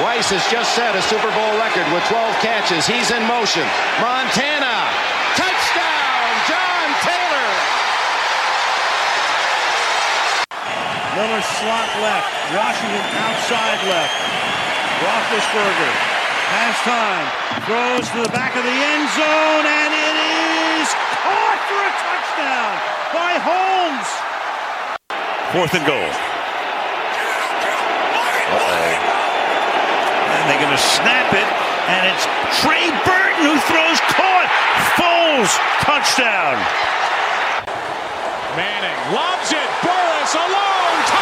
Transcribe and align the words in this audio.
Weiss 0.00 0.32
has 0.32 0.40
just 0.48 0.72
set 0.72 0.96
a 0.96 1.02
Super 1.04 1.28
Bowl 1.36 1.52
record 1.60 1.84
with 1.92 2.00
12 2.08 2.16
catches. 2.40 2.88
He's 2.88 3.12
in 3.12 3.20
motion. 3.28 3.68
Montana. 4.00 4.88
Touchdown, 5.36 6.28
John 6.48 6.86
Taylor. 7.04 7.50
Miller 11.12 11.44
slot 11.44 11.90
left. 12.00 12.28
Washington 12.56 13.04
outside 13.20 13.80
left. 13.84 14.16
Roethlisberger 15.04 15.92
has 16.56 16.74
time. 16.88 17.26
Throws 17.68 18.08
to 18.16 18.24
the 18.24 18.32
back 18.32 18.56
of 18.56 18.64
the 18.64 18.78
end 18.96 19.06
zone, 19.12 19.64
and 19.68 19.92
it 19.92 20.16
is 20.80 20.88
caught 21.20 21.60
for 21.68 21.80
a 21.84 21.92
touchdown 22.00 22.72
by 23.12 23.32
Holmes. 23.44 24.08
Fourth 25.52 25.74
and 25.76 25.84
goal. 25.84 26.31
And 30.42 30.50
they're 30.50 30.58
going 30.58 30.74
to 30.74 30.86
snap 30.98 31.30
it, 31.38 31.46
and 31.86 32.02
it's 32.10 32.26
Trey 32.66 32.90
Burton 33.06 33.46
who 33.46 33.54
throws 33.70 34.00
caught. 34.10 34.50
Foles, 34.98 35.54
touchdown. 35.86 36.58
Manning 38.58 39.14
lobs 39.14 39.52
it. 39.52 39.70
Burress 39.86 40.34
alone. 40.34 41.21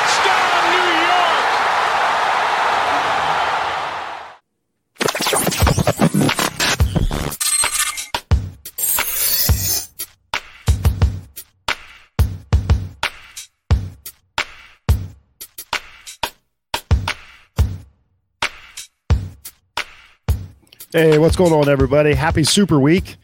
Hey, 20.93 21.19
what's 21.19 21.37
going 21.37 21.53
on, 21.53 21.69
everybody? 21.69 22.15
Happy 22.15 22.43
Super 22.43 22.81
Week. 22.81 23.17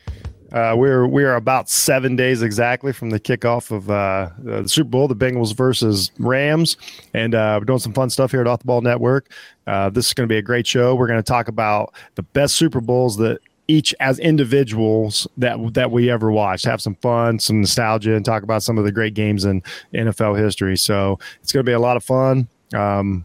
Uh, 0.53 0.77
we're 0.79 1.05
we 1.09 1.25
are 1.25 1.35
about 1.35 1.69
seven 1.69 2.15
days 2.15 2.41
exactly 2.43 2.93
from 2.93 3.11
the 3.11 3.19
kickoff 3.19 3.73
of 3.73 3.91
uh, 3.91 4.31
the 4.39 4.69
Super 4.69 4.89
Bowl, 4.89 5.09
the 5.09 5.17
Bengals 5.17 5.53
versus 5.53 6.13
Rams, 6.21 6.77
and 7.13 7.35
uh, 7.35 7.57
we're 7.59 7.65
doing 7.65 7.81
some 7.81 7.93
fun 7.93 8.09
stuff 8.09 8.31
here 8.31 8.41
at 8.41 8.47
Off 8.47 8.61
the 8.61 8.67
Ball 8.67 8.83
Network. 8.83 9.33
Uh, 9.67 9.91
this 9.91 10.07
is 10.07 10.15
going 10.15 10.29
to 10.29 10.33
be 10.33 10.39
a 10.39 10.43
great 10.43 10.65
show. 10.65 10.95
We're 10.95 11.09
going 11.09 11.19
to 11.19 11.25
talk 11.25 11.49
about 11.49 11.93
the 12.15 12.23
best 12.23 12.55
Super 12.55 12.81
Bowls 12.81 13.17
that 13.17 13.41
each 13.67 13.93
as 13.99 14.21
individuals 14.21 15.27
that 15.37 15.59
that 15.75 15.91
we 15.91 16.09
ever 16.09 16.31
watched. 16.31 16.67
Have 16.67 16.81
some 16.81 16.95
fun, 17.03 17.41
some 17.41 17.63
nostalgia, 17.63 18.15
and 18.15 18.25
talk 18.25 18.45
about 18.45 18.63
some 18.63 18.79
of 18.79 18.85
the 18.85 18.93
great 18.93 19.15
games 19.15 19.45
in 19.45 19.61
NFL 19.93 20.39
history. 20.39 20.77
So 20.77 21.19
it's 21.43 21.51
going 21.51 21.67
to 21.67 21.69
be 21.69 21.75
a 21.75 21.81
lot 21.81 21.97
of 21.97 22.05
fun. 22.05 22.47
Um, 22.73 23.25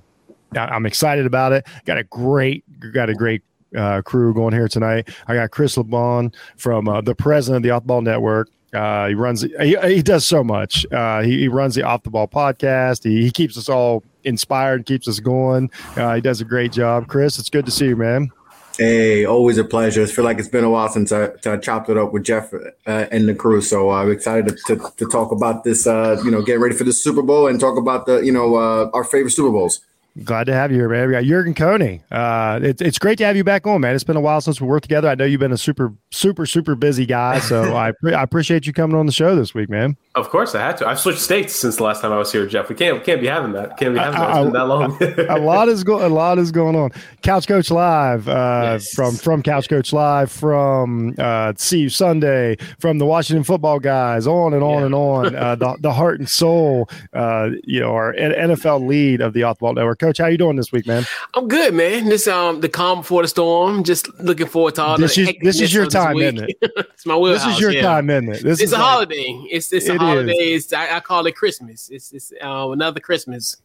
I'm 0.56 0.88
excited 0.88 1.28
about 1.28 1.52
it. 1.52 1.68
Got 1.86 2.00
a 2.00 2.06
great 2.06 2.64
got 2.92 3.08
a 3.08 3.14
great 3.14 3.44
uh, 3.76 4.02
crew 4.02 4.34
going 4.34 4.54
here 4.54 4.68
tonight. 4.68 5.10
I 5.28 5.36
got 5.36 5.52
Chris 5.52 5.76
LeBon 5.76 6.34
from 6.58 6.88
uh, 6.88 7.02
the 7.02 7.16
president 7.16 7.58
of 7.58 7.64
the 7.64 7.72
Off 7.72 7.84
the 7.84 7.88
Ball 7.88 8.02
Network. 8.02 8.50
Uh, 8.74 9.08
he 9.08 9.16
runs. 9.16 9.42
He, 9.42 9.76
he 9.84 10.02
does 10.02 10.26
so 10.26 10.44
much. 10.44 10.86
Uh, 10.92 11.22
he, 11.22 11.40
he 11.40 11.48
runs 11.48 11.76
the 11.76 11.84
Off 11.84 12.04
the 12.04 12.10
Ball 12.10 12.28
podcast. 12.28 13.04
He, 13.04 13.22
he 13.22 13.32
keeps 13.32 13.58
us 13.58 13.68
all 13.68 14.04
inspired, 14.24 14.86
keeps 14.86 15.08
us 15.08 15.20
going. 15.20 15.70
Uh, 15.96 16.16
he 16.16 16.22
does 16.22 16.42
a 16.42 16.46
great 16.46 16.72
job. 16.72 17.08
Chris, 17.08 17.38
it's 17.38 17.50
good 17.50 17.66
to 17.66 17.72
see 17.72 17.88
you, 17.88 17.96
man. 17.96 18.32
Hey, 18.78 19.26
always 19.26 19.58
a 19.58 19.66
pleasure. 19.66 20.04
I 20.04 20.06
feel 20.06 20.24
like 20.24 20.40
it's 20.40 20.48
been 20.48 20.64
a 20.64 20.70
while 20.70 20.88
since 20.88 21.12
I, 21.12 21.30
I 21.46 21.58
chopped 21.58 21.90
it 21.90 21.98
up 21.98 22.14
with 22.14 22.24
Jeff 22.24 22.54
uh, 22.54 23.06
and 23.12 23.28
the 23.28 23.36
crew. 23.36 23.62
So 23.62 23.92
I'm 23.92 24.10
excited 24.10 24.48
to, 24.48 24.76
to, 24.76 24.94
to 24.98 25.06
talk 25.08 25.32
about 25.32 25.66
this. 25.66 25.86
Uh, 25.86 26.22
you 26.24 26.32
know, 26.32 26.42
get 26.42 26.60
ready 26.60 26.76
for 26.76 26.86
the 26.86 26.94
Super 26.94 27.22
Bowl 27.22 27.48
and 27.48 27.60
talk 27.60 27.78
about 27.78 28.06
the 28.06 28.20
you 28.20 28.32
know 28.32 28.56
uh, 28.56 28.90
our 28.94 29.04
favorite 29.04 29.32
Super 29.32 29.52
Bowls. 29.52 29.82
Glad 30.26 30.44
to 30.48 30.54
have 30.54 30.72
you 30.72 30.78
here, 30.78 30.90
man. 30.90 31.08
We 31.08 31.14
got 31.14 31.24
Jurgen 31.24 31.54
Coney. 31.54 32.02
Uh, 32.12 32.60
it, 32.62 32.82
it's 32.82 33.00
great 33.00 33.18
to 33.20 33.26
have 33.26 33.38
you 33.38 33.46
back 33.46 33.66
on, 33.66 33.80
man. 33.80 33.96
It's 33.96 34.04
been 34.04 34.18
a 34.18 34.22
while 34.22 34.42
since 34.42 34.60
we 34.60 34.68
worked 34.68 34.84
together. 34.84 35.08
I 35.08 35.16
know 35.16 35.24
you've 35.24 35.40
been 35.40 35.54
a 35.54 35.58
super, 35.58 35.94
super, 36.12 36.46
super 36.46 36.76
busy 36.76 37.06
guy, 37.06 37.40
so 37.40 37.76
I, 37.78 37.94
pre- 37.94 38.14
I 38.14 38.22
appreciate 38.22 38.68
you 38.68 38.74
coming 38.74 38.98
on 38.98 39.06
the 39.06 39.14
show 39.14 39.38
this 39.38 39.54
week, 39.54 39.70
man. 39.70 39.96
Of 40.16 40.30
course, 40.30 40.54
I 40.54 40.60
had 40.60 40.76
to. 40.80 40.88
I've 40.88 41.00
switched 41.00 41.22
states 41.22 41.56
since 41.56 41.78
the 41.78 41.84
last 41.84 42.02
time 42.02 42.12
I 42.12 42.18
was 42.18 42.30
here, 42.30 42.46
Jeff. 42.46 42.68
We 42.68 42.76
can't 42.76 42.98
we 42.98 43.04
can't 43.06 43.22
be 43.22 43.28
having 43.28 43.54
that. 43.54 43.78
Can't 43.78 43.94
be 43.94 44.00
having 44.02 44.20
that. 44.20 44.30
It's 44.32 44.44
been 44.44 44.52
that 44.52 44.66
long. 44.66 44.98
a 45.30 45.40
lot 45.40 45.70
is 45.70 45.86
going. 45.86 46.04
A 46.04 46.10
lot 46.14 46.38
is 46.38 46.52
going 46.52 46.76
on. 46.76 46.90
Couch 47.22 47.48
Coach 47.48 47.72
Live 47.72 48.28
uh, 48.28 48.62
Yes. 48.74 48.92
from 48.94 49.16
from 49.16 49.42
Couch 49.42 49.70
Coach 49.70 49.94
Live 49.94 50.30
from 50.30 51.16
uh, 51.18 51.54
See 51.56 51.80
You 51.80 51.90
Sunday 51.90 52.58
from 52.82 52.98
the 52.98 53.06
Washington 53.06 53.46
Football 53.46 53.80
Guys 53.80 54.28
on 54.28 54.54
and 54.54 54.62
on 54.64 54.80
Yeah. 54.80 54.86
and 54.88 54.96
on. 54.96 55.34
Uh, 55.38 55.56
the 55.56 55.78
the 55.80 55.94
heart 55.94 56.20
and 56.20 56.28
soul, 56.28 56.90
uh, 57.14 57.52
you 57.64 57.80
know, 57.80 57.94
our 57.94 58.14
NFL 58.14 58.86
lead 58.86 59.22
of 59.22 59.32
the 59.32 59.44
Off 59.44 59.60
Ball 59.60 59.76
Network. 59.76 60.01
Coach, 60.02 60.18
how 60.18 60.26
you 60.26 60.38
doing 60.38 60.56
this 60.56 60.72
week, 60.72 60.88
man? 60.88 61.06
I'm 61.36 61.48
good, 61.48 61.74
man. 61.76 62.06
This 62.10 62.28
um 62.28 62.60
the 62.60 62.68
calm 62.68 63.00
before 63.02 63.22
the 63.22 63.28
storm. 63.28 63.84
Just 63.84 64.10
looking 64.20 64.48
forward 64.48 64.76
to 64.76 64.82
all 64.84 64.98
This 64.98 65.16
the 65.16 65.30
is- 65.30 65.36
this 65.42 65.62
is 65.62 65.74
your 65.74 65.84
of 65.84 65.92
this 65.92 66.02
time, 66.04 66.18
isn't 66.18 66.40
it? 66.50 66.58
it's 66.62 67.06
my 67.06 67.16
wheelhouse. 67.16 67.46
this 67.46 67.54
is 67.56 67.62
your 67.62 67.72
yeah. 67.72 67.82
time, 67.84 68.10
isn't 68.10 68.30
it? 68.30 68.44
This 68.44 68.60
It's 68.60 68.62
is 68.64 68.72
a 68.74 68.78
like- 68.78 68.84
holiday. 68.84 69.42
It's 69.52 69.72
it's 69.72 69.86
It 69.86 69.92
a 69.92 69.94
is. 69.94 70.00
holiday. 70.02 70.34
It's, 70.34 70.74
I, 70.74 70.98
I 70.98 71.00
call 71.02 71.26
it 71.28 71.36
Christmas. 71.36 71.90
It's 71.90 72.12
it's 72.12 72.34
um, 72.42 72.72
another 72.72 73.00
Christmas. 73.00 73.58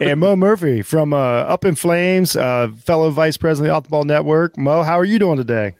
And 0.00 0.20
Mo 0.20 0.36
Murphy 0.36 0.80
from 0.82 1.12
uh, 1.12 1.16
Up 1.16 1.64
in 1.64 1.74
Flames, 1.74 2.36
uh, 2.36 2.68
fellow 2.84 3.10
vice 3.10 3.36
president 3.36 3.70
of 3.70 3.72
the 3.72 3.76
Off 3.78 3.82
the 3.84 3.90
Ball 3.90 4.04
Network. 4.04 4.56
Mo, 4.56 4.84
how 4.84 4.96
are 4.96 5.04
you 5.04 5.18
doing 5.18 5.38
today? 5.38 5.74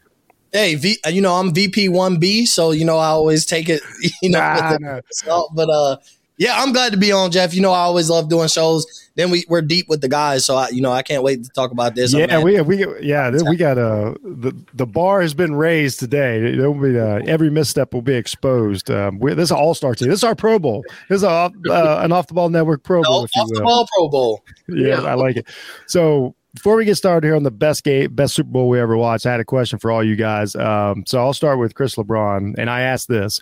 Hey, 0.51 0.75
v, 0.75 0.97
you 1.07 1.21
know 1.21 1.35
I'm 1.35 1.53
VP 1.53 1.87
one 1.87 2.19
B, 2.19 2.45
so 2.45 2.71
you 2.71 2.83
know 2.83 2.97
I 2.97 3.07
always 3.07 3.45
take 3.45 3.69
it, 3.69 3.81
you 4.21 4.29
know, 4.29 4.39
Nah, 4.39 4.71
with 4.71 4.81
nah. 4.81 4.95
the 4.95 5.03
salt. 5.11 5.51
But 5.55 5.69
uh, 5.69 5.95
yeah, 6.39 6.53
I'm 6.55 6.71
glad 6.71 6.93
to 6.93 6.97
be 6.97 7.11
on, 7.11 7.31
Jeff. 7.31 7.53
You 7.53 7.61
know 7.61 7.73
I 7.73 7.79
always 7.79 8.09
love 8.09 8.29
doing 8.29 8.47
shows. 8.47 8.85
Then 9.15 9.29
we 9.29 9.43
we're 9.49 9.61
deep 9.61 9.89
with 9.89 9.99
the 9.99 10.07
guys, 10.07 10.45
so 10.45 10.55
I, 10.55 10.69
you 10.69 10.81
know 10.81 10.91
I 10.91 11.01
can't 11.01 11.21
wait 11.21 11.43
to 11.43 11.49
talk 11.49 11.71
about 11.71 11.95
this. 11.95 12.13
Yeah, 12.13 12.41
we 12.41 12.61
we 12.61 12.85
yeah 13.01 13.29
we 13.29 13.57
got 13.57 13.77
a 13.77 14.15
the 14.23 14.53
the 14.73 14.87
bar 14.87 15.21
has 15.21 15.33
been 15.33 15.53
raised 15.53 15.99
today. 15.99 16.55
There 16.55 16.71
will 16.71 16.89
be 16.89 16.97
uh, 16.97 17.19
every 17.27 17.49
misstep 17.49 17.93
will 17.93 18.01
be 18.01 18.15
exposed. 18.15 18.89
Um, 18.89 19.19
we, 19.19 19.33
this 19.33 19.45
is 19.45 19.51
an 19.51 19.57
all 19.57 19.73
star 19.73 19.93
team. 19.93 20.07
This 20.07 20.19
is 20.19 20.23
our 20.23 20.35
Pro 20.35 20.59
Bowl. 20.59 20.81
This 21.09 21.17
is 21.17 21.23
a, 21.23 21.29
uh, 21.29 21.99
an 22.01 22.13
off 22.13 22.27
the 22.27 22.33
ball 22.33 22.47
network 22.47 22.83
Pro 22.83 23.03
Bowl. 23.03 23.27
you 23.35 23.41
off 23.41 23.49
the 23.49 23.61
ball 23.61 23.85
Pro 23.93 24.07
Bowl. 24.07 24.43
Yeah, 24.69 25.01
I 25.01 25.15
like 25.15 25.35
it. 25.35 25.47
So 25.87 26.35
before 26.53 26.75
we 26.75 26.85
get 26.85 26.95
started 26.95 27.27
here 27.27 27.35
on 27.35 27.43
the 27.43 27.51
best 27.51 27.83
game, 27.83 28.13
best 28.13 28.33
Super 28.33 28.49
Bowl 28.49 28.69
we 28.69 28.79
ever 28.79 28.97
watched, 28.97 29.25
I 29.25 29.31
had 29.31 29.39
a 29.39 29.45
question 29.45 29.77
for 29.79 29.91
all 29.91 30.03
you 30.03 30.15
guys. 30.15 30.55
Um, 30.55 31.03
so 31.05 31.19
I'll 31.19 31.33
start 31.33 31.59
with 31.59 31.75
Chris 31.75 31.95
LeBron, 31.95 32.55
and 32.57 32.69
I 32.69 32.81
asked 32.81 33.07
this: 33.07 33.41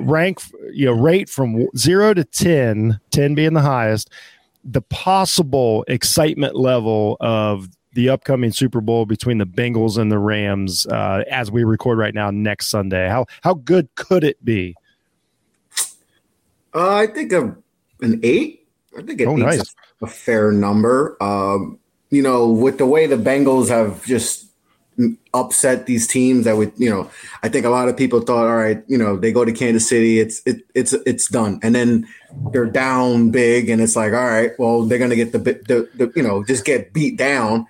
rank, 0.00 0.40
you 0.72 0.86
know, 0.86 0.92
rate 0.92 1.28
from 1.28 1.68
zero 1.76 2.12
to 2.14 2.24
10, 2.24 3.00
10 3.10 3.34
being 3.34 3.54
the 3.54 3.62
highest, 3.62 4.10
the 4.62 4.82
possible 4.82 5.84
excitement 5.88 6.54
level 6.56 7.16
of 7.20 7.68
the 7.94 8.08
upcoming 8.08 8.50
Super 8.52 8.80
Bowl 8.80 9.06
between 9.06 9.38
the 9.38 9.46
Bengals 9.46 9.96
and 9.98 10.10
the 10.10 10.18
Rams 10.18 10.86
uh, 10.86 11.22
as 11.30 11.50
we 11.50 11.64
record 11.64 11.96
right 11.96 12.14
now 12.14 12.30
next 12.30 12.68
Sunday. 12.68 13.08
How 13.08 13.26
how 13.42 13.54
good 13.54 13.88
could 13.94 14.24
it 14.24 14.44
be? 14.44 14.74
Uh, 16.74 16.94
I 16.94 17.06
think 17.06 17.32
a, 17.32 17.56
an 18.00 18.20
eight. 18.22 18.66
I 18.98 19.02
think 19.02 19.20
an 19.20 19.28
Oh, 19.28 19.36
nice. 19.36 19.74
a, 20.00 20.04
a 20.04 20.08
fair 20.08 20.50
number. 20.50 21.16
Um, 21.22 21.78
you 22.14 22.22
know, 22.22 22.48
with 22.48 22.78
the 22.78 22.86
way 22.86 23.06
the 23.06 23.16
Bengals 23.16 23.68
have 23.68 24.04
just 24.04 24.46
upset 25.32 25.86
these 25.86 26.06
teams, 26.06 26.44
that 26.44 26.56
would 26.56 26.72
you 26.76 26.88
know, 26.88 27.10
I 27.42 27.48
think 27.48 27.66
a 27.66 27.70
lot 27.70 27.88
of 27.88 27.96
people 27.96 28.20
thought, 28.20 28.46
all 28.46 28.56
right, 28.56 28.82
you 28.86 28.96
know, 28.96 29.16
they 29.16 29.32
go 29.32 29.44
to 29.44 29.52
Kansas 29.52 29.88
City, 29.88 30.20
it's 30.20 30.40
it, 30.46 30.62
it's 30.74 30.92
it's 30.92 31.28
done, 31.28 31.58
and 31.62 31.74
then 31.74 32.06
they're 32.52 32.66
down 32.66 33.30
big, 33.30 33.68
and 33.68 33.82
it's 33.82 33.96
like, 33.96 34.12
all 34.12 34.24
right, 34.24 34.52
well, 34.58 34.82
they're 34.82 34.98
gonna 34.98 35.16
get 35.16 35.32
the 35.32 35.38
the, 35.38 35.88
the 35.94 36.12
you 36.14 36.22
know 36.22 36.44
just 36.44 36.64
get 36.64 36.92
beat 36.92 37.16
down. 37.16 37.66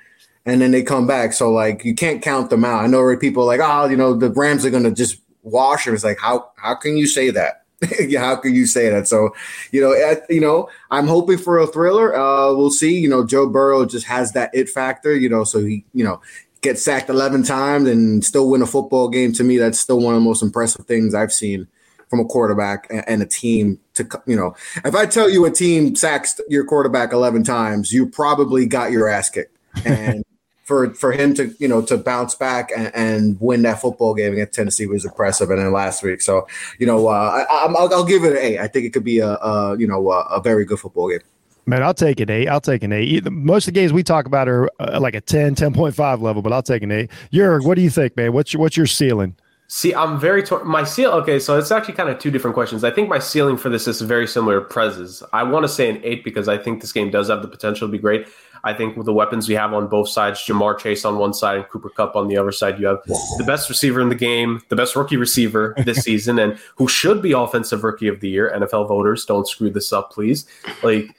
And 0.46 0.60
then 0.60 0.72
they 0.72 0.82
come 0.82 1.06
back, 1.06 1.32
so 1.32 1.50
like 1.50 1.86
you 1.86 1.94
can't 1.94 2.20
count 2.20 2.50
them 2.50 2.66
out. 2.66 2.84
I 2.84 2.86
know 2.86 3.00
where 3.00 3.16
people 3.16 3.46
like, 3.46 3.60
oh, 3.62 3.86
you 3.86 3.96
know, 3.96 4.12
the 4.12 4.28
Rams 4.28 4.66
are 4.66 4.70
gonna 4.70 4.90
just 4.90 5.18
wash. 5.42 5.86
It's 5.86 6.04
like, 6.04 6.18
how 6.18 6.50
how 6.56 6.74
can 6.74 6.98
you 6.98 7.06
say 7.06 7.30
that? 7.30 7.63
yeah, 8.00 8.20
how 8.20 8.36
can 8.36 8.54
you 8.54 8.66
say 8.66 8.88
that? 8.90 9.08
So, 9.08 9.34
you 9.72 9.80
know, 9.80 10.16
you 10.28 10.40
know, 10.40 10.68
I'm 10.90 11.06
hoping 11.06 11.38
for 11.38 11.58
a 11.58 11.66
thriller. 11.66 12.14
Uh, 12.14 12.54
we'll 12.54 12.70
see. 12.70 12.98
You 12.98 13.08
know, 13.08 13.24
Joe 13.24 13.48
Burrow 13.48 13.84
just 13.86 14.06
has 14.06 14.32
that 14.32 14.50
it 14.54 14.68
factor. 14.68 15.14
You 15.16 15.28
know, 15.28 15.44
so 15.44 15.64
he, 15.64 15.84
you 15.94 16.04
know, 16.04 16.20
gets 16.60 16.82
sacked 16.82 17.10
11 17.10 17.42
times 17.42 17.88
and 17.88 18.24
still 18.24 18.48
win 18.48 18.62
a 18.62 18.66
football 18.66 19.08
game. 19.08 19.32
To 19.34 19.44
me, 19.44 19.58
that's 19.58 19.78
still 19.78 20.00
one 20.00 20.14
of 20.14 20.20
the 20.20 20.24
most 20.24 20.42
impressive 20.42 20.86
things 20.86 21.14
I've 21.14 21.32
seen 21.32 21.68
from 22.08 22.20
a 22.20 22.24
quarterback 22.24 22.86
and 22.90 23.22
a 23.22 23.26
team. 23.26 23.78
To 23.94 24.08
you 24.26 24.36
know, 24.36 24.56
if 24.84 24.94
I 24.94 25.06
tell 25.06 25.30
you 25.30 25.44
a 25.44 25.50
team 25.50 25.94
sacks 25.94 26.40
your 26.48 26.64
quarterback 26.64 27.12
11 27.12 27.44
times, 27.44 27.92
you 27.92 28.08
probably 28.08 28.66
got 28.66 28.90
your 28.90 29.08
ass 29.08 29.30
kicked. 29.30 29.56
And 29.84 30.24
for 30.64 30.92
for 30.94 31.12
him 31.12 31.34
to 31.34 31.54
you 31.58 31.68
know 31.68 31.80
to 31.82 31.96
bounce 31.96 32.34
back 32.34 32.70
and, 32.76 32.90
and 32.94 33.36
win 33.40 33.62
that 33.62 33.80
football 33.80 34.14
game 34.14 34.32
against 34.32 34.54
Tennessee 34.54 34.86
was 34.86 35.04
impressive. 35.04 35.50
And 35.50 35.58
then 35.60 35.72
last 35.72 36.02
week, 36.02 36.20
so 36.20 36.46
you 36.78 36.86
know, 36.86 37.06
uh, 37.08 37.10
I, 37.48 37.54
I'm- 37.62 37.76
I'll, 37.76 37.92
I'll 37.94 38.04
give 38.04 38.24
it 38.24 38.32
an 38.32 38.38
eight. 38.38 38.58
I 38.58 38.66
think 38.66 38.86
it 38.86 38.90
could 38.92 39.04
be 39.04 39.18
a, 39.20 39.28
a 39.36 39.76
you 39.78 39.86
know 39.86 40.10
a, 40.10 40.20
a 40.36 40.40
very 40.40 40.64
good 40.64 40.80
football 40.80 41.08
game. 41.10 41.20
Man, 41.66 41.82
I'll 41.82 41.94
take 41.94 42.20
an 42.20 42.28
eight. 42.30 42.46
I'll 42.48 42.60
take 42.60 42.82
an 42.82 42.92
eight. 42.92 43.24
Most 43.30 43.66
of 43.66 43.72
the 43.72 43.80
games 43.80 43.90
we 43.92 44.02
talk 44.02 44.26
about 44.26 44.48
are 44.50 44.68
uh, 44.80 45.00
like 45.00 45.14
a 45.14 45.20
10, 45.22 45.54
10.5 45.54 46.20
level, 46.20 46.42
but 46.42 46.52
I'll 46.52 46.62
take 46.62 46.82
an 46.82 46.92
eight. 46.92 47.10
Jurg, 47.32 47.64
what 47.64 47.76
do 47.76 47.80
you 47.80 47.88
think, 47.88 48.14
man? 48.18 48.34
What's 48.34 48.52
your, 48.52 48.60
what's 48.60 48.76
your 48.76 48.84
ceiling? 48.86 49.34
See, 49.68 49.94
I'm 49.94 50.20
very 50.20 50.42
tor- 50.42 50.62
my 50.64 50.84
seal. 50.84 51.10
Okay, 51.12 51.38
so 51.38 51.58
it's 51.58 51.70
actually 51.72 51.94
kind 51.94 52.10
of 52.10 52.18
two 52.18 52.30
different 52.30 52.52
questions. 52.52 52.84
I 52.84 52.90
think 52.90 53.08
my 53.08 53.18
ceiling 53.18 53.56
for 53.56 53.70
this 53.70 53.88
is 53.88 54.02
very 54.02 54.26
similar 54.26 54.60
to 54.60 54.66
Prez's. 54.66 55.22
I 55.32 55.42
want 55.42 55.64
to 55.64 55.68
say 55.68 55.88
an 55.88 56.02
eight 56.04 56.22
because 56.22 56.48
I 56.48 56.58
think 56.58 56.82
this 56.82 56.92
game 56.92 57.10
does 57.10 57.28
have 57.28 57.40
the 57.40 57.48
potential 57.48 57.88
to 57.88 57.92
be 57.92 57.96
great. 57.98 58.26
I 58.64 58.72
think 58.72 58.96
with 58.96 59.04
the 59.04 59.12
weapons 59.12 59.46
we 59.46 59.54
have 59.54 59.74
on 59.74 59.88
both 59.88 60.08
sides, 60.08 60.40
Ja'Marr 60.40 60.78
Chase 60.78 61.04
on 61.04 61.18
one 61.18 61.34
side 61.34 61.56
and 61.56 61.68
Cooper 61.68 61.90
Kupp 61.90 62.16
on 62.16 62.28
the 62.28 62.38
other 62.38 62.50
side, 62.50 62.80
you 62.80 62.86
have 62.86 62.98
the 63.04 63.44
best 63.46 63.68
receiver 63.68 64.00
in 64.00 64.08
the 64.08 64.14
game, 64.14 64.62
the 64.70 64.76
best 64.76 64.96
rookie 64.96 65.18
receiver 65.18 65.74
this 65.84 65.98
season, 66.02 66.38
and 66.38 66.58
who 66.76 66.88
should 66.88 67.20
be 67.20 67.32
offensive 67.32 67.84
rookie 67.84 68.08
of 68.08 68.20
the 68.20 68.28
year. 68.28 68.50
NFL 68.56 68.88
voters, 68.88 69.26
don't 69.26 69.46
screw 69.46 69.68
this 69.68 69.92
up, 69.92 70.10
please. 70.10 70.46
Like, 70.82 71.14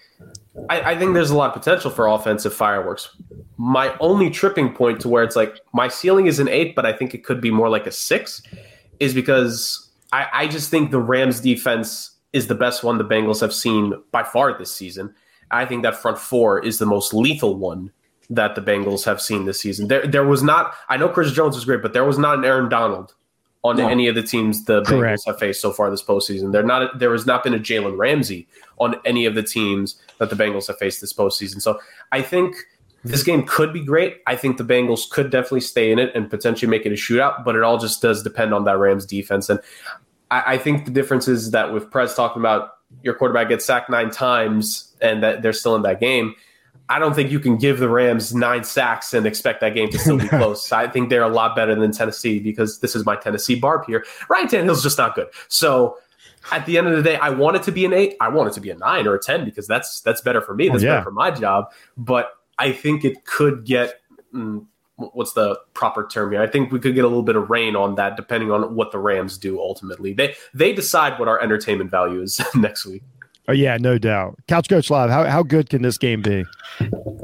I, 0.69 0.93
I 0.93 0.97
think 0.97 1.13
there's 1.13 1.29
a 1.29 1.35
lot 1.35 1.55
of 1.55 1.61
potential 1.61 1.91
for 1.91 2.07
offensive 2.07 2.53
fireworks. 2.53 3.15
My 3.57 3.95
only 3.99 4.31
tripping 4.31 4.73
point 4.73 4.99
to 5.01 5.09
where 5.09 5.23
it's 5.23 5.35
like 5.35 5.59
my 5.71 5.87
ceiling 5.87 6.25
is 6.25 6.39
an 6.39 6.47
eight, 6.47 6.75
but 6.75 6.85
I 6.85 6.93
think 6.93 7.13
it 7.13 7.23
could 7.23 7.41
be 7.41 7.51
more 7.51 7.69
like 7.69 7.85
a 7.85 7.91
six, 7.91 8.41
is 8.99 9.13
because 9.13 9.91
I, 10.11 10.27
I 10.33 10.47
just 10.47 10.71
think 10.71 10.89
the 10.89 10.99
Rams 10.99 11.41
defense 11.41 12.11
is 12.33 12.47
the 12.47 12.55
best 12.55 12.83
one 12.83 12.97
the 12.97 13.05
Bengals 13.05 13.39
have 13.41 13.53
seen 13.53 13.93
by 14.11 14.23
far 14.23 14.57
this 14.57 14.71
season. 14.71 15.13
I 15.51 15.65
think 15.65 15.83
that 15.83 15.95
front 15.95 16.17
four 16.17 16.63
is 16.63 16.79
the 16.79 16.85
most 16.85 17.13
lethal 17.13 17.55
one 17.55 17.91
that 18.29 18.55
the 18.55 18.61
Bengals 18.61 19.05
have 19.05 19.21
seen 19.21 19.45
this 19.45 19.59
season. 19.59 19.87
There, 19.87 20.05
there 20.05 20.25
was 20.25 20.41
not. 20.41 20.73
I 20.89 20.97
know 20.97 21.09
Chris 21.09 21.31
Jones 21.31 21.55
was 21.55 21.65
great, 21.65 21.81
but 21.81 21.93
there 21.93 22.05
was 22.05 22.17
not 22.17 22.39
an 22.39 22.45
Aaron 22.45 22.69
Donald 22.69 23.13
on 23.63 23.77
no. 23.77 23.87
any 23.87 24.07
of 24.07 24.15
the 24.15 24.23
teams 24.23 24.65
the 24.65 24.83
Correct. 24.83 25.19
Bengals 25.19 25.25
have 25.27 25.39
faced 25.39 25.61
so 25.61 25.71
far 25.71 25.89
this 25.89 26.03
postseason. 26.03 26.51
There 26.51 26.63
not. 26.63 26.99
There 26.99 27.11
has 27.11 27.25
not 27.25 27.43
been 27.43 27.53
a 27.53 27.59
Jalen 27.59 27.97
Ramsey 27.97 28.47
on 28.79 28.95
any 29.05 29.25
of 29.25 29.35
the 29.35 29.43
teams 29.43 30.01
that 30.17 30.29
the 30.29 30.35
Bengals 30.35 30.67
have 30.67 30.77
faced 30.77 31.01
this 31.01 31.13
postseason. 31.13 31.61
So 31.61 31.79
I 32.11 32.21
think 32.21 32.55
this 33.03 33.21
game 33.21 33.45
could 33.45 33.71
be 33.71 33.83
great. 33.83 34.17
I 34.25 34.35
think 34.35 34.57
the 34.57 34.63
Bengals 34.63 35.09
could 35.09 35.29
definitely 35.29 35.61
stay 35.61 35.91
in 35.91 35.99
it 35.99 36.11
and 36.15 36.29
potentially 36.29 36.69
make 36.69 36.85
it 36.87 36.91
a 36.91 36.95
shootout, 36.95 37.45
but 37.45 37.55
it 37.55 37.61
all 37.61 37.77
just 37.77 38.01
does 38.01 38.23
depend 38.23 38.53
on 38.53 38.63
that 38.65 38.79
Rams 38.79 39.05
defense. 39.05 39.47
And 39.49 39.59
I, 40.31 40.53
I 40.53 40.57
think 40.57 40.85
the 40.85 40.91
difference 40.91 41.27
is 41.27 41.51
that 41.51 41.71
with 41.71 41.91
Prez 41.91 42.15
talking 42.15 42.41
about 42.41 42.74
your 43.03 43.13
quarterback 43.13 43.49
gets 43.49 43.65
sacked 43.65 43.89
nine 43.89 44.09
times 44.09 44.93
and 45.01 45.23
that 45.23 45.41
they're 45.41 45.53
still 45.53 45.75
in 45.75 45.81
that 45.83 45.99
game. 45.99 46.35
I 46.87 46.99
don't 46.99 47.15
think 47.15 47.31
you 47.31 47.39
can 47.39 47.57
give 47.57 47.79
the 47.79 47.89
Rams 47.89 48.35
nine 48.35 48.63
sacks 48.63 49.13
and 49.13 49.25
expect 49.25 49.61
that 49.61 49.73
game 49.73 49.89
to 49.89 49.97
still 49.97 50.19
be 50.19 50.27
close. 50.29 50.71
I 50.71 50.87
think 50.87 51.09
they're 51.09 51.23
a 51.23 51.29
lot 51.29 51.55
better 51.55 51.73
than 51.73 51.91
Tennessee 51.91 52.39
because 52.39 52.79
this 52.79 52.95
is 52.95 53.05
my 53.05 53.15
Tennessee 53.15 53.55
barb 53.55 53.85
here. 53.87 54.05
Ryan 54.29 54.47
Tannehill's 54.47 54.83
just 54.83 54.97
not 54.97 55.15
good. 55.15 55.27
So 55.47 55.97
at 56.51 56.65
the 56.65 56.77
end 56.77 56.87
of 56.87 56.95
the 56.95 57.01
day, 57.01 57.17
I 57.17 57.29
want 57.29 57.55
it 57.55 57.63
to 57.63 57.71
be 57.71 57.85
an 57.85 57.93
eight. 57.93 58.15
I 58.21 58.29
want 58.29 58.49
it 58.49 58.53
to 58.53 58.61
be 58.61 58.69
a 58.69 58.75
nine 58.75 59.07
or 59.07 59.15
a 59.15 59.19
ten 59.19 59.45
because 59.45 59.67
that's 59.67 60.01
that's 60.01 60.21
better 60.21 60.41
for 60.41 60.53
me. 60.53 60.69
That's 60.69 60.83
oh, 60.83 60.85
yeah. 60.85 60.93
better 60.93 61.05
for 61.05 61.11
my 61.11 61.31
job. 61.31 61.71
But 61.97 62.37
I 62.59 62.71
think 62.71 63.03
it 63.03 63.25
could 63.25 63.65
get 63.65 64.01
mm, 64.33 64.65
what's 64.97 65.33
the 65.33 65.59
proper 65.73 66.07
term 66.07 66.31
here? 66.31 66.41
I 66.41 66.47
think 66.47 66.71
we 66.71 66.79
could 66.79 66.95
get 66.95 67.03
a 67.03 67.07
little 67.07 67.23
bit 67.23 67.35
of 67.35 67.49
rain 67.49 67.75
on 67.75 67.95
that, 67.95 68.15
depending 68.15 68.51
on 68.51 68.75
what 68.75 68.91
the 68.91 68.99
Rams 68.99 69.37
do 69.37 69.59
ultimately. 69.59 70.13
They 70.13 70.35
they 70.53 70.73
decide 70.73 71.19
what 71.19 71.27
our 71.27 71.41
entertainment 71.41 71.91
value 71.91 72.21
is 72.21 72.41
next 72.55 72.85
week. 72.85 73.03
Oh 73.47 73.53
yeah, 73.53 73.77
no 73.77 73.97
doubt. 73.97 74.39
Couch 74.47 74.69
Coach 74.69 74.89
Live, 74.89 75.09
how 75.09 75.25
how 75.25 75.43
good 75.43 75.69
can 75.69 75.81
this 75.81 75.97
game 75.97 76.21
be? 76.21 76.45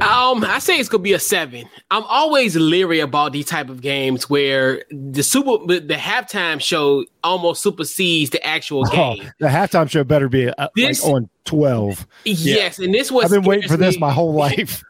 Um, 0.01 0.43
I 0.43 0.59
say 0.59 0.77
it's 0.79 0.89
gonna 0.89 1.01
be 1.01 1.13
a 1.13 1.19
seven. 1.19 1.65
I'm 1.89 2.03
always 2.03 2.55
leery 2.55 2.99
about 2.99 3.33
these 3.33 3.47
type 3.47 3.69
of 3.69 3.81
games 3.81 4.29
where 4.29 4.83
the 4.91 5.23
super 5.23 5.65
the 5.65 5.95
halftime 5.95 6.61
show 6.61 7.05
almost 7.23 7.63
supersedes 7.63 8.29
the 8.29 8.45
actual 8.45 8.85
oh, 8.87 8.91
game. 8.91 9.23
Oh, 9.25 9.31
the 9.39 9.47
halftime 9.47 9.89
show 9.89 10.03
better 10.03 10.29
be 10.29 10.49
uh, 10.49 10.67
this, 10.75 11.03
like 11.03 11.13
on 11.13 11.29
twelve. 11.45 12.07
Yes, 12.25 12.79
yeah. 12.79 12.85
and 12.85 12.93
this 12.93 13.11
was 13.11 13.25
I've 13.25 13.31
been 13.31 13.43
waiting 13.43 13.67
for 13.67 13.77
me. 13.77 13.85
this 13.85 13.99
my 13.99 14.11
whole 14.11 14.33
life. 14.47 14.83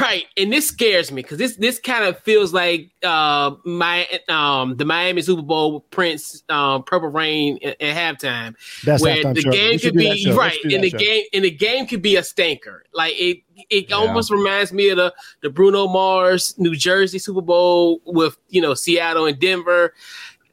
right, 0.00 0.24
and 0.36 0.52
this 0.52 0.68
scares 0.68 1.10
me 1.10 1.22
because 1.22 1.38
this 1.38 1.56
this 1.56 1.78
kind 1.80 2.04
of 2.04 2.18
feels 2.20 2.52
like 2.52 2.90
uh 3.02 3.52
my 3.64 4.06
um 4.28 4.76
the 4.76 4.84
Miami 4.84 5.22
Super 5.22 5.42
Bowl 5.42 5.80
Prince 5.90 6.42
um 6.48 6.84
Purple 6.84 7.08
Rain 7.08 7.58
at, 7.64 7.80
at 7.80 7.96
halftime, 7.96 8.54
That's 8.84 9.02
where 9.02 9.22
the 9.34 9.40
show. 9.40 9.50
game 9.50 9.78
could 9.78 9.94
be 9.94 10.30
right, 10.32 10.58
and 10.64 10.84
the 10.84 10.90
show. 10.90 10.98
game 10.98 11.24
and 11.32 11.44
the 11.44 11.50
game 11.50 11.86
could 11.86 12.02
be 12.02 12.16
a 12.16 12.22
stinker. 12.22 12.84
Like 12.94 13.14
it 13.16 13.38
it 13.70 13.90
yeah. 13.90 13.96
almost 13.96 14.30
reminds 14.30 14.72
me 14.72 14.90
of 14.90 14.96
the 14.96 15.12
the 15.42 15.50
Bruno 15.50 15.88
Mars 15.88 16.54
New 16.58 16.76
Jersey 16.76 17.18
Super 17.18 17.42
Bowl 17.42 18.00
with 18.06 18.38
you 18.48 18.60
know 18.60 18.74
Seattle 18.74 19.26
and 19.26 19.38
Denver. 19.38 19.92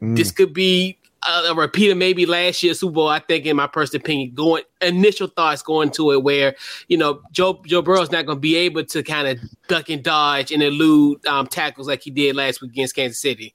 Mm. 0.01 0.15
This 0.17 0.31
could 0.31 0.53
be 0.53 0.97
a, 1.27 1.51
a 1.51 1.55
repeat 1.55 1.91
of 1.91 1.97
maybe 1.97 2.25
last 2.25 2.63
year's 2.63 2.79
Super 2.79 2.93
Bowl. 2.93 3.07
I 3.07 3.19
think, 3.19 3.45
in 3.45 3.55
my 3.55 3.67
personal 3.67 4.01
opinion, 4.01 4.33
going 4.33 4.63
initial 4.81 5.27
thoughts 5.27 5.61
going 5.61 5.91
to 5.91 6.11
it 6.11 6.23
where 6.23 6.55
you 6.87 6.97
know 6.97 7.21
Joe 7.31 7.61
Joe 7.65 7.81
Burrow's 7.81 8.11
not 8.11 8.25
going 8.25 8.37
to 8.37 8.41
be 8.41 8.55
able 8.55 8.85
to 8.85 9.03
kind 9.03 9.27
of 9.27 9.39
duck 9.67 9.89
and 9.89 10.03
dodge 10.03 10.51
and 10.51 10.61
elude 10.61 11.25
um, 11.27 11.47
tackles 11.47 11.87
like 11.87 12.01
he 12.01 12.11
did 12.11 12.35
last 12.35 12.61
week 12.61 12.71
against 12.71 12.95
Kansas 12.95 13.19
City. 13.19 13.53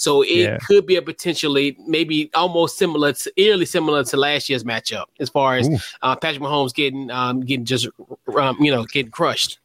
So 0.00 0.22
it 0.22 0.28
yeah. 0.30 0.58
could 0.66 0.86
be 0.86 0.96
a 0.96 1.02
potentially 1.02 1.76
maybe 1.86 2.30
almost 2.32 2.78
similar, 2.78 3.12
to, 3.12 3.32
eerily 3.36 3.66
similar 3.66 4.02
to 4.02 4.16
last 4.16 4.48
year's 4.48 4.64
matchup 4.64 5.04
as 5.18 5.28
far 5.28 5.56
as 5.56 5.68
uh, 6.00 6.16
Patrick 6.16 6.42
Mahomes 6.42 6.72
getting 6.72 7.10
um, 7.10 7.40
getting 7.40 7.66
just 7.66 7.86
um, 8.34 8.56
you 8.60 8.70
know 8.70 8.84
getting 8.84 9.10
crushed. 9.10 9.58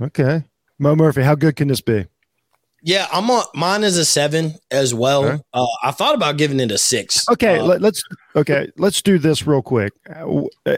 Okay, 0.00 0.44
Mo 0.78 0.94
Murphy, 0.94 1.22
how 1.22 1.34
good 1.34 1.56
can 1.56 1.66
this 1.66 1.80
be? 1.80 2.06
Yeah, 2.86 3.08
I'm 3.12 3.28
on. 3.32 3.42
Mine 3.52 3.82
is 3.82 3.98
a 3.98 4.04
seven 4.04 4.54
as 4.70 4.94
well. 4.94 5.24
Okay. 5.24 5.42
Uh, 5.52 5.66
I 5.82 5.90
thought 5.90 6.14
about 6.14 6.36
giving 6.36 6.60
it 6.60 6.70
a 6.70 6.78
six. 6.78 7.28
Okay, 7.28 7.58
uh, 7.58 7.64
let, 7.64 7.84
us 7.84 8.00
okay. 8.36 8.70
Let's 8.78 9.02
do 9.02 9.18
this 9.18 9.44
real 9.44 9.60
quick. 9.60 9.92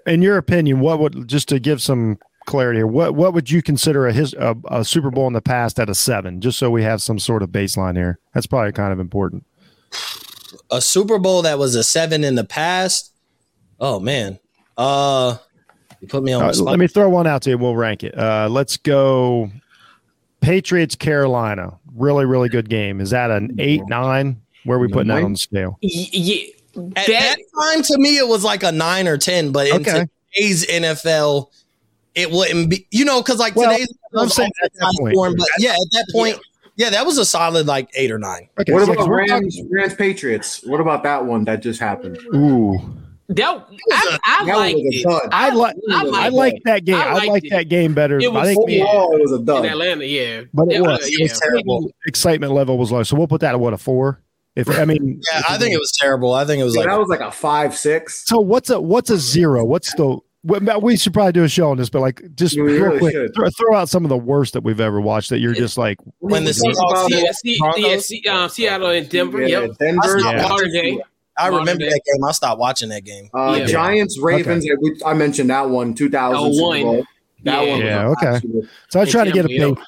In 0.07 0.23
your 0.23 0.39
opinion, 0.39 0.81
what 0.81 1.01
would 1.01 1.29
just 1.29 1.51
to 1.51 1.61
give 1.61 1.83
some 1.83 2.19
clarity 2.47 2.79
here? 2.79 2.87
What 2.87 3.15
what 3.15 3.35
would 3.35 3.51
you 3.51 3.63
consider 3.63 4.07
a 4.07 4.13
his 4.15 4.33
a, 4.33 4.57
a 4.71 4.87
Super 4.87 5.11
Bowl 5.11 5.27
in 5.27 5.35
the 5.35 5.43
past 5.43 5.79
at 5.79 5.91
a 5.91 5.95
seven? 5.95 6.41
Just 6.41 6.59
so 6.59 6.71
we 6.71 6.83
have 6.83 7.03
some 7.03 7.19
sort 7.19 7.43
of 7.43 7.51
baseline 7.51 7.95
here. 7.95 8.19
That's 8.33 8.47
probably 8.47 8.73
kind 8.73 8.91
of 8.91 9.01
important. 9.01 9.45
A 10.71 10.81
Super 10.81 11.19
Bowl 11.19 11.43
that 11.43 11.59
was 11.59 11.75
a 11.75 11.85
seven 11.85 12.25
in 12.25 12.37
the 12.37 12.45
past. 12.45 13.13
Oh 13.81 14.01
man, 14.01 14.39
uh, 14.79 15.37
you 16.01 16.09
put 16.09 16.23
me 16.23 16.33
on. 16.33 16.43
Uh, 16.43 16.53
let 16.55 16.79
me 16.79 16.87
throw 16.87 17.11
one 17.11 17.27
out 17.27 17.43
to 17.43 17.51
you. 17.51 17.59
We'll 17.59 17.77
rank 17.77 18.03
it. 18.03 18.17
Uh, 18.19 18.49
let's 18.51 18.79
go. 18.79 19.51
Patriots 20.41 20.95
Carolina 20.95 21.79
really, 21.99 22.25
really 22.25 22.49
good 22.49 22.69
game. 22.69 23.01
Is 23.01 23.11
that 23.11 23.31
an 23.31 23.57
eight, 23.59 23.83
nine? 23.89 24.41
Where 24.65 24.79
are 24.79 24.81
we 24.81 24.89
putting 24.89 25.09
that 25.09 25.23
on 25.23 25.33
the 25.33 25.39
scale? 25.39 25.79
Yeah. 25.81 26.47
At 26.97 27.07
that 27.07 27.37
time, 27.61 27.83
to 27.83 27.99
me, 27.99 28.19
it 28.19 28.29
was 28.29 28.45
like 28.45 28.63
a 28.63 28.71
nine 28.71 29.09
or 29.09 29.19
10, 29.19 29.51
but 29.51 29.67
in 29.67 29.81
okay. 29.81 30.07
today's 30.33 30.65
NFL, 30.67 31.51
it 32.15 32.31
wouldn't 32.31 32.71
be, 32.71 32.87
you 32.91 33.05
know, 33.05 33.21
because 33.21 33.39
like 33.39 33.57
well, 33.57 33.73
today's 33.73 33.93
I'm 34.17 34.29
saying 34.29 34.51
at 34.63 34.73
that 34.75 34.97
point. 35.01 35.15
Form, 35.15 35.35
but 35.37 35.49
yeah, 35.59 35.71
at 35.71 35.91
that 35.93 36.07
point, 36.13 36.39
yeah, 36.77 36.91
that 36.91 37.05
was 37.05 37.19
a 37.19 37.25
solid 37.25 37.67
like 37.67 37.91
eight 37.95 38.13
or 38.13 38.19
nine. 38.19 38.49
Okay, 38.61 38.73
what 38.73 38.89
about 38.89 39.09
Rams, 39.09 39.61
Rams 39.71 39.95
Patriots? 39.95 40.65
What 40.65 40.81
about 40.81 41.03
that 41.03 41.25
one 41.25 41.45
that 41.47 41.63
just 41.63 41.81
happened? 41.81 42.19
Ooh. 42.33 42.79
That, 43.31 43.67
I, 43.93 44.19
I 44.25 44.43
like 44.57 44.77
it. 44.79 45.07
I, 45.31 45.51
like 45.51 45.77
I, 45.91 46.03
like, 46.03 46.15
I 46.15 46.29
like 46.29 46.63
that 46.65 46.87
game. 46.87 46.97
I, 46.97 47.27
like 47.27 47.43
that 47.51 47.69
game 47.69 47.93
better. 47.93 48.19
It 48.19 48.33
was, 48.33 48.49
I 48.49 48.55
think 48.55 48.59
overall, 48.59 49.15
it 49.15 49.21
was 49.21 49.33
a 49.33 49.39
dud. 49.39 49.67
In 49.67 49.71
Atlanta, 49.71 50.07
yeah, 50.07 50.45
but 50.55 50.69
it, 50.69 50.77
it 50.77 50.81
was, 50.81 51.01
it 51.03 51.23
was 51.23 51.39
terrible. 51.39 51.93
Excitement 52.07 52.53
level 52.53 52.79
was 52.79 52.91
low, 52.91 53.03
so 53.03 53.17
we'll 53.17 53.29
put 53.29 53.43
that 53.43 53.53
at 53.55 53.61
what 53.61 53.75
a 53.75 53.79
four. 53.79 54.23
If 54.57 54.71
I 54.71 54.87
mean, 54.87 55.21
yeah, 55.33 55.43
I 55.47 55.59
think 55.59 55.75
it 55.75 55.79
was 55.79 55.93
terrible. 55.93 56.33
I 56.33 56.47
think 56.47 56.61
it 56.61 56.65
was 56.65 56.75
yeah, 56.75 56.81
like 56.81 56.91
that 56.91 56.99
was 56.99 57.09
like 57.09 57.21
a 57.21 57.31
five 57.31 57.77
six. 57.77 58.27
So 58.27 58.41
what's 58.41 58.71
a 58.71 58.81
what's 58.81 59.11
a 59.11 59.19
zero? 59.19 59.63
What's 59.63 59.93
the 59.95 60.19
we 60.45 60.97
should 60.97 61.13
probably 61.13 61.33
do 61.33 61.45
a 61.45 61.49
show 61.49 61.71
on 61.71 61.77
this, 61.77 61.91
but 61.91 62.01
like 62.01 62.23
just 62.35 62.57
real 62.57 62.85
really 62.85 62.99
quick, 62.99 63.35
throw, 63.35 63.51
throw, 63.51 63.77
out 63.77 63.91
some 63.91 64.05
of 64.05 64.09
the 64.09 64.17
worst 64.17 64.55
that 64.55 64.63
we've 64.63 64.81
ever 64.81 65.01
watched 65.01 65.31
that 65.31 65.41
you're 65.41 65.53
just 65.53 65.77
like 65.77 65.99
when 66.21 66.45
the 66.45 66.53
Seahawks, 66.53 68.11
yeah, 68.25 68.35
uh, 68.35 68.49
Seattle 68.49 68.89
and 68.89 69.09
Denver, 69.09 69.43
yeah, 69.43 69.61
yep. 69.61 69.79
Denver, 69.79 70.19
yeah. 70.21 70.97
I 71.39 71.49
remember 71.49 71.85
that 71.85 72.01
game. 72.05 72.25
I 72.25 72.33
stopped 72.33 72.59
watching 72.59 72.89
that 72.91 73.05
game. 73.05 73.31
Uh, 73.35 73.57
yeah. 73.61 73.67
Giants 73.67 74.19
Ravens. 74.19 74.65
Okay. 74.65 75.05
I 75.05 75.15
mentioned 75.15 75.51
that 75.51 75.71
one. 75.71 75.95
Two 75.95 76.11
thousand. 76.11 76.61
Oh, 76.61 77.05
that 77.45 77.67
yeah. 77.67 77.73
one. 77.73 77.81
Yeah. 77.81 78.09
Okay. 78.09 78.41
So 78.89 79.01
I 79.01 79.05
was 79.05 79.11
trying 79.11 79.27
to 79.27 79.33
get 79.33 79.45
a 79.45 79.49
big. 79.49 79.79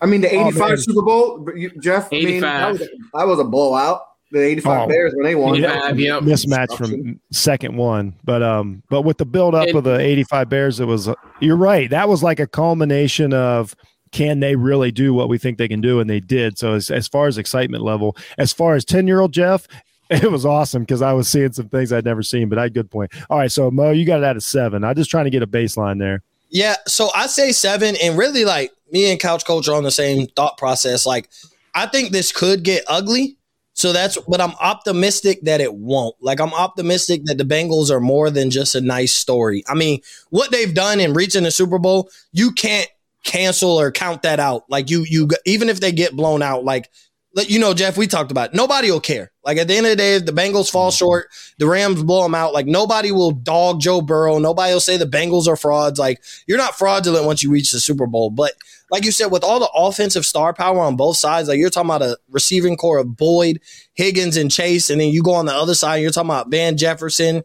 I 0.00 0.06
mean, 0.06 0.20
the 0.20 0.34
'85 0.34 0.70
oh, 0.70 0.76
Super 0.76 1.02
Bowl, 1.02 1.48
Jeff. 1.80 2.12
I 2.12 2.16
mean, 2.16 2.40
that 2.40 2.72
was, 2.72 2.82
a, 2.82 2.88
that 3.14 3.26
was 3.26 3.38
a 3.38 3.44
blowout. 3.44 4.02
The 4.32 4.40
'85 4.40 4.80
oh, 4.80 4.88
Bears 4.88 5.12
when 5.14 5.24
they 5.24 5.34
won. 5.34 5.54
Yeah, 5.54 5.92
yep. 5.92 6.22
Mismatch 6.22 6.76
from 6.76 7.20
second 7.30 7.76
one, 7.76 8.16
but 8.24 8.42
um, 8.42 8.82
but 8.90 9.02
with 9.02 9.18
the 9.18 9.24
build 9.24 9.54
up 9.54 9.68
of 9.68 9.84
the 9.84 9.98
'85 9.98 10.48
Bears, 10.48 10.80
it 10.80 10.86
was. 10.86 11.08
Uh, 11.08 11.14
you're 11.40 11.56
right. 11.56 11.88
That 11.88 12.08
was 12.08 12.22
like 12.22 12.40
a 12.40 12.46
culmination 12.46 13.32
of 13.32 13.74
can 14.14 14.38
they 14.38 14.54
really 14.54 14.92
do 14.92 15.12
what 15.12 15.28
we 15.28 15.38
think 15.38 15.58
they 15.58 15.68
can 15.68 15.80
do? 15.80 16.00
And 16.00 16.08
they 16.08 16.20
did. 16.20 16.56
So 16.56 16.74
as, 16.74 16.88
as 16.88 17.08
far 17.08 17.26
as 17.26 17.36
excitement 17.36 17.82
level, 17.82 18.16
as 18.38 18.52
far 18.52 18.76
as 18.76 18.84
10 18.84 19.08
year 19.08 19.20
old 19.20 19.32
Jeff, 19.32 19.66
it 20.10 20.30
was 20.30 20.44
awesome 20.44 20.82
because 20.82 21.02
I 21.02 21.12
was 21.12 21.28
seeing 21.28 21.52
some 21.52 21.68
things 21.68 21.92
I'd 21.92 22.04
never 22.04 22.22
seen, 22.22 22.48
but 22.48 22.58
I 22.58 22.68
good 22.68 22.90
point. 22.90 23.12
All 23.30 23.38
right, 23.38 23.50
so 23.50 23.70
Mo, 23.70 23.90
you 23.90 24.04
got 24.04 24.20
it 24.20 24.24
at 24.24 24.36
a 24.36 24.40
seven. 24.40 24.84
I'm 24.84 24.94
just 24.94 25.10
trying 25.10 25.24
to 25.24 25.30
get 25.30 25.42
a 25.42 25.46
baseline 25.46 25.98
there. 25.98 26.22
Yeah, 26.50 26.76
so 26.86 27.08
I 27.14 27.26
say 27.26 27.52
seven, 27.52 27.96
and 28.02 28.18
really 28.18 28.44
like 28.44 28.70
me 28.92 29.10
and 29.10 29.18
Couch 29.18 29.44
Coach 29.44 29.66
are 29.66 29.74
on 29.74 29.82
the 29.82 29.90
same 29.90 30.26
thought 30.28 30.58
process. 30.58 31.06
Like, 31.06 31.30
I 31.74 31.86
think 31.86 32.12
this 32.12 32.32
could 32.32 32.62
get 32.62 32.84
ugly. 32.86 33.36
So 33.76 33.92
that's, 33.92 34.16
but 34.28 34.40
I'm 34.40 34.54
optimistic 34.60 35.40
that 35.42 35.60
it 35.60 35.74
won't. 35.74 36.14
Like, 36.20 36.38
I'm 36.38 36.54
optimistic 36.54 37.22
that 37.24 37.38
the 37.38 37.44
Bengals 37.44 37.90
are 37.90 37.98
more 37.98 38.30
than 38.30 38.50
just 38.50 38.76
a 38.76 38.80
nice 38.80 39.12
story. 39.12 39.64
I 39.66 39.74
mean, 39.74 40.00
what 40.30 40.52
they've 40.52 40.72
done 40.72 41.00
in 41.00 41.12
reaching 41.12 41.42
the 41.42 41.50
Super 41.50 41.80
Bowl, 41.80 42.08
you 42.30 42.52
can't 42.52 42.88
cancel 43.24 43.70
or 43.70 43.90
count 43.90 44.22
that 44.22 44.38
out. 44.38 44.64
Like, 44.68 44.90
you, 44.90 45.04
you, 45.08 45.28
even 45.44 45.68
if 45.68 45.80
they 45.80 45.90
get 45.90 46.14
blown 46.14 46.40
out, 46.40 46.64
like 46.64 46.88
you 47.36 47.58
know, 47.58 47.74
Jeff, 47.74 47.96
we 47.96 48.06
talked 48.06 48.30
about 48.30 48.50
it. 48.50 48.54
nobody 48.54 48.90
will 48.90 49.00
care. 49.00 49.32
Like 49.44 49.58
at 49.58 49.68
the 49.68 49.74
end 49.74 49.86
of 49.86 49.90
the 49.90 49.96
day, 49.96 50.14
if 50.16 50.24
the 50.24 50.32
Bengals 50.32 50.70
fall 50.70 50.90
mm-hmm. 50.90 50.96
short, 50.96 51.28
the 51.58 51.66
Rams 51.66 52.02
blow 52.02 52.22
them 52.22 52.34
out. 52.34 52.52
Like 52.52 52.66
nobody 52.66 53.12
will 53.12 53.32
dog 53.32 53.80
Joe 53.80 54.00
Burrow. 54.00 54.38
Nobody 54.38 54.72
will 54.72 54.80
say 54.80 54.96
the 54.96 55.04
Bengals 55.04 55.48
are 55.48 55.56
frauds. 55.56 55.98
Like 55.98 56.22
you're 56.46 56.58
not 56.58 56.78
fraudulent 56.78 57.26
once 57.26 57.42
you 57.42 57.50
reach 57.50 57.72
the 57.72 57.80
Super 57.80 58.06
Bowl. 58.06 58.30
But 58.30 58.52
like 58.90 59.04
you 59.04 59.12
said, 59.12 59.26
with 59.26 59.42
all 59.42 59.58
the 59.58 59.70
offensive 59.74 60.24
star 60.24 60.54
power 60.54 60.80
on 60.80 60.96
both 60.96 61.16
sides, 61.16 61.48
like 61.48 61.58
you're 61.58 61.70
talking 61.70 61.90
about 61.90 62.02
a 62.02 62.18
receiving 62.30 62.76
core 62.76 62.98
of 62.98 63.16
Boyd, 63.16 63.60
Higgins, 63.94 64.36
and 64.36 64.50
Chase, 64.50 64.88
and 64.88 65.00
then 65.00 65.08
you 65.08 65.22
go 65.22 65.34
on 65.34 65.46
the 65.46 65.54
other 65.54 65.74
side, 65.74 65.96
you're 65.96 66.12
talking 66.12 66.30
about 66.30 66.50
Van 66.50 66.76
Jefferson, 66.76 67.42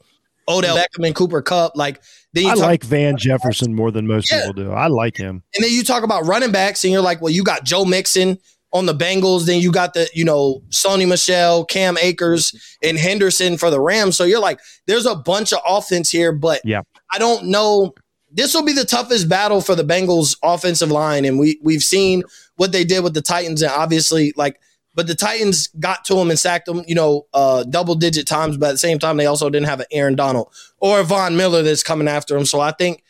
Odell 0.47 0.77
Beckham, 0.77 1.05
and 1.07 1.15
Cooper 1.15 1.41
Kupp. 1.41 1.75
Like 1.75 2.01
then 2.33 2.45
I 2.45 2.53
like 2.53 2.83
Van 2.83 3.17
Jefferson 3.17 3.73
more 3.73 3.91
than 3.91 4.05
most 4.05 4.31
yeah. 4.31 4.41
people 4.41 4.53
do. 4.53 4.71
I 4.71 4.87
like 4.87 5.17
him. 5.17 5.41
And 5.55 5.63
then 5.63 5.71
you 5.71 5.83
talk 5.83 6.03
about 6.03 6.27
running 6.27 6.51
backs, 6.51 6.83
and 6.83 6.93
you're 6.93 7.01
like, 7.01 7.21
well, 7.21 7.31
you 7.31 7.43
got 7.43 7.63
Joe 7.63 7.85
Mixon 7.85 8.37
on 8.71 8.85
the 8.85 8.93
Bengals. 8.93 9.45
Then 9.45 9.61
you 9.61 9.71
got 9.71 9.93
the, 9.93 10.09
you 10.13 10.23
know, 10.23 10.61
Sony 10.69 11.07
Michel, 11.07 11.65
Cam 11.65 11.97
Akers, 11.97 12.77
and 12.83 12.97
Henderson 12.97 13.57
for 13.57 13.69
the 13.69 13.81
Rams. 13.81 14.17
So 14.17 14.23
you're 14.23 14.39
like, 14.39 14.59
there's 14.87 15.05
a 15.05 15.15
bunch 15.15 15.53
of 15.53 15.59
offense 15.65 16.09
here, 16.09 16.31
but 16.31 16.61
yeah, 16.63 16.81
I 17.11 17.19
don't 17.19 17.45
know. 17.45 17.93
This 18.31 18.53
will 18.53 18.63
be 18.63 18.73
the 18.73 18.85
toughest 18.85 19.27
battle 19.27 19.59
for 19.59 19.73
the 19.75 19.83
Bengals 19.83 20.37
offensive 20.43 20.91
line. 20.91 21.25
And 21.25 21.39
we 21.39 21.59
we've 21.63 21.83
seen 21.83 22.23
what 22.57 22.71
they 22.71 22.83
did 22.83 23.03
with 23.03 23.13
the 23.13 23.21
Titans, 23.21 23.61
and 23.61 23.71
obviously, 23.71 24.33
like, 24.35 24.59
but 24.95 25.07
the 25.07 25.15
Titans 25.15 25.67
got 25.79 26.05
to 26.05 26.17
him 26.17 26.29
and 26.29 26.37
sacked 26.37 26.67
him, 26.67 26.83
you 26.87 26.95
know, 26.95 27.25
uh, 27.33 27.63
double 27.63 27.95
digit 27.95 28.27
times. 28.27 28.57
But 28.57 28.69
at 28.69 28.71
the 28.73 28.77
same 28.79 28.99
time, 28.99 29.17
they 29.17 29.25
also 29.25 29.49
didn't 29.49 29.67
have 29.67 29.79
an 29.79 29.87
Aaron 29.91 30.15
Donald 30.15 30.53
or 30.79 31.01
Von 31.03 31.37
Miller 31.37 31.63
that's 31.63 31.83
coming 31.83 32.07
after 32.07 32.37
him. 32.37 32.45
So 32.45 32.59
I 32.59 32.71
think 32.71 33.03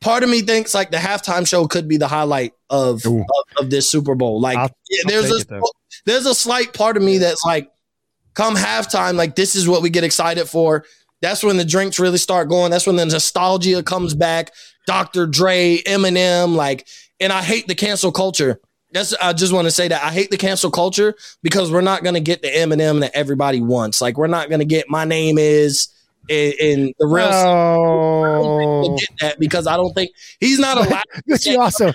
part 0.00 0.22
of 0.22 0.30
me 0.30 0.42
thinks 0.42 0.74
like 0.74 0.90
the 0.90 0.96
halftime 0.96 1.46
show 1.46 1.66
could 1.66 1.88
be 1.88 1.96
the 1.96 2.08
highlight 2.08 2.52
of 2.68 3.04
of, 3.06 3.24
of, 3.58 3.70
this 3.70 3.90
Super 3.90 4.14
Bowl. 4.14 4.40
Like 4.40 4.58
I'll, 4.58 4.70
there's 5.06 5.30
I'll 5.50 5.58
a 5.58 5.62
there's 6.06 6.26
a 6.26 6.34
slight 6.34 6.72
part 6.72 6.96
of 6.96 7.02
me 7.02 7.18
that's 7.18 7.44
like, 7.44 7.70
come 8.34 8.56
halftime, 8.56 9.14
like 9.14 9.36
this 9.36 9.54
is 9.56 9.68
what 9.68 9.82
we 9.82 9.90
get 9.90 10.04
excited 10.04 10.48
for. 10.48 10.84
That's 11.20 11.44
when 11.44 11.58
the 11.58 11.64
drinks 11.64 11.98
really 11.98 12.18
start 12.18 12.48
going. 12.48 12.70
That's 12.70 12.86
when 12.86 12.96
the 12.96 13.04
nostalgia 13.04 13.82
comes 13.82 14.14
back. 14.14 14.52
Dr. 14.86 15.26
Dre, 15.26 15.82
Eminem, 15.86 16.54
like, 16.56 16.86
and 17.20 17.32
I 17.32 17.42
hate 17.42 17.68
the 17.68 17.74
cancel 17.74 18.10
culture. 18.10 18.60
That's 18.92 19.12
I 19.14 19.34
just 19.34 19.52
want 19.52 19.66
to 19.66 19.70
say 19.70 19.86
that 19.88 20.02
I 20.02 20.10
hate 20.10 20.30
the 20.30 20.36
cancel 20.36 20.70
culture 20.70 21.14
because 21.42 21.70
we're 21.70 21.80
not 21.82 22.02
gonna 22.02 22.20
get 22.20 22.42
the 22.42 22.48
Eminem 22.48 23.00
that 23.00 23.14
everybody 23.14 23.60
wants. 23.60 24.00
Like, 24.00 24.16
we're 24.16 24.26
not 24.26 24.50
gonna 24.50 24.64
get 24.64 24.88
my 24.88 25.04
name 25.04 25.38
is 25.38 25.88
in, 26.30 26.94
the 26.98 27.06
real 27.06 27.28
no. 27.28 28.96
get 28.98 29.08
that 29.20 29.38
because 29.38 29.66
I 29.66 29.76
don't 29.76 29.92
think 29.94 30.10
he's 30.38 30.58
not 30.58 30.76
allowed. 30.76 31.02
but 31.26 31.44
you 31.44 31.60
also 31.60 31.92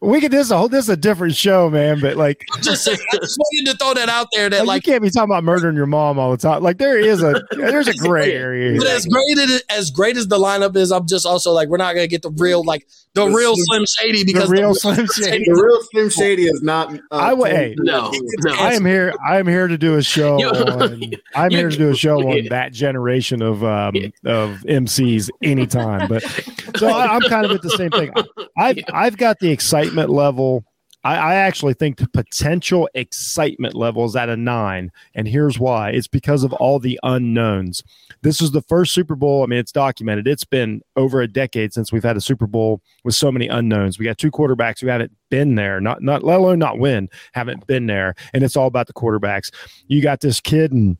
we 0.00 0.20
could 0.20 0.30
this 0.30 0.50
a 0.50 0.56
whole 0.56 0.68
this 0.68 0.84
is 0.84 0.88
a 0.88 0.96
different 0.96 1.34
show, 1.34 1.68
man. 1.68 2.00
But 2.00 2.16
like, 2.16 2.44
I'm 2.54 2.62
just 2.62 2.84
saying, 2.84 2.98
I 3.12 3.16
just 3.16 3.38
wanted 3.38 3.72
to 3.72 3.78
throw 3.78 3.94
that 3.94 4.08
out 4.08 4.28
there. 4.32 4.48
That 4.48 4.60
like, 4.60 4.68
like, 4.68 4.86
you 4.86 4.92
can't 4.92 5.02
be 5.02 5.10
talking 5.10 5.30
about 5.30 5.44
murdering 5.44 5.76
your 5.76 5.86
mom 5.86 6.18
all 6.18 6.30
the 6.30 6.36
time. 6.36 6.62
Like 6.62 6.78
there 6.78 6.98
is 6.98 7.22
a 7.22 7.42
there's 7.50 7.88
a 7.88 7.94
gray 7.98 8.32
area. 8.32 8.78
But 8.78 8.88
as 8.88 9.06
great 9.06 9.38
as 9.38 9.62
as 9.68 9.90
great 9.90 10.16
as 10.16 10.28
the 10.28 10.38
lineup 10.38 10.76
is, 10.76 10.92
I'm 10.92 11.06
just 11.06 11.26
also 11.26 11.52
like 11.52 11.68
we're 11.68 11.76
not 11.78 11.94
gonna 11.94 12.06
get 12.06 12.22
the 12.22 12.30
real 12.30 12.64
like 12.64 12.86
the, 13.16 13.26
the 13.26 13.34
real 13.34 13.54
Slim 13.56 13.84
Shady 13.86 14.24
because 14.24 14.48
the 14.48 14.56
real 14.56 14.74
the, 14.74 14.78
Slim 14.78 15.06
Shady. 15.06 15.44
The 15.44 15.54
real 15.54 15.80
Slim 15.90 16.10
Shady 16.10 16.44
is 16.44 16.62
not. 16.62 16.92
Uh, 16.94 16.98
I 17.10 17.32
would. 17.32 17.50
Hey, 17.50 17.74
no, 17.78 18.12
no. 18.40 18.54
I 18.54 18.74
am 18.74 18.84
here. 18.84 19.14
I 19.26 19.38
am 19.38 19.46
here 19.46 19.66
to 19.66 19.78
do 19.78 19.94
a 19.94 20.02
show. 20.02 20.36
on, 20.44 21.12
I'm 21.34 21.50
here 21.50 21.70
to 21.70 21.76
do 21.76 21.90
a 21.90 21.96
show 21.96 22.18
on 22.18 22.46
that 22.50 22.72
generation 22.72 23.40
of 23.40 23.55
um, 23.62 23.94
of 24.24 24.64
MCs 24.68 25.30
anytime. 25.42 26.08
But 26.08 26.22
so 26.76 26.88
I, 26.88 27.16
am 27.16 27.22
kind 27.22 27.44
of 27.46 27.52
at 27.52 27.62
the 27.62 27.70
same 27.70 27.90
thing. 27.90 28.12
I've 28.56 28.78
I've 28.92 29.16
got 29.16 29.38
the 29.40 29.50
excitement 29.50 30.10
level. 30.10 30.64
I, 31.04 31.16
I 31.16 31.34
actually 31.36 31.74
think 31.74 31.98
the 31.98 32.08
potential 32.08 32.88
excitement 32.94 33.74
level 33.74 34.04
is 34.06 34.16
at 34.16 34.28
a 34.28 34.36
nine, 34.36 34.90
and 35.14 35.28
here's 35.28 35.58
why: 35.58 35.90
it's 35.90 36.08
because 36.08 36.42
of 36.42 36.52
all 36.54 36.78
the 36.78 36.98
unknowns. 37.02 37.82
This 38.22 38.42
is 38.42 38.50
the 38.50 38.62
first 38.62 38.92
Super 38.92 39.14
Bowl. 39.14 39.44
I 39.44 39.46
mean, 39.46 39.60
it's 39.60 39.72
documented. 39.72 40.26
It's 40.26 40.44
been 40.44 40.82
over 40.96 41.20
a 41.20 41.28
decade 41.28 41.72
since 41.72 41.92
we've 41.92 42.02
had 42.02 42.16
a 42.16 42.20
Super 42.20 42.46
Bowl 42.46 42.80
with 43.04 43.14
so 43.14 43.30
many 43.30 43.46
unknowns. 43.46 43.98
We 43.98 44.04
got 44.04 44.18
two 44.18 44.32
quarterbacks 44.32 44.80
who 44.80 44.88
haven't 44.88 45.12
been 45.30 45.54
there, 45.54 45.80
not 45.80 46.02
not 46.02 46.24
let 46.24 46.38
alone 46.38 46.58
not 46.58 46.78
win, 46.78 47.08
haven't 47.34 47.66
been 47.66 47.86
there, 47.86 48.14
and 48.34 48.42
it's 48.42 48.56
all 48.56 48.66
about 48.66 48.88
the 48.88 48.92
quarterbacks. 48.92 49.50
You 49.86 50.02
got 50.02 50.20
this 50.20 50.40
kid 50.40 50.72
and 50.72 50.96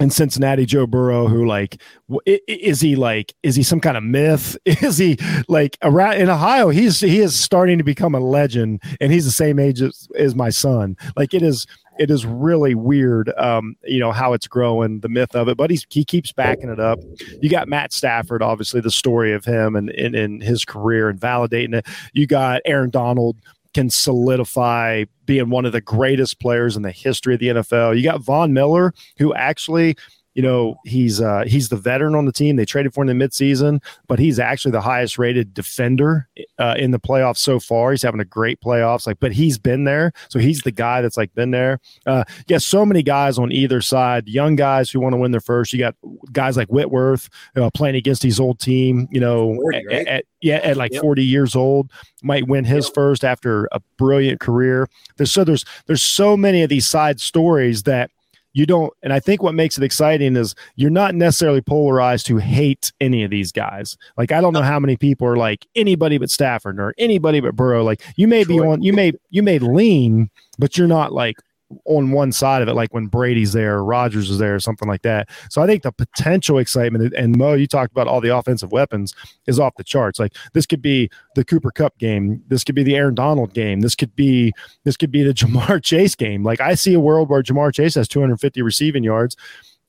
in 0.00 0.10
Cincinnati, 0.10 0.66
Joe 0.66 0.86
Burrow, 0.86 1.28
who 1.28 1.46
like 1.46 1.80
is 2.26 2.80
he 2.80 2.96
like 2.96 3.32
is 3.42 3.54
he 3.54 3.62
some 3.62 3.80
kind 3.80 3.96
of 3.96 4.02
myth? 4.02 4.56
Is 4.66 4.98
he 4.98 5.18
like 5.48 5.78
around 5.82 6.14
in 6.14 6.28
Ohio? 6.28 6.68
He's 6.68 7.00
he 7.00 7.20
is 7.20 7.38
starting 7.38 7.78
to 7.78 7.84
become 7.84 8.14
a 8.14 8.20
legend, 8.20 8.82
and 9.00 9.12
he's 9.12 9.24
the 9.24 9.30
same 9.30 9.58
age 9.58 9.80
as, 9.80 10.08
as 10.18 10.34
my 10.34 10.50
son. 10.50 10.96
Like 11.16 11.32
it 11.32 11.42
is 11.42 11.66
it 11.98 12.10
is 12.10 12.26
really 12.26 12.74
weird, 12.74 13.32
um, 13.36 13.76
you 13.84 14.00
know 14.00 14.10
how 14.10 14.32
it's 14.32 14.48
growing, 14.48 15.00
the 15.00 15.08
myth 15.08 15.34
of 15.34 15.48
it. 15.48 15.56
But 15.56 15.70
he's 15.70 15.86
he 15.90 16.04
keeps 16.04 16.32
backing 16.32 16.70
it 16.70 16.80
up. 16.80 16.98
You 17.40 17.48
got 17.48 17.68
Matt 17.68 17.92
Stafford, 17.92 18.42
obviously 18.42 18.80
the 18.80 18.90
story 18.90 19.32
of 19.32 19.44
him 19.44 19.76
and 19.76 19.90
in 19.90 20.40
his 20.40 20.64
career 20.64 21.08
and 21.08 21.20
validating 21.20 21.74
it. 21.74 21.86
You 22.12 22.26
got 22.26 22.62
Aaron 22.64 22.90
Donald 22.90 23.36
can 23.74 23.90
solidify 23.90 25.04
being 25.26 25.50
one 25.50 25.66
of 25.66 25.72
the 25.72 25.80
greatest 25.80 26.40
players 26.40 26.76
in 26.76 26.82
the 26.82 26.92
history 26.92 27.34
of 27.34 27.40
the 27.40 27.48
NFL. 27.48 27.96
You 27.96 28.02
got 28.02 28.22
Von 28.22 28.52
Miller, 28.52 28.94
who 29.18 29.34
actually 29.34 29.96
you 30.34 30.42
know 30.42 30.76
he's 30.84 31.20
uh, 31.20 31.44
he's 31.46 31.68
the 31.68 31.76
veteran 31.76 32.14
on 32.14 32.26
the 32.26 32.32
team. 32.32 32.56
They 32.56 32.64
traded 32.64 32.92
for 32.92 33.02
him 33.02 33.08
in 33.08 33.18
the 33.18 33.24
midseason, 33.24 33.82
but 34.08 34.18
he's 34.18 34.38
actually 34.38 34.72
the 34.72 34.80
highest 34.80 35.18
rated 35.18 35.54
defender 35.54 36.28
uh, 36.58 36.74
in 36.76 36.90
the 36.90 36.98
playoffs 36.98 37.38
so 37.38 37.60
far. 37.60 37.92
He's 37.92 38.02
having 38.02 38.20
a 38.20 38.24
great 38.24 38.60
playoffs. 38.60 39.06
Like, 39.06 39.20
but 39.20 39.32
he's 39.32 39.58
been 39.58 39.84
there, 39.84 40.12
so 40.28 40.38
he's 40.38 40.62
the 40.62 40.72
guy 40.72 41.00
that's 41.00 41.16
like 41.16 41.32
been 41.34 41.52
there. 41.52 41.78
Uh, 42.06 42.24
you 42.38 42.54
got 42.54 42.62
so 42.62 42.84
many 42.84 43.02
guys 43.02 43.38
on 43.38 43.52
either 43.52 43.80
side, 43.80 44.28
young 44.28 44.56
guys 44.56 44.90
who 44.90 45.00
want 45.00 45.12
to 45.12 45.18
win 45.18 45.30
their 45.30 45.40
first. 45.40 45.72
You 45.72 45.78
got 45.78 45.94
guys 46.32 46.56
like 46.56 46.68
Whitworth 46.68 47.28
uh, 47.56 47.70
playing 47.72 47.96
against 47.96 48.22
his 48.22 48.40
old 48.40 48.58
team. 48.58 49.08
You 49.10 49.20
know, 49.20 49.54
40, 49.54 49.86
right? 49.86 49.96
at, 49.96 50.06
at, 50.06 50.24
yeah, 50.40 50.56
at 50.56 50.76
like 50.76 50.92
yep. 50.92 51.02
40 51.02 51.24
years 51.24 51.54
old, 51.54 51.90
might 52.22 52.48
win 52.48 52.64
his 52.64 52.86
yep. 52.86 52.94
first 52.94 53.24
after 53.24 53.68
a 53.70 53.80
brilliant 53.96 54.40
career. 54.40 54.88
There's 55.16 55.30
so 55.30 55.44
there's 55.44 55.64
there's 55.86 56.02
so 56.02 56.36
many 56.36 56.62
of 56.62 56.68
these 56.68 56.86
side 56.86 57.20
stories 57.20 57.84
that 57.84 58.10
you 58.54 58.64
don't 58.64 58.92
and 59.02 59.12
i 59.12 59.20
think 59.20 59.42
what 59.42 59.54
makes 59.54 59.76
it 59.76 59.84
exciting 59.84 60.36
is 60.36 60.54
you're 60.76 60.90
not 60.90 61.14
necessarily 61.14 61.60
polarized 61.60 62.24
to 62.26 62.38
hate 62.38 62.92
any 63.00 63.22
of 63.22 63.30
these 63.30 63.52
guys. 63.52 63.96
Like 64.16 64.32
i 64.32 64.40
don't 64.40 64.54
know 64.54 64.62
how 64.62 64.80
many 64.80 64.96
people 64.96 65.26
are 65.26 65.36
like 65.36 65.66
anybody 65.74 66.16
but 66.16 66.30
stafford 66.30 66.80
or 66.80 66.94
anybody 66.96 67.40
but 67.40 67.54
burrow. 67.54 67.84
Like 67.84 68.02
you 68.16 68.26
may 68.26 68.44
be 68.44 68.58
on 68.58 68.82
you 68.82 68.92
may 68.92 69.12
you 69.30 69.42
may 69.42 69.58
lean 69.58 70.30
but 70.58 70.78
you're 70.78 70.88
not 70.88 71.12
like 71.12 71.36
on 71.84 72.10
one 72.10 72.32
side 72.32 72.62
of 72.62 72.68
it, 72.68 72.74
like 72.74 72.92
when 72.92 73.06
Brady's 73.06 73.52
there, 73.52 73.76
or 73.76 73.84
Rodgers 73.84 74.30
is 74.30 74.38
there, 74.38 74.58
something 74.58 74.88
like 74.88 75.02
that. 75.02 75.28
So 75.50 75.62
I 75.62 75.66
think 75.66 75.82
the 75.82 75.92
potential 75.92 76.58
excitement 76.58 77.14
and 77.14 77.36
Mo, 77.36 77.54
you 77.54 77.66
talked 77.66 77.92
about 77.92 78.08
all 78.08 78.20
the 78.20 78.36
offensive 78.36 78.72
weapons 78.72 79.14
is 79.46 79.58
off 79.58 79.74
the 79.76 79.84
charts. 79.84 80.18
Like 80.18 80.34
this 80.52 80.66
could 80.66 80.82
be 80.82 81.10
the 81.34 81.44
Cooper 81.44 81.70
Kupp 81.70 81.98
game, 81.98 82.42
this 82.48 82.64
could 82.64 82.74
be 82.74 82.82
the 82.82 82.96
Aaron 82.96 83.14
Donald 83.14 83.54
game, 83.54 83.80
this 83.80 83.94
could 83.94 84.14
be 84.14 84.52
this 84.84 84.96
could 84.96 85.10
be 85.10 85.22
the 85.22 85.34
Ja'Marr 85.34 85.82
Chase 85.82 86.14
game. 86.14 86.42
Like 86.42 86.60
I 86.60 86.74
see 86.74 86.94
a 86.94 87.00
world 87.00 87.28
where 87.28 87.42
Ja'Marr 87.42 87.74
Chase 87.74 87.94
has 87.94 88.08
250 88.08 88.62
receiving 88.62 89.04
yards. 89.04 89.36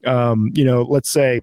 Um, 0.05 0.51
you 0.53 0.63
know, 0.63 0.83
let's 0.83 1.09
say 1.09 1.41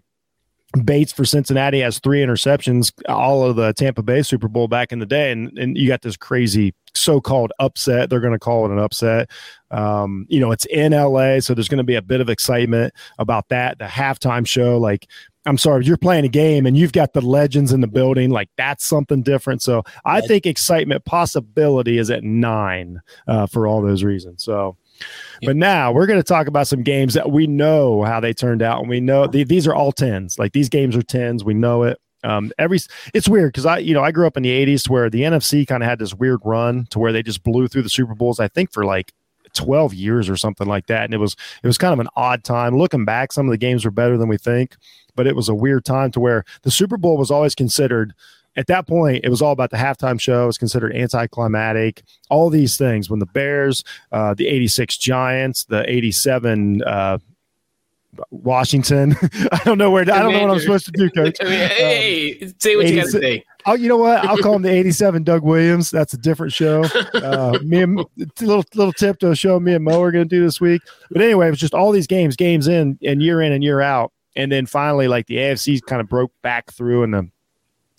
Bates 0.84 1.12
for 1.12 1.24
Cincinnati 1.24 1.80
has 1.80 1.98
three 1.98 2.20
interceptions, 2.20 2.92
all 3.08 3.44
of 3.44 3.56
the 3.56 3.72
Tampa 3.74 4.02
Bay 4.02 4.22
Super 4.22 4.48
Bowl 4.48 4.68
back 4.68 4.92
in 4.92 5.00
the 5.00 5.06
day, 5.06 5.30
and 5.30 5.56
and 5.58 5.76
you 5.76 5.86
got 5.86 6.02
this 6.02 6.16
crazy 6.16 6.74
so-called 6.94 7.52
upset. 7.58 8.10
They're 8.10 8.20
going 8.20 8.32
to 8.32 8.38
call 8.38 8.64
it 8.66 8.70
an 8.70 8.78
upset. 8.78 9.30
Um, 9.70 10.26
you 10.28 10.40
know, 10.40 10.52
it's 10.52 10.66
in 10.66 10.92
LA, 10.92 11.40
so 11.40 11.54
there's 11.54 11.68
going 11.68 11.78
to 11.78 11.84
be 11.84 11.94
a 11.94 12.02
bit 12.02 12.20
of 12.20 12.28
excitement 12.28 12.92
about 13.18 13.48
that. 13.48 13.78
The 13.78 13.86
halftime 13.86 14.46
show, 14.46 14.78
like, 14.78 15.08
I'm 15.44 15.58
sorry, 15.58 15.84
you're 15.84 15.96
playing 15.96 16.24
a 16.24 16.28
game 16.28 16.66
and 16.66 16.76
you've 16.76 16.92
got 16.92 17.14
the 17.14 17.20
legends 17.20 17.72
in 17.72 17.80
the 17.80 17.88
building, 17.88 18.30
like 18.30 18.48
that's 18.56 18.86
something 18.86 19.22
different. 19.22 19.60
So 19.60 19.82
I 20.04 20.20
think 20.20 20.46
excitement 20.46 21.04
possibility 21.04 21.98
is 21.98 22.10
at 22.10 22.22
nine 22.22 23.00
uh, 23.26 23.46
for 23.46 23.66
all 23.66 23.82
those 23.82 24.04
reasons. 24.04 24.44
So. 24.44 24.76
But 25.44 25.56
now 25.56 25.90
we're 25.90 26.06
going 26.06 26.20
to 26.20 26.22
talk 26.22 26.46
about 26.46 26.68
some 26.68 26.84
games 26.84 27.14
that 27.14 27.32
we 27.32 27.48
know 27.48 28.04
how 28.04 28.20
they 28.20 28.32
turned 28.32 28.62
out, 28.62 28.80
and 28.80 28.88
we 28.88 29.00
know 29.00 29.26
the, 29.26 29.42
these 29.42 29.66
are 29.66 29.74
all 29.74 29.90
tens. 29.90 30.38
Like 30.38 30.52
these 30.52 30.68
games 30.68 30.94
are 30.94 31.02
tens. 31.02 31.42
We 31.42 31.54
know 31.54 31.82
it. 31.82 31.98
Um, 32.24 32.52
every 32.58 32.78
it's 33.14 33.28
weird 33.28 33.52
because 33.52 33.66
I 33.66 33.78
you 33.78 33.94
know 33.94 34.02
I 34.02 34.12
grew 34.12 34.26
up 34.26 34.36
in 34.36 34.42
the 34.42 34.50
'80s 34.66 34.88
where 34.88 35.10
the 35.10 35.22
NFC 35.22 35.66
kind 35.66 35.82
of 35.82 35.88
had 35.88 35.98
this 35.98 36.14
weird 36.14 36.40
run 36.44 36.86
to 36.90 36.98
where 36.98 37.12
they 37.12 37.22
just 37.22 37.42
blew 37.42 37.68
through 37.68 37.82
the 37.82 37.88
Super 37.88 38.14
Bowls. 38.14 38.40
I 38.40 38.48
think 38.48 38.72
for 38.72 38.84
like 38.84 39.12
12 39.54 39.94
years 39.94 40.28
or 40.28 40.36
something 40.36 40.66
like 40.66 40.86
that, 40.86 41.04
and 41.04 41.14
it 41.14 41.18
was 41.18 41.36
it 41.62 41.66
was 41.66 41.78
kind 41.78 41.92
of 41.92 42.00
an 42.00 42.08
odd 42.16 42.44
time. 42.44 42.76
Looking 42.76 43.04
back, 43.04 43.32
some 43.32 43.46
of 43.46 43.50
the 43.50 43.58
games 43.58 43.84
were 43.84 43.90
better 43.90 44.16
than 44.16 44.28
we 44.28 44.38
think, 44.38 44.76
but 45.14 45.26
it 45.26 45.36
was 45.36 45.48
a 45.48 45.54
weird 45.54 45.84
time 45.84 46.10
to 46.12 46.20
where 46.20 46.44
the 46.62 46.70
Super 46.70 46.96
Bowl 46.96 47.16
was 47.16 47.30
always 47.30 47.54
considered. 47.54 48.14
At 48.54 48.66
that 48.66 48.86
point, 48.86 49.24
it 49.24 49.30
was 49.30 49.40
all 49.40 49.52
about 49.52 49.70
the 49.70 49.78
halftime 49.78 50.20
show. 50.20 50.44
It 50.44 50.46
was 50.46 50.58
considered 50.58 50.94
anticlimactic. 50.94 52.02
All 52.28 52.50
these 52.50 52.76
things 52.76 53.08
when 53.08 53.18
the 53.18 53.26
Bears, 53.26 53.82
uh, 54.12 54.34
the 54.34 54.46
'86 54.46 54.98
Giants, 54.98 55.64
the 55.64 55.90
'87 55.90 56.82
uh, 56.82 57.18
Washington. 58.30 59.16
I 59.52 59.60
don't 59.64 59.78
know 59.78 59.90
where. 59.90 60.04
To, 60.04 60.14
I 60.14 60.20
don't 60.20 60.32
know 60.32 60.42
what 60.42 60.50
I'm 60.50 60.60
supposed 60.60 60.86
to 60.86 60.92
do, 60.92 61.10
Coach. 61.10 61.36
I 61.40 61.44
mean, 61.48 61.52
hey, 61.52 62.38
um, 62.42 62.54
say 62.58 62.76
what 62.76 62.88
you 62.88 62.96
got 62.96 63.04
to 63.06 63.10
say. 63.10 63.44
Oh, 63.64 63.74
you 63.74 63.88
know 63.88 63.96
what? 63.96 64.24
I'll 64.24 64.38
call 64.38 64.56
him 64.56 64.62
the 64.62 64.70
'87 64.70 65.22
Doug 65.22 65.42
Williams. 65.42 65.90
That's 65.90 66.12
a 66.12 66.18
different 66.18 66.52
show. 66.52 66.84
Uh, 67.22 67.58
me 67.62 67.80
and 67.80 68.04
little 68.40 68.64
little 68.74 68.92
tip 68.92 69.18
to 69.20 69.30
a 69.30 69.36
show 69.36 69.60
me 69.60 69.74
and 69.74 69.84
Mo 69.84 70.02
are 70.02 70.10
going 70.10 70.28
to 70.28 70.36
do 70.36 70.42
this 70.42 70.60
week. 70.60 70.82
But 71.10 71.22
anyway, 71.22 71.46
it 71.46 71.50
was 71.50 71.60
just 71.60 71.74
all 71.74 71.92
these 71.92 72.06
games, 72.06 72.36
games 72.36 72.66
in 72.66 72.98
and 73.02 73.22
year 73.22 73.40
in 73.40 73.52
and 73.52 73.62
year 73.62 73.80
out, 73.80 74.12
and 74.34 74.50
then 74.50 74.66
finally, 74.66 75.08
like 75.08 75.26
the 75.26 75.36
AFC 75.36 75.80
kind 75.86 76.00
of 76.00 76.08
broke 76.08 76.32
back 76.42 76.72
through, 76.72 77.04
and 77.04 77.14
the 77.14 77.30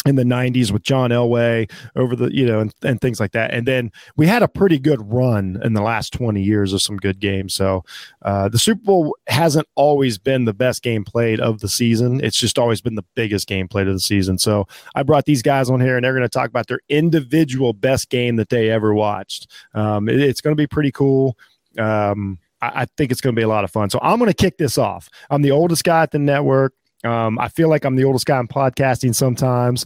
in 0.06 0.16
the 0.16 0.24
90s 0.24 0.72
with 0.72 0.84
John 0.84 1.12
Elway 1.12 1.72
over 1.96 2.16
the 2.16 2.34
you 2.34 2.46
know 2.46 2.60
and, 2.60 2.74
and 2.84 3.00
things 3.00 3.20
like 3.20 3.32
that. 3.32 3.54
And 3.54 3.68
then 3.68 3.92
we 4.16 4.28
had 4.28 4.44
a 4.44 4.48
pretty 4.48 4.80
good 4.80 5.00
run 5.12 5.60
in 5.64 5.74
the 5.74 5.82
last 5.82 6.14
20 6.14 6.42
years 6.42 6.74
of 6.74 6.82
some 6.82 6.98
good 6.98 7.20
games. 7.20 7.54
So 7.54 7.84
uh, 8.24 8.50
the 8.50 8.60
Super 8.60 8.82
Bowl 8.84 9.18
hasn't 9.28 9.68
always 9.76 10.18
been 10.18 10.46
the 10.46 10.54
best 10.54 10.84
game 10.84 11.04
played 11.04 11.40
of 11.40 11.60
the 11.60 11.70
season. 11.70 12.24
It's 12.24 12.38
just 12.38 12.60
always 12.60 12.82
been 12.82 12.96
the 12.96 13.06
biggest 13.16 13.48
game 13.48 13.68
played 13.68 13.88
of 13.88 13.94
the 13.94 14.00
season. 14.00 14.38
So 14.38 14.68
I 14.96 15.04
brought 15.04 15.26
these 15.26 15.42
guys 15.42 15.70
on 15.70 15.80
here 15.80 15.96
and 15.96 16.04
they're 16.04 16.14
going 16.14 16.24
to 16.24 16.30
talk 16.30 16.50
about 16.50 16.68
their 16.68 16.82
individual 16.90 17.74
best 17.74 18.10
game 18.10 18.36
that 18.38 18.50
they 18.50 18.70
ever 18.70 18.94
watched. 18.94 19.50
Um, 19.74 20.10
it, 20.10 20.20
it's 20.20 20.42
going 20.42 20.56
to 20.56 20.62
be 20.62 20.68
pretty 20.68 20.92
cool. 20.92 21.38
Um, 21.78 22.40
I, 22.62 22.82
I 22.82 22.86
think 22.98 23.12
it's 23.12 23.22
going 23.22 23.36
to 23.36 23.40
be 23.40 23.44
a 23.44 23.48
lot 23.48 23.64
of 23.64 23.72
fun. 23.72 23.90
So 23.90 24.00
I'm 24.02 24.20
going 24.20 24.30
to 24.30 24.36
kick 24.36 24.58
this 24.58 24.78
off. 24.78 25.10
I'm 25.30 25.42
the 25.42 25.52
oldest 25.52 25.84
guy 25.84 26.04
at 26.04 26.12
the 26.12 26.20
network 26.20 26.74
um, 27.04 27.40
I 27.40 27.50
feel 27.50 27.70
like 27.70 27.86
I'm 27.86 27.96
the 27.96 28.04
oldest 28.04 28.26
guy 28.26 28.40
in 28.40 28.48
podcasting 28.48 29.16
sometimes. 29.16 29.86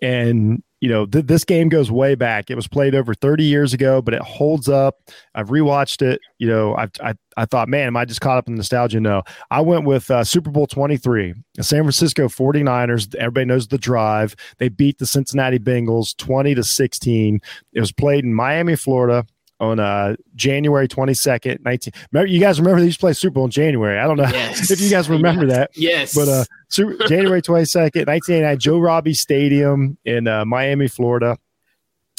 And, 0.00 0.62
you 0.80 0.88
know, 0.88 1.06
th- 1.06 1.26
this 1.26 1.44
game 1.44 1.68
goes 1.68 1.90
way 1.90 2.16
back. 2.16 2.50
It 2.50 2.56
was 2.56 2.66
played 2.66 2.94
over 2.94 3.14
30 3.14 3.44
years 3.44 3.72
ago, 3.72 4.02
but 4.02 4.14
it 4.14 4.22
holds 4.22 4.68
up. 4.68 4.96
I've 5.34 5.48
rewatched 5.48 6.02
it. 6.02 6.20
You 6.38 6.48
know, 6.48 6.76
I, 6.76 6.88
I, 7.00 7.14
I 7.36 7.44
thought, 7.44 7.68
man, 7.68 7.86
am 7.86 7.96
I 7.96 8.04
just 8.04 8.20
caught 8.20 8.36
up 8.36 8.48
in 8.48 8.56
nostalgia? 8.56 9.00
No. 9.00 9.22
I 9.52 9.60
went 9.60 9.84
with 9.84 10.10
uh, 10.10 10.24
Super 10.24 10.50
Bowl 10.50 10.66
23, 10.66 11.34
the 11.54 11.62
San 11.62 11.82
Francisco 11.82 12.26
49ers. 12.26 13.14
Everybody 13.14 13.46
knows 13.46 13.68
the 13.68 13.78
drive. 13.78 14.34
They 14.58 14.68
beat 14.68 14.98
the 14.98 15.06
Cincinnati 15.06 15.60
Bengals 15.60 16.16
20 16.16 16.56
to 16.56 16.64
16. 16.64 17.40
It 17.72 17.80
was 17.80 17.92
played 17.92 18.24
in 18.24 18.34
Miami, 18.34 18.74
Florida 18.74 19.24
on 19.62 19.78
uh, 19.78 20.16
January 20.34 20.88
22nd, 20.88 21.64
19. 21.64 21.92
Remember, 22.10 22.26
you 22.26 22.40
guys 22.40 22.58
remember 22.58 22.80
they 22.80 22.86
used 22.86 22.98
to 22.98 23.04
play 23.04 23.12
Super 23.12 23.34
Bowl 23.34 23.44
in 23.44 23.50
January. 23.52 23.96
I 23.98 24.08
don't 24.08 24.16
know 24.16 24.24
yes. 24.24 24.70
if 24.72 24.80
you 24.80 24.90
guys 24.90 25.08
remember 25.08 25.46
that. 25.46 25.70
Yes. 25.74 26.14
But 26.14 26.28
uh, 26.28 26.44
Super, 26.68 26.96
January 27.06 27.40
22nd, 27.40 28.06
1989, 28.06 28.58
Joe 28.58 28.78
Robbie 28.78 29.14
Stadium 29.14 29.96
in 30.04 30.26
uh, 30.26 30.44
Miami, 30.44 30.88
Florida. 30.88 31.38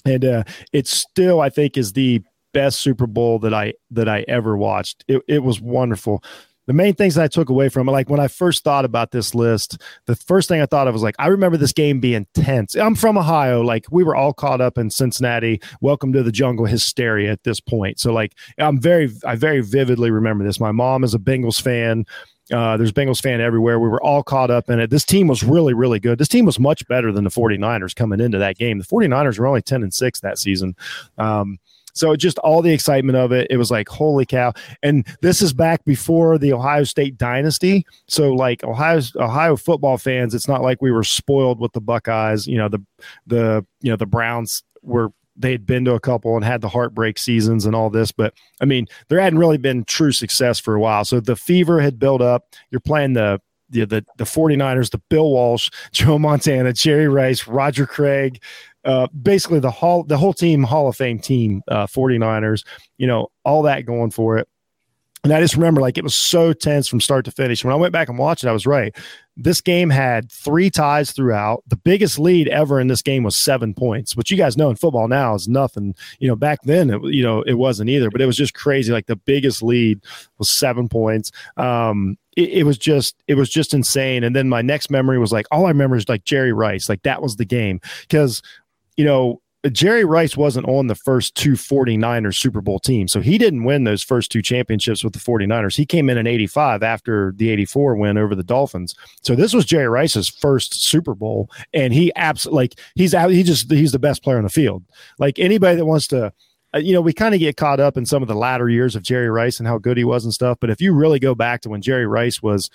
And 0.05 0.23
uh, 0.23 0.43
it 0.71 0.87
still, 0.87 1.41
I 1.41 1.49
think, 1.49 1.77
is 1.77 1.91
the 1.91 2.21
best 2.53 2.79
Super 2.79 3.07
Bowl 3.07 3.39
that 3.39 3.53
I 3.53 3.73
that 3.91 4.07
I 4.07 4.23
ever 4.27 4.55
watched. 4.55 5.03
It, 5.09 5.21
it 5.27 5.43
was 5.43 5.59
wonderful 5.59 6.23
the 6.65 6.73
main 6.73 6.93
things 6.93 7.17
I 7.17 7.27
took 7.27 7.49
away 7.49 7.69
from 7.69 7.87
it, 7.87 7.91
like 7.91 8.09
when 8.09 8.19
I 8.19 8.27
first 8.27 8.63
thought 8.63 8.85
about 8.85 9.11
this 9.11 9.35
list, 9.35 9.81
the 10.05 10.15
first 10.15 10.47
thing 10.47 10.61
I 10.61 10.65
thought 10.65 10.87
of 10.87 10.93
was 10.93 11.03
like, 11.03 11.15
I 11.19 11.27
remember 11.27 11.57
this 11.57 11.73
game 11.73 11.99
being 11.99 12.25
tense. 12.33 12.75
I'm 12.75 12.95
from 12.95 13.17
Ohio. 13.17 13.61
Like 13.61 13.85
we 13.91 14.03
were 14.03 14.15
all 14.15 14.33
caught 14.33 14.61
up 14.61 14.77
in 14.77 14.89
Cincinnati, 14.89 15.61
welcome 15.81 16.13
to 16.13 16.23
the 16.23 16.31
jungle 16.31 16.65
hysteria 16.65 17.31
at 17.31 17.43
this 17.43 17.59
point. 17.59 17.99
So 17.99 18.13
like 18.13 18.33
I'm 18.57 18.79
very, 18.79 19.11
I 19.25 19.35
very 19.35 19.61
vividly 19.61 20.11
remember 20.11 20.43
this. 20.43 20.59
My 20.59 20.71
mom 20.71 21.03
is 21.03 21.13
a 21.13 21.19
Bengals 21.19 21.61
fan. 21.61 22.05
Uh, 22.51 22.75
there's 22.75 22.91
Bengals 22.91 23.21
fan 23.21 23.39
everywhere. 23.39 23.79
We 23.79 23.87
were 23.87 24.03
all 24.03 24.21
caught 24.21 24.51
up 24.51 24.69
in 24.69 24.79
it. 24.79 24.89
This 24.89 25.05
team 25.05 25.27
was 25.27 25.43
really, 25.43 25.73
really 25.73 25.99
good. 25.99 26.17
This 26.17 26.27
team 26.27 26.45
was 26.45 26.59
much 26.59 26.85
better 26.87 27.11
than 27.11 27.23
the 27.23 27.29
49ers 27.29 27.95
coming 27.95 28.19
into 28.19 28.37
that 28.37 28.57
game. 28.57 28.79
The 28.79 28.85
49ers 28.85 29.39
were 29.39 29.47
only 29.47 29.61
10 29.61 29.81
and 29.81 29.93
6 29.93 30.19
that 30.19 30.37
season. 30.37 30.75
Um, 31.17 31.57
so 31.93 32.15
just 32.15 32.37
all 32.39 32.61
the 32.61 32.73
excitement 32.73 33.17
of 33.17 33.31
it, 33.31 33.47
it 33.49 33.57
was 33.57 33.71
like, 33.71 33.87
holy 33.87 34.25
cow. 34.25 34.53
And 34.81 35.05
this 35.21 35.41
is 35.41 35.53
back 35.53 35.85
before 35.85 36.37
the 36.37 36.53
Ohio 36.53 36.83
State 36.83 37.17
dynasty. 37.17 37.85
So 38.07 38.33
like 38.33 38.63
Ohio 38.63 39.01
Ohio 39.15 39.55
football 39.55 39.97
fans, 39.97 40.33
it's 40.33 40.47
not 40.47 40.61
like 40.61 40.81
we 40.81 40.91
were 40.91 41.03
spoiled 41.03 41.59
with 41.59 41.73
the 41.73 41.81
Buckeyes. 41.81 42.47
You 42.47 42.57
know, 42.57 42.69
the 42.69 42.83
the 43.27 43.65
you 43.81 43.91
know, 43.91 43.97
the 43.97 44.05
Browns 44.05 44.63
were 44.81 45.11
they 45.35 45.51
had 45.51 45.65
been 45.65 45.85
to 45.85 45.93
a 45.93 45.99
couple 45.99 46.35
and 46.35 46.45
had 46.45 46.61
the 46.61 46.69
heartbreak 46.69 47.17
seasons 47.17 47.65
and 47.65 47.75
all 47.75 47.89
this, 47.89 48.11
but 48.11 48.33
I 48.61 48.65
mean, 48.65 48.87
there 49.09 49.19
hadn't 49.19 49.39
really 49.39 49.57
been 49.57 49.83
true 49.83 50.11
success 50.11 50.59
for 50.59 50.75
a 50.75 50.79
while. 50.79 51.05
So 51.05 51.19
the 51.19 51.35
fever 51.35 51.81
had 51.81 51.97
built 51.97 52.21
up. 52.21 52.53
You're 52.69 52.79
playing 52.79 53.13
the 53.13 53.41
the 53.69 53.85
the, 53.85 54.05
the 54.17 54.23
49ers, 54.23 54.91
the 54.91 55.01
Bill 55.09 55.29
Walsh, 55.29 55.69
Joe 55.91 56.19
Montana, 56.19 56.73
Jerry 56.73 57.07
Rice, 57.07 57.47
Roger 57.47 57.85
Craig, 57.85 58.41
uh, 58.85 59.07
basically 59.07 59.59
the 59.59 59.71
hall, 59.71 60.03
the 60.03 60.17
whole 60.17 60.33
team, 60.33 60.63
Hall 60.63 60.87
of 60.87 60.95
Fame 60.95 61.19
team, 61.19 61.63
uh, 61.67 61.87
49ers, 61.87 62.65
you 62.97 63.07
know, 63.07 63.29
all 63.45 63.63
that 63.63 63.85
going 63.85 64.11
for 64.11 64.37
it. 64.37 64.47
And 65.23 65.31
I 65.31 65.39
just 65.39 65.55
remember 65.55 65.79
like 65.79 65.97
it 65.97 66.03
was 66.03 66.15
so 66.15 66.51
tense 66.51 66.89
from 66.89 66.99
start 66.99 67.23
to 67.25 67.31
finish. 67.31 67.63
When 67.63 67.73
I 67.73 67.77
went 67.77 67.93
back 67.93 68.09
and 68.09 68.17
watched 68.17 68.43
it, 68.43 68.49
I 68.49 68.51
was 68.51 68.67
right. 68.67 68.93
This 69.37 69.61
game 69.61 69.89
had 69.89 70.29
three 70.29 70.69
ties 70.69 71.11
throughout. 71.11 71.63
The 71.67 71.77
biggest 71.77 72.19
lead 72.19 72.49
ever 72.49 72.77
in 72.77 72.87
this 72.87 73.01
game 73.01 73.23
was 73.23 73.37
seven 73.37 73.73
points, 73.73 74.17
which 74.17 74.29
you 74.29 74.35
guys 74.35 74.57
know 74.57 74.69
in 74.69 74.75
football 74.75 75.07
now 75.07 75.33
is 75.33 75.47
nothing. 75.47 75.95
You 76.19 76.27
know, 76.27 76.35
back 76.35 76.59
then, 76.63 76.89
it, 76.89 77.01
you 77.05 77.23
know, 77.23 77.41
it 77.43 77.53
wasn't 77.53 77.89
either, 77.89 78.11
but 78.11 78.21
it 78.21 78.25
was 78.25 78.35
just 78.35 78.53
crazy. 78.53 78.91
Like 78.91 79.05
the 79.05 79.15
biggest 79.15 79.63
lead 79.63 80.03
was 80.39 80.49
seven 80.49 80.89
points. 80.89 81.31
Um, 81.55 82.17
it, 82.35 82.49
it, 82.49 82.63
was 82.63 82.77
just 82.77 83.15
it 83.27 83.35
was 83.35 83.49
just 83.49 83.73
insane. 83.73 84.25
And 84.25 84.35
then 84.35 84.49
my 84.49 84.61
next 84.61 84.89
memory 84.89 85.19
was 85.19 85.31
like 85.31 85.45
all 85.51 85.65
I 85.65 85.69
remember 85.69 85.95
is 85.95 86.09
like 86.09 86.25
Jerry 86.25 86.51
Rice, 86.51 86.89
like 86.89 87.03
that 87.03 87.21
was 87.21 87.37
the 87.37 87.45
game 87.45 87.79
because 88.01 88.41
you 88.97 89.05
know, 89.05 89.41
Jerry 89.71 90.03
Rice 90.03 90.35
wasn't 90.35 90.67
on 90.67 90.87
the 90.87 90.95
first 90.95 91.35
two 91.35 91.53
49ers 91.53 92.35
Super 92.35 92.59
Bowl 92.59 92.79
teams. 92.79 93.13
So 93.13 93.21
he 93.21 93.37
didn't 93.37 93.63
win 93.63 93.85
those 93.85 94.03
first 94.03 94.29
two 94.29 94.41
championships 94.41 95.03
with 95.03 95.13
the 95.13 95.19
49ers. 95.19 95.77
He 95.77 95.85
came 95.85 96.09
in 96.09 96.17
in 96.17 96.27
85 96.27 96.83
after 96.83 97.33
the 97.37 97.49
84 97.49 97.95
win 97.95 98.17
over 98.17 98.35
the 98.35 98.43
Dolphins. 98.43 98.93
So 99.21 99.35
this 99.35 99.53
was 99.53 99.65
Jerry 99.65 99.87
Rice's 99.87 100.27
first 100.27 100.83
Super 100.85 101.15
Bowl. 101.15 101.49
And 101.73 101.93
he 101.93 102.11
absolutely, 102.17 102.63
like, 102.63 102.79
he's 102.95 103.15
out, 103.15 103.31
he 103.31 103.41
just, 103.41 103.71
he's 103.71 103.93
the 103.93 103.99
best 103.99 104.21
player 104.21 104.37
on 104.37 104.43
the 104.43 104.49
field. 104.49 104.83
Like 105.17 105.39
anybody 105.39 105.77
that 105.77 105.85
wants 105.85 106.07
to, 106.07 106.33
uh, 106.75 106.79
you 106.79 106.91
know, 106.91 107.01
we 107.01 107.13
kind 107.13 107.33
of 107.33 107.39
get 107.39 107.55
caught 107.55 107.79
up 107.79 107.95
in 107.95 108.05
some 108.05 108.21
of 108.21 108.27
the 108.27 108.35
latter 108.35 108.67
years 108.67 108.97
of 108.97 109.03
Jerry 109.03 109.29
Rice 109.29 109.59
and 109.59 109.67
how 109.67 109.77
good 109.77 109.95
he 109.95 110.03
was 110.03 110.25
and 110.25 110.33
stuff. 110.33 110.57
But 110.59 110.71
if 110.71 110.81
you 110.81 110.93
really 110.93 111.19
go 111.19 111.35
back 111.35 111.61
to 111.61 111.69
when 111.69 111.81
Jerry 111.81 112.07
Rice 112.07 112.41
was, 112.41 112.69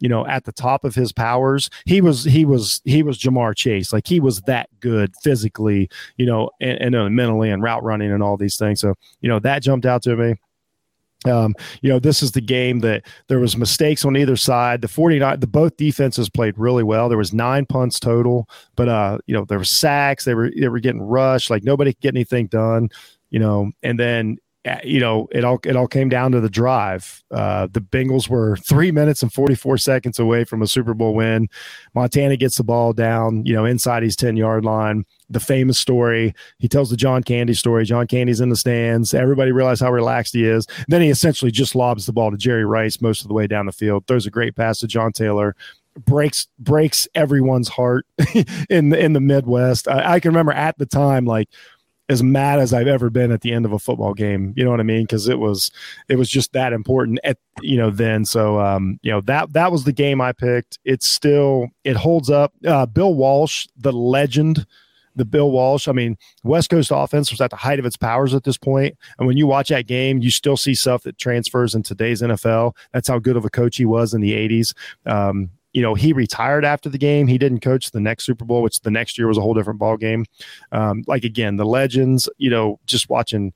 you 0.00 0.08
know, 0.08 0.26
at 0.26 0.44
the 0.44 0.52
top 0.52 0.84
of 0.84 0.94
his 0.94 1.12
powers, 1.12 1.70
he 1.86 2.00
was 2.00 2.24
he 2.24 2.44
was 2.44 2.80
he 2.84 3.02
was 3.02 3.18
Ja'Marr 3.18 3.56
Chase. 3.56 3.92
Like 3.92 4.06
he 4.06 4.20
was 4.20 4.40
that 4.42 4.68
good 4.80 5.14
physically, 5.22 5.88
you 6.16 6.26
know, 6.26 6.50
and, 6.60 6.78
and 6.80 6.94
uh, 6.94 7.08
mentally 7.08 7.50
and 7.50 7.62
route 7.62 7.82
running 7.82 8.12
and 8.12 8.22
all 8.22 8.36
these 8.36 8.56
things. 8.56 8.80
So, 8.80 8.94
you 9.20 9.28
know, 9.28 9.38
that 9.40 9.62
jumped 9.62 9.86
out 9.86 10.02
to 10.02 10.16
me. 10.16 10.34
Um, 11.26 11.54
you 11.80 11.88
know, 11.88 11.98
this 11.98 12.22
is 12.22 12.32
the 12.32 12.40
game 12.40 12.80
that 12.80 13.06
there 13.28 13.38
was 13.38 13.56
mistakes 13.56 14.04
on 14.04 14.16
either 14.16 14.36
side. 14.36 14.82
The 14.82 14.88
49 14.88 15.40
the 15.40 15.46
both 15.46 15.76
defenses 15.76 16.28
played 16.28 16.58
really 16.58 16.82
well. 16.82 17.08
There 17.08 17.18
was 17.18 17.32
nine 17.32 17.64
punts 17.64 17.98
total, 17.98 18.48
but 18.76 18.88
uh, 18.88 19.18
you 19.26 19.34
know, 19.34 19.44
there 19.44 19.58
were 19.58 19.64
sacks, 19.64 20.24
they 20.24 20.34
were 20.34 20.50
they 20.58 20.68
were 20.68 20.80
getting 20.80 21.02
rushed, 21.02 21.50
like 21.50 21.64
nobody 21.64 21.92
could 21.94 22.02
get 22.02 22.14
anything 22.14 22.46
done, 22.48 22.90
you 23.30 23.38
know, 23.38 23.70
and 23.82 23.98
then 23.98 24.36
you 24.82 24.98
know, 24.98 25.28
it 25.30 25.44
all 25.44 25.60
it 25.64 25.76
all 25.76 25.86
came 25.86 26.08
down 26.08 26.32
to 26.32 26.40
the 26.40 26.48
drive. 26.48 27.22
Uh, 27.30 27.68
the 27.70 27.80
Bengals 27.80 28.28
were 28.28 28.56
three 28.68 28.90
minutes 28.90 29.22
and 29.22 29.32
forty 29.32 29.54
four 29.54 29.76
seconds 29.76 30.18
away 30.18 30.44
from 30.44 30.62
a 30.62 30.66
Super 30.66 30.94
Bowl 30.94 31.14
win. 31.14 31.48
Montana 31.94 32.36
gets 32.36 32.56
the 32.56 32.64
ball 32.64 32.92
down, 32.92 33.44
you 33.44 33.52
know, 33.52 33.64
inside 33.64 34.02
his 34.02 34.16
ten 34.16 34.36
yard 34.36 34.64
line. 34.64 35.04
The 35.28 35.40
famous 35.40 35.78
story. 35.78 36.34
He 36.58 36.68
tells 36.68 36.90
the 36.90 36.96
John 36.96 37.22
Candy 37.22 37.54
story. 37.54 37.84
John 37.84 38.06
Candy's 38.06 38.40
in 38.40 38.48
the 38.48 38.56
stands. 38.56 39.12
Everybody 39.14 39.52
realizes 39.52 39.80
how 39.80 39.92
relaxed 39.92 40.34
he 40.34 40.44
is. 40.44 40.66
Then 40.88 41.02
he 41.02 41.08
essentially 41.08 41.50
just 41.50 41.74
lobs 41.74 42.06
the 42.06 42.12
ball 42.12 42.30
to 42.30 42.36
Jerry 42.36 42.64
Rice 42.64 43.00
most 43.00 43.22
of 43.22 43.28
the 43.28 43.34
way 43.34 43.46
down 43.46 43.66
the 43.66 43.72
field. 43.72 44.06
Throws 44.06 44.26
a 44.26 44.30
great 44.30 44.56
pass 44.56 44.78
to 44.80 44.86
John 44.86 45.12
Taylor 45.12 45.56
breaks 45.96 46.48
breaks 46.58 47.06
everyone's 47.14 47.68
heart 47.68 48.06
in 48.68 48.88
the 48.88 48.98
in 48.98 49.12
the 49.12 49.20
Midwest. 49.20 49.88
I, 49.88 50.14
I, 50.14 50.20
can 50.20 50.30
remember 50.30 50.52
at 50.52 50.76
the 50.78 50.86
time, 50.86 51.24
like 51.24 51.48
as 52.08 52.22
mad 52.22 52.58
as 52.58 52.74
I've 52.74 52.86
ever 52.86 53.08
been 53.08 53.32
at 53.32 53.40
the 53.40 53.52
end 53.52 53.64
of 53.64 53.72
a 53.72 53.78
football 53.78 54.14
game. 54.14 54.52
You 54.56 54.64
know 54.64 54.70
what 54.70 54.80
I 54.80 54.84
mean? 54.84 55.04
Because 55.04 55.28
it 55.28 55.38
was 55.38 55.70
it 56.08 56.16
was 56.16 56.28
just 56.28 56.52
that 56.52 56.72
important 56.72 57.18
at 57.24 57.38
you 57.62 57.76
know 57.76 57.90
then. 57.90 58.24
So 58.24 58.60
um, 58.60 58.98
you 59.02 59.10
know 59.10 59.20
that 59.22 59.52
that 59.52 59.72
was 59.72 59.84
the 59.84 59.92
game 59.92 60.20
I 60.20 60.32
picked. 60.32 60.78
It's 60.84 61.06
still 61.06 61.68
it 61.84 61.96
holds 61.96 62.30
up. 62.30 62.52
Uh, 62.66 62.86
Bill 62.86 63.14
Walsh, 63.14 63.66
the 63.76 63.92
legend. 63.92 64.66
The 65.16 65.24
Bill 65.24 65.52
Walsh, 65.52 65.86
I 65.86 65.92
mean, 65.92 66.18
West 66.42 66.70
Coast 66.70 66.90
offense 66.92 67.30
was 67.30 67.40
at 67.40 67.50
the 67.50 67.56
height 67.56 67.78
of 67.78 67.86
its 67.86 67.96
powers 67.96 68.34
at 68.34 68.42
this 68.42 68.56
point. 68.56 68.98
And 69.16 69.28
when 69.28 69.36
you 69.36 69.46
watch 69.46 69.68
that 69.68 69.86
game, 69.86 70.20
you 70.20 70.32
still 70.32 70.56
see 70.56 70.74
stuff 70.74 71.04
that 71.04 71.18
transfers 71.18 71.72
in 71.72 71.84
today's 71.84 72.20
NFL. 72.20 72.72
That's 72.92 73.06
how 73.06 73.20
good 73.20 73.36
of 73.36 73.44
a 73.44 73.48
coach 73.48 73.76
he 73.76 73.84
was 73.84 74.12
in 74.12 74.22
the 74.22 74.32
80s. 74.32 74.74
Um, 75.06 75.50
you 75.74 75.82
know, 75.82 75.94
he 75.94 76.12
retired 76.12 76.64
after 76.64 76.88
the 76.88 76.98
game. 76.98 77.26
He 77.26 77.36
didn't 77.36 77.60
coach 77.60 77.90
the 77.90 78.00
next 78.00 78.24
Super 78.24 78.44
Bowl, 78.44 78.62
which 78.62 78.80
the 78.80 78.90
next 78.90 79.18
year 79.18 79.26
was 79.26 79.36
a 79.36 79.40
whole 79.40 79.54
different 79.54 79.80
ball 79.80 79.96
game. 79.96 80.24
Um, 80.72 81.02
like 81.06 81.24
again, 81.24 81.56
the 81.56 81.66
legends, 81.66 82.28
you 82.38 82.48
know, 82.48 82.78
just 82.86 83.10
watching 83.10 83.52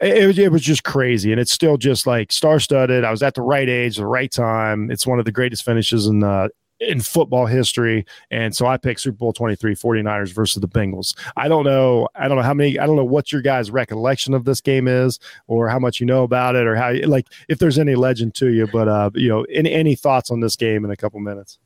it, 0.00 0.38
it, 0.38 0.50
was 0.50 0.62
just 0.62 0.82
crazy 0.82 1.30
and 1.30 1.40
it's 1.40 1.52
still 1.52 1.76
just 1.76 2.06
like 2.06 2.32
star 2.32 2.58
studded. 2.58 3.04
I 3.04 3.10
was 3.10 3.22
at 3.22 3.34
the 3.34 3.42
right 3.42 3.68
age, 3.68 3.98
the 3.98 4.06
right 4.06 4.32
time. 4.32 4.90
It's 4.90 5.06
one 5.06 5.18
of 5.20 5.24
the 5.24 5.30
greatest 5.30 5.64
finishes 5.64 6.06
in 6.06 6.24
uh, 6.24 6.48
in 6.88 7.00
football 7.00 7.46
history. 7.46 8.04
And 8.30 8.54
so 8.54 8.66
I 8.66 8.76
picked 8.76 9.00
Super 9.00 9.16
Bowl 9.16 9.32
23 9.32 9.74
49ers 9.74 10.32
versus 10.32 10.60
the 10.60 10.68
Bengals. 10.68 11.16
I 11.36 11.48
don't 11.48 11.64
know. 11.64 12.08
I 12.14 12.28
don't 12.28 12.36
know 12.36 12.42
how 12.42 12.54
many, 12.54 12.78
I 12.78 12.86
don't 12.86 12.96
know 12.96 13.04
what 13.04 13.32
your 13.32 13.42
guys' 13.42 13.70
recollection 13.70 14.34
of 14.34 14.44
this 14.44 14.60
game 14.60 14.88
is 14.88 15.18
or 15.46 15.68
how 15.68 15.78
much 15.78 16.00
you 16.00 16.06
know 16.06 16.22
about 16.22 16.56
it 16.56 16.66
or 16.66 16.76
how, 16.76 16.92
like, 17.06 17.26
if 17.48 17.58
there's 17.58 17.78
any 17.78 17.94
legend 17.94 18.34
to 18.36 18.48
you. 18.48 18.66
But, 18.66 18.88
uh, 18.88 19.10
you 19.14 19.28
know, 19.28 19.42
any, 19.44 19.72
any 19.72 19.94
thoughts 19.94 20.30
on 20.30 20.40
this 20.40 20.56
game 20.56 20.84
in 20.84 20.90
a 20.90 20.96
couple 20.96 21.20
minutes? 21.20 21.58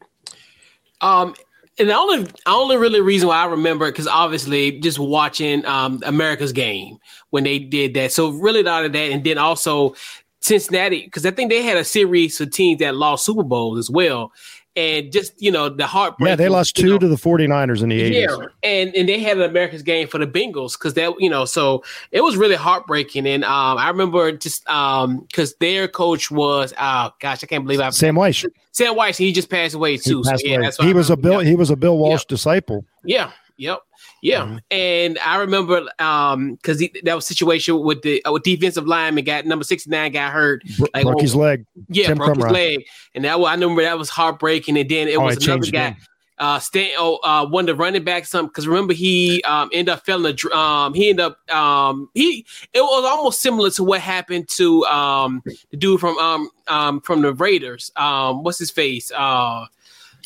Um, 1.00 1.34
and 1.78 1.90
the 1.90 1.94
only 1.94 2.26
only 2.46 2.78
really 2.78 3.02
reason 3.02 3.28
why 3.28 3.36
I 3.36 3.46
remember 3.46 3.86
it 3.86 3.92
because 3.92 4.06
obviously 4.06 4.80
just 4.80 4.98
watching 4.98 5.64
um, 5.66 6.00
America's 6.06 6.52
game 6.52 6.96
when 7.30 7.44
they 7.44 7.58
did 7.58 7.92
that. 7.94 8.12
So 8.12 8.30
really 8.30 8.62
lot 8.62 8.86
of 8.86 8.92
that, 8.94 9.10
and 9.10 9.22
then 9.22 9.36
also 9.36 9.94
Cincinnati 10.40 11.04
because 11.04 11.26
I 11.26 11.32
think 11.32 11.50
they 11.50 11.62
had 11.62 11.76
a 11.76 11.84
series 11.84 12.40
of 12.40 12.50
teams 12.50 12.78
that 12.78 12.96
lost 12.96 13.26
Super 13.26 13.42
Bowls 13.42 13.78
as 13.78 13.90
well 13.90 14.32
and 14.76 15.10
just 15.10 15.40
you 15.40 15.50
know 15.50 15.68
the 15.68 15.86
heartbreak. 15.86 16.28
Yeah, 16.28 16.36
they 16.36 16.48
lost 16.48 16.76
two 16.76 16.90
know, 16.90 16.98
to 16.98 17.08
the 17.08 17.16
49ers 17.16 17.82
in 17.82 17.88
the 17.88 18.00
80s. 18.00 18.12
Yeah, 18.12 18.46
and 18.62 18.94
and 18.94 19.08
they 19.08 19.18
had 19.18 19.38
an 19.38 19.44
America's 19.44 19.82
game 19.82 20.06
for 20.06 20.18
the 20.18 20.26
Bengals 20.26 20.78
because 20.78 20.94
that 20.94 21.14
you 21.18 21.30
know 21.30 21.44
so 21.44 21.82
it 22.12 22.20
was 22.20 22.36
really 22.36 22.54
heartbreaking. 22.54 23.26
And 23.26 23.44
um, 23.44 23.78
I 23.78 23.88
remember 23.88 24.30
just 24.32 24.68
um 24.68 25.20
because 25.20 25.54
their 25.56 25.88
coach 25.88 26.30
was 26.30 26.74
oh 26.78 27.10
gosh 27.20 27.42
I 27.42 27.46
can't 27.46 27.64
believe 27.64 27.80
I 27.80 27.90
Sam 27.90 28.14
Wyche. 28.16 28.46
Sam 28.72 28.94
Wyche 28.94 29.16
he 29.16 29.32
just 29.32 29.50
passed 29.50 29.74
away 29.74 29.96
too. 29.96 30.18
He, 30.18 30.24
so, 30.24 30.36
yeah, 30.44 30.56
away. 30.56 30.70
he 30.86 30.92
was 30.92 31.10
a 31.10 31.16
Bill 31.16 31.40
he 31.40 31.56
was 31.56 31.70
a 31.70 31.76
Bill 31.76 31.98
Walsh 31.98 32.22
yeah. 32.22 32.28
disciple. 32.28 32.84
Yeah. 33.04 33.30
Yep. 33.58 33.80
Yeah, 34.22 34.42
mm-hmm. 34.42 34.56
and 34.70 35.18
I 35.18 35.38
remember 35.38 35.86
um 35.98 36.54
because 36.54 36.82
that 37.02 37.14
was 37.14 37.26
situation 37.26 37.80
with 37.80 38.02
the 38.02 38.24
uh, 38.24 38.32
with 38.32 38.42
defensive 38.42 38.86
lineman 38.86 39.24
got 39.24 39.46
number 39.46 39.64
sixty 39.64 39.90
nine 39.90 40.12
got 40.12 40.32
hurt, 40.32 40.62
like 40.94 41.04
broke 41.04 41.20
his 41.20 41.34
leg. 41.34 41.66
Yeah, 41.88 42.08
Tim 42.08 42.18
broke 42.18 42.36
his 42.36 42.46
leg, 42.46 42.86
and 43.14 43.24
that 43.24 43.36
I 43.36 43.54
remember 43.54 43.82
that 43.82 43.98
was 43.98 44.08
heartbreaking. 44.08 44.78
And 44.78 44.88
then 44.88 45.08
it 45.08 45.16
oh, 45.16 45.24
was 45.24 45.44
another 45.46 45.70
guy. 45.70 45.96
Uh, 46.38 46.58
Stan, 46.58 46.90
oh, 46.98 47.16
uh, 47.24 47.46
one 47.46 47.62
of 47.62 47.66
the 47.76 47.82
running 47.82 48.04
backs, 48.04 48.28
some 48.28 48.46
because 48.46 48.68
remember 48.68 48.92
he 48.92 49.42
um 49.44 49.70
ended 49.72 49.92
up 49.92 50.04
failing 50.04 50.36
a 50.44 50.56
um 50.56 50.92
he 50.92 51.08
ended 51.08 51.24
up 51.24 51.50
um 51.50 52.10
he 52.12 52.44
it 52.74 52.82
was 52.82 53.04
almost 53.06 53.40
similar 53.40 53.70
to 53.70 53.82
what 53.82 54.02
happened 54.02 54.46
to 54.48 54.84
um 54.84 55.42
the 55.70 55.76
dude 55.78 55.98
from 55.98 56.18
um 56.18 56.50
um 56.68 57.00
from 57.00 57.22
the 57.22 57.32
Raiders 57.32 57.90
um 57.96 58.42
what's 58.42 58.58
his 58.58 58.70
face 58.70 59.10
uh 59.12 59.64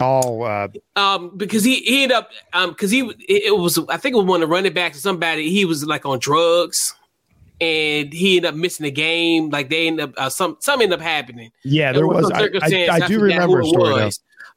Oh, 0.00 0.42
uh, 0.42 0.68
um, 0.96 1.36
because 1.36 1.62
he, 1.64 1.76
he 1.80 2.04
ended 2.04 2.16
up 2.16 2.30
um 2.52 2.70
because 2.70 2.90
he 2.90 3.00
it 3.28 3.56
was 3.56 3.78
I 3.88 3.96
think 3.96 4.14
it 4.14 4.18
was 4.18 4.26
one 4.26 4.42
of 4.42 4.48
the 4.48 4.52
running 4.52 4.72
backs 4.72 4.98
or 4.98 5.00
somebody 5.00 5.50
he 5.50 5.64
was 5.64 5.84
like 5.84 6.06
on 6.06 6.18
drugs 6.18 6.94
and 7.60 8.12
he 8.12 8.38
ended 8.38 8.50
up 8.50 8.54
missing 8.54 8.84
the 8.84 8.90
game. 8.90 9.50
Like 9.50 9.68
they 9.68 9.86
ended 9.86 10.04
up 10.08 10.14
uh, 10.16 10.28
some 10.30 10.56
some 10.60 10.80
ended 10.80 10.98
up 10.98 11.04
happening. 11.04 11.52
Yeah, 11.64 11.92
there 11.92 12.06
was. 12.06 12.30
I, 12.30 12.48
I, 12.62 12.88
I, 12.92 13.06
do 13.06 13.20
remember 13.20 13.60
a 13.60 13.64
story. 13.64 14.10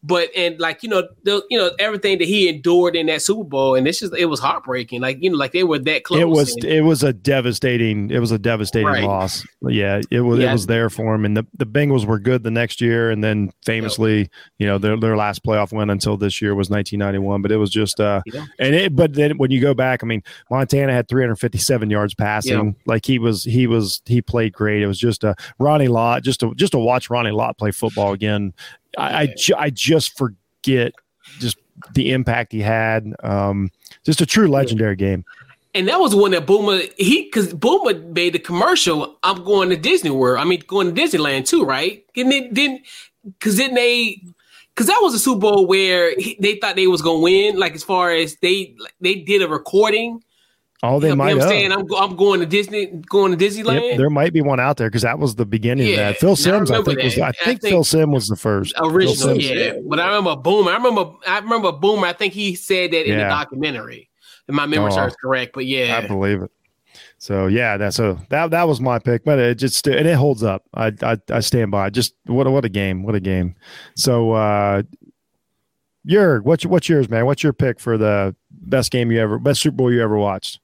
But 0.04 0.30
and 0.36 0.60
like 0.60 0.84
you 0.84 0.89
know, 0.89 1.08
the, 1.24 1.42
you 1.50 1.58
know 1.58 1.72
everything 1.80 2.18
that 2.18 2.28
he 2.28 2.50
endured 2.50 2.96
in 2.96 3.06
that 3.06 3.22
Super 3.22 3.46
Bowl, 3.46 3.76
and 3.76 3.88
it's 3.88 4.00
just 4.00 4.13
it 4.16 4.26
was 4.26 4.39
heartbreaking. 4.39 5.00
Like 5.00 5.18
you 5.22 5.30
know, 5.30 5.38
like 5.38 5.54
they 5.54 5.63
were 5.63 5.80
that 5.80 6.04
close. 6.04 6.20
It 6.20 6.28
was 6.28 6.54
and, 6.56 6.66
it 6.66 6.82
was 6.82 7.04
a 7.04 7.13
devastating 7.13 8.12
it 8.12 8.20
was 8.20 8.32
a 8.32 8.38
devastating 8.38 8.88
right. 8.88 9.04
loss. 9.04 9.46
Yeah, 9.62 10.02
it 10.12 10.20
was 10.20 10.39
yeah. 10.39 10.50
it 10.50 10.52
was 10.52 10.66
there 10.66 10.89
for 10.89 11.16
him, 11.16 11.24
and 11.24 11.38
the, 11.38 11.46
the 11.58 11.66
Bengals 11.66 12.06
were 12.06 12.20
good 12.20 12.44
the 12.44 12.52
next 12.52 12.82
year, 12.82 13.12
and 13.12 13.24
then 13.24 13.52
famously, 13.66 14.20
yep. 14.20 14.30
you 14.60 14.68
know, 14.68 14.78
their 14.78 14.98
their 14.98 15.16
last 15.16 15.44
playoff 15.44 15.72
win 15.72 15.89
until 15.89 16.18
this 16.18 16.42
year 16.42 16.54
was 16.54 16.70
1991. 16.70 17.42
But 17.42 17.54
it 17.54 17.58
was 17.58 17.70
just 17.70 18.02
uh, 18.02 18.22
yeah. 18.26 18.46
and 18.60 18.76
it 18.76 18.96
but 18.96 19.13
then 19.13 19.38
when 19.38 19.52
you 19.52 19.62
go 19.62 19.74
back, 19.74 20.04
I 20.04 20.06
mean, 20.06 20.22
Montana 20.52 20.92
had 20.92 21.08
357 21.08 21.89
yards 21.89 22.13
passing. 22.13 22.66
Yeah. 22.66 22.72
Like 22.86 23.06
he 23.06 23.20
was 23.20 23.46
he 23.46 23.68
was 23.68 24.02
he 24.06 24.22
played 24.22 24.52
great. 24.52 24.82
It 24.82 24.88
was 24.88 25.00
just 25.00 25.24
a 25.24 25.36
Ronnie 25.60 25.88
Lott 25.88 26.24
just 26.24 26.42
to 26.42 26.54
just 26.56 26.74
to 26.74 26.80
watch 26.80 27.10
Ronnie 27.10 27.32
Lott 27.32 27.58
play 27.58 27.72
football 27.72 28.12
again 28.12 28.54
I, 28.97 29.21
I, 29.21 29.34
ju- 29.38 29.56
I 29.58 29.69
just 29.69 30.17
forget 30.17 30.93
just 31.39 31.58
the 31.93 32.12
impact 32.12 32.51
he 32.51 32.62
had. 32.62 33.13
Um, 33.23 33.71
just 34.03 34.21
a 34.21 34.25
true 34.25 34.47
legendary 34.47 34.95
game. 34.95 35.25
And 35.75 35.88
that 35.88 35.99
was 35.99 36.13
one 36.13 36.32
that 36.32 36.45
Boomer 36.45 36.82
he 36.97 37.23
because 37.23 37.51
Boomer 37.53 37.99
made 37.99 38.34
the 38.34 38.39
commercial. 38.39 39.17
I'm 39.23 39.43
going 39.43 39.69
to 39.69 39.75
Disney 39.75 40.12
World. 40.12 40.39
I 40.39 40.43
mean, 40.43 40.62
going 40.67 40.93
to 40.93 41.01
Disneyland 41.01 41.47
too, 41.47 41.65
right? 41.65 42.06
And 42.15 42.32
then 42.32 42.49
then 42.51 42.84
because 43.23 43.58
then 43.58 43.73
they 43.73 44.21
because 44.69 44.86
that 44.88 44.99
was 45.01 45.15
a 45.15 45.19
Super 45.19 45.39
Bowl 45.39 45.65
where 45.65 46.17
he, 46.19 46.38
they 46.39 46.58
thought 46.58 46.75
they 46.75 46.86
was 46.86 47.01
gonna 47.01 47.19
win. 47.19 47.58
Like 47.58 47.73
as 47.73 47.84
far 47.84 48.12
as 48.12 48.36
they 48.36 48.75
they 49.01 49.15
did 49.15 49.41
a 49.41 49.47
recording 49.47 50.23
Oh, 50.86 51.00
they 51.00 51.15
might. 51.15 51.32
I'm 51.32 51.41
saying 51.41 51.72
I'm, 51.72 51.86
I'm 51.96 52.17
going 52.17 52.41
to 52.41 52.46
Disney, 52.46 52.88
going 52.88 53.36
to 53.36 53.38
Disneyland. 53.38 53.91
Yep, 53.91 53.98
there 53.98 54.10
might 54.10 54.34
be 54.34 54.41
one 54.41 54.60
out 54.60 54.76
there 54.76 54.89
because 54.89 55.04
that 55.04 55.17
was 55.17 55.36
the 55.36 55.46
beginning 55.46 55.88
yeah, 55.88 55.93
of 55.93 55.98
that. 55.98 56.17
Phil 56.17 56.36
Simms, 56.36 56.69
I, 56.69 56.80
I 56.80 56.84
think, 56.84 57.02
was. 57.02 57.17
I, 57.17 57.30
I 57.30 57.32
think, 57.32 57.62
think, 57.62 57.72
Phil 57.72 57.86
Simms 57.86 58.13
was 58.13 58.28
the 58.28 58.36
first 58.36 58.74
original. 58.78 59.39
Yeah, 59.39 59.76
but 59.88 60.02
I 60.02 60.08
remember 60.08 60.36
Boomer. 60.36 60.72
I 60.72 60.76
remember. 60.76 61.13
I 61.26 61.39
remember 61.39 61.72
Boomer. 61.72 62.08
I 62.08 62.13
think 62.13 62.34
he 62.34 62.54
said 62.56 62.91
that 62.91 63.06
in 63.06 63.17
yeah. 63.17 63.24
the 63.24 63.30
documentary. 63.30 64.10
If 64.50 64.54
my 64.54 64.65
memory 64.65 64.91
oh, 64.91 64.96
serves 64.96 65.15
correct, 65.15 65.54
but 65.54 65.65
yeah, 65.65 66.02
I 66.04 66.06
believe 66.06 66.41
it. 66.41 66.52
So 67.17 67.48
yeah, 67.48 67.78
that's 67.78 68.00
a 68.00 68.19
that 68.28 68.52
that 68.52 68.67
was 68.67 68.82
my 68.82 69.00
pick, 69.00 69.24
but 69.24 69.39
it 69.39 69.56
just 69.56 69.88
and 69.88 70.06
it 70.06 70.15
holds 70.15 70.43
up. 70.43 70.65
I 70.74 70.91
I, 71.02 71.17
I 71.30 71.39
stand 71.39 71.72
by. 71.72 71.91
Just 71.91 72.13
what 72.26 72.46
a, 72.46 72.52
what 72.52 72.65
a 72.65 72.69
game, 72.69 73.04
what 73.04 73.15
a 73.15 73.22
game. 73.22 73.56
So 73.96 74.34
uh 74.34 74.84
Jurg, 76.06 76.43
what's 76.43 76.65
what's 76.65 76.89
yours, 76.89 77.10
man? 77.10 77.26
What's 77.26 77.41
your 77.41 77.54
pick 77.54 77.80
for 77.80 77.98
the 77.98 78.36
best 78.52 78.91
game 78.91 79.10
you 79.12 79.22
ever, 79.22 79.39
best 79.39 79.62
Super 79.62 79.78
Bowl 79.78 79.93
you 79.93 80.04
ever 80.04 80.17
watched? 80.17 80.60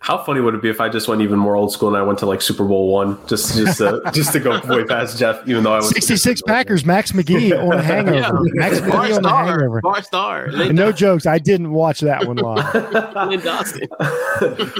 How 0.00 0.16
funny 0.16 0.40
would 0.40 0.54
it 0.54 0.62
be 0.62 0.70
if 0.70 0.80
I 0.80 0.88
just 0.88 1.08
went 1.08 1.22
even 1.22 1.40
more 1.40 1.56
old 1.56 1.72
school 1.72 1.88
and 1.88 1.96
I 1.96 2.02
went 2.02 2.20
to 2.20 2.26
like 2.26 2.40
Super 2.40 2.64
Bowl 2.64 2.92
one, 2.92 3.18
just 3.26 3.56
just 3.56 3.80
uh, 3.80 3.98
just 4.12 4.32
to 4.32 4.38
go 4.38 4.60
way 4.64 4.84
past 4.84 5.18
Jeff, 5.18 5.46
even 5.48 5.64
though 5.64 5.72
I 5.72 5.76
was 5.78 5.88
sixty 5.90 6.16
six 6.16 6.40
Packers, 6.40 6.84
Max 6.84 7.10
McGee 7.10 7.52
on 7.70 7.78
Hangover, 7.82 8.16
yeah. 8.46 8.52
Max 8.54 8.78
McGee 8.78 8.90
Bar 8.92 9.12
on 9.12 9.22
the 9.22 9.28
Hangover, 9.28 9.80
Bar 9.80 10.02
Star. 10.02 10.46
no 10.72 10.92
jokes, 10.92 11.26
I 11.26 11.38
didn't 11.38 11.72
watch 11.72 12.00
that 12.00 12.26
one 12.28 12.36
live. 12.36 12.72
Dawson. 13.42 13.88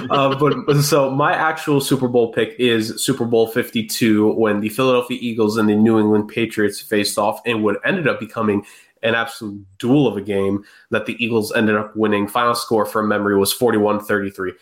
uh, 0.09 0.39
but 0.39 0.81
so 0.81 1.11
my 1.11 1.33
actual 1.33 1.81
Super 1.81 2.07
Bowl 2.07 2.31
pick 2.31 2.55
is 2.57 3.03
Super 3.03 3.25
Bowl 3.25 3.47
fifty 3.47 3.85
two 3.85 4.31
when 4.33 4.61
the 4.61 4.69
Philadelphia 4.69 5.17
Eagles 5.19 5.57
and 5.57 5.67
the 5.67 5.75
New 5.75 5.99
England 5.99 6.29
Patriots 6.29 6.79
faced 6.79 7.17
off, 7.17 7.41
and 7.45 7.61
what 7.61 7.75
ended 7.85 8.07
up 8.07 8.21
becoming 8.21 8.65
an 9.03 9.15
absolute 9.15 9.65
duel 9.77 10.07
of 10.07 10.17
a 10.17 10.21
game 10.21 10.63
that 10.91 11.05
the 11.05 11.15
Eagles 11.23 11.53
ended 11.55 11.75
up 11.75 11.95
winning. 11.95 12.27
Final 12.27 12.55
score 12.55 12.85
from 12.85 13.07
memory 13.07 13.37
was 13.37 13.53
41 13.53 13.99
33. 14.01 14.53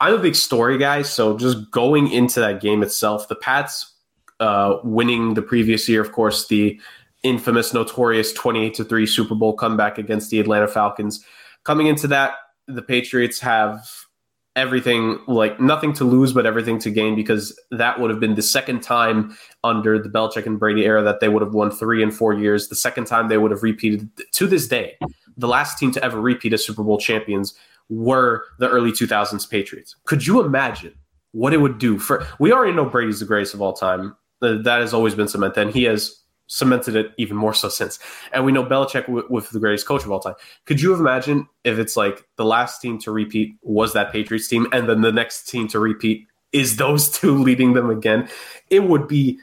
I'm 0.00 0.14
a 0.14 0.18
big 0.18 0.34
story 0.34 0.78
guy, 0.78 1.02
so 1.02 1.38
just 1.38 1.70
going 1.70 2.10
into 2.10 2.40
that 2.40 2.60
game 2.60 2.82
itself, 2.82 3.28
the 3.28 3.34
Pats 3.34 3.94
uh, 4.40 4.76
winning 4.84 5.34
the 5.34 5.42
previous 5.42 5.88
year, 5.88 6.02
of 6.02 6.12
course, 6.12 6.48
the 6.48 6.78
infamous, 7.22 7.72
notorious 7.72 8.32
28 8.34 8.74
to 8.74 8.84
3 8.84 9.06
Super 9.06 9.34
Bowl 9.34 9.54
comeback 9.54 9.98
against 9.98 10.30
the 10.30 10.38
Atlanta 10.38 10.68
Falcons. 10.68 11.24
Coming 11.64 11.86
into 11.86 12.06
that, 12.08 12.34
the 12.68 12.82
Patriots 12.82 13.40
have 13.40 13.88
everything 14.54 15.18
like 15.26 15.60
nothing 15.60 15.92
to 15.92 16.04
lose 16.04 16.32
but 16.32 16.46
everything 16.46 16.78
to 16.78 16.90
gain 16.90 17.14
because 17.14 17.58
that 17.70 18.00
would 18.00 18.10
have 18.10 18.18
been 18.18 18.34
the 18.34 18.42
second 18.42 18.82
time 18.82 19.36
under 19.64 19.98
the 19.98 20.08
Belichick 20.08 20.46
and 20.46 20.58
Brady 20.58 20.84
era 20.86 21.02
that 21.02 21.20
they 21.20 21.28
would 21.28 21.42
have 21.42 21.52
won 21.52 21.70
three 21.70 22.02
and 22.02 22.14
four 22.14 22.32
years. 22.32 22.68
The 22.68 22.74
second 22.74 23.06
time 23.06 23.28
they 23.28 23.38
would 23.38 23.50
have 23.50 23.62
repeated 23.62 24.08
to 24.32 24.46
this 24.46 24.66
day. 24.66 24.96
The 25.36 25.48
last 25.48 25.78
team 25.78 25.92
to 25.92 26.02
ever 26.02 26.20
repeat 26.20 26.54
as 26.54 26.64
Super 26.64 26.82
Bowl 26.82 26.98
champions 26.98 27.54
were 27.88 28.44
the 28.58 28.68
early 28.68 28.92
2000s 28.92 29.48
Patriots. 29.48 29.96
Could 30.04 30.26
you 30.26 30.40
imagine 30.42 30.94
what 31.32 31.52
it 31.52 31.58
would 31.58 31.78
do 31.78 31.98
for? 31.98 32.26
We 32.38 32.52
already 32.52 32.72
know 32.72 32.84
Brady's 32.84 33.20
the 33.20 33.26
greatest 33.26 33.54
of 33.54 33.62
all 33.62 33.72
time. 33.72 34.16
That 34.40 34.66
has 34.66 34.92
always 34.92 35.14
been 35.14 35.28
cemented, 35.28 35.60
and 35.60 35.70
he 35.70 35.84
has 35.84 36.22
cemented 36.46 36.94
it 36.94 37.12
even 37.16 37.36
more 37.36 37.54
so 37.54 37.68
since. 37.68 37.98
And 38.32 38.44
we 38.44 38.52
know 38.52 38.64
Belichick 38.64 39.06
w- 39.06 39.26
with 39.28 39.50
the 39.50 39.58
greatest 39.58 39.86
coach 39.86 40.04
of 40.04 40.12
all 40.12 40.20
time. 40.20 40.34
Could 40.64 40.80
you 40.80 40.94
imagine 40.94 41.48
if 41.64 41.78
it's 41.78 41.96
like 41.96 42.24
the 42.36 42.44
last 42.44 42.80
team 42.80 42.98
to 43.00 43.10
repeat 43.10 43.56
was 43.62 43.92
that 43.94 44.12
Patriots 44.12 44.48
team, 44.48 44.66
and 44.72 44.88
then 44.88 45.00
the 45.00 45.12
next 45.12 45.48
team 45.48 45.68
to 45.68 45.78
repeat 45.78 46.26
is 46.52 46.76
those 46.76 47.10
two 47.18 47.36
leading 47.38 47.72
them 47.72 47.90
again? 47.90 48.28
It 48.70 48.84
would 48.84 49.08
be 49.08 49.38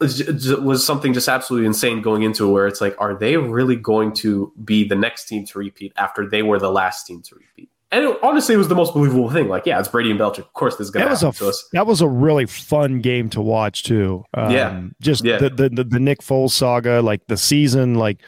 was 0.00 0.84
something 0.84 1.14
just 1.14 1.28
absolutely 1.28 1.66
insane 1.66 2.02
going 2.02 2.22
into 2.22 2.48
where 2.48 2.66
it's 2.66 2.80
like 2.80 2.94
are 2.98 3.14
they 3.14 3.36
really 3.36 3.76
going 3.76 4.12
to 4.12 4.52
be 4.64 4.86
the 4.86 4.96
next 4.96 5.26
team 5.26 5.46
to 5.46 5.58
repeat 5.58 5.92
after 5.96 6.28
they 6.28 6.42
were 6.42 6.58
the 6.58 6.70
last 6.70 7.06
team 7.06 7.22
to 7.22 7.34
repeat 7.36 7.70
and 7.94 8.04
it, 8.04 8.18
honestly, 8.22 8.54
it 8.54 8.58
was 8.58 8.66
the 8.68 8.74
most 8.74 8.92
believable 8.92 9.30
thing. 9.30 9.48
Like, 9.48 9.66
yeah, 9.66 9.78
it's 9.78 9.88
Brady 9.88 10.10
and 10.10 10.18
Belichick. 10.18 10.40
Of 10.40 10.52
course, 10.52 10.76
this 10.76 10.86
is 10.86 10.90
going 10.90 11.06
to 11.06 11.10
happen 11.10 11.28
a, 11.28 11.32
to 11.32 11.48
us. 11.48 11.68
That 11.72 11.86
was 11.86 12.00
a 12.00 12.08
really 12.08 12.44
fun 12.46 13.00
game 13.00 13.30
to 13.30 13.40
watch 13.40 13.84
too. 13.84 14.24
Um, 14.34 14.50
yeah, 14.50 14.82
just 15.00 15.24
yeah. 15.24 15.38
The, 15.38 15.50
the, 15.50 15.68
the 15.68 15.84
the 15.84 16.00
Nick 16.00 16.20
Foles 16.20 16.50
saga, 16.50 17.00
like 17.00 17.26
the 17.28 17.36
season, 17.36 17.94
like 17.94 18.20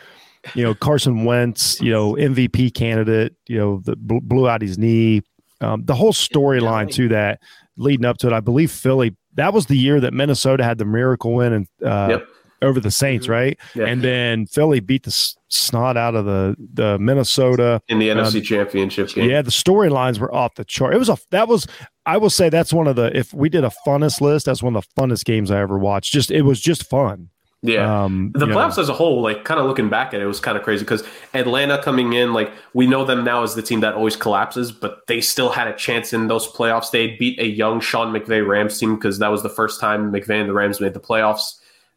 you 0.55 0.63
know 0.63 0.75
Carson 0.75 1.25
Wentz, 1.25 1.81
you 1.81 1.91
know 1.91 2.15
MVP 2.15 2.75
candidate, 2.75 3.35
you 3.49 3.59
know 3.59 3.81
the 3.85 3.97
blew 3.97 4.49
out 4.49 4.63
his 4.63 4.79
knee. 4.79 5.23
Um, 5.61 5.85
the 5.85 5.95
whole 5.95 6.13
storyline 6.13 6.91
to 6.93 7.09
that 7.09 7.41
leading 7.77 8.07
up 8.07 8.19
to 8.19 8.29
it, 8.29 8.33
I 8.33 8.41
believe 8.41 8.71
Philly. 8.71 9.17
That 9.35 9.53
was 9.53 9.67
the 9.67 9.77
year 9.77 10.01
that 10.01 10.15
Minnesota 10.15 10.63
had 10.63 10.79
the 10.79 10.85
miracle 10.85 11.35
win 11.35 11.53
and 11.53 11.67
uh, 11.85 12.09
yep 12.11 12.29
over 12.63 12.81
the 12.81 12.91
Saints, 12.91 13.27
mm-hmm. 13.27 13.33
right? 13.33 13.59
Yeah. 13.75 13.87
And 13.87 14.03
then 14.03 14.47
Philly 14.47 14.81
beat 14.81 15.05
the 15.05 15.35
snot 15.49 15.97
out 15.97 16.15
of 16.15 16.25
the 16.25 16.57
the 16.75 16.99
Minnesota 16.99 17.81
in 17.89 17.99
the 17.99 18.11
um, 18.11 18.19
NFC 18.19 18.43
Championship 18.43 19.09
game. 19.11 19.31
Yeah, 19.31 19.43
the 19.43 19.51
storylines 19.51 20.19
were 20.19 20.35
off 20.35 20.55
the 20.55 20.65
chart. 20.65 20.95
It 20.95 20.99
was 20.99 21.09
a 21.09 21.19
that 21.31 21.49
was 21.49 21.67
I 22.05 22.17
will 22.17 22.31
say 22.31 22.49
that's 22.49 22.73
one 22.73 22.87
of 22.87 22.97
the 22.97 23.17
if 23.17 23.33
we 23.35 23.49
did 23.49 23.65
a 23.65 23.73
funnest 23.87 24.21
list, 24.21 24.47
that's 24.47 24.63
one 24.63 24.77
of 24.77 24.85
the 24.85 25.01
funnest 25.01 25.25
games 25.25 25.51
I 25.51 25.61
ever 25.61 25.79
watched. 25.79 26.13
Just 26.13 26.31
it 26.31 26.43
was 26.43 26.61
just 26.61 26.89
fun. 26.89 27.31
Yeah, 27.63 28.05
um, 28.05 28.33
the 28.35 28.47
playoffs 28.47 28.77
know. 28.77 28.83
as 28.83 28.89
a 28.89 28.93
whole, 28.93 29.23
like 29.23 29.45
kind 29.45 29.59
of 29.59 29.67
looking 29.67 29.89
back 29.89 30.15
at 30.15 30.21
it, 30.21 30.27
was 30.27 30.41
kind 30.41 30.57
of 30.57 30.63
crazy 30.63 30.85
because 30.85 31.03
Atlanta 31.35 31.83
coming 31.83 32.13
in, 32.13 32.33
like 32.33 32.53
we 32.75 32.87
know 32.87 33.05
them 33.05 33.25
now 33.25 33.43
as 33.43 33.55
the 33.55 33.63
team 33.63 33.81
that 33.81 33.95
always 33.95 34.15
collapses, 34.15 34.71
but 34.71 35.01
they 35.09 35.21
still 35.21 35.49
had 35.49 35.67
a 35.67 35.75
chance 35.75 36.13
in 36.13 36.29
those 36.29 36.47
playoffs. 36.47 36.91
They 36.91 37.17
beat 37.17 37.41
a 37.41 37.47
young 37.47 37.81
Sean 37.81 38.13
McVay 38.13 38.47
Rams 38.47 38.79
team 38.79 38.95
because 38.95 39.19
that 39.19 39.29
was 39.29 39.43
the 39.43 39.49
first 39.49 39.81
time 39.81 40.13
McVay 40.13 40.41
and 40.41 40.49
the 40.49 40.53
Rams 40.53 40.81
made 40.81 40.95
the 40.95 41.01
playoffs. 41.01 41.55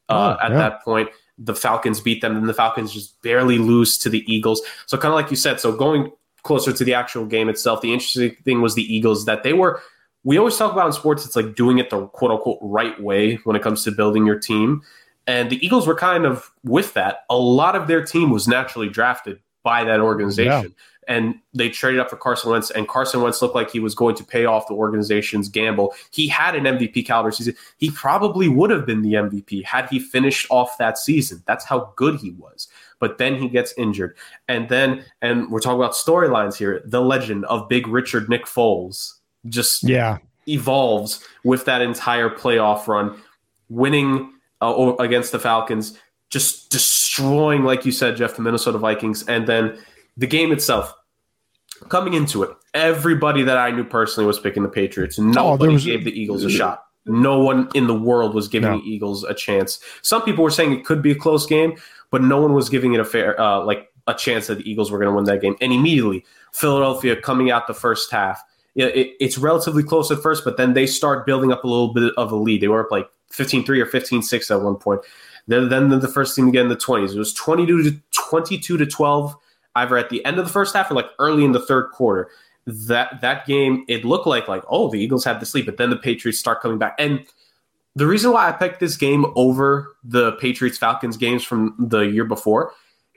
Uh, 0.09 0.37
oh, 0.39 0.45
at 0.45 0.51
yeah. 0.51 0.57
that 0.57 0.83
point, 0.83 1.09
the 1.37 1.55
Falcons 1.55 2.01
beat 2.01 2.21
them, 2.21 2.35
and 2.35 2.49
the 2.49 2.53
Falcons 2.53 2.93
just 2.93 3.21
barely 3.21 3.57
lose 3.57 3.97
to 3.99 4.09
the 4.09 4.23
Eagles. 4.31 4.61
So 4.87 4.97
kind 4.97 5.11
of 5.11 5.15
like 5.15 5.29
you 5.29 5.37
said, 5.37 5.59
so 5.59 5.71
going 5.71 6.11
closer 6.43 6.73
to 6.73 6.83
the 6.83 6.93
actual 6.93 7.25
game 7.25 7.49
itself, 7.49 7.81
the 7.81 7.93
interesting 7.93 8.35
thing 8.43 8.61
was 8.61 8.75
the 8.75 8.93
Eagles 8.93 9.25
that 9.25 9.43
they 9.43 9.53
were. 9.53 9.81
We 10.23 10.37
always 10.37 10.57
talk 10.57 10.73
about 10.73 10.87
in 10.87 10.93
sports, 10.93 11.25
it's 11.25 11.35
like 11.35 11.55
doing 11.55 11.79
it 11.79 11.89
the 11.89 12.07
quote 12.07 12.31
unquote 12.31 12.59
right 12.61 12.99
way 13.01 13.35
when 13.45 13.55
it 13.55 13.61
comes 13.61 13.83
to 13.85 13.91
building 13.91 14.25
your 14.25 14.37
team. 14.37 14.81
And 15.27 15.49
the 15.49 15.63
Eagles 15.65 15.87
were 15.87 15.95
kind 15.95 16.25
of 16.25 16.51
with 16.63 16.93
that. 16.95 17.25
A 17.29 17.37
lot 17.37 17.75
of 17.75 17.87
their 17.87 18.03
team 18.03 18.31
was 18.31 18.47
naturally 18.47 18.89
drafted 18.89 19.39
by 19.63 19.83
that 19.83 19.99
organization. 19.99 20.73
Yeah. 20.75 20.83
And 21.09 21.35
they 21.53 21.69
traded 21.69 21.99
up 21.99 22.09
for 22.09 22.15
Carson 22.15 22.51
Wentz, 22.51 22.71
and 22.71 22.87
Carson 22.87 23.21
Wentz 23.21 23.41
looked 23.41 23.55
like 23.55 23.69
he 23.69 23.81
was 23.81 23.93
going 23.93 24.15
to 24.15 24.23
pay 24.23 24.45
off 24.45 24.67
the 24.67 24.75
organization's 24.75 25.49
gamble. 25.49 25.93
He 26.11 26.29
had 26.29 26.55
an 26.55 26.63
MVP 26.63 27.05
caliber 27.05 27.31
season. 27.31 27.55
He 27.77 27.91
probably 27.91 28.47
would 28.47 28.69
have 28.69 28.85
been 28.85 29.01
the 29.01 29.13
MVP 29.13 29.65
had 29.65 29.89
he 29.89 29.99
finished 29.99 30.47
off 30.49 30.77
that 30.77 30.97
season. 30.97 31.43
That's 31.45 31.65
how 31.65 31.91
good 31.97 32.19
he 32.19 32.31
was. 32.31 32.69
But 32.99 33.17
then 33.17 33.35
he 33.35 33.49
gets 33.49 33.73
injured. 33.77 34.15
And 34.47 34.69
then, 34.69 35.03
and 35.21 35.51
we're 35.51 35.59
talking 35.59 35.79
about 35.79 35.93
storylines 35.93 36.55
here, 36.55 36.81
the 36.85 37.01
legend 37.01 37.43
of 37.45 37.67
Big 37.67 37.87
Richard 37.87 38.29
Nick 38.29 38.45
Foles 38.45 39.15
just 39.47 39.83
yeah 39.83 40.17
evolves 40.49 41.23
with 41.43 41.65
that 41.65 41.81
entire 41.81 42.29
playoff 42.29 42.87
run, 42.87 43.19
winning 43.69 44.33
uh, 44.61 44.93
against 44.99 45.31
the 45.31 45.39
Falcons, 45.39 45.97
just 46.29 46.69
destroying, 46.69 47.63
like 47.63 47.85
you 47.85 47.91
said, 47.91 48.17
Jeff, 48.17 48.35
the 48.35 48.41
Minnesota 48.41 48.77
Vikings, 48.77 49.23
and 49.27 49.47
then 49.47 49.77
the 50.17 50.27
game 50.27 50.51
itself. 50.51 50.93
Coming 51.87 52.13
into 52.13 52.43
it, 52.43 52.51
everybody 52.73 53.43
that 53.43 53.57
I 53.57 53.71
knew 53.71 53.83
personally 53.83 54.27
was 54.27 54.39
picking 54.39 54.63
the 54.63 54.69
Patriots. 54.69 55.17
Oh, 55.17 55.23
Nobody 55.23 55.71
oh, 55.71 55.73
was, 55.73 55.85
gave 55.85 56.03
the 56.03 56.11
Eagles 56.11 56.43
a 56.43 56.49
shot. 56.49 56.83
No 57.05 57.39
one 57.39 57.69
in 57.73 57.87
the 57.87 57.95
world 57.95 58.35
was 58.35 58.47
giving 58.47 58.69
no. 58.69 58.77
the 58.77 58.83
Eagles 58.83 59.23
a 59.23 59.33
chance. 59.33 59.79
Some 60.01 60.21
people 60.23 60.43
were 60.43 60.51
saying 60.51 60.73
it 60.73 60.85
could 60.85 61.01
be 61.01 61.11
a 61.11 61.15
close 61.15 61.45
game, 61.45 61.77
but 62.11 62.21
no 62.21 62.41
one 62.41 62.53
was 62.53 62.69
giving 62.69 62.93
it 62.93 62.99
a 62.99 63.05
fair, 63.05 63.39
uh, 63.39 63.63
like 63.63 63.89
a 64.07 64.13
chance 64.13 64.47
that 64.47 64.59
the 64.59 64.69
Eagles 64.69 64.91
were 64.91 64.99
going 64.99 65.09
to 65.09 65.15
win 65.15 65.25
that 65.25 65.41
game. 65.41 65.55
And 65.61 65.71
immediately, 65.71 66.25
Philadelphia 66.53 67.15
coming 67.15 67.51
out 67.51 67.67
the 67.67 67.73
first 67.73 68.11
half, 68.11 68.43
it, 68.75 69.15
it's 69.19 69.37
relatively 69.37 69.83
close 69.83 70.11
at 70.11 70.21
first, 70.21 70.43
but 70.43 70.57
then 70.57 70.73
they 70.73 70.85
start 70.85 71.25
building 71.25 71.51
up 71.51 71.63
a 71.63 71.67
little 71.67 71.93
bit 71.93 72.13
of 72.17 72.31
a 72.31 72.35
lead. 72.35 72.61
They 72.61 72.67
were 72.67 72.85
up 72.85 72.91
like 72.91 73.09
15 73.31 73.65
3 73.65 73.81
or 73.81 73.85
15 73.85 74.21
6 74.21 74.51
at 74.51 74.61
one 74.61 74.75
point. 74.75 75.01
Then, 75.47 75.69
then 75.69 75.89
the 75.89 76.07
first 76.07 76.35
team 76.35 76.47
to 76.47 76.51
get 76.51 76.61
in 76.61 76.69
the 76.69 76.75
20s. 76.75 77.15
It 77.15 77.17
was 77.17 77.33
22 77.33 77.83
to 77.83 77.99
22 78.11 78.77
to 78.77 78.85
12, 78.85 79.35
either 79.75 79.97
at 79.97 80.09
the 80.09 80.23
end 80.25 80.39
of 80.39 80.45
the 80.45 80.51
first 80.51 80.75
half 80.75 80.91
or 80.91 80.95
like 80.95 81.09
early 81.19 81.45
in 81.45 81.51
the 81.51 81.59
third 81.59 81.91
quarter. 81.91 82.29
That 82.65 83.21
that 83.21 83.47
game, 83.47 83.83
it 83.87 84.05
looked 84.05 84.27
like 84.27 84.47
like 84.47 84.63
oh 84.69 84.91
the 84.91 84.99
Eagles 84.99 85.25
have 85.25 85.39
the 85.39 85.51
lead, 85.55 85.65
but 85.65 85.77
then 85.77 85.89
the 85.89 85.95
Patriots 85.95 86.37
start 86.37 86.61
coming 86.61 86.77
back. 86.77 86.95
And 86.99 87.25
the 87.95 88.05
reason 88.05 88.31
why 88.31 88.47
I 88.47 88.51
picked 88.51 88.79
this 88.79 88.95
game 88.95 89.25
over 89.35 89.95
the 90.03 90.33
Patriots 90.33 90.77
Falcons 90.77 91.17
games 91.17 91.43
from 91.43 91.75
the 91.79 92.01
year 92.01 92.25
before 92.25 92.73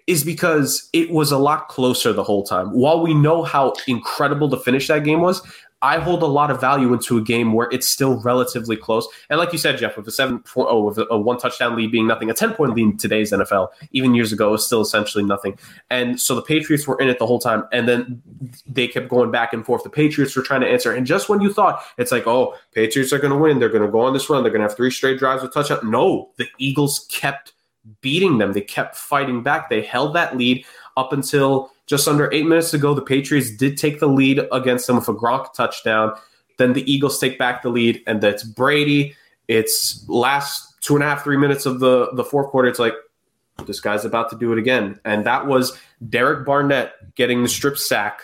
is 0.06 0.24
because 0.24 0.88
it 0.92 1.10
was 1.10 1.30
a 1.30 1.38
lot 1.38 1.68
closer 1.68 2.12
the 2.12 2.24
whole 2.24 2.44
time. 2.44 2.72
While 2.72 3.02
we 3.02 3.14
know 3.14 3.42
how 3.42 3.74
incredible 3.86 4.48
the 4.48 4.56
finish 4.56 4.88
that 4.88 5.04
game 5.04 5.20
was, 5.20 5.42
I 5.82 5.98
hold 5.98 6.22
a 6.22 6.26
lot 6.26 6.50
of 6.50 6.60
value 6.60 6.92
into 6.92 7.18
a 7.18 7.20
game 7.20 7.52
where 7.52 7.68
it's 7.72 7.88
still 7.88 8.20
relatively 8.20 8.76
close. 8.76 9.06
And 9.28 9.38
like 9.38 9.52
you 9.52 9.58
said, 9.58 9.78
Jeff, 9.78 9.96
with 9.96 10.06
a 10.06 10.12
seven 10.12 10.38
point 10.38 10.68
oh, 10.70 10.84
with 10.84 10.98
a 11.10 11.18
one 11.18 11.38
touchdown 11.38 11.76
lead 11.76 11.90
being 11.90 12.06
nothing, 12.06 12.30
a 12.30 12.34
ten 12.34 12.54
point 12.54 12.74
lead 12.74 12.82
in 12.82 12.96
today's 12.96 13.32
NFL, 13.32 13.68
even 13.90 14.14
years 14.14 14.32
ago, 14.32 14.52
was 14.52 14.64
still 14.64 14.80
essentially 14.80 15.24
nothing. 15.24 15.58
And 15.90 16.20
so 16.20 16.36
the 16.36 16.42
Patriots 16.42 16.86
were 16.86 16.98
in 17.00 17.08
it 17.08 17.18
the 17.18 17.26
whole 17.26 17.40
time, 17.40 17.64
and 17.72 17.88
then 17.88 18.22
they 18.66 18.86
kept 18.86 19.08
going 19.08 19.32
back 19.32 19.52
and 19.52 19.66
forth. 19.66 19.82
The 19.82 19.90
Patriots 19.90 20.36
were 20.36 20.42
trying 20.42 20.60
to 20.60 20.68
answer, 20.68 20.92
and 20.94 21.04
just 21.04 21.28
when 21.28 21.40
you 21.40 21.52
thought 21.52 21.82
it's 21.98 22.12
like, 22.12 22.26
oh, 22.28 22.54
Patriots 22.72 23.12
are 23.12 23.18
going 23.18 23.32
to 23.32 23.38
win, 23.38 23.58
they're 23.58 23.68
going 23.68 23.84
to 23.84 23.90
go 23.90 24.00
on 24.00 24.12
this 24.12 24.30
run, 24.30 24.44
they're 24.44 24.52
going 24.52 24.62
to 24.62 24.68
have 24.68 24.76
three 24.76 24.90
straight 24.90 25.18
drives 25.18 25.42
with 25.42 25.52
touchdown. 25.52 25.90
No, 25.90 26.30
the 26.36 26.46
Eagles 26.58 27.08
kept 27.10 27.54
beating 28.00 28.38
them. 28.38 28.52
They 28.52 28.60
kept 28.60 28.94
fighting 28.94 29.42
back. 29.42 29.68
They 29.68 29.82
held 29.82 30.14
that 30.14 30.36
lead 30.36 30.64
up 30.96 31.12
until 31.12 31.71
just 31.86 32.06
under 32.08 32.32
eight 32.32 32.46
minutes 32.46 32.74
ago, 32.74 32.94
the 32.94 33.02
Patriots 33.02 33.50
did 33.50 33.76
take 33.76 34.00
the 34.00 34.06
lead 34.06 34.40
against 34.52 34.86
them 34.86 34.96
with 34.96 35.08
a 35.08 35.14
Gronk 35.14 35.52
touchdown. 35.52 36.14
Then 36.58 36.72
the 36.72 36.90
Eagles 36.90 37.18
take 37.18 37.38
back 37.38 37.62
the 37.62 37.70
lead, 37.70 38.02
and 38.06 38.20
that's 38.20 38.44
Brady. 38.44 39.14
It's 39.48 40.08
last 40.08 40.80
two 40.82 40.94
and 40.94 41.02
a 41.02 41.06
half, 41.06 41.24
three 41.24 41.36
minutes 41.36 41.66
of 41.66 41.80
the, 41.80 42.10
the 42.14 42.24
fourth 42.24 42.48
quarter. 42.48 42.68
It's 42.68 42.78
like, 42.78 42.94
this 43.66 43.80
guy's 43.80 44.04
about 44.04 44.30
to 44.30 44.36
do 44.36 44.52
it 44.52 44.58
again. 44.58 44.98
And 45.04 45.26
that 45.26 45.46
was 45.46 45.76
Derek 46.08 46.46
Barnett 46.46 47.14
getting 47.14 47.42
the 47.42 47.48
strip 47.48 47.76
sack. 47.78 48.22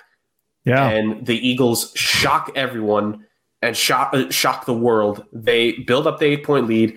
Yeah. 0.64 0.88
And 0.88 1.26
the 1.26 1.36
Eagles 1.46 1.92
shock 1.94 2.50
everyone 2.54 3.24
and 3.62 3.76
shock, 3.76 4.10
uh, 4.12 4.30
shock 4.30 4.66
the 4.66 4.74
world. 4.74 5.24
They 5.32 5.72
build 5.72 6.06
up 6.06 6.18
the 6.18 6.26
eight 6.26 6.44
point 6.44 6.66
lead. 6.66 6.96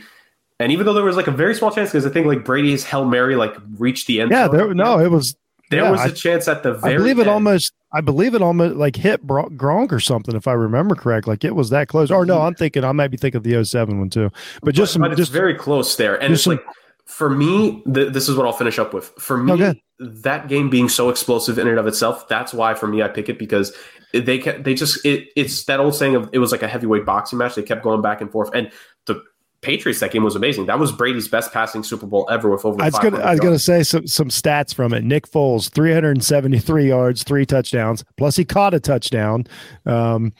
And 0.59 0.71
even 0.71 0.85
though 0.85 0.93
there 0.93 1.03
was 1.03 1.15
like 1.15 1.27
a 1.27 1.31
very 1.31 1.55
small 1.55 1.71
chance, 1.71 1.89
because 1.89 2.05
I 2.05 2.09
think 2.09 2.27
like 2.27 2.45
Brady's 2.45 2.83
Hail 2.83 3.05
Mary 3.05 3.35
like 3.35 3.55
reached 3.77 4.07
the 4.07 4.21
end. 4.21 4.31
Yeah, 4.31 4.47
there, 4.47 4.73
no, 4.73 4.99
it 4.99 5.09
was 5.09 5.35
there 5.71 5.83
yeah, 5.83 5.91
was 5.91 6.01
a 6.01 6.03
I, 6.03 6.09
chance 6.09 6.47
at 6.47 6.63
the 6.63 6.73
very. 6.73 6.95
I 6.95 6.97
believe 6.97 7.17
it 7.17 7.21
end. 7.21 7.29
almost. 7.29 7.73
I 7.93 8.01
believe 8.01 8.35
it 8.35 8.41
almost 8.41 8.75
like 8.75 8.95
hit 8.95 9.25
Gronk 9.25 9.91
or 9.91 9.99
something, 9.99 10.35
if 10.35 10.47
I 10.47 10.53
remember 10.53 10.95
correct. 10.95 11.27
Like 11.27 11.43
it 11.43 11.55
was 11.55 11.69
that 11.71 11.87
close. 11.87 12.11
Or 12.11 12.25
no, 12.25 12.41
I'm 12.41 12.55
thinking 12.55 12.83
I 12.83 12.91
might 12.91 13.07
be 13.07 13.17
thinking 13.17 13.37
of 13.37 13.43
the 13.43 13.63
07 13.65 13.99
one 13.99 14.09
too. 14.09 14.29
But 14.61 14.75
just 14.75 14.93
but, 14.93 14.93
some, 14.93 15.09
but 15.09 15.17
just 15.17 15.31
very 15.31 15.55
close 15.55 15.95
there. 15.95 16.21
And 16.21 16.33
it's 16.33 16.43
some, 16.43 16.57
like 16.57 16.65
for 17.05 17.29
me, 17.29 17.81
th- 17.93 18.13
this 18.13 18.29
is 18.29 18.35
what 18.35 18.45
I'll 18.45 18.53
finish 18.53 18.79
up 18.79 18.93
with. 18.93 19.07
For 19.17 19.37
me, 19.37 19.51
okay. 19.53 19.81
that 19.99 20.47
game 20.47 20.69
being 20.69 20.89
so 20.89 21.09
explosive 21.09 21.57
in 21.57 21.67
and 21.67 21.79
of 21.79 21.87
itself, 21.87 22.27
that's 22.27 22.53
why 22.53 22.73
for 22.73 22.87
me 22.87 23.01
I 23.01 23.07
pick 23.07 23.27
it 23.27 23.39
because 23.39 23.75
they 24.13 24.39
kept, 24.39 24.63
they 24.63 24.73
just 24.73 25.05
it, 25.05 25.29
it's 25.35 25.65
that 25.65 25.79
old 25.79 25.95
saying 25.95 26.15
of 26.15 26.29
it 26.33 26.39
was 26.39 26.51
like 26.51 26.63
a 26.63 26.67
heavyweight 26.67 27.05
boxing 27.05 27.39
match. 27.39 27.55
They 27.55 27.63
kept 27.63 27.83
going 27.83 28.01
back 28.01 28.21
and 28.21 28.31
forth, 28.31 28.49
and 28.53 28.71
the 29.05 29.23
Patriots 29.61 29.99
that 29.99 30.11
game 30.11 30.23
was 30.23 30.35
amazing. 30.35 30.65
That 30.65 30.79
was 30.79 30.91
Brady's 30.91 31.27
best 31.27 31.53
passing 31.53 31.83
Super 31.83 32.07
Bowl 32.07 32.27
ever 32.31 32.49
with 32.49 32.65
over. 32.65 32.81
I 32.81 32.85
was 32.85 32.97
going 33.39 33.53
to 33.53 33.59
say 33.59 33.83
some 33.83 34.07
some 34.07 34.29
stats 34.29 34.73
from 34.73 34.91
it. 34.91 35.03
Nick 35.03 35.29
Foles, 35.29 35.69
373 35.69 36.87
yards, 36.87 37.23
three 37.23 37.45
touchdowns, 37.45 38.03
plus 38.17 38.35
he 38.35 38.43
caught 38.43 38.73
a 38.73 38.79
touchdown. 38.79 39.45
Um, 39.85 40.33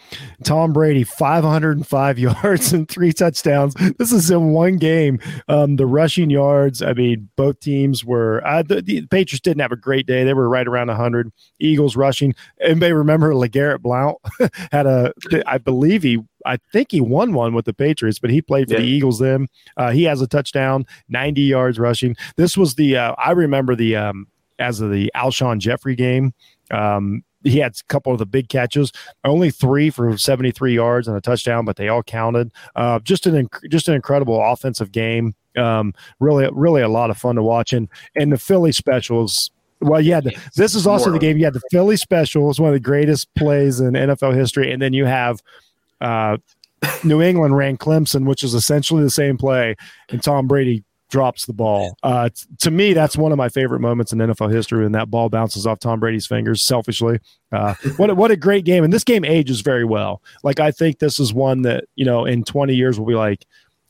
Tom 0.43 0.73
Brady, 0.73 1.03
505 1.03 2.19
yards 2.19 2.73
and 2.73 2.89
three 2.89 3.13
touchdowns. 3.13 3.75
This 3.99 4.11
is 4.11 4.31
in 4.31 4.53
one 4.53 4.77
game. 4.77 5.19
Um, 5.47 5.75
the 5.75 5.85
rushing 5.85 6.31
yards. 6.31 6.81
I 6.81 6.93
mean, 6.93 7.29
both 7.35 7.59
teams 7.59 8.03
were. 8.03 8.41
Uh, 8.45 8.63
the, 8.63 8.81
the, 8.81 9.05
Patriots 9.07 9.41
didn't 9.41 9.61
have 9.61 9.71
a 9.71 9.77
great 9.77 10.07
day. 10.07 10.23
They 10.23 10.33
were 10.33 10.49
right 10.49 10.67
around 10.67 10.87
100. 10.87 11.31
Eagles 11.59 11.95
rushing. 11.95 12.33
Anybody 12.59 12.93
remember 12.93 13.33
LeGarrette 13.33 13.81
Blount 13.81 14.17
had 14.71 14.87
a? 14.87 15.13
I 15.45 15.59
believe 15.59 16.01
he 16.01 16.19
I 16.45 16.57
think 16.71 16.91
he 16.91 17.01
won 17.01 17.33
one 17.33 17.53
with 17.53 17.65
the 17.65 17.73
Patriots, 17.73 18.19
but 18.19 18.29
he 18.29 18.41
played 18.41 18.67
for 18.67 18.75
yeah. 18.75 18.81
the 18.81 18.87
Eagles 18.87 19.19
then. 19.19 19.47
Uh, 19.77 19.91
he 19.91 20.03
has 20.03 20.21
a 20.21 20.27
touchdown, 20.27 20.85
90 21.09 21.41
yards 21.41 21.79
rushing. 21.79 22.15
This 22.35 22.57
was 22.57 22.75
the, 22.75 22.97
uh, 22.97 23.15
I 23.17 23.31
remember 23.31 23.75
the, 23.75 23.95
um, 23.95 24.27
as 24.59 24.79
of 24.79 24.91
the 24.91 25.11
Alshon 25.15 25.59
Jeffery 25.59 25.95
game. 25.95 26.33
Um, 26.69 27.23
he 27.43 27.59
had 27.59 27.73
a 27.73 27.83
couple 27.87 28.13
of 28.13 28.19
the 28.19 28.25
big 28.25 28.49
catches, 28.49 28.91
only 29.23 29.51
three 29.51 29.89
for 29.89 30.17
73 30.17 30.75
yards 30.75 31.07
and 31.07 31.17
a 31.17 31.21
touchdown, 31.21 31.65
but 31.65 31.75
they 31.75 31.87
all 31.87 32.03
counted. 32.03 32.51
Uh, 32.75 32.99
just 32.99 33.25
an 33.25 33.47
inc- 33.47 33.69
just 33.69 33.87
an 33.87 33.95
incredible 33.95 34.41
offensive 34.41 34.91
game. 34.91 35.35
Um, 35.57 35.93
really, 36.19 36.47
really 36.53 36.81
a 36.81 36.87
lot 36.87 37.09
of 37.09 37.17
fun 37.17 37.35
to 37.35 37.43
watch. 37.43 37.73
And 37.73 37.89
and 38.15 38.31
the 38.31 38.37
Philly 38.37 38.71
specials. 38.71 39.51
Well, 39.81 39.99
yeah, 39.99 40.21
this 40.55 40.75
is 40.75 40.85
also 40.85 41.09
the 41.09 41.17
game. 41.17 41.39
You 41.39 41.45
had 41.45 41.55
the 41.55 41.61
Philly 41.71 41.97
special. 41.97 42.51
It's 42.51 42.59
one 42.59 42.69
of 42.69 42.75
the 42.75 42.79
greatest 42.79 43.33
plays 43.33 43.79
in 43.79 43.93
NFL 43.93 44.35
history, 44.35 44.71
and 44.71 44.79
then 44.79 44.93
you 44.93 45.05
have 45.05 45.41
uh, 46.01 46.37
New 47.03 47.21
England 47.21 47.55
ran 47.55 47.77
Clemson, 47.77 48.25
which 48.25 48.43
is 48.43 48.53
essentially 48.53 49.03
the 49.03 49.09
same 49.09 49.37
play, 49.37 49.75
and 50.09 50.21
Tom 50.21 50.47
Brady 50.47 50.83
drops 51.09 51.45
the 51.45 51.53
ball. 51.53 51.95
Uh, 52.01 52.29
t- 52.29 52.45
to 52.59 52.71
me, 52.71 52.93
that's 52.93 53.17
one 53.17 53.31
of 53.31 53.37
my 53.37 53.49
favorite 53.49 53.81
moments 53.81 54.13
in 54.13 54.19
NFL 54.19 54.51
history, 54.51 54.85
and 54.85 54.95
that 54.95 55.11
ball 55.11 55.29
bounces 55.29 55.67
off 55.67 55.79
Tom 55.79 55.99
Brady's 55.99 56.25
fingers. 56.25 56.63
Selfishly, 56.65 57.19
uh, 57.51 57.75
what 57.97 58.09
a, 58.09 58.15
what 58.15 58.31
a 58.31 58.35
great 58.35 58.65
game! 58.65 58.83
And 58.83 58.91
this 58.91 59.03
game 59.03 59.23
ages 59.23 59.61
very 59.61 59.85
well. 59.85 60.23
Like 60.43 60.59
I 60.59 60.71
think 60.71 60.99
this 60.99 61.19
is 61.19 61.33
one 61.33 61.61
that 61.63 61.85
you 61.95 62.05
know 62.05 62.25
in 62.25 62.43
20 62.43 62.73
years 62.73 62.99
will 62.99 63.07
be 63.07 63.15
like. 63.15 63.45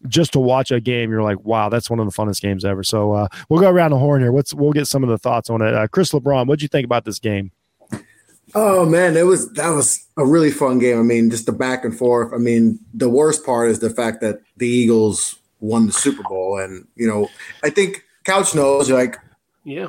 Just 0.08 0.34
to 0.34 0.40
watch 0.40 0.72
a 0.72 0.82
game, 0.82 1.12
you're 1.12 1.22
like, 1.22 1.40
wow, 1.42 1.70
that's 1.70 1.88
one 1.88 2.00
of 2.00 2.08
the 2.08 2.12
funnest 2.12 2.42
games 2.42 2.66
ever. 2.66 2.82
So 2.82 3.12
uh, 3.12 3.28
we'll 3.50 3.60
go 3.60 3.70
around 3.70 3.92
the 3.92 4.00
horn 4.00 4.24
here. 4.24 4.32
Let's 4.32 4.52
we'll 4.52 4.74
get 4.74 4.88
some 4.88 5.04
of 5.04 5.10
the 5.10 5.20
thoughts 5.20 5.48
on 5.48 5.62
it. 5.62 5.76
Uh, 5.76 5.88
Chris 5.88 6.12
LeBron, 6.12 6.48
what 6.48 6.58
do 6.58 6.64
you 6.64 6.70
think 6.70 6.86
about 6.86 7.06
this 7.06 7.20
game? 7.20 7.52
Oh 8.54 8.86
man, 8.86 9.16
it 9.16 9.26
was 9.26 9.52
that 9.54 9.70
was 9.70 10.06
a 10.18 10.26
really 10.26 10.52
fun 10.52 10.80
game. 10.80 11.00
I 11.00 11.04
mean, 11.04 11.30
just 11.30 11.46
the 11.46 11.52
back 11.52 11.86
and 11.86 11.98
forth. 11.98 12.34
I 12.34 12.38
mean, 12.38 12.80
the 12.94 13.10
worst 13.10 13.46
part 13.46 13.70
is 13.70 13.80
the 13.80 13.90
fact 13.90 14.22
that 14.22 14.42
the 14.58 14.68
Eagles 14.68 15.36
won 15.60 15.86
the 15.86 15.92
Super 15.94 16.24
Bowl, 16.24 16.60
and 16.60 16.86
you 16.96 17.08
know, 17.08 17.30
I 17.64 17.70
think 17.70 18.04
Couch 18.24 18.54
knows 18.54 18.90
like, 18.90 19.18
yeah, 19.64 19.88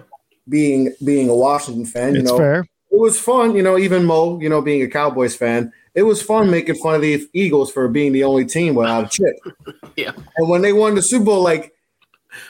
being 0.48 0.94
being 1.04 1.28
a 1.28 1.34
Washington 1.34 1.86
fan, 1.86 2.14
you 2.14 2.20
it's 2.20 2.30
know, 2.30 2.38
fair. 2.38 2.60
it 2.90 3.00
was 3.00 3.18
fun. 3.18 3.56
You 3.56 3.62
know, 3.62 3.78
even 3.78 4.04
Mo, 4.04 4.38
you 4.40 4.48
know, 4.48 4.62
being 4.62 4.82
a 4.82 4.88
Cowboys 4.88 5.34
fan, 5.34 5.72
it 5.94 6.02
was 6.02 6.22
fun 6.22 6.50
making 6.50 6.76
fun 6.76 6.94
of 6.96 7.02
the 7.02 7.26
Eagles 7.32 7.72
for 7.72 7.88
being 7.88 8.12
the 8.12 8.24
only 8.24 8.44
team 8.44 8.74
without 8.74 9.06
a 9.06 9.08
chip. 9.08 9.36
yeah, 9.96 10.12
and 10.36 10.48
when 10.48 10.62
they 10.62 10.72
won 10.72 10.94
the 10.94 11.02
Super 11.02 11.24
Bowl, 11.24 11.42
like 11.42 11.74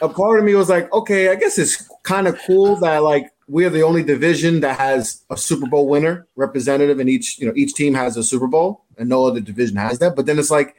a 0.00 0.08
part 0.08 0.38
of 0.38 0.44
me 0.44 0.54
was 0.54 0.68
like, 0.68 0.92
okay, 0.92 1.28
I 1.28 1.34
guess 1.34 1.58
it's 1.58 1.88
kind 2.02 2.26
of 2.26 2.38
cool 2.46 2.76
that 2.76 3.02
like 3.02 3.32
we're 3.48 3.70
the 3.70 3.82
only 3.82 4.02
division 4.02 4.60
that 4.60 4.78
has 4.78 5.22
a 5.30 5.36
Super 5.36 5.66
Bowl 5.66 5.88
winner 5.88 6.26
representative, 6.36 6.98
and 6.98 7.08
each 7.08 7.38
you 7.38 7.46
know 7.46 7.52
each 7.56 7.74
team 7.74 7.94
has 7.94 8.16
a 8.16 8.24
Super 8.24 8.46
Bowl, 8.46 8.84
and 8.98 9.08
no 9.08 9.26
other 9.26 9.40
division 9.40 9.76
has 9.76 9.98
that. 9.98 10.16
But 10.16 10.26
then 10.26 10.38
it's 10.38 10.50
like 10.50 10.74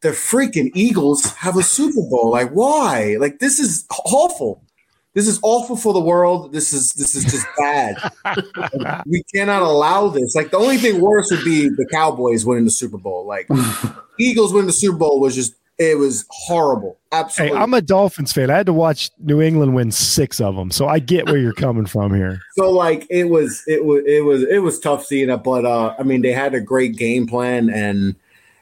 the 0.00 0.10
freaking 0.10 0.70
Eagles 0.74 1.24
have 1.34 1.56
a 1.56 1.62
Super 1.62 2.02
Bowl. 2.08 2.30
Like, 2.30 2.50
why? 2.50 3.16
Like, 3.18 3.38
this 3.38 3.58
is 3.58 3.86
awful. 3.90 4.62
This 5.14 5.26
is 5.26 5.40
awful 5.42 5.76
for 5.76 5.92
the 5.92 6.00
world. 6.00 6.52
This 6.52 6.72
is 6.72 6.92
this 6.92 7.16
is 7.16 7.24
just 7.24 7.46
bad. 7.58 7.96
we 9.06 9.24
cannot 9.34 9.62
allow 9.62 10.08
this. 10.08 10.34
Like, 10.34 10.50
the 10.50 10.58
only 10.58 10.76
thing 10.76 11.00
worse 11.00 11.30
would 11.30 11.44
be 11.44 11.68
the 11.68 11.86
Cowboys 11.90 12.44
winning 12.46 12.64
the 12.64 12.70
Super 12.70 12.98
Bowl. 12.98 13.26
Like, 13.26 13.48
Eagles 14.20 14.52
winning 14.52 14.66
the 14.66 14.72
Super 14.72 14.96
Bowl 14.96 15.20
was 15.20 15.34
just 15.34 15.54
it 15.78 15.96
was 15.96 16.24
horrible. 16.28 16.98
Absolutely. 17.12 17.56
Hey, 17.56 17.62
I'm 17.62 17.72
a 17.72 17.80
Dolphins 17.80 18.32
fan. 18.32 18.50
I 18.50 18.56
had 18.56 18.66
to 18.66 18.72
watch 18.72 19.10
New 19.20 19.40
England 19.40 19.74
win 19.74 19.92
six 19.92 20.40
of 20.40 20.56
them, 20.56 20.70
so 20.70 20.88
I 20.88 20.98
get 20.98 21.26
where 21.26 21.38
you're 21.38 21.52
coming 21.52 21.86
from 21.86 22.14
here. 22.14 22.40
So 22.58 22.70
like 22.72 23.06
it 23.08 23.24
was, 23.24 23.62
it 23.68 23.84
was, 23.84 24.02
it 24.04 24.24
was, 24.24 24.42
it 24.42 24.58
was 24.58 24.80
tough 24.80 25.06
seeing 25.06 25.30
it, 25.30 25.44
but 25.44 25.64
uh, 25.64 25.94
I 25.96 26.02
mean, 26.02 26.22
they 26.22 26.32
had 26.32 26.54
a 26.54 26.60
great 26.60 26.96
game 26.96 27.28
plan, 27.28 27.70
and 27.70 28.16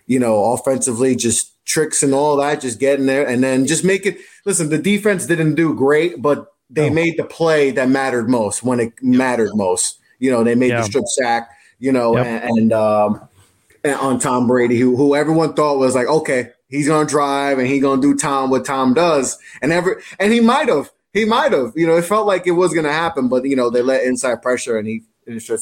you 0.06 0.18
know, 0.18 0.52
offensively, 0.52 1.16
just 1.16 1.52
tricks 1.64 2.02
and 2.02 2.12
all 2.12 2.36
that, 2.36 2.60
just 2.60 2.78
getting 2.78 3.06
there, 3.06 3.26
and 3.26 3.42
then 3.42 3.66
just 3.66 3.84
make 3.84 4.04
it. 4.04 4.18
Listen, 4.44 4.68
the 4.68 4.76
defense 4.76 5.24
didn't 5.24 5.54
do 5.54 5.74
great, 5.74 6.20
but 6.20 6.52
they 6.68 6.90
oh. 6.90 6.92
made 6.92 7.16
the 7.16 7.24
play 7.24 7.70
that 7.70 7.88
mattered 7.88 8.28
most 8.28 8.62
when 8.62 8.80
it 8.80 8.92
mattered 9.02 9.54
most. 9.54 9.98
You 10.18 10.30
know, 10.30 10.44
they 10.44 10.54
made 10.54 10.68
yeah. 10.68 10.82
the 10.82 10.84
strip 10.84 11.06
sack. 11.06 11.48
You 11.78 11.92
know, 11.92 12.16
yep. 12.16 12.26
and, 12.26 12.58
and 12.58 12.72
um, 12.74 13.28
on 13.84 14.18
Tom 14.18 14.46
Brady, 14.46 14.78
who 14.78 14.94
who 14.94 15.14
everyone 15.14 15.54
thought 15.54 15.78
was 15.78 15.94
like, 15.94 16.06
okay, 16.06 16.50
he's 16.76 16.88
gonna 16.88 17.08
drive 17.08 17.58
and 17.58 17.66
he's 17.66 17.82
gonna 17.82 18.02
do 18.02 18.14
Tom 18.14 18.50
what 18.50 18.64
Tom 18.64 18.94
does, 18.94 19.38
and 19.62 19.72
ever 19.72 20.00
and 20.18 20.32
he 20.32 20.40
might 20.40 20.68
have, 20.68 20.90
he 21.12 21.24
might 21.24 21.52
have, 21.52 21.72
you 21.74 21.86
know, 21.86 21.96
it 21.96 22.04
felt 22.04 22.26
like 22.26 22.46
it 22.46 22.52
was 22.52 22.74
gonna 22.74 22.92
happen, 22.92 23.28
but 23.28 23.44
you 23.44 23.56
know 23.56 23.70
they 23.70 23.82
let 23.82 24.04
inside 24.04 24.42
pressure 24.42 24.78
and 24.78 24.86
he. 24.86 25.02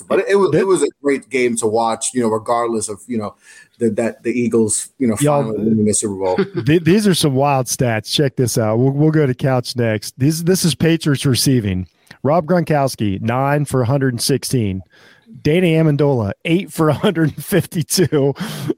But 0.09 0.19
it, 0.19 0.27
it 0.29 0.35
was 0.35 0.55
it 0.55 0.67
was 0.67 0.83
a 0.83 0.89
great 1.03 1.31
game 1.31 1.57
to 1.57 1.67
watch, 1.67 2.13
you 2.13 2.21
know, 2.21 2.29
regardless 2.29 2.91
of 2.91 3.01
you 3.07 3.17
know 3.17 3.35
the, 3.79 3.89
that 3.93 4.23
the 4.23 4.31
Eagles, 4.31 4.91
you 4.99 5.07
know, 5.07 5.17
finally 5.17 5.57
winning 5.57 5.87
the 5.87 5.95
Super 5.95 6.15
Bowl. 6.15 6.39
these 6.83 7.07
are 7.07 7.15
some 7.15 7.35
wild 7.35 7.65
stats. 7.65 8.13
Check 8.13 8.37
this 8.37 8.59
out. 8.59 8.77
We'll, 8.77 8.91
we'll 8.91 9.11
go 9.11 9.27
to 9.27 9.35
couch 9.35 9.75
next. 9.75 10.19
This 10.19 10.43
this 10.43 10.67
is 10.67 10.75
Patriots 10.75 11.25
receiving. 11.25 11.89
Rob 12.23 12.45
Gronkowski 12.45 13.23
nine 13.23 13.65
for 13.65 13.81
116. 13.81 14.83
Danny 15.43 15.75
Amendola, 15.75 16.33
eight 16.45 16.73
for 16.73 16.87
152. 16.89 18.07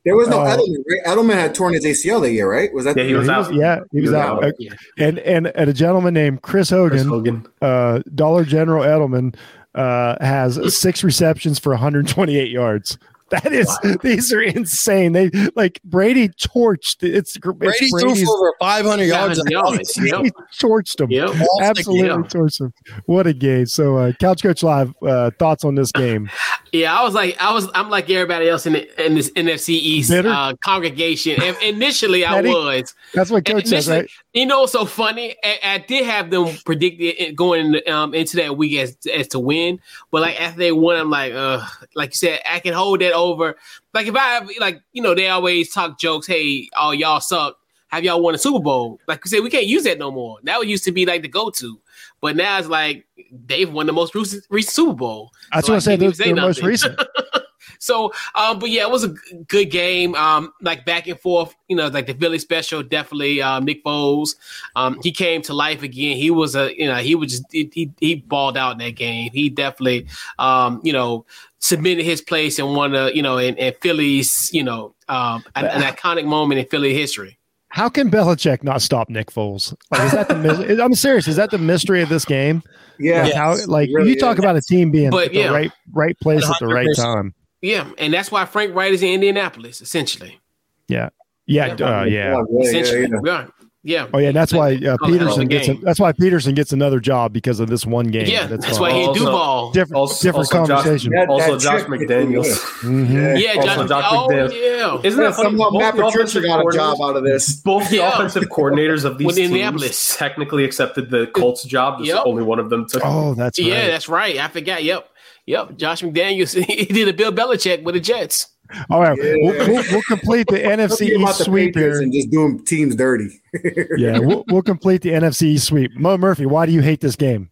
There 0.05 0.17
was 0.17 0.29
no 0.29 0.41
uh, 0.41 0.57
Edelman, 0.57 0.85
right? 0.89 1.05
Edelman 1.07 1.35
had 1.35 1.55
torn 1.55 1.75
his 1.75 1.85
ACL 1.85 2.21
that 2.23 2.33
year, 2.33 2.51
right? 2.51 2.73
Was 2.73 2.85
that? 2.85 2.97
Yeah, 2.97 3.05
he 3.05 3.15
was, 3.15 3.29
out. 3.29 3.53
yeah, 3.55 3.81
he, 3.93 3.99
he 3.99 4.01
was, 4.03 4.11
was 4.11 4.21
out. 4.21 4.45
out. 4.45 4.55
And, 4.99 5.19
and 5.21 5.49
and 5.49 5.71
a 5.71 5.73
gentleman 5.73 6.15
named 6.15 6.43
Chris 6.43 6.71
Hogan, 6.71 6.99
Chris 6.99 7.09
Hogan. 7.09 7.47
Uh, 7.61 8.01
Dollar 8.15 8.45
General 8.45 8.85
Edelman, 8.85 9.35
uh, 9.77 10.17
has 10.25 10.75
six 10.75 11.05
receptions 11.05 11.59
for 11.59 11.71
128 11.71 12.51
yards. 12.51 12.99
That 13.31 13.53
is, 13.53 13.67
wow. 13.83 13.97
these 14.03 14.33
are 14.33 14.41
insane. 14.41 15.11
They 15.11 15.31
like 15.57 15.81
Brady 15.83 16.29
torched. 16.29 17.03
It's 17.03 17.37
Brady 17.39 17.89
threw 17.89 18.15
for 18.15 18.39
over 18.39 18.53
500 18.61 19.03
yards. 19.03 19.43
yards. 19.49 19.97
Yep. 19.97 20.23
He 20.23 20.31
torched 20.61 21.01
him. 21.01 21.11
Yep. 21.11 21.31
Absolutely 21.61 22.07
yep. 22.07 22.19
torched 22.29 22.61
him. 22.61 22.73
What 23.07 23.27
a 23.27 23.33
game! 23.33 23.67
So, 23.67 23.97
uh, 23.97 24.13
Couch 24.21 24.45
Coach 24.45 24.63
Live, 24.63 24.95
uh, 25.03 25.33
thoughts 25.41 25.65
on 25.65 25.75
this 25.75 25.91
game? 25.91 26.31
Yeah, 26.73 26.99
I 26.99 27.05
was 27.05 27.15
like, 27.15 27.41
I 27.41 27.55
was, 27.55 27.69
I'm 27.75 27.89
like 27.89 28.11
everybody 28.11 28.49
else 28.49 28.67
in, 28.67 28.75
the, 28.75 29.07
in 29.07 29.15
this 29.15 29.31
NFC 29.31 29.71
East 29.71 30.11
uh, 30.11 30.55
congregation. 30.63 31.41
And 31.41 31.57
initially, 31.63 32.25
I 32.25 32.41
was. 32.43 32.95
That's 33.15 33.31
what 33.31 33.45
Coach 33.45 33.67
says, 33.67 33.89
right? 33.89 34.11
You 34.35 34.47
know, 34.47 34.67
so 34.67 34.85
funny. 34.85 35.37
I, 35.43 35.59
I 35.63 35.79
did 35.79 36.05
have 36.05 36.31
them 36.31 36.55
predicted 36.67 37.37
going 37.37 37.81
um, 37.89 38.15
into 38.15 38.37
that 38.39 38.57
week 38.57 38.79
as 38.79 38.97
as 39.15 39.29
to 39.29 39.39
win, 39.39 39.81
but 40.11 40.23
like 40.23 40.41
after 40.41 40.59
they 40.59 40.73
won, 40.73 40.97
I'm 40.97 41.09
like, 41.09 41.33
uh, 41.33 41.65
like 41.95 42.11
you 42.11 42.17
said, 42.17 42.41
I 42.51 42.59
can 42.59 42.75
hold 42.75 43.01
that 43.01 43.13
over. 43.17 43.57
Like 43.95 44.07
if 44.07 44.15
I 44.17 44.41
like, 44.59 44.81
you 44.93 45.03
know, 45.03 45.15
they 45.15 45.29
always 45.29 45.73
talk 45.73 45.99
jokes. 45.99 46.27
Hey, 46.27 46.69
oh 46.77 46.93
y'all 46.93 47.21
suck. 47.21 47.59
Have 47.89 48.05
y'all 48.05 48.21
won 48.21 48.35
a 48.35 48.39
Super 48.39 48.59
Bowl? 48.59 49.01
Like 49.07 49.21
you 49.25 49.31
said, 49.31 49.41
we 49.41 49.51
can't 49.51 49.67
use 49.67 49.85
that 49.85 49.99
no 49.99 50.11
more. 50.11 50.39
That 50.43 50.67
used 50.67 50.85
to 50.85 50.93
be 50.93 51.07
like 51.07 51.23
the 51.23 51.29
go 51.29 51.51
to. 51.51 51.81
But 52.21 52.37
now 52.37 52.59
it's 52.59 52.69
like 52.69 53.07
they've 53.47 53.73
won 53.73 53.87
the 53.87 53.93
most 53.93 54.15
recent, 54.15 54.45
recent 54.51 54.75
Super 54.75 54.95
Bowl. 54.95 55.31
That's 55.53 55.67
so 55.67 55.73
what 55.73 55.77
I 55.77 55.81
said. 55.81 56.01
They're, 56.01 56.11
the 56.11 56.35
most 56.35 56.63
recent. 56.63 57.01
so, 57.79 58.13
um, 58.35 58.59
but 58.59 58.71
yeah, 58.71 58.83
it 58.83 58.91
was 58.91 59.05
a 59.05 59.15
good 59.49 59.67
game. 59.67 60.15
Um, 60.15 60.53
like 60.61 60.85
back 60.85 61.07
and 61.07 61.19
forth, 61.19 61.55
you 61.69 61.77
know, 61.77 61.89
like 61.89 62.07
the 62.07 62.15
Philly 62.15 62.39
special, 62.39 62.83
definitely. 62.83 63.43
Uh, 63.43 63.61
Nick 63.61 63.85
Foles, 63.85 64.37
um, 64.75 65.01
he 65.03 65.13
came 65.13 65.43
to 65.43 65.55
life 65.55 65.83
again. 65.83 66.17
He 66.17 66.31
was 66.31 66.57
a, 66.57 66.77
you 66.79 66.87
know, 66.87 66.97
he 66.97 67.15
was 67.15 67.33
just 67.33 67.45
he 67.51 67.93
he 68.01 68.15
balled 68.17 68.57
out 68.57 68.73
in 68.73 68.79
that 68.79 68.97
game. 68.97 69.31
He 69.33 69.49
definitely, 69.49 70.07
um, 70.39 70.81
you 70.83 70.93
know, 70.93 71.27
submitted 71.59 72.05
his 72.05 72.21
place 72.21 72.59
in 72.59 72.75
one 72.75 72.95
of 72.95 73.15
you 73.15 73.23
know 73.23 73.39
in, 73.39 73.57
in 73.57 73.75
Philly's, 73.81 74.51
you 74.53 74.63
know, 74.63 74.95
um, 75.09 75.45
an, 75.55 75.67
an 75.67 75.83
iconic 75.83 76.27
moment 76.27 76.61
in 76.61 76.67
Philly 76.67 76.95
history. 76.95 77.39
How 77.77 77.91
can 77.91 78.11
Belichick 78.11 78.63
not 78.63 78.81
stop 78.81 79.11
Nick 79.11 79.31
Foles? 79.31 79.75
Like, 79.91 80.01
is 80.03 80.13
that 80.13 80.29
the? 80.29 80.81
I'm 80.83 80.95
serious. 80.95 81.29
Is 81.29 81.37
that 81.37 81.51
the 81.51 81.59
mystery 81.59 82.01
of 82.01 82.09
this 82.09 82.25
game? 82.25 82.63
Yeah. 82.99 83.25
Like, 83.25 83.35
how, 83.35 83.57
like 83.67 83.91
really 83.93 84.11
you 84.11 84.19
talk 84.19 84.39
is. 84.39 84.45
about 84.45 84.57
a 84.57 84.63
team 84.63 84.91
being 84.91 85.11
but, 85.11 85.27
at 85.27 85.33
the 85.33 85.41
yeah. 85.41 85.51
right 85.51 85.73
right 85.93 86.19
place 86.21 86.45
100%. 86.45 86.51
at 86.51 86.59
the 86.61 86.67
right 86.69 86.89
time. 86.97 87.35
Yeah, 87.63 87.91
and 87.99 88.13
that's 88.13 88.31
why 88.31 88.45
Frank 88.45 88.75
Reich 88.75 88.93
is 88.93 89.03
in 89.03 89.15
Indianapolis, 89.15 89.81
essentially. 89.81 90.41
Yeah. 90.89 91.11
Yeah. 91.47 91.75
Yeah. 91.79 92.01
Uh, 92.01 92.05
yeah. 92.05 92.43
Essentially. 92.61 93.09
Yeah. 93.25 93.47
Yeah. 93.87 94.09
Oh 94.13 94.19
yeah, 94.19 94.33
that's 94.33 94.53
why 94.53 94.73
uh, 94.75 94.97
Pederson 94.97 95.49
gets. 95.49 95.69
A, 95.69 95.75
that's 95.75 96.01
why 96.01 96.13
Pederson 96.13 96.57
gets 96.57 96.73
another 96.73 96.99
job 96.99 97.33
because 97.33 97.61
of 97.61 97.69
this 97.69 97.87
one 97.87 98.09
game. 98.09 98.27
Yeah, 98.27 98.49
that's, 98.49 98.67
that's 98.67 98.81
why 98.81 98.91
he 98.91 99.07
Duval. 99.13 99.71
Different, 99.71 99.95
also, 99.95 100.21
different 100.25 100.53
also 100.53 100.75
conversation. 100.75 101.13
Josh, 101.13 101.29
also, 101.29 101.57
Josh 101.57 101.83
McDaniels. 101.83 102.47
Mm-hmm. 102.81 103.15
Yeah, 103.15 103.35
yeah 103.37 103.55
Josh, 103.55 103.89
Josh 103.89 104.05
oh, 104.11 104.27
McDaniels. 104.29 104.53
Yeah. 104.55 105.09
Isn't 105.09 105.21
that 105.23 105.35
somehow 105.37 105.71
Matt 105.71 105.95
Patricia 105.95 106.41
got 106.41 106.67
a 106.67 106.77
job 106.77 107.01
out 107.01 107.15
of 107.15 107.23
this? 107.23 107.55
Both 107.61 107.89
the 107.89 107.99
yeah. 107.99 108.13
offensive 108.13 108.43
coordinators 108.47 109.05
of 109.05 109.19
these 109.19 109.37
teams 109.37 110.17
technically 110.17 110.65
accepted 110.65 111.11
the 111.11 111.29
Colts 111.29 111.63
job. 111.63 112.01
Yep. 112.01 112.23
only 112.27 112.43
one 112.43 112.59
of 112.59 112.71
them 112.71 112.89
took. 112.89 113.03
Oh, 113.05 113.35
that's 113.35 113.57
right. 113.57 113.69
yeah, 113.69 113.87
that's 113.87 114.09
right. 114.09 114.37
I 114.37 114.49
forgot. 114.49 114.83
Yep, 114.83 115.09
yep. 115.47 115.77
Josh 115.77 116.03
McDaniels. 116.03 116.55
He 116.67 116.85
did 116.87 117.09
a 117.09 117.13
Bill 117.13 117.33
Belichick 117.33 117.83
with 117.83 117.95
the 117.95 118.01
Jets. 118.01 118.49
All 118.91 119.01
right, 119.01 119.17
yeah. 119.23 119.35
we'll, 119.37 119.69
we'll, 119.69 119.85
we'll, 119.91 120.03
complete 120.03 120.49
the 120.49 120.59
NFC 120.59 121.09
East 121.09 121.45
sweep 121.45 121.77
here 121.77 122.01
and 122.01 122.13
just 122.13 122.31
doing 122.31 122.65
teams 122.65 122.97
dirty. 122.97 123.41
yeah, 123.97 124.19
we'll, 124.19 124.45
we'll 124.49 124.63
complete 124.63 125.03
the 125.03 125.11
NFC 125.11 125.43
East 125.43 125.67
sweep. 125.67 125.95
Mo 125.97 126.19
Murphy, 126.19 126.47
why 126.47 126.67
do 126.67 126.73
you 126.73 126.83
hate 126.83 127.01
this 127.01 127.17
game? 127.17 127.51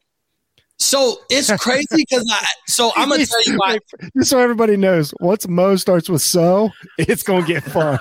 So 0.79 1.19
it's 1.31 1.55
crazy 1.63 1.87
because 1.93 2.29
I. 2.33 2.45
So 2.67 2.91
I'm 2.97 3.09
gonna 3.09 3.25
tell 3.25 3.43
you 3.47 3.57
why. 3.59 3.79
Just 4.17 4.31
so 4.31 4.41
everybody 4.41 4.77
knows, 4.77 5.15
once 5.21 5.47
Mo 5.47 5.77
starts 5.77 6.09
with 6.09 6.21
so, 6.21 6.71
it's 6.99 7.23
gonna 7.23 7.47
get 7.47 7.63
fun. 7.63 7.97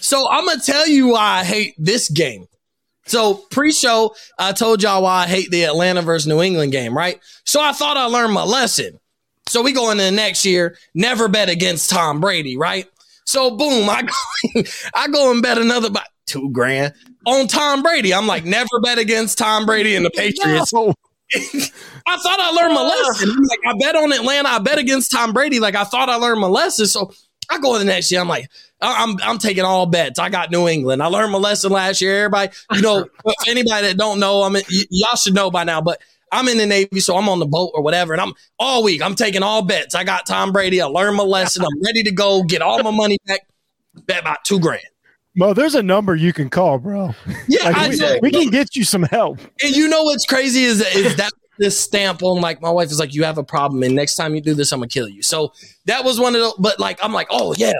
so 0.00 0.30
I'm 0.30 0.46
gonna 0.46 0.60
tell 0.60 0.88
you 0.88 1.08
why 1.08 1.40
I 1.40 1.44
hate 1.44 1.74
this 1.76 2.08
game. 2.08 2.46
So 3.06 3.34
pre-show, 3.50 4.14
I 4.38 4.52
told 4.52 4.82
y'all 4.82 5.02
why 5.02 5.24
I 5.24 5.26
hate 5.26 5.50
the 5.50 5.64
Atlanta 5.64 6.02
versus 6.02 6.26
New 6.26 6.40
England 6.40 6.72
game, 6.72 6.96
right? 6.96 7.20
So 7.44 7.60
I 7.60 7.72
thought 7.72 7.96
I 7.96 8.06
learned 8.06 8.32
my 8.32 8.44
lesson. 8.44 8.98
So 9.48 9.62
we 9.62 9.72
go 9.72 9.90
into 9.90 10.04
the 10.04 10.10
next 10.12 10.44
year, 10.44 10.76
never 10.94 11.28
bet 11.28 11.48
against 11.48 11.90
Tom 11.90 12.20
Brady, 12.20 12.56
right? 12.56 12.86
So 13.24 13.56
boom, 13.56 13.88
I 13.88 14.02
go, 14.54 14.62
I 14.94 15.08
go 15.08 15.30
and 15.30 15.42
bet 15.42 15.58
another 15.58 15.88
about 15.88 16.06
two 16.26 16.50
grand 16.50 16.94
on 17.26 17.46
Tom 17.48 17.82
Brady. 17.82 18.14
I'm 18.14 18.26
like, 18.26 18.44
never 18.44 18.80
bet 18.82 18.98
against 18.98 19.38
Tom 19.38 19.66
Brady 19.66 19.94
and 19.96 20.04
the 20.04 20.10
Patriots. 20.14 20.72
No. 20.72 20.94
I 21.34 22.16
thought 22.18 22.40
I 22.40 22.50
learned 22.50 22.74
my 22.74 22.82
lesson. 22.82 23.28
Like, 23.28 23.60
I 23.66 23.74
bet 23.80 23.96
on 23.96 24.12
Atlanta. 24.12 24.48
I 24.50 24.58
bet 24.58 24.78
against 24.78 25.10
Tom 25.10 25.32
Brady. 25.32 25.60
Like 25.60 25.74
I 25.74 25.84
thought 25.84 26.08
I 26.08 26.16
learned 26.16 26.40
my 26.40 26.46
lesson. 26.46 26.86
So 26.86 27.12
I 27.52 27.58
go 27.58 27.74
in 27.74 27.80
the 27.80 27.92
next 27.92 28.10
year. 28.10 28.20
I'm 28.20 28.28
like, 28.28 28.48
I'm 28.80 29.16
I'm 29.22 29.38
taking 29.38 29.64
all 29.64 29.86
bets. 29.86 30.18
I 30.18 30.28
got 30.28 30.50
New 30.50 30.68
England. 30.68 31.02
I 31.02 31.06
learned 31.06 31.32
my 31.32 31.38
lesson 31.38 31.70
last 31.70 32.00
year. 32.00 32.24
Everybody, 32.24 32.52
you 32.72 32.82
know, 32.82 33.06
anybody 33.46 33.88
that 33.88 33.96
don't 33.96 34.18
know, 34.18 34.42
I 34.42 34.48
mean, 34.48 34.62
y- 34.70 34.84
y'all 34.90 35.16
should 35.16 35.34
know 35.34 35.50
by 35.50 35.64
now. 35.64 35.80
But 35.80 36.00
I'm 36.32 36.48
in 36.48 36.56
the 36.56 36.66
Navy, 36.66 37.00
so 37.00 37.16
I'm 37.16 37.28
on 37.28 37.38
the 37.38 37.46
boat 37.46 37.72
or 37.74 37.82
whatever. 37.82 38.14
And 38.14 38.22
I'm 38.22 38.32
all 38.58 38.82
week, 38.82 39.02
I'm 39.02 39.14
taking 39.14 39.42
all 39.42 39.62
bets. 39.62 39.94
I 39.94 40.04
got 40.04 40.26
Tom 40.26 40.50
Brady. 40.50 40.80
I 40.80 40.86
learned 40.86 41.16
my 41.16 41.24
lesson. 41.24 41.64
I'm 41.64 41.82
ready 41.84 42.02
to 42.04 42.12
go 42.12 42.42
get 42.42 42.62
all 42.62 42.82
my 42.82 42.90
money 42.90 43.18
back. 43.26 43.40
Bet 44.06 44.20
about 44.20 44.44
two 44.44 44.58
grand. 44.58 44.82
Well, 45.36 45.54
there's 45.54 45.74
a 45.74 45.82
number 45.82 46.14
you 46.14 46.32
can 46.32 46.50
call, 46.50 46.78
bro. 46.78 47.14
Yeah, 47.48 47.70
like 47.70 47.90
we, 47.90 48.20
we, 48.22 48.30
can 48.30 48.50
get 48.50 48.74
you 48.74 48.84
some 48.84 49.02
help. 49.02 49.38
And 49.62 49.74
you 49.76 49.88
know 49.88 50.04
what's 50.04 50.26
crazy 50.26 50.64
is 50.64 50.80
is 50.94 51.16
that 51.16 51.32
this 51.58 51.78
stamp 51.78 52.22
on 52.22 52.40
like 52.40 52.60
my 52.60 52.70
wife 52.70 52.90
is 52.90 52.98
like, 52.98 53.14
you 53.14 53.24
have 53.24 53.38
a 53.38 53.44
problem, 53.44 53.82
and 53.82 53.94
next 53.94 54.16
time 54.16 54.34
you 54.34 54.40
do 54.40 54.54
this, 54.54 54.72
I'm 54.72 54.80
gonna 54.80 54.88
kill 54.88 55.08
you. 55.08 55.22
So 55.22 55.52
that 55.86 56.04
was 56.04 56.18
one 56.18 56.34
of 56.34 56.40
the. 56.40 56.54
But 56.58 56.80
like, 56.80 56.98
I'm 57.02 57.12
like, 57.12 57.28
oh 57.30 57.54
yeah, 57.56 57.72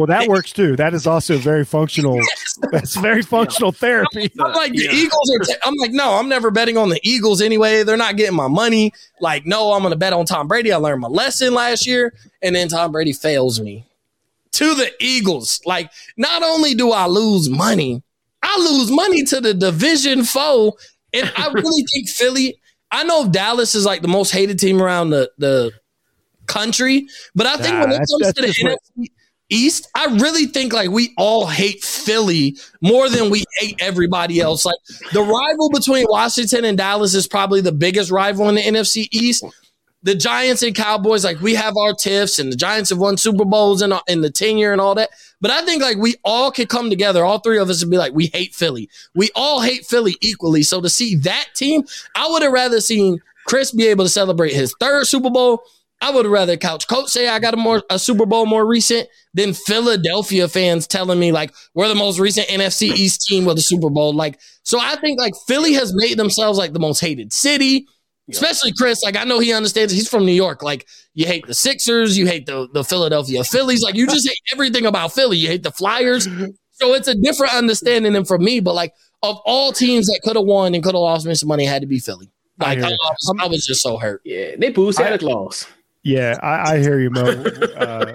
well, 0.00 0.06
that 0.06 0.28
works 0.28 0.52
too. 0.52 0.76
That 0.76 0.94
is 0.94 1.06
also 1.06 1.36
very 1.36 1.64
functional. 1.64 2.18
That's 2.72 2.96
very 2.96 3.20
functional 3.20 3.70
therapy. 3.70 4.30
I'm 4.40 4.54
like 4.54 4.72
the 4.72 4.88
Eagles 4.90 5.30
are. 5.34 5.44
T- 5.44 5.60
I'm 5.62 5.74
like, 5.74 5.90
no, 5.90 6.14
I'm 6.14 6.26
never 6.26 6.50
betting 6.50 6.78
on 6.78 6.88
the 6.88 6.98
Eagles 7.02 7.42
anyway. 7.42 7.82
They're 7.82 7.98
not 7.98 8.16
getting 8.16 8.34
my 8.34 8.48
money. 8.48 8.94
Like, 9.20 9.44
no, 9.44 9.72
I'm 9.72 9.82
going 9.82 9.92
to 9.92 9.98
bet 9.98 10.14
on 10.14 10.24
Tom 10.24 10.48
Brady. 10.48 10.72
I 10.72 10.76
learned 10.76 11.02
my 11.02 11.08
lesson 11.08 11.52
last 11.52 11.86
year, 11.86 12.14
and 12.40 12.56
then 12.56 12.68
Tom 12.68 12.92
Brady 12.92 13.12
fails 13.12 13.60
me 13.60 13.84
to 14.52 14.74
the 14.74 14.90
Eagles. 15.00 15.60
Like, 15.66 15.90
not 16.16 16.42
only 16.42 16.74
do 16.74 16.92
I 16.92 17.06
lose 17.06 17.50
money, 17.50 18.02
I 18.42 18.56
lose 18.58 18.90
money 18.90 19.24
to 19.24 19.40
the 19.42 19.52
division 19.52 20.24
foe. 20.24 20.78
And 21.12 21.30
I 21.36 21.48
really 21.52 21.84
think 21.92 22.08
Philly, 22.08 22.58
I 22.92 23.04
know 23.04 23.28
Dallas 23.28 23.74
is 23.74 23.84
like 23.84 24.02
the 24.02 24.08
most 24.08 24.30
hated 24.30 24.58
team 24.58 24.82
around 24.82 25.10
the, 25.10 25.30
the 25.38 25.72
country, 26.46 27.06
but 27.34 27.46
I 27.46 27.56
think 27.56 27.74
nah, 27.74 27.82
when 27.82 27.92
it 27.92 27.98
comes 27.98 28.32
to 28.34 28.42
the 28.42 28.48
NFC 28.48 29.10
East, 29.48 29.88
I 29.94 30.06
really 30.06 30.46
think 30.46 30.72
like 30.72 30.90
we 30.90 31.12
all 31.16 31.46
hate 31.46 31.82
Philly 31.82 32.56
more 32.80 33.08
than 33.08 33.30
we 33.30 33.44
hate 33.58 33.76
everybody 33.80 34.40
else. 34.40 34.64
Like 34.64 34.76
the 35.12 35.22
rival 35.22 35.70
between 35.70 36.06
Washington 36.08 36.64
and 36.64 36.78
Dallas 36.78 37.14
is 37.14 37.26
probably 37.26 37.60
the 37.60 37.72
biggest 37.72 38.10
rival 38.10 38.48
in 38.48 38.54
the 38.54 38.62
NFC 38.62 39.08
East 39.10 39.44
the 40.02 40.14
Giants 40.14 40.62
and 40.62 40.74
Cowboys, 40.74 41.24
like 41.24 41.40
we 41.40 41.54
have 41.54 41.76
our 41.76 41.92
tiffs, 41.92 42.38
and 42.38 42.50
the 42.50 42.56
Giants 42.56 42.90
have 42.90 42.98
won 42.98 43.16
Super 43.16 43.44
Bowls 43.44 43.82
in, 43.82 43.92
in 44.08 44.22
the 44.22 44.30
tenure 44.30 44.72
and 44.72 44.80
all 44.80 44.94
that. 44.94 45.10
But 45.40 45.50
I 45.50 45.64
think 45.64 45.82
like 45.82 45.98
we 45.98 46.16
all 46.24 46.50
could 46.50 46.68
come 46.68 46.90
together, 46.90 47.24
all 47.24 47.38
three 47.38 47.58
of 47.58 47.68
us, 47.68 47.82
and 47.82 47.90
be 47.90 47.98
like, 47.98 48.14
we 48.14 48.26
hate 48.32 48.54
Philly. 48.54 48.88
We 49.14 49.30
all 49.34 49.60
hate 49.60 49.84
Philly 49.84 50.16
equally. 50.20 50.62
So 50.62 50.80
to 50.80 50.88
see 50.88 51.16
that 51.16 51.48
team, 51.54 51.82
I 52.14 52.28
would 52.28 52.42
have 52.42 52.52
rather 52.52 52.80
seen 52.80 53.20
Chris 53.46 53.72
be 53.72 53.88
able 53.88 54.04
to 54.04 54.10
celebrate 54.10 54.52
his 54.52 54.74
third 54.80 55.06
Super 55.06 55.30
Bowl. 55.30 55.62
I 56.02 56.10
would 56.10 56.26
rather 56.26 56.56
Couch 56.56 56.88
Coach 56.88 57.08
say 57.08 57.28
I 57.28 57.38
got 57.38 57.52
a 57.52 57.58
more 57.58 57.82
a 57.90 57.98
Super 57.98 58.24
Bowl 58.24 58.46
more 58.46 58.66
recent 58.66 59.06
than 59.34 59.52
Philadelphia 59.52 60.48
fans 60.48 60.86
telling 60.86 61.20
me 61.20 61.30
like 61.30 61.52
we're 61.74 61.88
the 61.88 61.94
most 61.94 62.18
recent 62.18 62.48
NFC 62.48 62.94
East 62.94 63.26
team 63.26 63.44
with 63.44 63.58
a 63.58 63.62
Super 63.62 63.90
Bowl. 63.90 64.14
Like, 64.14 64.40
so 64.62 64.78
I 64.80 64.96
think 64.96 65.20
like 65.20 65.34
Philly 65.46 65.74
has 65.74 65.92
made 65.94 66.18
themselves 66.18 66.58
like 66.58 66.72
the 66.72 66.78
most 66.78 67.00
hated 67.00 67.34
city 67.34 67.86
Especially 68.30 68.72
Chris, 68.72 69.02
like 69.02 69.16
I 69.16 69.24
know 69.24 69.38
he 69.38 69.52
understands. 69.52 69.92
He's 69.92 70.08
from 70.08 70.24
New 70.24 70.32
York. 70.32 70.62
Like 70.62 70.86
you 71.14 71.26
hate 71.26 71.46
the 71.46 71.54
Sixers, 71.54 72.16
you 72.16 72.26
hate 72.26 72.46
the 72.46 72.68
the 72.72 72.84
Philadelphia 72.84 73.44
Phillies. 73.44 73.82
Like 73.82 73.94
you 73.94 74.06
just 74.06 74.26
hate 74.26 74.38
everything 74.52 74.86
about 74.86 75.12
Philly. 75.12 75.36
You 75.36 75.48
hate 75.48 75.62
the 75.62 75.72
Flyers. 75.72 76.28
So 76.72 76.94
it's 76.94 77.08
a 77.08 77.14
different 77.14 77.54
understanding 77.54 78.14
than 78.14 78.24
for 78.24 78.38
me. 78.38 78.60
But 78.60 78.74
like 78.74 78.94
of 79.22 79.38
all 79.44 79.72
teams 79.72 80.06
that 80.06 80.20
could 80.24 80.36
have 80.36 80.46
won 80.46 80.74
and 80.74 80.82
could 80.82 80.94
have 80.94 81.00
lost 81.00 81.26
me 81.26 81.34
some 81.34 81.48
money, 81.48 81.64
had 81.64 81.82
to 81.82 81.86
be 81.86 81.98
Philly. 81.98 82.30
Like 82.58 82.78
I, 82.78 82.88
I, 82.88 82.90
was, 82.90 83.34
I 83.40 83.46
was, 83.46 83.66
just 83.66 83.82
so 83.82 83.96
hurt. 83.96 84.20
Yeah, 84.24 84.56
they 84.58 84.70
boo 84.70 84.92
Santa 84.92 85.18
Claus. 85.18 85.66
Yeah, 86.02 86.38
I, 86.42 86.74
I 86.74 86.78
hear 86.78 87.00
you, 87.00 87.10
Mo. 87.10 87.44
Uh, 87.76 88.14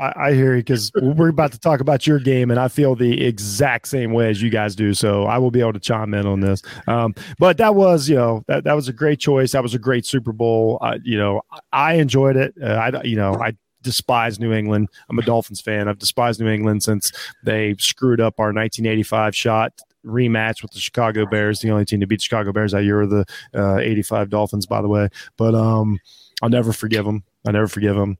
I, 0.00 0.28
I 0.28 0.34
hear 0.34 0.54
you 0.54 0.60
because 0.60 0.90
we're 1.00 1.28
about 1.28 1.52
to 1.52 1.58
talk 1.58 1.80
about 1.80 2.06
your 2.06 2.18
game, 2.18 2.50
and 2.50 2.60
I 2.60 2.68
feel 2.68 2.94
the 2.94 3.24
exact 3.24 3.88
same 3.88 4.12
way 4.12 4.30
as 4.30 4.42
you 4.42 4.50
guys 4.50 4.74
do. 4.74 4.94
So 4.94 5.24
I 5.24 5.38
will 5.38 5.50
be 5.50 5.60
able 5.60 5.72
to 5.74 5.80
chime 5.80 6.14
in 6.14 6.26
on 6.26 6.40
this. 6.40 6.62
Um, 6.86 7.14
but 7.38 7.58
that 7.58 7.74
was, 7.74 8.08
you 8.08 8.16
know, 8.16 8.44
that, 8.46 8.64
that 8.64 8.74
was 8.74 8.88
a 8.88 8.92
great 8.92 9.20
choice. 9.20 9.52
That 9.52 9.62
was 9.62 9.74
a 9.74 9.78
great 9.78 10.06
Super 10.06 10.32
Bowl. 10.32 10.78
Uh, 10.80 10.98
you 11.02 11.18
know, 11.18 11.42
I 11.72 11.94
enjoyed 11.94 12.36
it. 12.36 12.54
Uh, 12.62 12.66
I, 12.66 13.02
you 13.02 13.16
know, 13.16 13.34
I 13.34 13.56
despise 13.82 14.40
New 14.40 14.52
England. 14.52 14.88
I'm 15.08 15.18
a 15.18 15.22
Dolphins 15.22 15.60
fan. 15.60 15.88
I've 15.88 15.98
despised 15.98 16.40
New 16.40 16.48
England 16.48 16.82
since 16.82 17.12
they 17.44 17.74
screwed 17.78 18.20
up 18.20 18.40
our 18.40 18.46
1985 18.46 19.36
shot 19.36 19.72
rematch 20.04 20.62
with 20.62 20.70
the 20.72 20.80
Chicago 20.80 21.26
Bears. 21.26 21.60
The 21.60 21.70
only 21.70 21.84
team 21.84 22.00
to 22.00 22.06
beat 22.06 22.20
Chicago 22.20 22.52
Bears 22.52 22.72
that 22.72 22.84
year 22.84 22.96
were 22.96 23.06
the 23.06 23.24
uh, 23.54 23.78
85 23.78 24.30
Dolphins, 24.30 24.66
by 24.66 24.82
the 24.82 24.88
way. 24.88 25.08
But 25.36 25.54
um, 25.54 25.98
I'll 26.42 26.50
never 26.50 26.72
forgive 26.72 27.04
them. 27.04 27.24
I 27.46 27.52
never 27.52 27.68
forgive 27.68 27.96
them 27.96 28.16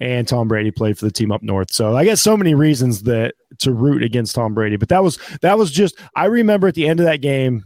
and 0.00 0.28
Tom 0.28 0.48
Brady 0.48 0.70
played 0.70 0.98
for 0.98 1.04
the 1.04 1.10
team 1.10 1.32
up 1.32 1.42
north. 1.42 1.72
So 1.72 1.96
I 1.96 2.04
guess 2.04 2.20
so 2.20 2.36
many 2.36 2.54
reasons 2.54 3.02
that 3.04 3.34
to 3.58 3.72
root 3.72 4.02
against 4.02 4.34
Tom 4.34 4.54
Brady. 4.54 4.76
But 4.76 4.88
that 4.90 5.02
was 5.02 5.18
that 5.42 5.58
was 5.58 5.70
just 5.70 5.98
I 6.14 6.26
remember 6.26 6.68
at 6.68 6.74
the 6.74 6.86
end 6.86 7.00
of 7.00 7.06
that 7.06 7.20
game, 7.20 7.64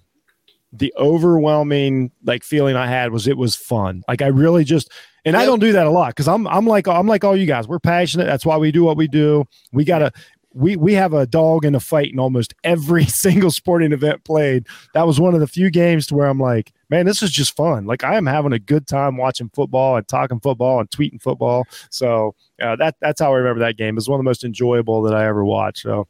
the 0.73 0.93
overwhelming 0.97 2.13
like 2.25 2.45
feeling 2.45 2.77
I 2.77 2.87
had 2.87 3.13
was 3.13 3.27
it 3.27 3.37
was 3.37 3.57
fun. 3.57 4.03
Like 4.09 4.23
I 4.23 4.29
really 4.29 4.65
just 4.65 4.91
and 5.25 5.37
I 5.37 5.45
don't 5.45 5.59
do 5.59 5.73
that 5.73 5.87
a 5.87 5.91
lot 5.91 6.11
because 6.11 6.29
I'm 6.29 6.47
I'm 6.47 6.67
like 6.67 6.87
I'm 6.87 7.07
like 7.07 7.25
all 7.25 7.37
you 7.37 7.47
guys. 7.47 7.67
We're 7.67 7.81
passionate. 7.81 8.27
That's 8.27 8.47
why 8.47 8.57
we 8.57 8.71
do 8.71 8.85
what 8.85 8.97
we 8.97 9.09
do. 9.09 9.45
We 9.73 9.85
gotta 9.85 10.13
we 10.55 10.77
we 10.77 10.95
have 10.95 11.13
a 11.13 11.27
dog 11.27 11.65
in 11.65 11.75
a 11.75 11.81
fight 11.81 12.13
in 12.13 12.19
almost 12.19 12.55
every 12.65 13.05
single 13.07 13.51
sporting 13.51 13.93
event 13.93 14.25
played. 14.25 14.67
That 14.95 15.07
was 15.07 15.21
one 15.21 15.35
of 15.35 15.41
the 15.41 15.47
few 15.47 15.71
games 15.71 16.07
to 16.09 16.15
where 16.15 16.27
I'm 16.27 16.41
like, 16.41 16.73
man, 16.91 17.07
this 17.07 17.23
is 17.23 17.31
just 17.31 17.57
fun. 17.57 17.87
Like 17.87 18.05
I 18.05 18.17
am 18.17 18.27
having 18.27 18.53
a 18.53 18.59
good 18.59 18.87
time 18.87 19.17
watching 19.17 19.49
football 19.55 19.97
and 19.97 20.07
talking 20.07 20.41
football 20.41 20.81
and 20.81 20.91
tweeting 20.91 21.23
football. 21.23 21.65
So 21.91 22.35
uh, 22.61 22.77
that 22.77 22.97
that's 23.01 23.21
how 23.21 23.33
I 23.33 23.37
remember 23.37 23.61
that 23.61 23.77
game. 23.77 23.95
It 23.95 23.97
was 23.97 24.09
one 24.09 24.19
of 24.19 24.25
the 24.25 24.29
most 24.29 24.45
enjoyable 24.45 25.03
that 25.03 25.15
I 25.15 25.27
ever 25.27 25.45
watched. 25.45 25.83
So, 25.83 26.09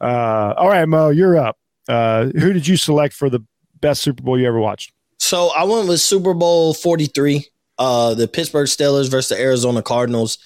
uh, 0.00 0.54
all 0.56 0.68
right, 0.68 0.86
Mo, 0.86 1.10
you're 1.10 1.38
up. 1.38 1.58
Uh, 1.88 2.26
who 2.38 2.52
did 2.52 2.66
you 2.66 2.76
select 2.76 3.14
for 3.14 3.30
the 3.30 3.40
best 3.80 4.02
Super 4.02 4.22
Bowl 4.22 4.38
you 4.38 4.46
ever 4.46 4.58
watched? 4.58 4.92
So 5.18 5.50
I 5.56 5.64
went 5.64 5.88
with 5.88 6.00
Super 6.00 6.34
Bowl 6.34 6.74
43, 6.74 7.46
uh, 7.78 8.14
the 8.14 8.28
Pittsburgh 8.28 8.66
Steelers 8.66 9.10
versus 9.10 9.36
the 9.36 9.40
Arizona 9.40 9.82
Cardinals 9.82 10.38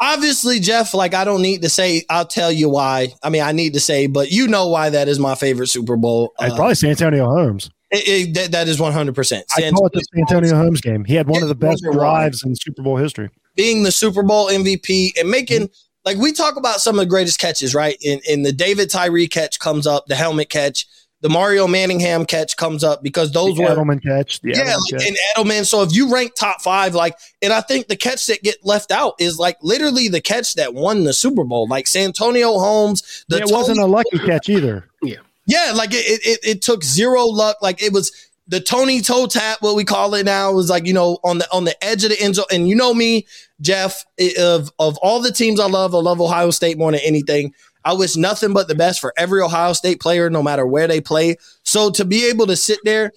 obviously, 0.00 0.60
Jeff, 0.60 0.94
like 0.94 1.14
I 1.14 1.24
don't 1.24 1.42
need 1.42 1.62
to 1.62 1.68
say, 1.68 2.04
I'll 2.08 2.26
tell 2.26 2.52
you 2.52 2.68
why. 2.68 3.08
I 3.22 3.30
mean, 3.30 3.42
I 3.42 3.52
need 3.52 3.74
to 3.74 3.80
say, 3.80 4.06
but 4.06 4.30
you 4.30 4.48
know 4.48 4.68
why 4.68 4.90
that 4.90 5.08
is 5.08 5.18
my 5.18 5.34
favorite 5.34 5.68
Super 5.68 5.96
Bowl. 5.96 6.32
It's 6.40 6.52
uh, 6.52 6.56
probably 6.56 6.74
Santonio 6.74 7.26
Holmes. 7.26 7.70
It, 7.90 8.28
it, 8.28 8.34
that, 8.34 8.50
that 8.52 8.68
is 8.68 8.78
100%. 8.78 9.42
I 9.56 9.70
call 9.70 9.86
it 9.86 9.92
the 9.92 10.04
Antonio 10.18 10.54
Holmes 10.54 10.80
game. 10.80 11.04
He 11.04 11.14
had 11.14 11.26
one 11.26 11.42
of 11.42 11.48
the 11.48 11.54
best 11.54 11.82
drives 11.82 12.44
in 12.44 12.54
Super 12.54 12.82
Bowl 12.82 12.96
history. 12.96 13.30
Being 13.56 13.82
the 13.82 13.92
Super 13.92 14.22
Bowl 14.22 14.48
MVP 14.48 15.18
and 15.18 15.30
making, 15.30 15.62
mm-hmm. 15.62 16.00
like, 16.04 16.18
we 16.18 16.32
talk 16.32 16.56
about 16.56 16.80
some 16.80 16.96
of 16.96 17.00
the 17.00 17.06
greatest 17.06 17.40
catches, 17.40 17.74
right? 17.74 17.96
In, 18.02 18.20
in 18.28 18.42
the 18.42 18.52
David 18.52 18.90
Tyree 18.90 19.26
catch 19.26 19.58
comes 19.58 19.86
up, 19.86 20.06
the 20.06 20.16
helmet 20.16 20.50
catch 20.50 20.86
the 21.20 21.28
Mario 21.28 21.66
Manningham 21.66 22.24
catch 22.26 22.56
comes 22.56 22.84
up 22.84 23.02
because 23.02 23.32
those 23.32 23.56
the 23.56 23.62
were 23.62 23.68
Edelman 23.70 24.02
catch. 24.02 24.40
The 24.40 24.50
yeah, 24.50 24.56
Edelman 24.56 24.66
like, 24.66 25.00
catch. 25.00 25.08
and 25.08 25.16
Edelman. 25.36 25.66
So 25.66 25.82
if 25.82 25.94
you 25.94 26.12
rank 26.12 26.34
top 26.34 26.60
five, 26.60 26.94
like, 26.94 27.18
and 27.42 27.52
I 27.52 27.60
think 27.60 27.88
the 27.88 27.96
catch 27.96 28.26
that 28.26 28.42
get 28.42 28.64
left 28.64 28.92
out 28.92 29.14
is 29.18 29.38
like 29.38 29.56
literally 29.60 30.08
the 30.08 30.20
catch 30.20 30.54
that 30.54 30.74
won 30.74 31.04
the 31.04 31.12
Super 31.12 31.44
Bowl, 31.44 31.66
like 31.68 31.86
Santonio 31.86 32.58
Holmes. 32.58 33.24
The 33.28 33.38
yeah, 33.38 33.44
it 33.44 33.50
wasn't 33.50 33.80
a 33.80 33.86
lucky 33.86 34.18
catch 34.18 34.48
either. 34.48 34.88
Yeah, 35.02 35.16
yeah, 35.48 35.72
like 35.74 35.90
it, 35.92 36.20
it, 36.24 36.40
it 36.44 36.62
took 36.62 36.84
zero 36.84 37.24
luck. 37.24 37.56
Like 37.62 37.82
it 37.82 37.92
was 37.92 38.12
the 38.46 38.60
Tony 38.60 39.00
toe 39.00 39.26
tap, 39.26 39.58
what 39.62 39.74
we 39.74 39.84
call 39.84 40.14
it 40.14 40.26
now, 40.26 40.52
was 40.52 40.68
like 40.68 40.86
you 40.86 40.92
know 40.92 41.18
on 41.24 41.38
the 41.38 41.50
on 41.50 41.64
the 41.64 41.82
edge 41.82 42.04
of 42.04 42.10
the 42.10 42.20
end 42.20 42.34
zone. 42.34 42.44
And 42.52 42.68
you 42.68 42.76
know 42.76 42.92
me, 42.92 43.26
Jeff, 43.60 44.04
of 44.38 44.70
of 44.78 44.98
all 44.98 45.20
the 45.20 45.32
teams 45.32 45.58
I 45.58 45.66
love, 45.66 45.94
I 45.94 45.98
love 45.98 46.20
Ohio 46.20 46.50
State 46.50 46.76
more 46.76 46.92
than 46.92 47.00
anything. 47.02 47.54
I 47.82 47.94
wish 47.94 48.14
nothing 48.14 48.52
but 48.52 48.68
the 48.68 48.74
best 48.74 49.00
for 49.00 49.14
every 49.16 49.40
Ohio 49.40 49.72
State 49.72 50.00
player, 50.00 50.28
no 50.28 50.42
matter 50.42 50.66
where 50.66 50.86
they 50.86 51.00
play. 51.00 51.36
So 51.62 51.90
to 51.92 52.04
be 52.04 52.28
able 52.28 52.46
to 52.48 52.56
sit 52.56 52.80
there, 52.84 53.12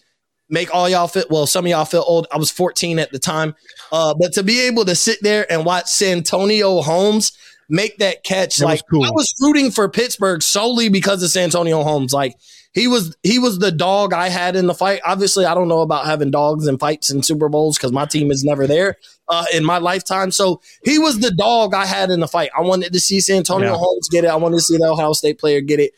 make 0.50 0.74
all 0.74 0.88
y'all 0.88 1.10
fit, 1.10 1.30
well, 1.30 1.46
some 1.46 1.66
of 1.66 1.70
y'all 1.70 1.84
feel 1.84 2.06
old. 2.08 2.28
I 2.32 2.38
was 2.38 2.52
14 2.52 2.98
at 2.98 3.12
the 3.12 3.20
time. 3.20 3.56
Uh, 3.92 4.14
but 4.14 4.32
to 4.34 4.44
be 4.44 4.62
able 4.68 4.86
to 4.86 4.96
sit 4.96 5.20
there 5.22 5.52
and 5.52 5.66
watch 5.66 5.88
Santonio 5.88 6.82
Holmes 6.82 7.34
make 7.72 7.98
that 7.98 8.24
catch, 8.24 8.58
that 8.58 8.66
like 8.66 8.82
cool. 8.90 9.04
I 9.04 9.10
was 9.10 9.34
rooting 9.40 9.72
for 9.72 9.90
Pittsburgh 9.90 10.44
solely 10.44 10.90
because 10.90 11.24
of 11.24 11.30
Santonio 11.30 11.84
Holmes. 11.84 12.14
Like 12.14 12.36
he 12.74 12.88
was 12.88 13.16
he 13.24 13.40
was 13.40 13.60
the 13.60 13.72
dog 13.72 14.14
I 14.14 14.30
had 14.30 14.56
in 14.56 14.68
the 14.68 14.74
fight. 14.74 15.02
Obviously, 15.06 15.46
I 15.46 15.54
don't 15.54 15.68
know 15.68 15.82
about 15.82 16.06
having 16.06 16.32
dogs 16.32 16.68
and 16.68 16.80
fights 16.80 17.10
in 17.10 17.24
Super 17.24 17.50
Bowls 17.50 17.78
because 17.78 17.92
my 17.92 18.06
team 18.06 18.30
is 18.30 18.44
never 18.44 18.68
there 18.68 18.98
uh, 19.28 19.46
in 19.54 19.66
my 19.66 19.78
lifetime. 19.78 20.32
So 20.32 20.62
he 20.84 21.00
was 21.00 21.20
the 21.20 21.32
dog 21.32 21.74
I 21.74 21.86
had 21.86 22.12
in 22.12 22.20
the 22.20 22.28
fight. 22.28 22.52
I 22.56 22.62
wanted 22.62 22.94
to 22.94 23.00
see 23.00 23.20
Santonio 23.20 23.72
yeah. 23.72 23.78
Holmes 23.78 24.08
get 24.10 24.26
it. 24.26 24.30
I 24.30 24.36
wanted 24.36 24.58
to 24.58 24.62
see 24.62 24.78
the 24.78 24.88
Ohio 24.88 25.14
State 25.14 25.40
player 25.40 25.62
get 25.62 25.80
it. 25.80 25.94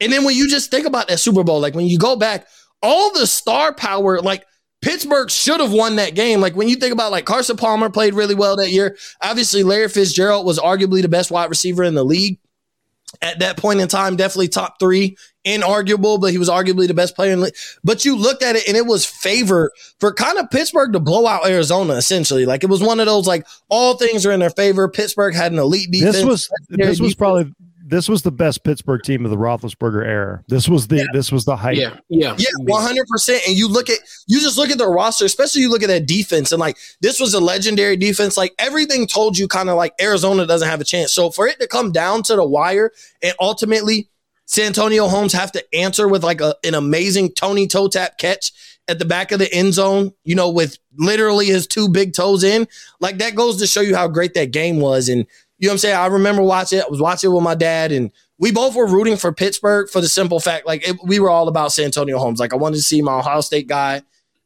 And 0.00 0.12
then 0.12 0.24
when 0.24 0.36
you 0.36 0.48
just 0.48 0.70
think 0.70 0.86
about 0.86 1.08
that 1.08 1.18
Super 1.18 1.42
Bowl, 1.42 1.60
like 1.60 1.74
when 1.74 1.86
you 1.86 1.98
go 1.98 2.16
back, 2.16 2.46
all 2.82 3.12
the 3.12 3.26
star 3.26 3.74
power, 3.74 4.20
like 4.20 4.44
Pittsburgh 4.80 5.30
should 5.30 5.60
have 5.60 5.72
won 5.72 5.96
that 5.96 6.14
game. 6.14 6.40
Like 6.40 6.54
when 6.54 6.68
you 6.68 6.76
think 6.76 6.92
about 6.92 7.10
like 7.10 7.24
Carson 7.24 7.56
Palmer 7.56 7.90
played 7.90 8.14
really 8.14 8.34
well 8.34 8.56
that 8.56 8.70
year. 8.70 8.96
Obviously, 9.20 9.62
Larry 9.62 9.88
Fitzgerald 9.88 10.46
was 10.46 10.58
arguably 10.58 11.02
the 11.02 11.08
best 11.08 11.30
wide 11.30 11.50
receiver 11.50 11.82
in 11.82 11.94
the 11.94 12.04
league 12.04 12.38
at 13.22 13.38
that 13.38 13.56
point 13.56 13.80
in 13.80 13.88
time, 13.88 14.16
definitely 14.16 14.48
top 14.48 14.78
three, 14.78 15.16
inarguable, 15.44 16.20
but 16.20 16.30
he 16.30 16.38
was 16.38 16.48
arguably 16.48 16.86
the 16.86 16.94
best 16.94 17.16
player 17.16 17.32
in 17.32 17.38
the 17.38 17.46
league. 17.46 17.56
But 17.82 18.04
you 18.04 18.16
looked 18.16 18.42
at 18.42 18.56
it 18.56 18.68
and 18.68 18.76
it 18.76 18.86
was 18.86 19.06
favor 19.06 19.72
for 19.98 20.12
kind 20.12 20.38
of 20.38 20.50
Pittsburgh 20.50 20.92
to 20.92 21.00
blow 21.00 21.26
out 21.26 21.48
Arizona, 21.48 21.94
essentially. 21.94 22.44
Like 22.46 22.64
it 22.64 22.70
was 22.70 22.82
one 22.82 23.00
of 23.00 23.06
those 23.06 23.26
like 23.26 23.46
all 23.68 23.96
things 23.96 24.26
are 24.26 24.32
in 24.32 24.40
their 24.40 24.50
favor. 24.50 24.88
Pittsburgh 24.88 25.34
had 25.34 25.52
an 25.52 25.58
elite 25.58 25.90
defense. 25.90 26.16
This 26.16 26.24
was 26.24 26.50
this 26.68 27.00
was 27.00 27.14
probably 27.14 27.52
this 27.88 28.08
was 28.08 28.22
the 28.22 28.30
best 28.30 28.64
Pittsburgh 28.64 29.02
team 29.02 29.24
of 29.24 29.30
the 29.30 29.36
Roethlisberger 29.36 30.04
era. 30.04 30.42
This 30.46 30.68
was 30.68 30.88
the 30.88 30.96
yeah. 30.98 31.04
this 31.12 31.32
was 31.32 31.44
the 31.44 31.56
height. 31.56 31.76
Yeah, 31.76 31.98
yeah, 32.08 32.34
yeah, 32.38 32.48
mm-hmm. 32.60 32.70
one 32.70 32.82
hundred 32.82 33.06
percent. 33.08 33.42
And 33.46 33.56
you 33.56 33.68
look 33.68 33.88
at 33.88 33.98
you 34.26 34.40
just 34.40 34.58
look 34.58 34.70
at 34.70 34.78
the 34.78 34.86
roster, 34.86 35.24
especially 35.24 35.62
you 35.62 35.70
look 35.70 35.82
at 35.82 35.88
that 35.88 36.06
defense, 36.06 36.52
and 36.52 36.60
like 36.60 36.76
this 37.00 37.18
was 37.18 37.34
a 37.34 37.40
legendary 37.40 37.96
defense. 37.96 38.36
Like 38.36 38.54
everything 38.58 39.06
told 39.06 39.38
you, 39.38 39.48
kind 39.48 39.70
of 39.70 39.76
like 39.76 39.94
Arizona 40.00 40.46
doesn't 40.46 40.68
have 40.68 40.80
a 40.80 40.84
chance. 40.84 41.12
So 41.12 41.30
for 41.30 41.46
it 41.46 41.58
to 41.60 41.66
come 41.66 41.90
down 41.90 42.22
to 42.24 42.36
the 42.36 42.44
wire 42.44 42.92
and 43.22 43.34
ultimately 43.40 44.08
Santonio 44.44 45.08
Holmes 45.08 45.32
have 45.32 45.52
to 45.52 45.74
answer 45.74 46.08
with 46.08 46.22
like 46.22 46.40
a, 46.40 46.54
an 46.64 46.74
amazing 46.74 47.32
Tony 47.32 47.66
toe 47.66 47.88
tap 47.88 48.18
catch 48.18 48.52
at 48.88 48.98
the 48.98 49.04
back 49.04 49.32
of 49.32 49.38
the 49.38 49.52
end 49.52 49.74
zone, 49.74 50.12
you 50.24 50.34
know, 50.34 50.48
with 50.48 50.78
literally 50.96 51.46
his 51.46 51.66
two 51.66 51.88
big 51.88 52.14
toes 52.14 52.42
in, 52.42 52.66
like 53.00 53.18
that 53.18 53.34
goes 53.34 53.58
to 53.58 53.66
show 53.66 53.82
you 53.82 53.94
how 53.94 54.08
great 54.08 54.32
that 54.32 54.50
game 54.50 54.80
was. 54.80 55.10
And 55.10 55.26
you 55.58 55.66
know 55.66 55.72
what 55.72 55.74
I'm 55.74 55.78
saying? 55.78 55.96
I 55.96 56.06
remember 56.06 56.42
watching 56.42 56.78
it. 56.78 56.84
I 56.84 56.88
was 56.88 57.00
watching 57.00 57.30
it 57.30 57.34
with 57.34 57.42
my 57.42 57.54
dad, 57.54 57.92
and 57.92 58.10
we 58.38 58.52
both 58.52 58.76
were 58.76 58.86
rooting 58.86 59.16
for 59.16 59.32
Pittsburgh 59.32 59.88
for 59.88 60.00
the 60.00 60.08
simple 60.08 60.40
fact, 60.40 60.66
like 60.66 60.88
it, 60.88 60.96
we 61.04 61.18
were 61.18 61.30
all 61.30 61.48
about 61.48 61.72
Santonio 61.72 62.18
Holmes. 62.18 62.38
Like 62.38 62.52
I 62.52 62.56
wanted 62.56 62.76
to 62.76 62.82
see 62.82 63.02
my 63.02 63.18
Ohio 63.18 63.40
State 63.40 63.66
guy 63.66 64.02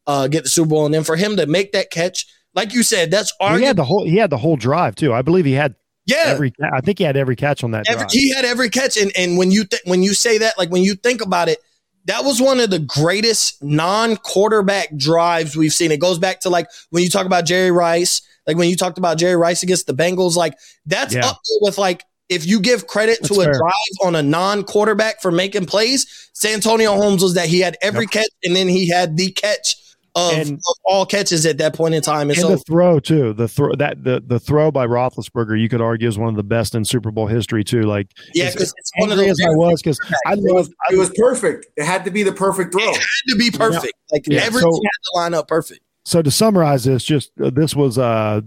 uh, 0.07 0.29
get 0.29 0.45
the 0.45 0.49
Super 0.49 0.71
Bowl, 0.71 0.87
and 0.87 0.95
then 0.95 1.05
for 1.05 1.17
him 1.17 1.37
to 1.37 1.47
make 1.47 1.73
that 1.73 1.91
catch, 1.91 2.27
like 2.55 2.73
you 2.73 2.83
said, 2.83 3.11
that's 3.11 3.33
arguably- 3.41 3.59
he 3.61 3.65
had 3.65 3.77
the 3.77 3.85
whole 3.85 4.05
he 4.05 4.17
had 4.17 4.31
the 4.31 4.39
whole 4.39 4.57
drive 4.57 4.95
too. 4.95 5.13
I 5.13 5.23
believe 5.23 5.45
he 5.45 5.53
had 5.53 5.75
Yeah, 6.07 6.25
every 6.27 6.53
I 6.73 6.81
think 6.81 6.99
he 6.99 7.05
had 7.05 7.17
every 7.17 7.37
catch 7.37 7.63
on 7.63 7.73
that. 7.73 7.85
Every, 7.89 8.07
he 8.11 8.33
had 8.35 8.45
every 8.45 8.71
catch, 8.71 8.97
and 8.97 9.13
and 9.17 9.37
when 9.37 9.51
you 9.51 9.65
th- 9.65 9.83
when 9.85 10.03
you 10.03 10.15
say 10.15 10.39
that, 10.39 10.57
like 10.57 10.71
when 10.71 10.83
you 10.83 10.95
think 10.95 11.21
about 11.21 11.49
it, 11.49 11.59
that 12.07 12.25
was 12.25 12.41
one 12.41 12.61
of 12.61 12.71
the 12.71 12.79
greatest 12.79 13.63
non-quarterback 13.63 14.97
drives 14.97 15.57
we've 15.57 15.73
seen. 15.73 15.93
It 15.93 16.01
goes 16.01 16.19
back 16.19 16.41
to 16.41 16.49
like 16.51 16.69
when 16.91 17.03
you 17.03 17.11
talk 17.11 17.27
about 17.27 17.45
Jerry 17.45 17.71
Rice, 17.71 18.23
like 18.47 18.57
when 18.57 18.69
you 18.69 18.77
talked 18.77 18.99
about 18.99 19.19
Jerry 19.19 19.37
Rice 19.37 19.63
against 19.63 19.87
the 19.87 19.95
Bengals, 19.95 20.37
like 20.37 20.55
that's 20.87 21.15
yeah. 21.15 21.27
up 21.27 21.41
with 21.61 21.79
like 21.79 22.05
if 22.29 22.47
you 22.47 22.61
give 22.61 22.87
credit 22.87 23.19
that's 23.21 23.35
to 23.35 23.41
a 23.41 23.45
fair. 23.45 23.55
drive 23.55 23.73
on 24.05 24.17
a 24.17 24.23
non-quarterback 24.23 25.21
for 25.21 25.31
making 25.31 25.67
plays, 25.67 26.31
Santonio 26.33 26.95
Holmes 26.95 27.23
was 27.23 27.35
that 27.35 27.49
he 27.49 27.61
had 27.61 27.77
every 27.83 28.05
yep. 28.05 28.11
catch 28.11 28.31
and 28.43 28.57
then 28.57 28.69
he 28.69 28.89
had 28.89 29.17
the 29.17 29.31
catch 29.33 29.77
of, 30.15 30.33
and, 30.35 30.53
of, 30.53 30.77
all 30.85 31.07
catches 31.07 31.47
at 31.47 31.59
that 31.59 31.75
point 31.75 31.95
in 31.95 32.03
time. 32.03 32.29
And, 32.29 32.39
and 32.39 32.41
so, 32.41 32.49
the 32.49 32.59
throw 32.59 33.01
too, 33.01 33.33
the 33.33 33.49
throw 33.49 33.75
that 33.77 34.03
the 34.05 34.23
the 34.25 34.39
throw 34.39 34.71
by 34.71 34.87
Roethlisberger, 34.87 35.59
you 35.59 35.69
could 35.69 35.81
argue 35.81 36.09
is 36.09 36.19
one 36.19 36.29
of 36.29 36.37
the 36.37 36.43
best 36.43 36.75
in 36.75 36.85
Super 36.85 37.11
Bowl 37.11 37.27
history 37.27 37.65
too. 37.65 37.83
Like 37.83 38.11
yeah, 38.35 38.51
because 38.51 38.75
it's 38.77 38.93
one 38.97 39.11
of 39.11 39.17
those. 39.17 39.41
As 39.41 39.47
I 39.47 39.51
was 39.51 39.83
because 39.83 39.99
I 40.27 40.35
love 40.35 40.69
it 40.91 40.99
was 40.99 41.11
perfect. 41.17 41.67
It 41.77 41.85
had 41.85 42.05
to 42.05 42.11
be 42.11 42.23
the 42.23 42.33
perfect 42.33 42.73
throw. 42.73 42.83
It 42.83 42.97
had 42.97 43.29
to 43.29 43.37
be 43.37 43.51
perfect. 43.51 43.95
Yeah. 44.11 44.17
Like 44.17 44.27
yeah. 44.27 44.41
everything 44.41 44.73
so, 44.73 44.81
had 44.83 45.03
to 45.03 45.13
line 45.15 45.35
up 45.35 45.49
perfect. 45.49 45.81
So 46.05 46.23
to 46.23 46.31
summarize 46.31 46.85
this, 46.85 47.05
just 47.05 47.31
uh, 47.41 47.51
this 47.51 47.75
was 47.75 47.99
uh 47.99 48.41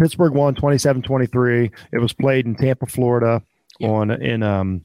Pittsburgh 0.00 0.32
won 0.32 0.54
27-23. 0.56 1.70
It 1.92 1.98
was 1.98 2.12
played 2.12 2.46
in 2.46 2.56
Tampa, 2.56 2.86
Florida 2.86 3.42
yeah. 3.78 3.88
on 3.88 4.10
in 4.10 4.42
um 4.42 4.84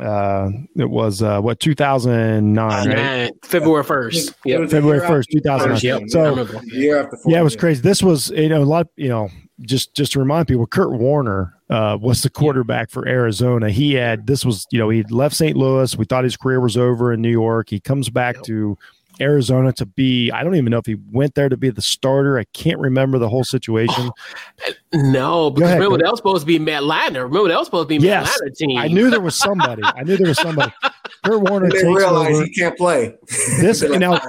uh 0.00 0.50
it 0.76 0.88
was 0.88 1.22
uh 1.22 1.40
what 1.40 1.58
2009 1.58 2.88
right? 2.88 3.30
february 3.42 3.82
1st 3.82 4.34
yeah 4.44 4.66
february 4.66 5.00
1st 5.00 5.24
2009 5.32 6.08
so 6.10 6.60
yeah 6.66 7.06
yeah 7.24 7.40
it 7.40 7.42
was 7.42 7.56
crazy. 7.56 7.80
This 7.80 8.02
was 8.02 8.28
you 8.30 8.50
know 8.50 8.62
a 8.62 8.64
lot 8.64 8.82
of, 8.82 8.88
you 8.96 9.08
know 9.08 9.30
just 9.62 9.94
just 9.94 10.12
to 10.12 10.18
remind 10.18 10.48
people 10.48 10.66
kurt 10.66 10.92
warner 10.92 11.54
uh 11.70 11.96
was 11.98 12.22
the 12.22 12.28
quarterback 12.28 12.90
for 12.90 13.08
arizona. 13.08 13.70
He 13.70 13.94
had 13.94 14.26
this 14.26 14.44
was 14.44 14.66
you 14.70 14.78
know 14.78 14.90
he 14.90 15.02
left 15.04 15.34
st 15.34 15.56
louis. 15.56 15.96
We 15.96 16.04
thought 16.04 16.24
his 16.24 16.36
career 16.36 16.60
was 16.60 16.76
over 16.76 17.12
in 17.12 17.22
new 17.22 17.30
york. 17.30 17.70
He 17.70 17.80
comes 17.80 18.10
back 18.10 18.36
yep. 18.36 18.44
to 18.44 18.78
Arizona 19.20 19.72
to 19.74 19.86
be. 19.86 20.30
I 20.30 20.44
don't 20.44 20.54
even 20.54 20.70
know 20.70 20.78
if 20.78 20.86
he 20.86 20.96
went 21.10 21.34
there 21.34 21.48
to 21.48 21.56
be 21.56 21.70
the 21.70 21.82
starter. 21.82 22.38
I 22.38 22.44
can't 22.52 22.78
remember 22.78 23.18
the 23.18 23.28
whole 23.28 23.44
situation. 23.44 24.10
Oh, 24.10 24.72
no, 24.94 25.50
because 25.50 25.70
ahead, 25.70 25.80
remember 25.80 26.04
that 26.04 26.10
was 26.10 26.18
supposed 26.18 26.42
to 26.42 26.46
be 26.46 26.58
Matt 26.58 26.82
Leinart. 26.82 27.24
Remember 27.24 27.48
that 27.48 27.58
was 27.58 27.66
supposed 27.66 27.88
to 27.88 27.98
be 27.98 28.06
Matt 28.06 28.26
yes, 28.26 28.58
team. 28.58 28.78
I 28.78 28.88
knew 28.88 29.10
there 29.10 29.20
was 29.20 29.34
somebody. 29.34 29.82
I 29.84 30.02
knew 30.02 30.16
there 30.16 30.28
was 30.28 30.38
somebody. 30.38 30.72
Kurt 31.24 31.40
Warner 31.40 31.70
they 31.70 31.84
realize 31.84 32.34
over. 32.34 32.44
he 32.44 32.50
can't 32.52 32.76
play. 32.76 33.14
This 33.60 33.82
now 33.82 34.20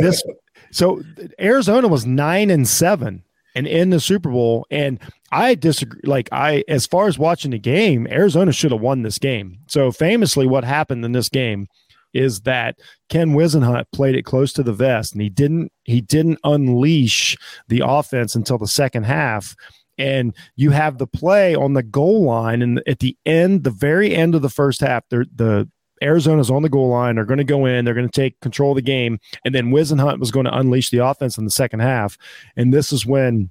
this 0.00 0.22
so 0.70 1.02
Arizona 1.40 1.88
was 1.88 2.06
nine 2.06 2.50
and 2.50 2.66
seven 2.66 3.24
and 3.54 3.66
in 3.66 3.90
the 3.90 4.00
Super 4.00 4.30
Bowl. 4.30 4.66
And 4.70 4.98
I 5.32 5.54
disagree. 5.54 6.00
Like 6.04 6.28
I, 6.32 6.64
as 6.68 6.86
far 6.86 7.08
as 7.08 7.18
watching 7.18 7.50
the 7.50 7.58
game, 7.58 8.06
Arizona 8.10 8.52
should 8.52 8.72
have 8.72 8.80
won 8.80 9.02
this 9.02 9.18
game. 9.18 9.58
So 9.66 9.90
famously, 9.92 10.46
what 10.46 10.64
happened 10.64 11.04
in 11.04 11.12
this 11.12 11.28
game 11.28 11.68
is 12.12 12.40
that 12.42 12.76
Ken 13.08 13.30
Whisenhunt 13.30 13.84
played 13.92 14.16
it 14.16 14.24
close 14.24 14.52
to 14.54 14.62
the 14.62 14.72
vest 14.72 15.12
and 15.12 15.22
he 15.22 15.28
didn't 15.28 15.72
he 15.84 16.00
didn't 16.00 16.38
unleash 16.44 17.36
the 17.68 17.82
offense 17.84 18.34
until 18.34 18.58
the 18.58 18.66
second 18.68 19.04
half 19.04 19.54
and 19.98 20.34
you 20.56 20.70
have 20.70 20.98
the 20.98 21.06
play 21.06 21.54
on 21.54 21.74
the 21.74 21.82
goal 21.82 22.24
line 22.24 22.62
and 22.62 22.82
at 22.86 23.00
the 23.00 23.16
end 23.26 23.64
the 23.64 23.70
very 23.70 24.14
end 24.14 24.34
of 24.34 24.42
the 24.42 24.48
first 24.48 24.80
half 24.80 25.04
the 25.10 25.68
Arizona's 26.02 26.50
on 26.50 26.62
the 26.62 26.68
goal 26.68 26.88
line. 26.88 27.16
They're 27.16 27.24
going 27.24 27.38
to 27.38 27.44
go 27.44 27.66
in. 27.66 27.84
They're 27.84 27.94
going 27.94 28.08
to 28.08 28.20
take 28.20 28.40
control 28.40 28.72
of 28.72 28.76
the 28.76 28.82
game. 28.82 29.18
And 29.44 29.54
then 29.54 29.70
Whisenhunt 29.70 30.18
was 30.18 30.30
going 30.30 30.46
to 30.46 30.56
unleash 30.56 30.90
the 30.90 31.04
offense 31.04 31.36
in 31.36 31.44
the 31.44 31.50
second 31.50 31.80
half. 31.80 32.16
And 32.56 32.72
this 32.72 32.92
is 32.92 33.04
when 33.04 33.50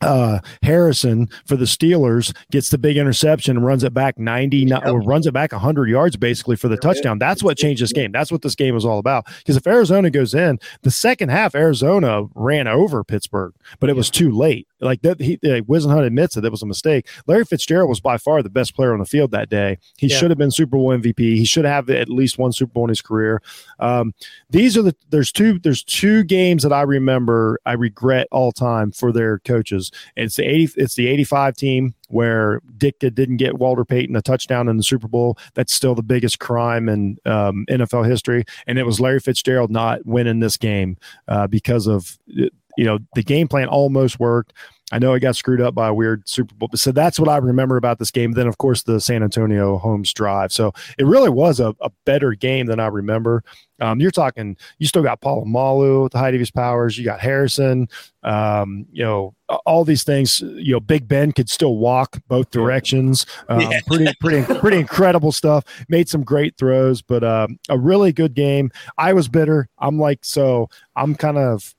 uh, 0.00 0.40
Harrison 0.62 1.28
for 1.46 1.56
the 1.56 1.64
Steelers 1.64 2.34
gets 2.50 2.70
the 2.70 2.78
big 2.78 2.96
interception 2.96 3.56
and 3.56 3.66
runs 3.66 3.84
it 3.84 3.92
back 3.92 4.18
90 4.18 4.58
yep. 4.58 4.86
or 4.86 5.00
runs 5.00 5.26
it 5.26 5.32
back 5.32 5.52
100 5.52 5.88
yards 5.88 6.16
basically 6.16 6.56
for 6.56 6.68
the 6.68 6.76
touchdown. 6.76 7.18
That's 7.18 7.42
what 7.42 7.58
changed 7.58 7.82
this 7.82 7.92
game. 7.92 8.12
That's 8.12 8.32
what 8.32 8.42
this 8.42 8.54
game 8.54 8.74
was 8.74 8.84
all 8.84 8.98
about. 8.98 9.26
Because 9.38 9.56
if 9.56 9.66
Arizona 9.66 10.10
goes 10.10 10.34
in, 10.34 10.58
the 10.82 10.90
second 10.90 11.30
half, 11.30 11.54
Arizona 11.54 12.26
ran 12.34 12.66
over 12.66 13.04
Pittsburgh, 13.04 13.54
but 13.78 13.90
it 13.90 13.96
was 13.96 14.10
too 14.10 14.30
late. 14.30 14.66
Like 14.80 15.02
that, 15.02 15.20
he 15.20 15.34
uh, 15.44 15.60
Whisenhunt 15.60 16.06
admits 16.06 16.34
that 16.34 16.44
it 16.44 16.50
was 16.50 16.62
a 16.62 16.66
mistake. 16.66 17.08
Larry 17.26 17.44
Fitzgerald 17.44 17.88
was 17.88 18.00
by 18.00 18.16
far 18.16 18.42
the 18.42 18.48
best 18.48 18.74
player 18.74 18.92
on 18.92 18.98
the 18.98 19.04
field 19.04 19.30
that 19.32 19.50
day. 19.50 19.78
He 19.98 20.06
yeah. 20.06 20.16
should 20.16 20.30
have 20.30 20.38
been 20.38 20.50
Super 20.50 20.76
Bowl 20.76 20.88
MVP. 20.88 21.18
He 21.18 21.44
should 21.44 21.66
have 21.66 21.90
at 21.90 22.08
least 22.08 22.38
one 22.38 22.52
Super 22.52 22.72
Bowl 22.72 22.84
in 22.84 22.88
his 22.88 23.02
career. 23.02 23.42
Um, 23.78 24.14
these 24.48 24.78
are 24.78 24.82
the 24.82 24.96
there's 25.10 25.32
two 25.32 25.58
there's 25.58 25.84
two 25.84 26.24
games 26.24 26.62
that 26.62 26.72
I 26.72 26.82
remember 26.82 27.60
I 27.66 27.72
regret 27.72 28.26
all 28.30 28.52
time 28.52 28.90
for 28.90 29.12
their 29.12 29.40
coaches. 29.40 29.89
It's 30.16 30.36
the 30.36 30.44
80 30.44 30.72
it's 30.76 30.94
the 30.94 31.08
85 31.08 31.56
team 31.56 31.94
where 32.08 32.60
Ditka 32.76 33.14
didn't 33.14 33.36
get 33.36 33.58
Walter 33.58 33.84
Payton 33.84 34.16
a 34.16 34.22
touchdown 34.22 34.68
in 34.68 34.76
the 34.76 34.82
Super 34.82 35.08
Bowl. 35.08 35.38
That's 35.54 35.72
still 35.72 35.94
the 35.94 36.02
biggest 36.02 36.38
crime 36.38 36.88
in 36.88 37.18
um, 37.24 37.64
NFL 37.68 38.08
history. 38.08 38.44
And 38.66 38.78
it 38.78 38.86
was 38.86 39.00
Larry 39.00 39.20
Fitzgerald 39.20 39.70
not 39.70 40.04
winning 40.06 40.40
this 40.40 40.56
game 40.56 40.96
uh, 41.28 41.46
because 41.46 41.86
of 41.86 42.18
you 42.26 42.50
know 42.84 42.98
the 43.14 43.22
game 43.22 43.48
plan 43.48 43.68
almost 43.68 44.20
worked. 44.20 44.52
I 44.92 44.98
know 44.98 45.14
it 45.14 45.20
got 45.20 45.36
screwed 45.36 45.60
up 45.60 45.74
by 45.74 45.88
a 45.88 45.94
weird 45.94 46.28
Super 46.28 46.54
Bowl. 46.54 46.68
So 46.74 46.90
that's 46.90 47.18
what 47.20 47.28
I 47.28 47.36
remember 47.36 47.76
about 47.76 47.98
this 47.98 48.10
game. 48.10 48.32
Then, 48.32 48.48
of 48.48 48.58
course, 48.58 48.82
the 48.82 49.00
Santonio 49.00 49.78
Holmes 49.78 50.12
drive. 50.12 50.52
So 50.52 50.72
it 50.98 51.06
really 51.06 51.30
was 51.30 51.60
a, 51.60 51.74
a 51.80 51.90
better 52.04 52.34
game 52.34 52.66
than 52.66 52.80
I 52.80 52.88
remember. 52.88 53.44
Um, 53.80 54.00
you're 54.00 54.10
talking, 54.10 54.56
you 54.78 54.86
still 54.86 55.02
got 55.02 55.20
Polamalu 55.20 56.06
at 56.06 56.10
the 56.10 56.18
height 56.18 56.34
of 56.34 56.40
his 56.40 56.50
powers. 56.50 56.98
You 56.98 57.04
got 57.04 57.20
Harrison. 57.20 57.88
Um, 58.22 58.86
you 58.90 59.04
know, 59.04 59.34
all 59.66 59.84
these 59.84 60.04
things. 60.04 60.40
You 60.40 60.74
know, 60.74 60.80
Big 60.80 61.08
Ben 61.08 61.32
could 61.32 61.48
still 61.48 61.76
walk 61.76 62.18
both 62.28 62.50
directions. 62.50 63.26
Um, 63.48 63.60
yeah. 63.60 63.80
Pretty, 63.86 64.12
pretty, 64.20 64.54
pretty 64.60 64.78
incredible 64.78 65.32
stuff. 65.32 65.64
Made 65.88 66.08
some 66.08 66.22
great 66.22 66.56
throws, 66.56 67.02
but 67.02 67.24
um, 67.24 67.58
a 67.68 67.78
really 67.78 68.12
good 68.12 68.34
game. 68.34 68.70
I 68.96 69.12
was 69.12 69.28
bitter. 69.28 69.68
I'm 69.78 69.98
like, 69.98 70.24
so 70.24 70.68
I'm 70.94 71.14
kind 71.14 71.38
of 71.38 71.74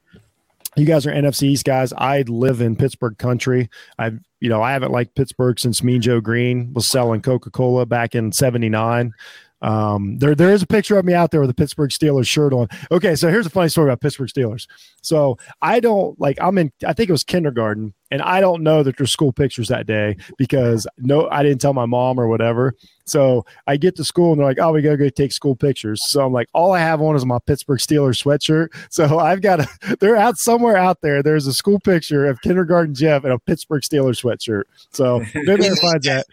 you 0.76 0.86
guys 0.86 1.05
are 1.05 1.11
NFC 1.11 1.43
East 1.43 1.65
guys. 1.65 1.91
I 1.93 2.22
live 2.24 2.61
in 2.61 2.76
Pittsburgh 2.76 3.17
country. 3.17 3.69
I, 3.99 4.11
you 4.39 4.49
know, 4.49 4.61
I 4.61 4.72
haven't 4.72 4.91
liked 4.91 5.15
Pittsburgh 5.15 5.59
since 5.59 5.84
Mean 5.84 6.01
Joe 6.01 6.22
Greene 6.22 6.74
was 6.74 6.88
selling 6.88 7.22
Coca 7.22 7.51
Cola 7.51 7.86
back 7.86 8.15
in 8.15 8.32
'79. 8.32 9.13
Um, 9.62 10.18
there, 10.18 10.34
there 10.34 10.51
is 10.51 10.64
a 10.64 10.68
picture 10.68 10.97
of 10.97 11.05
me 11.05 11.14
out 11.14 11.32
there 11.32 11.41
with 11.41 11.49
a 11.49 11.55
Pittsburgh 11.55 11.91
Steelers 11.91 12.28
shirt 12.28 12.53
on. 12.53 12.68
Okay, 12.91 13.16
so 13.16 13.30
here's 13.30 13.45
a 13.45 13.49
funny 13.49 13.70
story 13.70 13.89
about 13.89 14.01
Pittsburgh 14.01 14.30
Steelers. 14.30 14.68
So 15.01 15.38
I 15.62 15.80
don't 15.80 16.20
like 16.20 16.38
I'm 16.41 16.57
in. 16.57 16.72
I 16.86 16.93
think 16.93 17.09
it 17.09 17.12
was 17.12 17.24
kindergarten, 17.24 17.93
and 18.09 18.22
I 18.22 18.41
don't 18.41 18.64
know 18.64 18.84
that 18.84 18.97
there's 18.97 19.12
school 19.12 19.32
pictures 19.32 19.68
that 19.68 19.86
day 19.86 20.18
because 20.38 20.88
no, 20.97 21.30
I 21.30 21.43
didn't 21.43 21.62
tell 21.62 21.74
my 21.74 21.86
mom 21.86 22.20
or 22.20 22.28
whatever. 22.28 22.76
So 23.05 23.45
I 23.68 23.78
get 23.78 23.95
to 23.97 24.03
school 24.03 24.32
and 24.32 24.39
they're 24.39 24.47
like, 24.47 24.59
"Oh, 24.59 24.72
we 24.72 24.82
gotta 24.82 24.97
go 24.97 25.09
take 25.09 25.32
school 25.32 25.55
pictures." 25.55 26.07
So 26.09 26.26
I'm 26.26 26.34
like, 26.34 26.47
all 26.53 26.72
I 26.72 26.80
have 26.80 27.01
on 27.01 27.16
is 27.16 27.26
my 27.26 27.39
Pittsburgh 27.45 27.80
Steelers 27.80 28.22
sweatshirt. 28.22 28.70
So 28.91 29.20
I've 29.20 29.41
got 29.41 29.62
a. 29.62 29.95
They're 29.99 30.18
out 30.18 30.38
somewhere 30.38 30.76
out 30.76 31.01
there. 31.01 31.24
There's 31.24 31.47
a 31.47 31.53
school 31.53 31.80
picture 31.80 32.26
of 32.26 32.41
kindergarten 32.41 32.93
Jeff 32.93 33.24
and 33.24 33.32
a 33.32 33.39
Pittsburgh 33.39 33.84
Steelers 33.84 34.22
sweatshirt. 34.22 34.64
So 34.91 35.24
maybe 35.34 35.64
find 35.82 36.01
that. 36.03 36.26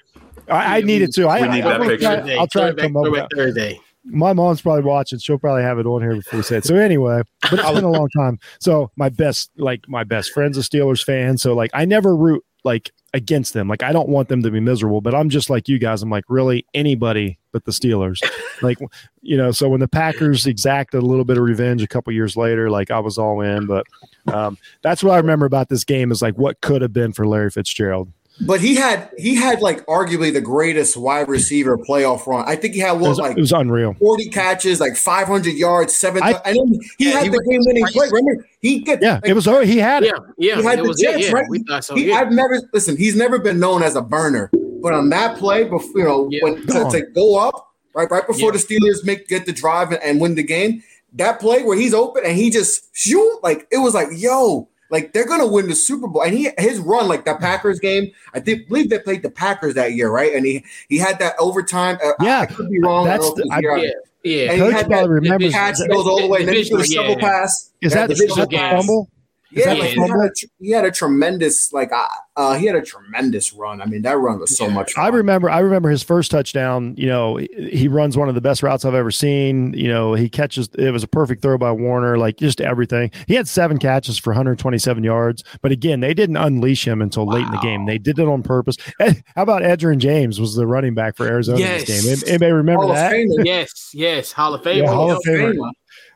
I, 0.51 0.79
I 0.79 0.81
need 0.81 1.03
it 1.03 1.15
too. 1.15 1.29
I, 1.29 1.43
we 1.43 1.49
need 1.49 1.65
I, 1.65 1.79
that 1.79 1.81
picture. 1.83 2.23
Try, 2.23 2.35
I'll 2.37 2.47
try 2.47 2.71
to 2.71 2.75
come 2.75 2.97
up 2.97 3.11
with 3.11 3.27
Thursday. 3.35 3.81
My 4.05 4.33
mom's 4.33 4.63
probably 4.63 4.85
watching. 4.85 5.19
She'll 5.19 5.39
probably 5.39 5.63
have 5.63 5.79
it 5.79 5.87
on 5.87 6.01
here 6.01 6.15
before 6.15 6.39
we 6.39 6.43
say 6.43 6.59
it. 6.59 6.65
So 6.65 6.77
anyway, 6.77 7.23
but 7.43 7.59
it's 7.59 7.71
been 7.71 7.85
a 7.85 7.91
long 7.91 8.09
time. 8.17 8.39
So 8.61 8.91
my 8.97 9.09
best, 9.11 9.51
like 9.57 9.87
my 9.89 10.05
best 10.05 10.33
friend's 10.33 10.57
a 10.57 10.63
Steelers 10.63 11.05
fan. 11.05 11.37
So 11.37 11.55
like 11.55 11.71
I 11.75 11.85
never 11.85 12.17
root 12.17 12.43
like 12.65 12.91
against 13.15 13.55
them. 13.55 13.69
Like 13.69 13.83
I 13.83 13.93
don't 13.93 14.09
want 14.09 14.29
them 14.29 14.43
to 14.43 14.51
be 14.51 14.61
miserable, 14.61 15.01
but 15.01 15.15
I'm 15.15 15.29
just 15.29 15.51
like 15.51 15.69
you 15.69 15.79
guys. 15.79 16.03
I'm 16.03 16.11
like 16.11 16.25
really 16.29 16.67
anybody 16.75 17.39
but 17.53 17.65
the 17.65 17.73
Steelers. 17.73 18.23
like 18.63 18.79
you 19.23 19.37
know, 19.37 19.51
so 19.51 19.69
when 19.69 19.81
the 19.81 19.89
Packers 19.89 20.47
exacted 20.47 21.03
a 21.03 21.07
little 21.07 21.25
bit 21.25 21.39
of 21.39 21.45
revenge 21.45 21.83
a 21.83 21.87
couple 21.87 22.13
years 22.13 22.37
later, 22.37 22.71
like 22.71 22.91
I 22.91 23.01
was 23.01 23.19
all 23.19 23.41
in. 23.41 23.67
But 23.67 23.87
um, 24.33 24.59
that's 24.83 25.03
what 25.03 25.13
I 25.13 25.19
remember 25.19 25.47
about 25.47 25.69
this 25.69 25.85
game 25.85 26.13
is 26.13 26.23
like 26.23 26.37
what 26.37 26.61
could 26.61 26.83
have 26.83 26.93
been 26.93 27.13
for 27.13 27.27
Larry 27.27 27.51
Fitzgerald. 27.51 28.13
But 28.41 28.61
he 28.61 28.77
had 28.77 29.11
he 29.19 29.35
had 29.35 29.61
like 29.61 29.85
arguably 29.87 30.33
the 30.33 30.41
greatest 30.41 30.97
wide 30.97 31.29
receiver 31.29 31.77
playoff 31.77 32.27
run. 32.27 32.45
I 32.47 32.55
think 32.55 32.75
he 32.75 32.81
had 32.81 32.93
what 32.93 33.07
it 33.07 33.09
was, 33.09 33.19
like 33.19 33.37
it 33.37 33.41
was 33.41 33.53
unreal. 33.53 33.95
Forty 33.95 34.29
catches, 34.29 34.81
like 34.81 34.97
five 34.97 35.27
hundred 35.27 35.55
yards, 35.55 35.95
seven. 35.97 36.23
I, 36.23 36.41
I 36.45 36.53
know 36.53 36.67
he 36.99 37.09
yeah, 37.09 37.11
had 37.15 37.25
he 37.25 37.29
the 37.31 37.45
game 37.49 37.61
winning 37.65 37.85
play. 37.87 38.09
Remember 38.13 38.47
he 38.61 38.81
get 38.81 39.03
yeah. 39.03 39.15
Like, 39.15 39.27
it 39.27 39.33
was 39.33 39.49
oh 39.49 39.61
he 39.61 39.79
had 39.79 40.05
it. 40.05 40.15
Yeah, 40.39 40.55
yeah. 40.55 40.57
He 40.57 40.63
had 40.63 40.79
the 40.79 40.95
Jets, 40.95 41.27
yeah, 41.27 41.33
right? 41.33 41.47
We 41.49 41.65
thought 41.65 41.85
so, 41.85 41.97
he, 41.97 42.09
yeah. 42.09 42.17
I've 42.17 42.31
never 42.31 42.61
listen. 42.73 42.97
He's 42.97 43.17
never 43.17 43.41
been 43.41 43.59
known 43.59 43.83
as 43.83 43.97
a 43.97 44.03
burner, 44.03 44.51
but 44.83 44.95
on 44.95 45.09
that 45.09 45.37
play, 45.37 45.65
before 45.65 45.99
you 45.99 46.05
know 46.05 46.29
yeah. 46.31 46.45
when 46.45 46.67
to, 46.67 46.89
to, 46.91 47.03
go 47.15 47.39
up 47.39 47.75
right 47.95 48.09
right 48.09 48.27
before 48.27 48.53
the 48.53 48.59
Steelers 48.59 49.05
make 49.05 49.27
get 49.27 49.47
the 49.47 49.53
drive 49.53 49.91
and, 49.91 50.03
and 50.03 50.21
win 50.21 50.37
the 50.37 50.45
game, 50.45 50.83
that 51.15 51.41
play 51.41 51.65
where 51.65 51.77
he's 51.77 51.93
open 51.93 52.23
and 52.25 52.37
he 52.37 52.51
just 52.51 52.95
shoot 52.97 53.41
like 53.43 53.67
it 53.73 53.79
was 53.79 53.95
like 53.95 54.09
yo 54.13 54.69
like 54.91 55.13
they're 55.13 55.27
gonna 55.27 55.47
win 55.47 55.69
the 55.69 55.75
Super 55.75 56.09
Bowl, 56.09 56.23
and 56.23 56.37
he 56.37 56.51
his 56.59 56.79
run 56.79 57.09
like 57.09 57.25
that 57.25 57.41
Packers 57.41 57.79
game. 57.79 58.11
I 58.35 58.41
think 58.41 58.69
believe 58.69 58.91
they 58.91 58.99
played 58.99 59.23
the 59.23 59.31
Packers 59.31 59.75
that 59.75 59.93
year, 59.93 60.11
right? 60.11 60.35
And 60.35 60.47
he 60.47 60.65
he 60.89 60.99
had 60.99 61.19
that 61.19 61.35
overtime. 61.39 61.99
Uh, 62.05 62.13
yeah, 62.21 62.41
I, 62.41 62.47
could 62.47 62.71
be 62.71 62.81
wrong. 62.81 63.05
That's 63.07 63.33
the, 63.35 63.49
I, 63.53 63.61
yeah. 63.61 63.91
Yeah, 64.25 64.51
and 64.51 64.61
Coach 64.61 64.73
he 64.73 64.77
had 64.77 64.89
that 64.91 65.09
remembers 65.09 65.53
catch 65.53 65.77
goes 65.89 66.07
all 66.07 66.21
the 66.21 66.27
way. 66.27 66.41
And 66.41 66.49
then 66.49 66.57
he 66.57 66.69
the 66.69 66.85
shovel 66.85 67.17
pass. 67.17 67.71
Is 67.81 67.93
that, 67.93 68.11
is 68.11 68.19
that 68.19 68.51
the 68.51 68.59
fumble? 68.59 69.09
Yeah, 69.51 69.73
like 69.73 69.91
he, 69.91 70.01
had 70.01 70.11
a, 70.11 70.31
he, 70.59 70.71
had 70.71 70.85
a, 70.85 70.91
tremendous 70.91 71.73
like 71.73 71.91
uh, 71.91 72.07
uh, 72.37 72.55
he 72.55 72.67
had 72.67 72.77
a 72.77 72.83
tremendous 72.83 73.55
run. 73.55 73.81
I 73.81 73.87
mean, 73.87 74.03
that 74.03 74.19
run 74.19 74.41
was 74.41 74.55
so 74.55 74.67
yeah. 74.67 74.75
much. 74.75 74.93
Fun. 74.93 75.05
I 75.05 75.09
remember. 75.09 75.49
I 75.49 75.61
remember 75.61 75.89
his 75.89 76.03
first 76.03 76.31
touchdown. 76.31 76.95
You 76.99 77.07
know, 77.07 77.37
he 77.39 77.89
runs 77.89 78.17
one 78.17 78.29
of 78.29 78.35
the 78.35 78.43
best 78.43 78.63
routes 78.63 78.85
I've 78.85 78.95
ever 78.95 79.11
seen. 79.11 79.73
You 79.73 79.89
know, 79.89 80.13
he 80.13 80.29
catches. 80.29 80.69
It 80.79 80.91
was 80.91 81.03
a 81.03 81.09
perfect 81.09 81.41
throw 81.41 81.57
by 81.57 81.73
Warner. 81.73 82.19
Like 82.19 82.37
just 82.37 82.61
everything. 82.61 83.11
He 83.27 83.35
had 83.35 83.49
seven 83.49 83.79
catches 83.79 84.19
for 84.19 84.31
127 84.31 85.03
yards. 85.03 85.43
But 85.63 85.73
again, 85.73 86.01
they 86.01 86.13
didn't 86.13 86.37
unleash 86.37 86.87
him 86.87 87.01
until 87.01 87.25
wow. 87.25 87.35
late 87.35 87.47
in 87.47 87.53
the 87.53 87.59
game. 87.59 87.87
They 87.87 87.99
did 87.99 88.19
it 88.19 88.29
on 88.29 88.43
purpose. 88.43 88.77
how 89.01 89.15
about 89.37 89.63
Edgerrin 89.63 89.99
James 89.99 90.39
was 90.39 90.57
the 90.57 90.67
running 90.67 90.95
back 90.95 91.17
for 91.17 91.27
Arizona 91.27 91.59
yes. 91.59 91.85
this 91.87 92.05
game? 92.05 92.29
Anybody 92.29 92.53
remember 92.53 92.85
Hall 92.85 92.95
that? 92.95 93.43
Yes, 93.45 93.93
yes, 93.95 94.31
Hall 94.31 94.53
of 94.53 94.63
Fame. 94.63 94.85
Yeah, 94.85 94.93
Hall, 94.93 95.13
of 95.13 95.23
Fame. 95.25 95.59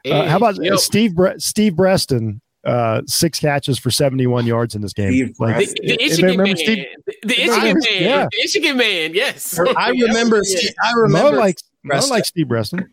Uh, 0.04 0.28
how 0.28 0.36
about 0.36 0.62
yep. 0.62 0.78
Steve 0.78 1.14
Bre- 1.14 1.38
Steve 1.38 1.76
Breaston? 1.76 2.42
Uh, 2.64 3.02
six 3.06 3.40
catches 3.40 3.78
for 3.78 3.90
71 3.90 4.46
yards 4.46 4.74
in 4.74 4.82
this 4.82 4.92
game. 4.92 5.34
Like, 5.38 5.68
the, 5.68 5.74
the 5.82 5.96
Michigan 5.98 6.42
man, 6.42 6.56
Steve, 6.56 6.86
the, 7.06 7.14
the 7.22 7.26
Michigan 7.26 7.50
man, 7.62 8.02
yeah. 8.02 8.24
the 8.24 8.38
Michigan 8.42 8.76
man. 8.76 9.14
Yes, 9.14 9.58
I 9.76 9.90
remember. 9.90 10.40
Steve, 10.42 10.70
I 10.82 10.92
remember. 10.94 11.32
Mo 11.32 11.38
like, 11.38 11.58
Mo 11.82 12.00
like 12.08 12.24
Steve 12.24 12.48
Breaston. 12.48 12.88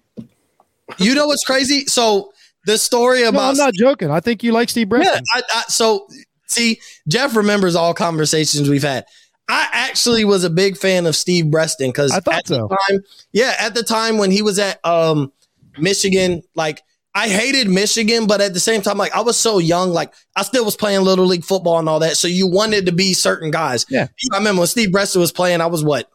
You 0.98 1.14
know 1.14 1.28
what's 1.28 1.46
crazy? 1.46 1.86
So 1.86 2.34
the 2.66 2.78
story 2.78 3.24
about 3.24 3.34
no, 3.34 3.50
I'm 3.50 3.58
not 3.58 3.74
joking. 3.74 4.10
I 4.10 4.20
think 4.20 4.44
you 4.44 4.52
like 4.52 4.70
Steve 4.70 4.90
Breaston. 4.90 5.24
Yeah, 5.36 5.42
I, 5.54 5.60
I, 5.60 5.64
so 5.68 6.08
see, 6.48 6.80
Jeff 7.08 7.36
remembers 7.36 7.76
all 7.76 7.94
conversations 7.94 8.70
we've 8.70 8.84
had. 8.84 9.06
I 9.48 9.68
actually 9.72 10.26
was 10.26 10.44
a 10.44 10.50
big 10.50 10.78
fan 10.78 11.06
of 11.06 11.16
Steve 11.16 11.50
Breaston 11.50 11.90
because 11.90 12.16
at 12.16 12.24
so. 12.48 12.68
the 12.68 12.68
time, 12.68 13.00
yeah, 13.32 13.56
at 13.60 13.74
the 13.74 13.84
time 13.84 14.18
when 14.18 14.30
he 14.30 14.42
was 14.42 14.60
at 14.60 14.84
um, 14.86 15.32
Michigan, 15.78 16.44
like 16.56 16.84
I 17.16 17.28
hated 17.28 17.68
Michigan, 17.70 18.28
but 18.28 18.40
at 18.40 18.54
the 18.54 18.60
same 18.60 18.82
time, 18.82 18.98
like 18.98 19.14
I 19.14 19.22
was 19.22 19.38
so 19.38 19.58
young, 19.58 19.90
like 19.90 20.14
I 20.36 20.44
still 20.44 20.64
was 20.64 20.76
playing 20.76 21.02
little 21.02 21.26
league 21.26 21.44
football 21.44 21.80
and 21.80 21.90
all 21.90 22.00
that. 22.00 22.18
So 22.18 22.28
you 22.28 22.48
wanted 22.48 22.86
to 22.86 22.92
be 22.92 23.14
certain 23.14 23.52
guys. 23.52 23.86
Yeah. 23.90 24.08
I 24.32 24.38
remember 24.38 24.60
when 24.60 24.68
Steve 24.68 24.92
Breaston 24.92 25.20
was 25.20 25.32
playing, 25.32 25.60
I 25.62 25.66
was 25.66 25.84
what, 25.84 26.10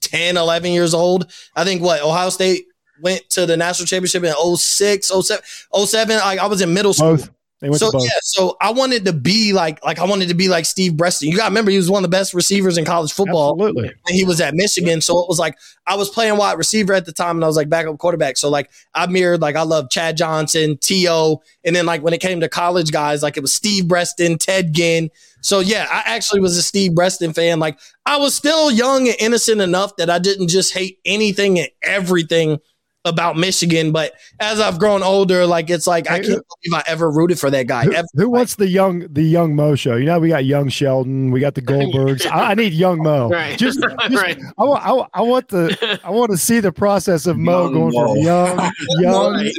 10, 0.00 0.36
11 0.36 0.72
years 0.72 0.94
old. 0.94 1.30
I 1.54 1.64
think 1.64 1.82
what, 1.82 2.02
Ohio 2.02 2.30
State 2.30 2.66
went 3.02 3.28
to 3.30 3.44
the 3.44 3.56
national 3.56 3.86
championship 3.86 4.24
in 4.24 4.56
06, 4.56 5.08
07, 5.08 5.44
07. 5.74 6.16
Like 6.16 6.38
I 6.38 6.46
was 6.46 6.60
in 6.60 6.72
middle 6.72 6.94
school. 6.94 7.16
Both 7.16 7.30
so 7.72 7.90
yeah, 7.98 8.08
so 8.22 8.56
I 8.60 8.72
wanted 8.72 9.04
to 9.06 9.12
be 9.12 9.52
like 9.52 9.84
like 9.84 9.98
I 9.98 10.04
wanted 10.04 10.28
to 10.28 10.34
be 10.34 10.48
like 10.48 10.64
Steve 10.64 10.96
Breaston. 10.96 11.28
You 11.28 11.36
got 11.36 11.44
to 11.44 11.50
remember 11.50 11.70
he 11.70 11.76
was 11.76 11.90
one 11.90 12.04
of 12.04 12.10
the 12.10 12.16
best 12.16 12.34
receivers 12.34 12.76
in 12.76 12.84
college 12.84 13.12
football. 13.12 13.52
Absolutely. 13.52 13.88
And 13.88 14.16
he 14.16 14.24
was 14.24 14.40
at 14.40 14.54
Michigan, 14.54 15.00
so 15.00 15.18
it 15.20 15.28
was 15.28 15.38
like 15.38 15.56
I 15.86 15.96
was 15.96 16.08
playing 16.10 16.36
wide 16.36 16.58
receiver 16.58 16.92
at 16.92 17.06
the 17.06 17.12
time, 17.12 17.36
and 17.36 17.44
I 17.44 17.46
was 17.46 17.56
like 17.56 17.68
backup 17.68 17.98
quarterback. 17.98 18.36
So 18.36 18.48
like 18.48 18.70
I 18.94 19.06
mirrored 19.06 19.40
like 19.40 19.56
I 19.56 19.62
love 19.62 19.90
Chad 19.90 20.16
Johnson, 20.16 20.78
T.O., 20.78 21.42
and 21.64 21.74
then 21.74 21.86
like 21.86 22.02
when 22.02 22.14
it 22.14 22.20
came 22.20 22.40
to 22.40 22.48
college 22.48 22.90
guys, 22.90 23.22
like 23.22 23.36
it 23.36 23.40
was 23.40 23.52
Steve 23.52 23.88
Breaston, 23.88 24.38
Ted 24.38 24.72
Ginn. 24.72 25.10
So 25.40 25.60
yeah, 25.60 25.86
I 25.90 26.02
actually 26.06 26.40
was 26.40 26.56
a 26.56 26.62
Steve 26.62 26.94
Breaston 26.94 27.32
fan. 27.32 27.58
Like 27.58 27.78
I 28.06 28.16
was 28.16 28.34
still 28.34 28.70
young 28.70 29.08
and 29.08 29.16
innocent 29.20 29.60
enough 29.60 29.96
that 29.96 30.08
I 30.08 30.18
didn't 30.18 30.48
just 30.48 30.72
hate 30.72 30.98
anything 31.04 31.58
and 31.58 31.68
everything 31.82 32.60
about 33.04 33.36
Michigan, 33.36 33.92
but 33.92 34.14
as 34.40 34.60
I've 34.60 34.78
grown 34.78 35.02
older, 35.02 35.46
like 35.46 35.68
it's 35.68 35.86
like 35.86 36.10
I 36.10 36.20
can't 36.20 36.26
believe 36.26 36.74
I 36.74 36.82
ever 36.86 37.10
rooted 37.10 37.38
for 37.38 37.50
that 37.50 37.66
guy. 37.66 37.84
Who, 37.84 38.02
who 38.14 38.30
wants 38.30 38.54
the 38.54 38.66
young 38.66 39.06
the 39.12 39.22
young 39.22 39.54
Mo 39.54 39.74
show? 39.74 39.96
You 39.96 40.06
know, 40.06 40.18
we 40.18 40.28
got 40.28 40.44
young 40.44 40.68
Sheldon, 40.68 41.30
we 41.30 41.40
got 41.40 41.54
the 41.54 41.62
Goldbergs. 41.74 42.26
I, 42.26 42.52
I, 42.52 42.54
need 42.54 42.72
young 42.72 43.02
Mo. 43.02 43.28
Right. 43.34 43.58
Just, 43.58 43.80
just 44.08 44.22
right. 44.22 44.38
I, 44.58 44.64
I, 44.64 45.06
I, 45.14 45.22
want 45.22 45.48
the 45.48 46.00
I 46.04 46.10
want 46.10 46.30
to 46.30 46.36
see 46.36 46.60
the 46.60 46.72
process 46.72 47.26
of 47.26 47.36
Mo 47.36 47.64
young 47.64 47.72
going 47.72 47.94
Mo. 47.94 48.14
from 48.14 48.22
young, 48.22 48.72
young, 49.00 49.50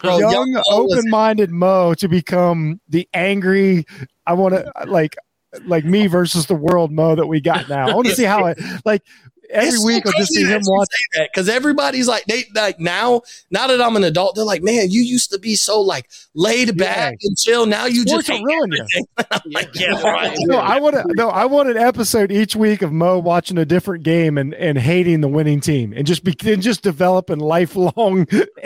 Bro, 0.00 0.18
young, 0.18 0.32
young 0.32 0.62
open 0.70 1.10
minded 1.10 1.50
Mo 1.50 1.94
to 1.94 2.08
become 2.08 2.80
the 2.88 3.08
angry. 3.12 3.84
I 4.26 4.32
want 4.32 4.54
to 4.54 4.70
like 4.86 5.16
like 5.64 5.84
me 5.84 6.06
versus 6.06 6.46
the 6.46 6.54
world 6.54 6.90
Mo 6.90 7.14
that 7.14 7.26
we 7.26 7.40
got 7.40 7.68
now. 7.68 7.88
I 7.88 7.94
want 7.94 8.06
to 8.08 8.14
see 8.14 8.24
how 8.24 8.46
it 8.46 8.58
like 8.84 9.02
every 9.50 9.68
it's 9.68 9.84
week 9.84 10.06
so 10.06 10.12
I'll 10.14 10.20
just 10.20 10.32
see 10.32 10.44
him 10.44 10.60
watch 10.66 10.88
that 11.14 11.30
because 11.32 11.48
everybody's 11.48 12.08
like 12.08 12.24
they 12.26 12.44
like 12.54 12.78
now 12.78 13.22
now 13.50 13.66
that 13.66 13.80
I'm 13.80 13.96
an 13.96 14.04
adult 14.04 14.34
they're 14.34 14.44
like 14.44 14.62
man 14.62 14.90
you 14.90 15.02
used 15.02 15.30
to 15.32 15.38
be 15.38 15.54
so 15.54 15.80
like 15.80 16.10
laid 16.34 16.76
back 16.76 17.14
yeah. 17.20 17.28
and 17.28 17.38
chill 17.38 17.66
now 17.66 17.86
you 17.86 18.06
Sports 18.06 18.28
just 18.28 18.42
ruin 18.42 18.72
you. 18.72 18.86
like 19.52 19.74
yeah 19.74 20.00
right. 20.02 20.36
no 20.40 20.58
I 20.58 20.78
want 20.78 20.96
to 20.96 21.04
no 21.14 21.30
I 21.30 21.46
want 21.46 21.68
an 21.70 21.76
episode 21.76 22.30
each 22.30 22.56
week 22.56 22.82
of 22.82 22.92
Mo 22.92 23.18
watching 23.18 23.58
a 23.58 23.64
different 23.64 24.04
game 24.04 24.38
and 24.38 24.54
and 24.54 24.78
hating 24.78 25.20
the 25.20 25.28
winning 25.28 25.60
team 25.60 25.92
and 25.96 26.06
just 26.06 26.24
be 26.24 26.36
and 26.50 26.62
just 26.62 26.82
developing 26.82 27.38
lifelong 27.38 28.26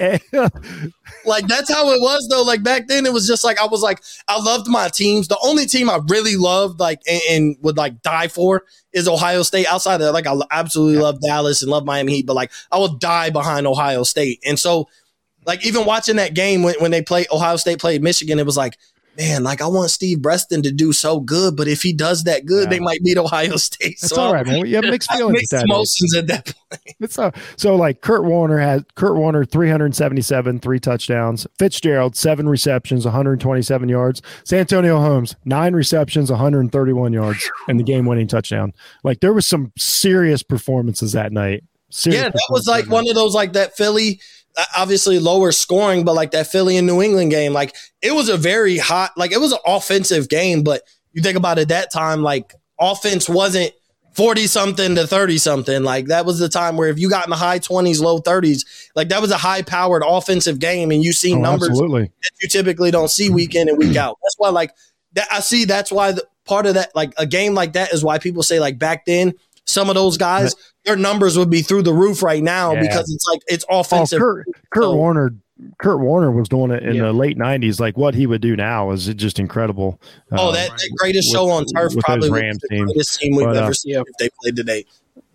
like 1.24 1.47
that's 1.47 1.72
how 1.72 1.91
it 1.93 2.01
was 2.01 2.26
though 2.28 2.43
like 2.43 2.62
back 2.62 2.89
then 2.89 3.07
it 3.07 3.12
was 3.12 3.26
just 3.26 3.45
like 3.45 3.59
I 3.61 3.66
was 3.66 3.83
like 3.83 4.03
I 4.28 4.41
loved 4.41 4.68
my 4.68 4.89
teams 4.89 5.28
the 5.28 5.39
only 5.45 5.66
team 5.66 5.89
I 5.89 6.01
really 6.09 6.37
loved 6.37 6.80
like 6.80 7.01
and, 7.07 7.20
and 7.30 7.57
would 7.62 7.76
like 7.76 8.03
die 8.03 8.28
for 8.28 8.64
is 8.93 9.09
Ohio 9.09 9.43
State. 9.43 9.66
Outside 9.66 9.97
of 9.97 10.01
that, 10.01 10.12
like 10.12 10.26
I 10.26 10.33
absolutely 10.73 11.03
love 11.03 11.20
Dallas 11.20 11.62
and 11.62 11.70
love 11.70 11.85
Miami 11.85 12.12
Heat, 12.12 12.27
but 12.27 12.35
like 12.35 12.51
I 12.70 12.79
will 12.79 12.97
die 12.97 13.31
behind 13.31 13.66
Ohio 13.66 14.03
State. 14.03 14.41
And 14.47 14.59
so, 14.59 14.89
like 15.47 15.64
even 15.66 15.85
watching 15.85 16.16
that 16.16 16.35
game 16.35 16.62
when, 16.62 16.75
when 16.79 16.91
they 16.91 17.03
played 17.03 17.27
Ohio 17.31 17.57
State 17.57 17.79
played 17.79 18.03
Michigan, 18.03 18.39
it 18.39 18.47
was 18.47 18.57
like, 18.57 18.79
man, 19.17 19.43
like 19.43 19.61
I 19.61 19.67
want 19.67 19.91
Steve 19.91 20.23
Breaston 20.23 20.63
to 20.63 20.73
do 20.73 20.93
so 20.93 21.21
good, 21.21 21.57
but 21.57 21.69
if 21.69 21.83
he 21.83 21.93
does 21.93 22.25
that 22.25 22.47
good, 22.47 22.65
yeah. 22.65 22.71
they 22.71 22.81
might 22.81 23.03
beat 23.03 23.19
Ohio 23.19 23.57
State. 23.57 23.99
That's 24.01 24.15
so 24.15 24.23
all 24.23 24.33
right, 24.33 24.47
man. 24.47 24.67
You 24.67 24.77
have 24.77 24.85
mixed 24.85 25.13
feelings. 25.17 25.35
mixed 25.35 25.65
emotions 25.65 26.15
at 26.15 26.27
that 26.29 26.45
point. 26.47 26.57
It's 27.01 27.17
so, 27.17 27.33
so 27.57 27.77
like 27.77 28.01
Kurt 28.01 28.25
Warner 28.25 28.59
had 28.59 28.95
Kurt 28.95 29.17
Warner 29.17 29.45
377, 29.45 30.61
three 30.61 30.81
touchdowns. 30.81 31.47
Fitzgerald 31.59 32.17
seven 32.17 32.49
receptions, 32.49 33.05
127 33.05 33.89
yards. 33.89 34.23
Santonio 34.45 34.99
Holmes 34.99 35.37
nine 35.45 35.75
receptions, 35.75 36.31
131 36.31 37.13
yards, 37.13 37.51
and 37.69 37.79
the 37.79 37.85
game-winning 37.85 38.27
touchdown. 38.27 38.73
Like 39.05 39.21
there 39.21 39.35
was 39.35 39.47
some 39.47 39.73
serious 39.77 40.43
performances 40.43 41.13
that 41.13 41.33
night. 41.33 41.65
Serious 41.91 42.23
yeah, 42.23 42.29
that 42.31 42.47
was 42.49 42.67
like 42.67 42.89
one 42.89 43.07
of 43.07 43.15
those 43.15 43.35
like 43.35 43.53
that 43.53 43.77
Philly 43.77 44.21
obviously 44.77 45.19
lower 45.19 45.53
scoring, 45.53 46.05
but 46.05 46.15
like 46.15 46.33
that 46.33 46.47
Philly 46.47 46.77
and 46.77 46.87
New 46.87 47.03
England 47.03 47.31
game, 47.31 47.53
like 47.53 47.75
it 48.03 48.15
was 48.15 48.29
a 48.29 48.37
very 48.37 48.79
hot, 48.79 49.13
like 49.17 49.33
it 49.33 49.41
was 49.41 49.53
an 49.53 49.59
offensive 49.67 50.29
game. 50.29 50.63
But 50.63 50.83
you 51.13 51.23
think 51.23 51.37
about 51.37 51.59
it, 51.59 51.69
that 51.69 51.93
time, 51.93 52.23
like 52.23 52.55
offense 52.79 53.29
wasn't 53.29 53.73
40 54.15 54.47
something 54.47 54.95
to 54.95 55.07
30 55.07 55.39
something. 55.39 55.83
Like 55.83 56.07
that 56.07 56.27
was 56.27 56.39
the 56.39 56.49
time 56.49 56.77
where 56.77 56.89
if 56.89 56.99
you 56.99 57.09
got 57.09 57.25
in 57.25 57.31
the 57.31 57.37
high 57.37 57.59
20s, 57.59 58.01
low 58.01 58.21
30s, 58.21 58.91
like 58.95 59.09
that 59.09 59.21
was 59.21 59.31
a 59.31 59.39
high 59.39 59.63
powered 59.63 60.03
offensive 60.07 60.59
game. 60.59 60.91
And 60.91 61.03
you 61.03 61.13
see 61.13 61.35
oh, 61.35 61.39
numbers 61.39 61.71
absolutely. 61.71 62.03
that 62.03 62.31
you 62.43 62.49
typically 62.49 62.91
don't 62.91 63.11
see 63.11 63.27
mm-hmm. 63.27 63.37
week 63.37 63.55
in 63.55 63.69
and 63.69 63.79
week 63.79 63.97
out. 63.97 64.19
That's 64.23 64.35
why, 64.39 64.51
like, 64.51 64.75
that 65.15 65.29
I 65.31 65.41
see 65.41 65.65
that's 65.65 65.91
why 65.91 66.13
the, 66.13 66.27
part 66.45 66.67
of 66.67 66.75
that, 66.75 66.95
like 66.95 67.15
a 67.17 67.27
game 67.27 67.55
like 67.55 67.73
that 67.75 67.93
is 67.93 68.05
why 68.05 68.19
people 68.19 68.43
say, 68.43 68.61
like, 68.61 68.79
back 68.79 69.07
then, 69.07 69.33
some 69.73 69.89
of 69.89 69.95
those 69.95 70.16
guys, 70.16 70.55
their 70.85 70.97
numbers 70.97 71.39
would 71.39 71.51
be 71.51 71.62
through 71.62 71.83
the 71.83 71.95
roof 71.95 72.23
right 72.23 72.43
now 72.43 72.73
yeah. 72.73 72.83
because 72.83 73.12
it's 73.12 73.27
like 73.29 73.41
it's 73.47 73.64
oh, 73.68 73.81
offensive. 73.81 74.20
Oh, 74.20 74.25
Kurt, 74.25 74.47
Kurt 74.70 74.83
so, 74.85 74.95
Warner, 74.95 75.35
Kurt 75.79 76.01
Warner 76.01 76.31
was 76.31 76.49
doing 76.49 76.70
it 76.70 76.83
in 76.83 76.97
yeah. 76.97 77.05
the 77.05 77.12
late 77.12 77.39
'90s. 77.39 77.81
Like 77.81 77.97
what 77.97 78.14
he 78.14 78.27
would 78.27 78.41
do 78.41 78.57
now 78.57 78.91
is 78.91 79.07
just 79.14 79.39
incredible. 79.39 80.01
Oh, 80.33 80.49
uh, 80.49 80.53
that, 80.53 80.70
that, 80.70 80.97
greatest 80.97 81.29
with, 81.29 81.37
show 81.37 81.51
on 81.51 81.66
turf 81.66 81.95
probably 82.01 82.31
Rams 82.31 82.59
the 82.59 82.68
team. 82.68 82.85
greatest 82.85 83.20
team 83.20 83.37
we've 83.37 83.47
but, 83.47 83.57
ever 83.57 83.70
uh, 83.70 83.73
seen 83.73 83.97
if 83.97 84.16
they 84.18 84.29
played 84.41 84.57
today. 84.57 84.85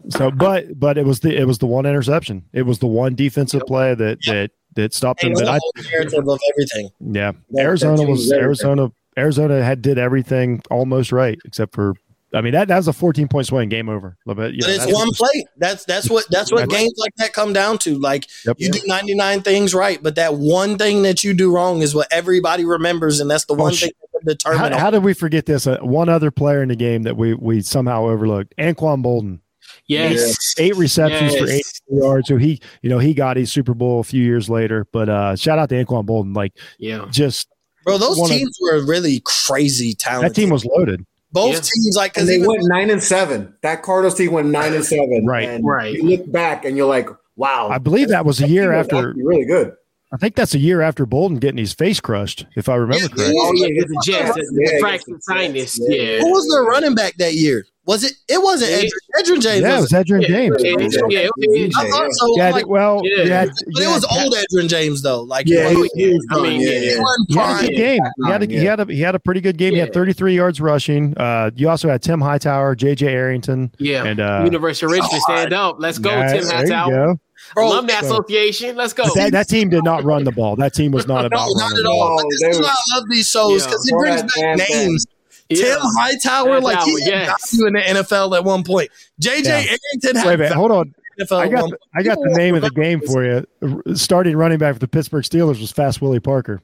So, 0.10 0.32
but 0.32 0.80
but 0.80 0.98
it 0.98 1.06
was 1.06 1.20
the 1.22 1.36
it 1.36 1.46
was 1.46 1.58
the 1.58 1.68
one 1.68 1.86
interception. 1.86 2.44
It 2.54 2.64
was 2.64 2.80
the 2.80 2.88
one 2.88 3.16
defensive 3.16 3.62
yep. 3.62 3.68
play 3.68 3.96
that 3.96 4.20
yep. 4.26 4.34
that 4.34 4.52
that 4.76 4.94
stopped 4.94 5.24
him. 5.24 5.34
That 5.34 5.48
I, 5.48 5.60
narrative 5.92 6.28
of 6.28 6.40
everything. 6.54 6.90
Yeah, 7.00 7.34
that, 7.52 7.62
Arizona 7.62 8.04
was 8.04 8.32
Arizona. 8.32 8.92
Arizona 9.18 9.64
had 9.64 9.82
did 9.82 9.98
everything 9.98 10.62
almost 10.70 11.12
right 11.12 11.40
except 11.44 11.74
for 11.74 11.96
I 12.34 12.42
mean 12.42 12.54
that 12.54 12.68
that 12.68 12.78
was 12.78 12.88
a 12.88 12.94
14 12.94 13.28
point 13.28 13.48
swing, 13.48 13.70
game 13.70 13.88
over. 13.88 14.18
But, 14.26 14.54
you 14.54 14.62
know, 14.62 14.68
it's 14.68 14.92
one 14.92 15.10
play. 15.12 15.46
That's 15.58 15.86
that's 15.86 16.10
what 16.10 16.26
that's 16.30 16.52
what 16.52 16.70
games 16.70 16.94
like 16.98 17.16
that 17.18 17.34
come 17.34 17.54
down 17.54 17.78
to. 17.80 17.98
Like 17.98 18.28
yep. 18.46 18.58
you 18.60 18.70
do 18.70 18.82
99 18.86 19.42
things 19.42 19.74
right, 19.74 20.02
but 20.02 20.16
that 20.16 20.36
one 20.36 20.78
thing 20.78 21.04
that 21.04 21.24
you 21.24 21.34
do 21.34 21.54
wrong 21.54 21.82
is 21.82 21.96
what 21.96 22.08
everybody 22.12 22.66
remembers, 22.66 23.20
and 23.20 23.32
that's 23.32 23.46
the 23.46 23.54
one 23.54 23.72
oh, 23.72 23.76
thing 23.76 23.92
that 24.14 24.26
determine. 24.26 24.74
How, 24.74 24.80
how, 24.80 24.92
did 24.92 25.04
we 25.04 25.14
forget 25.14 25.46
this? 25.46 25.68
Uh, 25.68 25.78
one 25.82 26.10
other 26.10 26.32
player 26.32 26.62
in 26.62 26.70
the 26.70 26.76
game 26.76 27.04
that 27.04 27.16
we 27.16 27.34
we 27.34 27.62
somehow 27.62 28.06
overlooked, 28.08 28.54
Anquan 28.58 29.04
Boldin. 29.04 29.40
Yes, 29.86 30.38
eight, 30.58 30.66
eight 30.66 30.76
receptions 30.76 31.34
yes. 31.34 31.42
for 31.42 31.50
eight 31.50 31.66
yards. 31.90 32.28
So 32.28 32.38
he, 32.38 32.60
you 32.82 32.90
know, 32.90 33.00
he 33.00 33.14
got 33.14 33.38
his 33.38 33.52
Super 33.52 33.74
Bowl 33.74 34.02
a 34.02 34.04
few 34.04 34.24
years 34.24 34.50
later. 34.50 34.86
But 34.92 35.08
uh 35.08 35.36
shout 35.36 35.60
out 35.60 35.70
to 35.70 35.76
Anquan 35.84 36.06
Boldin. 36.06 36.36
Like, 36.36 36.54
yeah, 36.78 37.06
just 37.10 37.48
bro, 37.86 37.98
those 37.98 38.18
teams 38.30 38.58
of, 38.62 38.62
were 38.62 38.86
really 38.86 39.22
crazy 39.24 39.94
talented. 39.94 40.32
That 40.32 40.36
team 40.36 40.50
was 40.50 40.66
loaded. 40.66 41.06
Both 41.32 41.54
yeah. 41.54 41.60
teams 41.60 41.96
like 41.96 42.14
because 42.14 42.28
they 42.28 42.40
went 42.40 42.64
nine 42.64 42.90
and 42.90 43.04
seven. 43.04 43.54
That 43.62 43.84
Cardinals 43.84 44.16
team 44.16 44.32
went 44.32 44.48
nine 44.48 44.74
and 44.74 44.86
seven. 44.86 45.26
Right, 45.26 45.50
and 45.50 45.66
right. 45.66 45.94
You 45.94 46.04
look 46.04 46.32
back 46.32 46.66
and 46.66 46.78
you're 46.78 46.88
like, 46.88 47.10
wow. 47.36 47.70
I 47.70 47.78
believe 47.78 48.10
that 48.10 48.26
was 48.26 48.42
a 48.42 48.48
year 48.48 48.72
after. 48.72 49.14
Really 49.14 49.46
good. 49.46 49.76
I 50.12 50.16
think 50.16 50.36
that's 50.36 50.54
a 50.54 50.60
year 50.60 50.82
after 50.82 51.06
Boldin 51.06 51.42
getting 51.42 51.58
his 51.58 51.74
face 51.74 52.00
crushed, 52.00 52.46
if 52.56 52.70
I 52.70 52.76
remember 52.76 53.10
correctly. 53.10 53.36
Oh 53.38 53.52
yeah, 53.56 53.68
the 53.68 54.02
Jets, 54.06 54.36
the, 54.36 54.42
the 54.54 54.78
practice 54.80 55.26
sinus. 55.26 55.78
Yeah. 55.82 56.20
Who 56.20 56.32
was 56.32 56.50
their 56.50 56.64
running 56.64 56.96
back 56.96 57.16
that 57.18 57.34
year? 57.34 57.66
Was 57.86 58.06
it? 58.06 58.14
It 58.30 58.42
wasn't 58.42 58.72
Yeah. 58.72 58.90
Edgerrin, 59.20 59.38
Edgerrin 59.38 59.42
James. 59.42 59.62
Yeah, 59.62 59.70
it 59.70 59.74
was 59.76 59.82
was 59.82 59.92
Edgerrin 59.94 60.22
Yeah, 60.22 60.28
James. 60.28 60.64
yeah, 60.64 60.70
yeah, 61.10 61.30
yeah. 61.50 61.70
I 61.78 61.90
thought 61.90 62.08
so. 62.12 62.38
Yeah, 62.38 62.50
like, 62.52 62.68
well, 62.68 63.02
Yeah. 63.04 63.24
yeah, 63.24 63.46
but 63.74 63.84
it 63.84 63.88
was 63.88 64.06
old 64.12 64.34
Edgerrin 64.34 64.68
James 64.70 65.02
though. 65.02 65.22
Like, 65.22 65.48
Yeah, 65.48 65.70
he, 65.70 65.76
he, 65.76 65.82
was- 65.82 65.92
he 65.96 66.08
was 66.14 66.26
I 66.32 66.42
mean, 66.42 66.62
yeah, 66.62 66.70
yeah, 66.70 66.80
he 66.80 66.86
yeah. 66.86 67.00
wasn't 67.00 67.30
He 67.30 67.36
had 67.38 67.62
a 67.64 67.68
good 67.68 67.76
game. 67.76 68.00
He 68.18 68.32
had 68.32 68.44
a, 68.44 68.46
he 68.48 68.66
had 68.66 68.80
a 68.80 68.86
he 68.94 69.02
had 69.02 69.16
a 69.16 69.20
pretty 69.20 69.42
good 69.42 69.58
game. 69.58 69.74
He 69.74 69.80
had 69.80 69.94
33 69.94 70.36
yards 70.36 70.62
rushing. 70.62 71.18
Uh, 71.18 71.52
you 71.56 71.70
also 71.70 71.90
had 71.90 72.02
Tim 72.02 72.22
Hightower, 72.22 72.76
JJ 72.76 73.04
Arrington, 73.08 73.72
Yeah. 73.80 74.06
and 74.06 74.20
uh, 74.20 74.42
University 74.44 74.86
of 74.86 74.92
Richmond, 74.92 75.22
stand 75.22 75.54
up. 75.54 75.78
Let's 75.80 75.98
go, 76.00 76.10
yeah, 76.12 76.34
Tim 76.40 76.46
Hightower. 76.46 77.16
Bro, 77.54 77.68
Alumni 77.68 77.94
so- 78.02 78.06
Association. 78.08 78.76
Let's 78.76 78.94
go. 78.94 79.04
That, 79.16 79.32
that 79.32 79.48
team 79.48 79.70
did 79.70 79.84
not 79.84 80.04
run 80.04 80.24
the 80.24 80.32
ball. 80.32 80.56
That 80.56 80.74
team 80.74 80.92
was 80.92 81.08
not 81.08 81.22
No, 81.22 81.28
about 81.28 81.48
not 81.54 81.62
running 81.62 81.78
at 81.78 81.84
the 81.84 81.90
all. 81.90 82.18
ball. 82.18 82.22
Oh, 82.26 82.30
this 82.30 82.56
is 82.58 82.62
why 82.62 82.68
I 82.70 82.98
love 82.98 83.04
these 83.10 83.30
shows 83.30 83.66
because 83.66 83.86
he 83.88 83.92
Yeah. 83.94 84.00
brings 84.00 84.22
back 84.24 84.32
man, 84.42 84.58
names. 84.70 85.06
Yeah. 85.50 85.76
Tim 85.76 85.80
Hightower, 85.82 86.60
like 86.62 86.84
he 86.84 86.92
Hightower, 87.02 87.18
had 87.20 87.28
yes. 87.28 87.52
value 87.52 87.68
in 87.68 87.74
the 87.74 87.80
NFL 88.04 88.36
at 88.38 88.44
one 88.44 88.64
point. 88.64 88.90
JJ 89.22 89.46
Yeah. 89.46 89.52
Arrington 89.54 90.16
had 90.16 90.26
Wait 90.28 90.34
a 90.34 90.38
minute, 90.38 90.54
hold 90.54 90.72
on. 90.72 90.94
NFL 91.20 91.38
I 91.40 91.48
got 91.50 91.70
the. 91.70 91.78
I 91.96 92.04
got 92.04 92.18
the 92.22 92.36
name 92.38 92.54
of 92.56 92.62
the 92.62 92.70
game 92.70 93.02
for 93.02 93.24
you. 93.26 93.96
Starting 93.96 94.36
running 94.38 94.60
back 94.60 94.74
for 94.76 94.80
the 94.80 94.88
Pittsburgh 94.88 95.24
Steelers 95.24 95.60
was 95.60 95.72
Fast 95.72 96.00
Willie 96.02 96.20
Parker. 96.20 96.62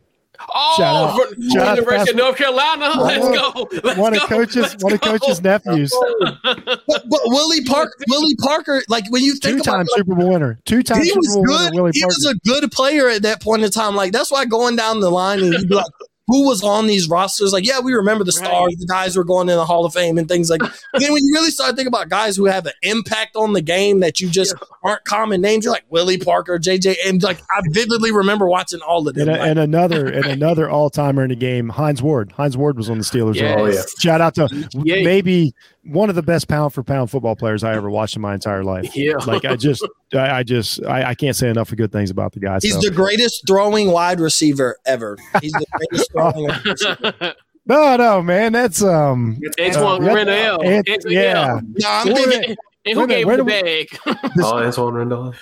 Oh, 0.53 0.73
Shout 0.77 0.95
out. 0.95 1.15
from 1.34 1.49
Shout 1.49 1.67
out 1.67 1.75
to 1.75 1.81
University 1.81 1.97
Fast- 1.97 2.09
of 2.09 2.15
North 2.17 2.36
Carolina. 2.38 2.91
Let's 3.01 3.27
go. 3.29 3.67
Let's 3.84 3.97
one 3.97 4.13
go. 4.13 4.19
of 4.23 4.29
coaches, 4.29 4.57
Let's 4.57 4.84
one 4.84 4.93
of 4.93 5.01
coaches' 5.01 5.41
nephews, 5.41 5.91
But, 6.43 6.84
but 6.88 7.19
Willie 7.25 7.63
Parker, 7.63 7.93
Willie 8.09 8.36
Parker, 8.39 8.84
like 8.89 9.05
when 9.09 9.23
you 9.23 9.36
think 9.36 9.61
about 9.61 9.63
two-time 9.63 9.81
it, 9.81 9.88
like, 9.91 9.97
Super 9.99 10.15
Bowl 10.15 10.29
winner, 10.34 10.59
two-time 10.65 11.01
he 11.01 11.09
Super 11.09 11.19
was 11.19 11.36
Bowl 11.36 11.43
good. 11.45 11.59
winner. 11.71 11.84
Willie 11.84 11.91
He 11.93 12.01
Parker. 12.01 12.15
was 12.15 12.25
a 12.25 12.36
good 12.47 12.71
player 12.71 13.09
at 13.09 13.21
that 13.21 13.41
point 13.41 13.63
in 13.63 13.71
time. 13.71 13.95
Like 13.95 14.11
that's 14.11 14.31
why 14.31 14.45
going 14.45 14.75
down 14.75 14.99
the 14.99 15.09
line 15.11 15.39
and 15.39 15.53
you'd 15.53 15.69
be 15.69 15.75
like, 15.75 15.86
who 16.28 16.45
was 16.47 16.63
on 16.63 16.88
these 16.88 17.09
rosters? 17.09 17.51
Like, 17.51 17.65
yeah, 17.67 17.80
we 17.82 17.93
remember 17.93 18.24
the 18.24 18.32
stars, 18.32 18.49
Right. 18.51 18.76
the 18.80 18.88
guys 18.88 19.13
who 19.13 19.19
were 19.19 19.26
going 19.26 19.49
in 19.49 19.55
the 19.57 19.65
Hall 19.65 19.86
of 19.86 19.93
Fame 19.93 20.17
and 20.17 20.28
things 20.28 20.49
like. 20.49 20.61
But 20.93 21.01
then 21.01 21.11
when 21.11 21.24
you 21.26 21.34
really 21.34 21.49
start 21.49 21.71
thinking 21.76 21.88
about 21.88 22.07
guys 22.09 22.36
who 22.38 22.45
have 22.45 22.65
an 22.67 22.74
impact 22.84 23.36
on 23.36 23.53
the 23.53 23.61
game 23.61 23.99
that 24.01 24.21
you 24.21 24.30
just 24.30 24.53
aren't 24.84 25.03
common 25.05 25.41
names, 25.41 25.65
you're 25.65 25.74
like 25.74 25.86
Willie 25.89 26.19
Parker, 26.19 26.59
JJ, 26.59 26.95
and 27.07 27.21
like 27.24 27.39
I 27.51 27.61
vividly 27.71 28.11
remember 28.11 28.47
watching 28.47 28.80
all 28.82 29.07
of 29.07 29.15
them. 29.15 29.28
and, 29.28 29.38
a, 29.38 29.39
Like, 29.39 29.49
and 29.49 29.59
another 29.59 30.05
and 30.07 30.26
another 30.26 30.69
all 30.69 30.89
timer 30.91 31.24
in 31.24 31.30
the 31.30 31.36
game, 31.36 31.69
Hines 31.69 32.01
Ward. 32.03 32.32
Hines 32.34 32.55
Ward 32.55 32.78
was 32.78 32.89
on 32.91 32.99
the 32.99 33.03
Steelers. 33.03 33.36
Yes. 33.36 33.55
Oh, 33.59 33.65
yeah. 33.65 33.82
Shout 33.99 34.21
out 34.21 34.36
to 34.36 34.47
Yeah. 34.84 35.03
maybe 35.03 35.53
one 35.86 36.09
of 36.09 36.15
the 36.15 36.23
best 36.23 36.47
pound 36.47 36.73
for 36.73 36.84
pound 36.84 37.11
football 37.11 37.36
players 37.36 37.63
I 37.63 37.73
ever 37.75 37.89
watched 37.89 38.15
in 38.15 38.21
my 38.21 38.34
entire 38.34 38.63
life. 38.63 38.95
Yeah. 38.95 39.15
Like 39.27 39.45
I 39.45 39.55
just, 39.55 39.86
I, 40.13 40.39
I 40.39 40.43
just, 40.43 40.84
I, 40.86 41.09
I 41.09 41.15
can't 41.15 41.36
say 41.36 41.49
enough 41.49 41.71
of 41.71 41.77
good 41.77 41.91
things 41.91 42.09
about 42.09 42.31
the 42.34 42.39
guy. 42.39 42.59
He's 42.61 42.73
so. 42.73 42.81
the 42.81 42.91
greatest 42.91 43.45
throwing 43.47 43.91
wide 43.91 44.19
receiver 44.19 44.77
ever. 44.86 45.17
He's 45.41 45.51
the 45.51 45.65
greatest 45.71 46.11
throwing. 46.13 46.47
wide 46.47 46.65
receiver. 46.65 47.34
no, 47.65 47.95
no, 47.97 48.21
man, 48.21 48.53
that's 48.53 48.81
um, 48.81 49.38
Antwaan 49.57 50.01
Uh, 50.09 50.13
Randall. 50.13 50.63
Ant- 50.63 51.05
yeah. 51.07 51.59
No, 51.61 51.89
I'm 51.89 52.07
thinking. 52.15 52.55
And 52.86 52.99
who 52.99 53.07
gave 53.07 53.27
him 53.29 53.38
the 53.38 53.43
bag? 53.45 53.88
Oh, 54.05 54.53
Antwaan 54.55 54.93
Randall. 54.93 55.34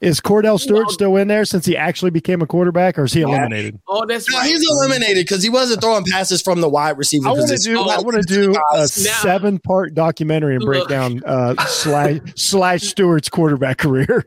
Is 0.00 0.20
Kordell 0.20 0.60
Stewart 0.60 0.90
still 0.90 1.16
in 1.16 1.26
there 1.26 1.44
since 1.44 1.66
he 1.66 1.76
actually 1.76 2.12
became 2.12 2.40
a 2.40 2.46
quarterback, 2.46 2.96
or 2.98 3.04
is 3.04 3.12
he 3.12 3.22
eliminated? 3.22 3.80
Oh, 3.88 4.06
that's 4.06 4.30
No, 4.30 4.38
right. 4.38 4.46
he's 4.48 4.64
eliminated 4.70 5.26
because 5.26 5.42
he 5.42 5.50
wasn't 5.50 5.80
throwing 5.80 6.04
passes 6.04 6.40
from 6.40 6.60
the 6.60 6.68
wide 6.68 6.96
receiver 6.96 7.26
I 7.26 7.32
want 7.32 7.48
to 7.48 7.54
position. 7.54 7.74
do. 7.74 7.80
I 7.82 7.98
want 8.00 8.16
to 8.16 8.22
do 8.22 8.54
a 8.74 8.86
seven-part 8.86 9.94
documentary 9.94 10.54
and 10.54 10.64
break 10.64 10.80
Look. 10.82 10.88
down 10.88 11.20
uh, 11.26 11.56
slash 11.66 12.20
slash 12.36 12.82
Stewart's 12.82 13.28
quarterback 13.28 13.78
career. 13.78 14.24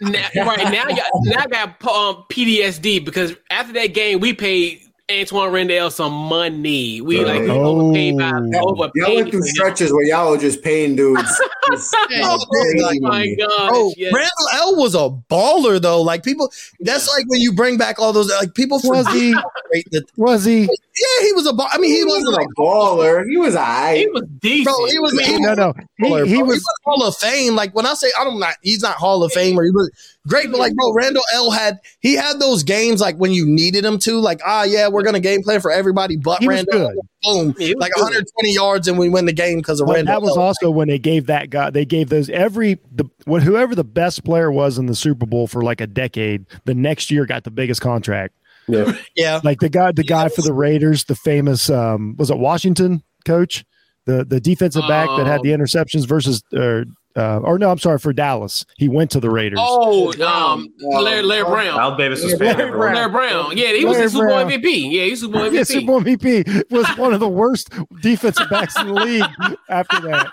now, 0.00 0.46
right 0.46 0.72
now, 0.72 0.84
I 0.86 0.92
got, 0.94 1.06
now 1.24 1.40
I 1.40 1.46
got 1.48 1.68
um, 1.88 2.24
PTSD 2.30 3.04
because 3.04 3.34
after 3.50 3.72
that 3.72 3.94
game, 3.94 4.20
we 4.20 4.32
paid 4.32 4.82
Antwaan 5.10 5.52
Randall 5.52 5.90
some 5.90 6.12
money. 6.12 7.00
We 7.00 7.24
like 7.24 7.40
we 7.40 7.48
Oh. 7.50 7.80
overpaid 7.80 8.18
by 8.18 8.28
Y'all 8.30 9.14
went 9.14 9.30
through 9.30 9.42
stretches 9.44 9.90
where 9.90 10.04
y'all 10.04 10.30
were 10.32 10.36
just 10.36 10.62
paying 10.62 10.96
dudes. 10.96 11.22
just, 11.70 11.96
Oh, 12.22 12.38
crazy 12.50 12.78
Oh 12.84 13.00
my 13.00 13.34
god! 13.38 13.68
Bro, 13.70 13.92
yes. 13.96 14.12
Randle 14.12 14.48
El 14.54 14.76
was 14.76 14.94
a 14.94 15.08
baller 15.32 15.80
though. 15.80 16.02
Like 16.02 16.22
people, 16.24 16.52
that's 16.80 17.08
like 17.08 17.24
when 17.28 17.40
you 17.40 17.52
bring 17.54 17.78
back 17.78 17.98
all 17.98 18.12
those 18.12 18.28
like 18.30 18.52
people 18.54 18.80
Was 18.84 19.08
he? 19.08 19.32
how 19.32 19.50
great 19.70 19.90
that. 19.92 20.04
Was 20.16 20.44
he? 20.44 20.62
Yeah, 20.62 21.22
he 21.26 21.32
was 21.32 21.46
a. 21.46 21.52
Ball. 21.54 21.68
I 21.70 21.78
mean, 21.78 21.90
he, 21.90 21.98
He 21.98 22.04
wasn't 22.04 22.24
wasn't 22.26 22.36
like 22.36 22.48
a 22.48 22.60
baller. 22.60 23.24
He 23.30 23.36
was 23.38 23.54
he 23.54 24.08
was 24.12 24.24
decent. 24.40 24.64
Bro, 24.76 24.86
he 24.88 24.98
was- 24.98 25.12
he- 25.26 25.38
No, 25.40 25.54
no. 25.54 25.72
baller, 26.02 26.26
He, 26.26 26.32
he 26.34 26.38
bro. 26.40 26.48
was. 26.48 26.64
Hall 26.84 27.02
of 27.06 27.16
Fame. 27.16 27.54
Like 27.54 27.74
when 27.74 27.86
I 27.86 27.94
say 27.94 28.08
I 28.18 28.24
don't 28.24 28.38
not, 28.40 28.56
he's 28.62 28.82
not 28.82 28.96
Hall 28.96 29.22
of 29.24 29.32
Fame 29.32 29.58
or 29.58 29.64
he 29.64 29.70
was 29.70 29.90
great, 30.28 30.50
but 30.50 30.58
like 30.60 30.74
bro, 30.74 30.92
Randle 30.92 31.22
El 31.34 31.50
had 31.50 31.78
he 32.00 32.14
had 32.14 32.38
those 32.38 32.62
games 32.62 33.00
like 33.00 33.16
when 33.16 33.32
you 33.32 33.46
needed 33.46 33.84
him 33.84 33.98
to. 34.00 34.20
Like 34.20 34.40
ah 34.46 34.62
yeah, 34.64 34.86
we're 34.88 35.02
gonna 35.02 35.18
game 35.20 35.42
plan 35.42 35.60
for 35.60 35.70
everybody 35.72 36.16
but 36.16 36.40
He 36.40 36.46
Randall. 36.48 36.88
good. 36.90 36.96
Boom, 37.24 37.54
Yeah, 37.58 37.74
like 37.78 37.92
good. 37.94 38.02
120 38.02 38.54
yards 38.54 38.86
and 38.86 38.96
we 38.98 39.08
win 39.08 39.24
the 39.24 39.32
game 39.32 39.58
because 39.58 39.80
of 39.80 39.86
But 39.88 39.96
Randall. 39.96 40.14
that 40.14 40.22
was 40.22 40.36
L. 40.36 40.42
also 40.44 40.70
when 40.70 40.86
they 40.88 40.98
gave 41.00 41.26
that 41.26 41.50
guy. 41.50 41.70
They 41.70 41.84
gave 41.84 42.08
those 42.10 42.28
every 42.30 42.78
the 42.92 43.06
what 43.24 43.42
whoever 43.42 43.74
the 43.74 43.82
best 43.84 44.24
player 44.24 44.52
was 44.52 44.78
in 44.78 44.86
the 44.86 44.94
Super 44.94 45.26
Bowl 45.26 45.46
for 45.48 45.62
like 45.62 45.80
a 45.80 45.86
decade. 45.88 46.46
The 46.64 46.74
next 46.74 47.10
year 47.10 47.26
got 47.26 47.42
the 47.44 47.50
biggest 47.50 47.80
contract. 47.80 48.34
Yeah. 48.68 48.92
yeah. 49.16 49.40
Like 49.42 49.60
the 49.60 49.70
guy, 49.70 49.92
the 49.92 50.04
guy 50.04 50.28
for 50.28 50.42
the 50.42 50.52
Raiders, 50.52 51.04
the 51.04 51.14
famous 51.16 51.70
um, 51.70 52.14
was 52.18 52.30
it 52.30 52.38
Washington 52.38 53.02
coach, 53.24 53.64
the 54.04 54.24
the 54.26 54.40
defensive 54.40 54.82
back 54.86 55.08
that 55.16 55.26
had 55.26 55.42
the 55.42 55.50
interceptions 55.50 56.06
versus 56.06 56.42
or 56.52 56.84
uh, 57.18 57.40
or 57.42 57.58
no, 57.58 57.70
I'm 57.70 57.78
sorry 57.78 57.98
for 57.98 58.12
Dallas. 58.12 58.64
He 58.76 58.88
went 58.88 59.10
to 59.10 59.20
the 59.20 59.28
Raiders. 59.30 59.58
Oh, 59.60 60.12
um, 60.24 60.68
Larry, 60.80 61.22
Larry 61.22 61.44
Brown. 61.44 61.78
Al 61.78 61.96
Davis 61.96 62.22
was 62.22 62.32
Larry 62.40 62.54
paying 62.54 62.68
everyone. 62.68 62.94
Larry 62.94 63.10
Brown. 63.10 63.56
Yeah, 63.56 63.72
he 63.72 63.84
was 63.84 63.94
Larry 63.96 64.06
a 64.06 64.10
Super 64.10 64.26
Bowl 64.28 64.44
Brown. 64.44 64.50
MVP. 64.62 64.92
Yeah, 64.92 65.04
he's 65.04 65.20
Super 65.20 65.32
Bowl 65.34 65.52
Yeah, 65.52 65.60
MVP. 65.62 65.66
Super 65.66 65.86
Bowl 65.86 66.00
MVP 66.02 66.70
was 66.70 66.86
one 66.96 67.12
of 67.14 67.20
the 67.20 67.28
worst 67.28 67.70
defensive 68.00 68.48
backs 68.48 68.78
in 68.80 68.86
the 68.88 68.94
league. 68.94 69.56
After 69.68 70.00
that, 70.00 70.26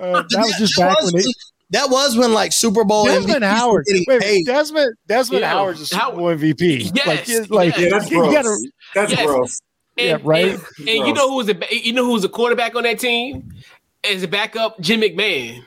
uh, 0.00 0.22
that 0.30 0.38
was 0.38 0.54
just 0.58 0.76
back 0.78 1.00
when 1.02 1.12
they, 1.16 1.24
that 1.70 1.90
was 1.90 2.16
when 2.16 2.32
like 2.32 2.52
Super 2.52 2.84
Bowl 2.84 3.04
Desmond 3.06 3.38
MVPs 3.38 3.40
were 3.42 3.46
Howard. 3.56 3.84
getting 3.86 4.04
Wait, 4.08 4.20
paid. 4.20 4.46
Desmond 4.46 4.94
Desmond 5.06 5.40
Yeah. 5.42 5.50
Howard's 5.50 5.80
a 5.80 5.86
Super 5.86 6.02
Howard- 6.02 6.16
Bowl 6.16 6.26
MVP. 6.36 6.90
Yes, 6.94 7.06
like, 7.06 7.28
it- 7.28 7.50
like 7.50 7.76
yes. 7.76 7.80
Yeah, 7.80 7.88
that's 7.98 8.08
gross. 8.10 8.32
gotta- 8.32 8.70
That's 8.94 9.12
Yes. 9.12 9.26
gross. 9.26 9.60
And, 9.98 10.06
Yeah, 10.06 10.18
right. 10.22 10.52
And, 10.52 10.88
and 10.88 11.06
you 11.08 11.12
know 11.12 11.28
who 11.30 11.36
was 11.36 11.46
the 11.48 11.66
you 11.72 11.92
know 11.92 12.04
who 12.04 12.12
was 12.12 12.22
the 12.22 12.28
quarterback 12.28 12.74
on 12.76 12.84
that 12.84 12.98
team? 13.00 13.52
As 14.04 14.22
a 14.22 14.28
backup, 14.28 14.78
Jim 14.80 15.00
McMahon. 15.00 15.64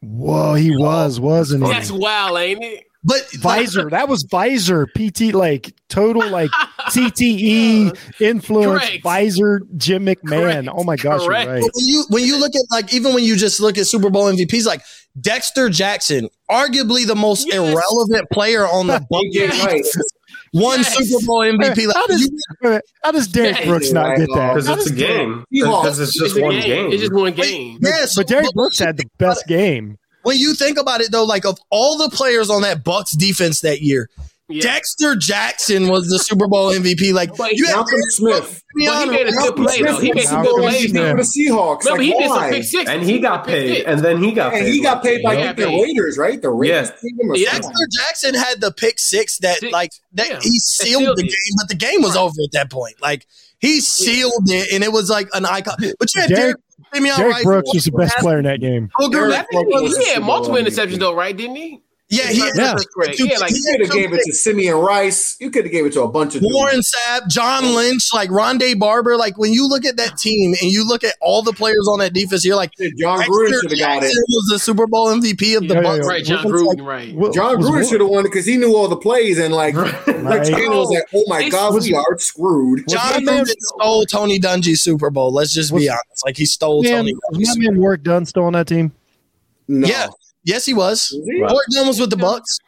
Whoa, 0.00 0.54
he 0.54 0.76
was, 0.76 1.18
wasn't 1.20 1.64
he? 1.66 1.72
That's 1.72 1.90
wild, 1.90 2.38
ain't 2.38 2.62
it? 2.62 2.84
But 3.04 3.22
like, 3.32 3.40
Visor. 3.62 3.90
That 3.90 4.08
was 4.08 4.24
Visor. 4.30 4.86
PT 4.86 5.32
like 5.32 5.72
total 5.88 6.28
like 6.28 6.50
CTE 6.90 7.96
influence. 8.20 8.84
Correct. 8.84 9.02
Visor. 9.02 9.62
Jim 9.76 10.04
McMahon. 10.06 10.64
Correct. 10.64 10.68
Oh 10.72 10.84
my 10.84 10.96
gosh, 10.96 11.24
Correct. 11.24 11.46
you're 11.46 11.54
right. 11.54 11.62
when 11.62 11.86
you 11.86 12.04
when 12.08 12.24
you 12.24 12.38
look 12.40 12.54
at 12.54 12.62
like 12.70 12.92
even 12.92 13.14
when 13.14 13.24
you 13.24 13.36
just 13.36 13.60
look 13.60 13.78
at 13.78 13.86
Super 13.86 14.10
Bowl 14.10 14.24
MVPs, 14.32 14.66
like 14.66 14.82
Dexter 15.20 15.68
Jackson, 15.70 16.28
arguably 16.50 17.06
the 17.06 17.14
most 17.16 17.46
Yes. 17.46 17.56
irrelevant 17.56 18.28
player 18.32 18.66
on 18.66 18.88
the 18.88 18.98
Buccaneers, 19.10 19.56
Yes. 19.58 19.96
Right. 20.54 20.62
one 20.62 20.78
Yes. 20.80 20.96
Super 21.08 21.26
Bowl 21.26 21.40
MVP. 21.42 21.82
How 21.92 22.00
Like, 22.00 22.06
does, 22.08 22.20
you, 22.22 22.28
wait 22.30 22.40
a 22.60 22.64
minute, 22.68 22.84
how 23.02 23.12
does 23.12 23.28
Derrick 23.28 23.56
Yes. 23.56 23.66
Brooks 23.66 23.92
not 23.92 24.16
get 24.16 24.28
that? 24.34 24.54
Because 24.54 24.68
it's 24.68 24.90
a 24.90 24.94
game. 24.94 25.44
Seahawks. 25.52 25.82
Because 25.82 25.98
it's 26.00 26.18
just 26.18 26.36
it's 26.36 26.42
one 26.42 26.54
game. 26.54 26.62
game. 26.62 26.92
It's 26.92 27.00
just 27.02 27.12
one 27.12 27.32
game. 27.32 27.78
yeah, 27.82 28.04
so- 28.06 28.20
But 28.20 28.28
Derrick 28.28 28.52
Brooks 28.54 28.78
had 28.78 28.96
the 28.96 29.04
best 29.18 29.46
game. 29.46 29.98
when 30.22 30.36
you 30.38 30.54
think 30.54 30.78
about 30.78 31.00
it 31.00 31.10
though, 31.12 31.24
like 31.24 31.44
of 31.44 31.58
all 31.70 31.96
the 31.98 32.08
players 32.14 32.50
on 32.50 32.62
that 32.62 32.84
Bucks 32.84 33.12
defense 33.12 33.60
that 33.62 33.80
year, 33.82 34.08
Yeah. 34.50 34.62
Dexter 34.62 35.14
Jackson 35.14 35.88
was 35.88 36.08
the 36.08 36.18
Super 36.18 36.48
Bowl 36.48 36.70
MVP. 36.72 37.12
Like 37.12 37.36
But 37.36 37.52
you 37.52 37.66
had 37.66 37.74
Malcolm 37.76 38.00
Smith. 38.10 38.62
But 38.86 39.04
he 39.04 39.10
made 39.10 39.26
a 39.26 39.30
good 39.30 39.34
Malcolm 39.34 39.64
play 39.66 39.82
though. 39.82 39.98
He 40.00 40.12
made 40.14 40.24
some 40.24 40.42
good 40.42 40.56
plays. 40.56 40.86
For 40.86 40.92
the 40.92 41.22
Seahawks. 41.36 41.84
No, 41.84 41.92
like, 41.92 42.00
he 42.00 42.12
did 42.12 42.28
some 42.28 42.50
pick 42.50 42.64
six. 42.64 42.90
And 42.90 43.02
he 43.02 43.18
got 43.18 43.46
paid. 43.46 43.84
And 43.84 44.00
then 44.00 44.22
he 44.22 44.32
got. 44.32 44.54
And 44.54 44.64
paid. 44.64 44.72
he 44.72 44.80
got 44.82 45.02
paid 45.02 45.22
by 45.22 45.36
He 45.36 45.44
like, 45.44 45.56
got 45.56 45.62
the. 45.62 45.66
Raiders, 45.82 46.16
right? 46.16 46.40
The 46.40 46.50
Raiders. 46.50 46.92
Yeah. 47.04 47.34
Yeah. 47.34 47.52
Dexter 47.52 47.72
Jackson 47.98 48.34
had 48.34 48.60
the 48.62 48.72
pick 48.72 48.98
six 48.98 49.38
that 49.40 49.58
Six. 49.58 49.72
like 49.72 49.90
that 50.14 50.28
Yeah. 50.30 50.38
he 50.42 50.58
sealed 50.60 51.02
sealed 51.02 51.18
the 51.18 51.24
it. 51.24 51.28
game, 51.28 51.54
but 51.58 51.68
the 51.68 51.74
game 51.74 52.00
was 52.02 52.16
over 52.16 52.34
at 52.42 52.52
that 52.52 52.70
point. 52.70 52.94
Like 53.02 53.26
he 53.58 53.80
sealed 53.80 54.32
it, 54.48 54.72
and 54.72 54.82
it 54.82 54.92
was 54.92 55.10
like 55.10 55.28
an 55.34 55.44
icon. 55.44 55.74
But 55.98 56.14
you 56.14 56.20
had 56.22 56.30
Derrick- 56.30 56.56
Derrick, 56.94 57.16
Derrick 57.16 57.34
Rice, 57.34 57.44
Brooks 57.44 57.74
was 57.74 57.84
the 57.84 57.92
best 57.92 58.16
player 58.16 58.38
in 58.38 58.44
that 58.44 58.60
game. 58.60 58.88
Booger 58.98 59.24
I 59.34 59.44
Mayfield 59.52 59.66
he, 59.66 59.82
was- 59.88 59.98
he 59.98 60.08
had 60.14 60.22
multiple 60.22 60.56
interceptions 60.58 60.98
though, 61.00 61.14
right? 61.14 61.36
Didn't 61.36 61.56
he? 61.56 61.82
Yeah, 62.10 62.28
he 62.28 62.40
had 62.40 62.52
Yeah. 62.56 62.74
Correct. 62.94 63.18
Yeah, 63.20 63.36
like 63.38 63.50
You 63.50 63.62
could 63.70 63.80
have 63.82 63.90
gave 63.90 64.12
it 64.14 64.22
to 64.24 64.32
Simeon 64.32 64.76
Rice. 64.76 65.36
You 65.40 65.50
could 65.50 65.64
have 65.64 65.72
gave 65.72 65.84
it 65.84 65.92
to 65.92 66.02
a 66.02 66.08
bunch 66.08 66.34
of 66.36 66.42
Warren 66.42 66.80
Sapp, 66.80 67.28
John 67.28 67.74
Lynch, 67.74 68.08
like 68.14 68.30
Rondé 68.30 68.78
Barber. 68.78 69.16
Like 69.18 69.36
when 69.36 69.52
you 69.52 69.68
look 69.68 69.84
at 69.84 69.98
that 69.98 70.16
team 70.16 70.54
and 70.62 70.70
you 70.72 70.88
look 70.88 71.04
at 71.04 71.16
all 71.20 71.42
the 71.42 71.52
players 71.52 71.86
on 71.92 71.98
that 71.98 72.14
defense, 72.14 72.46
you're 72.46 72.56
like, 72.56 72.72
dudes. 72.76 72.98
John 72.98 73.18
Dexter 73.18 73.32
Gruden 73.34 73.60
should 73.60 73.70
have 73.72 73.78
got 73.78 73.96
it. 73.98 74.00
Jackson 74.06 74.24
was 74.28 74.48
the 74.50 74.58
Super 74.58 74.86
Bowl 74.86 75.08
MVP 75.08 75.56
of 75.58 75.68
the 75.68 75.74
Yeah, 75.74 75.74
yeah, 75.74 75.82
Bucks. 75.82 75.98
yeah. 76.02 76.08
right, 76.08 76.24
John 76.24 76.46
It's 76.46 76.62
like, 76.62 76.78
Gruden, 76.78 76.86
right. 76.86 77.14
Wa- 77.14 77.30
Jon 77.30 77.56
Gruden 77.56 77.88
should 77.90 78.00
have 78.00 78.08
won 78.08 78.20
it 78.24 78.28
because 78.30 78.46
he 78.46 78.56
knew 78.56 78.74
all 78.74 78.88
the 78.88 78.96
plays 78.96 79.38
and 79.38 79.52
like 79.52 79.74
Rex 79.76 80.06
Right. 80.06 80.44
Taylor 80.46 80.76
was 80.78 80.88
like, 80.88 81.04
"Oh 81.14 81.24
my 81.26 81.38
It's- 81.40 81.52
god, 81.52 81.74
was- 81.74 81.84
we 81.86 81.92
are 81.94 82.18
screwed." 82.18 82.88
John 82.88 83.22
my 83.26 83.32
man- 83.32 83.44
stole 83.46 84.06
Tony 84.06 84.40
Dungy's 84.40 84.80
Super 84.80 85.10
Bowl. 85.10 85.30
Let's 85.30 85.52
just 85.52 85.72
be 85.72 85.80
Was- 85.80 85.88
honest. 85.88 86.24
Like 86.24 86.38
he 86.38 86.46
stole 86.46 86.82
Man, 86.82 86.92
Tony 87.04 87.12
was 87.14 87.38
Dungy's. 87.48 87.58
my 87.58 87.64
man 87.70 87.80
work 87.80 88.02
done 88.02 88.24
still 88.24 88.44
on 88.44 88.54
that 88.54 88.66
team? 88.66 88.92
No. 89.68 89.86
Yeah. 89.86 90.06
Yes, 90.48 90.64
he 90.66 90.74
was. 90.74 91.10
Was 91.14 91.26
he? 91.28 91.40
Ward 91.42 91.64
Dunn 91.72 91.86
was 91.86 92.00
with 92.00 92.10
the 92.10 92.16
Bucks 92.16 92.58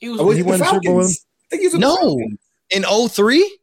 He 0.00 0.08
was 0.08 0.20
Oh, 0.20 0.30
He 0.30 0.36
he 0.38 0.42
the 0.42 0.48
won 0.48 0.58
Super 0.58 0.70
Bowl 0.70 0.80
Falcons? 0.82 1.26
I 1.44 1.46
think 1.50 1.60
he 1.62 1.66
was 1.68 1.72
with 1.74 1.80
No. 1.80 1.96
Falcons. 1.96 2.38
in 2.70 2.84
03. 3.08 3.58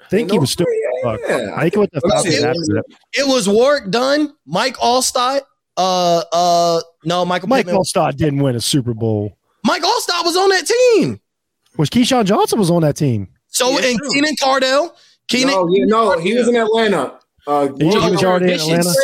I 0.00 0.08
think 0.08 0.30
he 0.30 0.38
was 0.38 0.50
still. 0.50 0.66
Look, 1.04 1.20
Yeah, 1.26 1.54
I 1.56 1.62
think 1.70 1.76
with 1.76 1.90
the 1.92 2.00
Falcons, 2.02 2.34
it, 2.34 2.42
that's 2.42 2.68
it. 2.68 2.84
it 3.20 3.26
was 3.26 3.48
Warrick 3.48 3.90
Dunn, 3.90 4.34
Mike 4.46 4.76
Alstott. 4.76 5.40
Uh, 5.76 6.22
uh, 6.32 6.80
no, 7.04 7.24
Michael 7.24 7.48
Mike 7.48 7.66
Pittman. 7.66 7.82
Alstott 7.82 8.16
didn't 8.16 8.40
win 8.40 8.54
a 8.54 8.60
Super 8.60 8.92
Bowl. 8.94 9.36
Mike 9.64 9.82
Alstott 9.82 10.24
was 10.24 10.36
on 10.36 10.50
that 10.50 10.66
team. 10.66 11.20
Was 11.78 11.88
Keyshawn 11.90 12.26
Johnson 12.26 12.58
was 12.58 12.70
on 12.70 12.82
that 12.82 12.96
team? 12.96 13.28
So 13.48 13.70
Yeah, 13.70 13.86
and 13.88 13.98
true. 13.98 14.10
Keenan 14.12 14.34
McCardell, 14.36 14.92
Keenan, 15.26 15.54
no, 15.54 15.68
yeah, 15.70 15.84
no, 15.86 16.18
he 16.18 16.34
was 16.34 16.46
in 16.48 16.56
Atlanta. 16.56 17.18
Uh, 17.46 17.68
He 17.78 17.90
Joe- 17.90 18.10
was 18.10 18.22
already 18.22 18.52
in 18.52 18.60
Atlanta. 18.60 18.94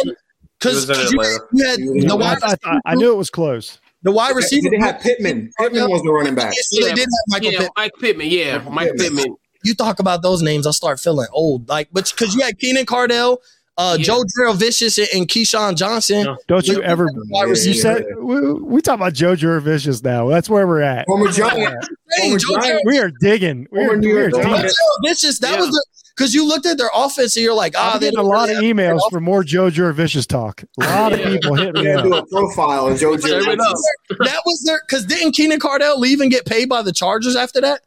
Because 0.60 0.86
He 0.86 1.16
you, 1.16 1.22
you 1.52 1.64
had 1.64 1.78
He 1.80 1.88
was 1.88 2.04
the 2.04 2.12
I, 2.12 2.16
wide, 2.16 2.38
I, 2.42 2.56
I, 2.64 2.80
I 2.86 2.94
knew 2.94 3.12
it 3.12 3.16
was 3.16 3.30
close. 3.30 3.78
the 4.02 4.12
wide 4.12 4.36
receiver. 4.36 4.68
They 4.70 4.78
had 4.78 5.00
Pittman. 5.00 5.50
Pittman 5.58 5.90
was 5.90 6.02
the 6.02 6.12
running 6.12 6.34
back. 6.34 6.52
So 6.54 6.84
they 6.84 6.92
did 6.94 6.98
have 7.00 7.08
Michael 7.28 7.52
yeah, 7.52 7.58
Pittman. 7.58 7.72
Mike 7.76 7.92
Pittman. 8.00 8.26
Yeah, 8.28 8.58
Michael 8.58 8.72
Mike 8.72 8.90
Pittman. 8.96 9.16
Pittman. 9.16 9.36
You 9.62 9.74
talk 9.74 9.98
about 9.98 10.22
those 10.22 10.40
names, 10.42 10.66
I 10.66 10.70
start 10.70 11.00
feeling 11.00 11.26
old. 11.32 11.68
Like, 11.68 11.88
but 11.92 12.10
because 12.10 12.34
you 12.34 12.42
had 12.42 12.58
Keenan 12.58 12.86
McCardell, 12.86 13.38
uh, 13.80 13.96
Yeah. 13.98 14.04
Joe 14.04 14.22
Jurevicius, 14.38 14.98
and, 14.98 15.08
and 15.20 15.28
Keyshawn 15.28 15.76
Johnson. 15.76 16.26
Yeah. 16.26 16.34
Don't 16.46 16.66
you 16.66 16.82
ever? 16.82 17.08
Yeah, 17.30 17.46
You 17.46 17.54
said 17.74 18.04
we, 18.18 18.52
we 18.54 18.80
talk 18.82 18.96
about 18.96 19.14
Joe 19.14 19.34
Jurevicius 19.34 20.04
now. 20.04 20.28
That's 20.28 20.48
where 20.50 20.66
we're 20.66 20.82
at. 20.82 21.06
Former 21.06 21.28
Giant. 21.32 21.74
Hey, 22.16 22.22
Former 22.22 22.38
Joe 22.38 22.46
Giant. 22.54 22.62
Darrell 22.64 22.80
We 22.86 22.98
are 22.98 23.10
digging. 23.20 23.66
We 23.70 23.78
are, 23.80 23.86
Former 23.86 24.00
New 24.00 24.14
we 24.14 24.20
are 24.22 24.30
digging. 24.30 24.70
Vicious. 25.04 25.38
That 25.38 25.54
Yeah. 25.54 25.60
was 25.66 25.86
because 26.16 26.34
you 26.34 26.46
looked 26.46 26.66
at 26.66 26.76
their 26.76 26.90
offense 26.94 27.34
and 27.36 27.42
you're 27.44 27.54
like, 27.54 27.72
ah, 27.78 27.94
I'm 27.94 28.00
they 28.00 28.06
getting 28.08 28.18
a 28.18 28.22
lot 28.22 28.48
really 28.50 28.70
of 28.70 28.76
emails 28.76 29.00
for 29.10 29.20
more 29.20 29.42
Joe 29.42 29.70
Jurevicius 29.70 30.26
talk. 30.26 30.62
A 30.82 30.84
lot 30.84 31.12
of 31.14 31.20
people 31.22 31.54
hit 31.54 31.74
me 31.74 31.84
Yeah, 31.84 32.02
do 32.02 32.14
a 32.14 32.26
profile 32.26 32.88
of 32.88 32.98
Joe 33.00 33.16
Serve 33.16 33.42
it 33.42 33.44
Giants. 33.56 33.64
up. 34.10 34.18
that 34.18 34.42
was 34.44 34.62
their 34.66 34.80
because 34.86 35.06
didn't 35.06 35.32
Keenan 35.32 35.58
McCardell 35.58 35.96
leave 35.96 36.20
and 36.20 36.30
get 36.30 36.44
paid 36.44 36.68
by 36.68 36.82
the 36.82 36.92
Chargers 36.92 37.36
after 37.36 37.60
that? 37.62 37.80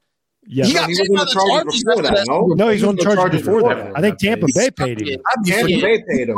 Yeah. 0.48 0.66
He 0.66 0.74
got 0.74 0.90
He 0.90 0.92
was 0.92 1.00
in 1.00 1.16
by 1.16 1.20
the 1.22 1.26
the 1.26 1.32
Chargers 1.34 1.54
Chargers 1.54 1.84
before 1.84 2.02
that, 2.04 2.14
that. 2.16 2.26
no? 2.28 2.48
No, 2.56 2.70
he's 2.70 2.82
He 2.82 2.88
on 2.88 2.96
was 2.96 3.04
charge 3.06 3.32
before 3.32 3.62
that. 3.64 3.92
I 3.98 4.02
think 4.02 4.18
Tampa 4.20 4.48
Bay 4.54 4.70
paid 4.72 5.02
him. 5.02 5.20
I'd 5.32 5.44
be 5.44 5.52
Tampa 5.52 5.68
Bay 5.68 6.04
paid 6.10 6.30
him. 6.30 6.38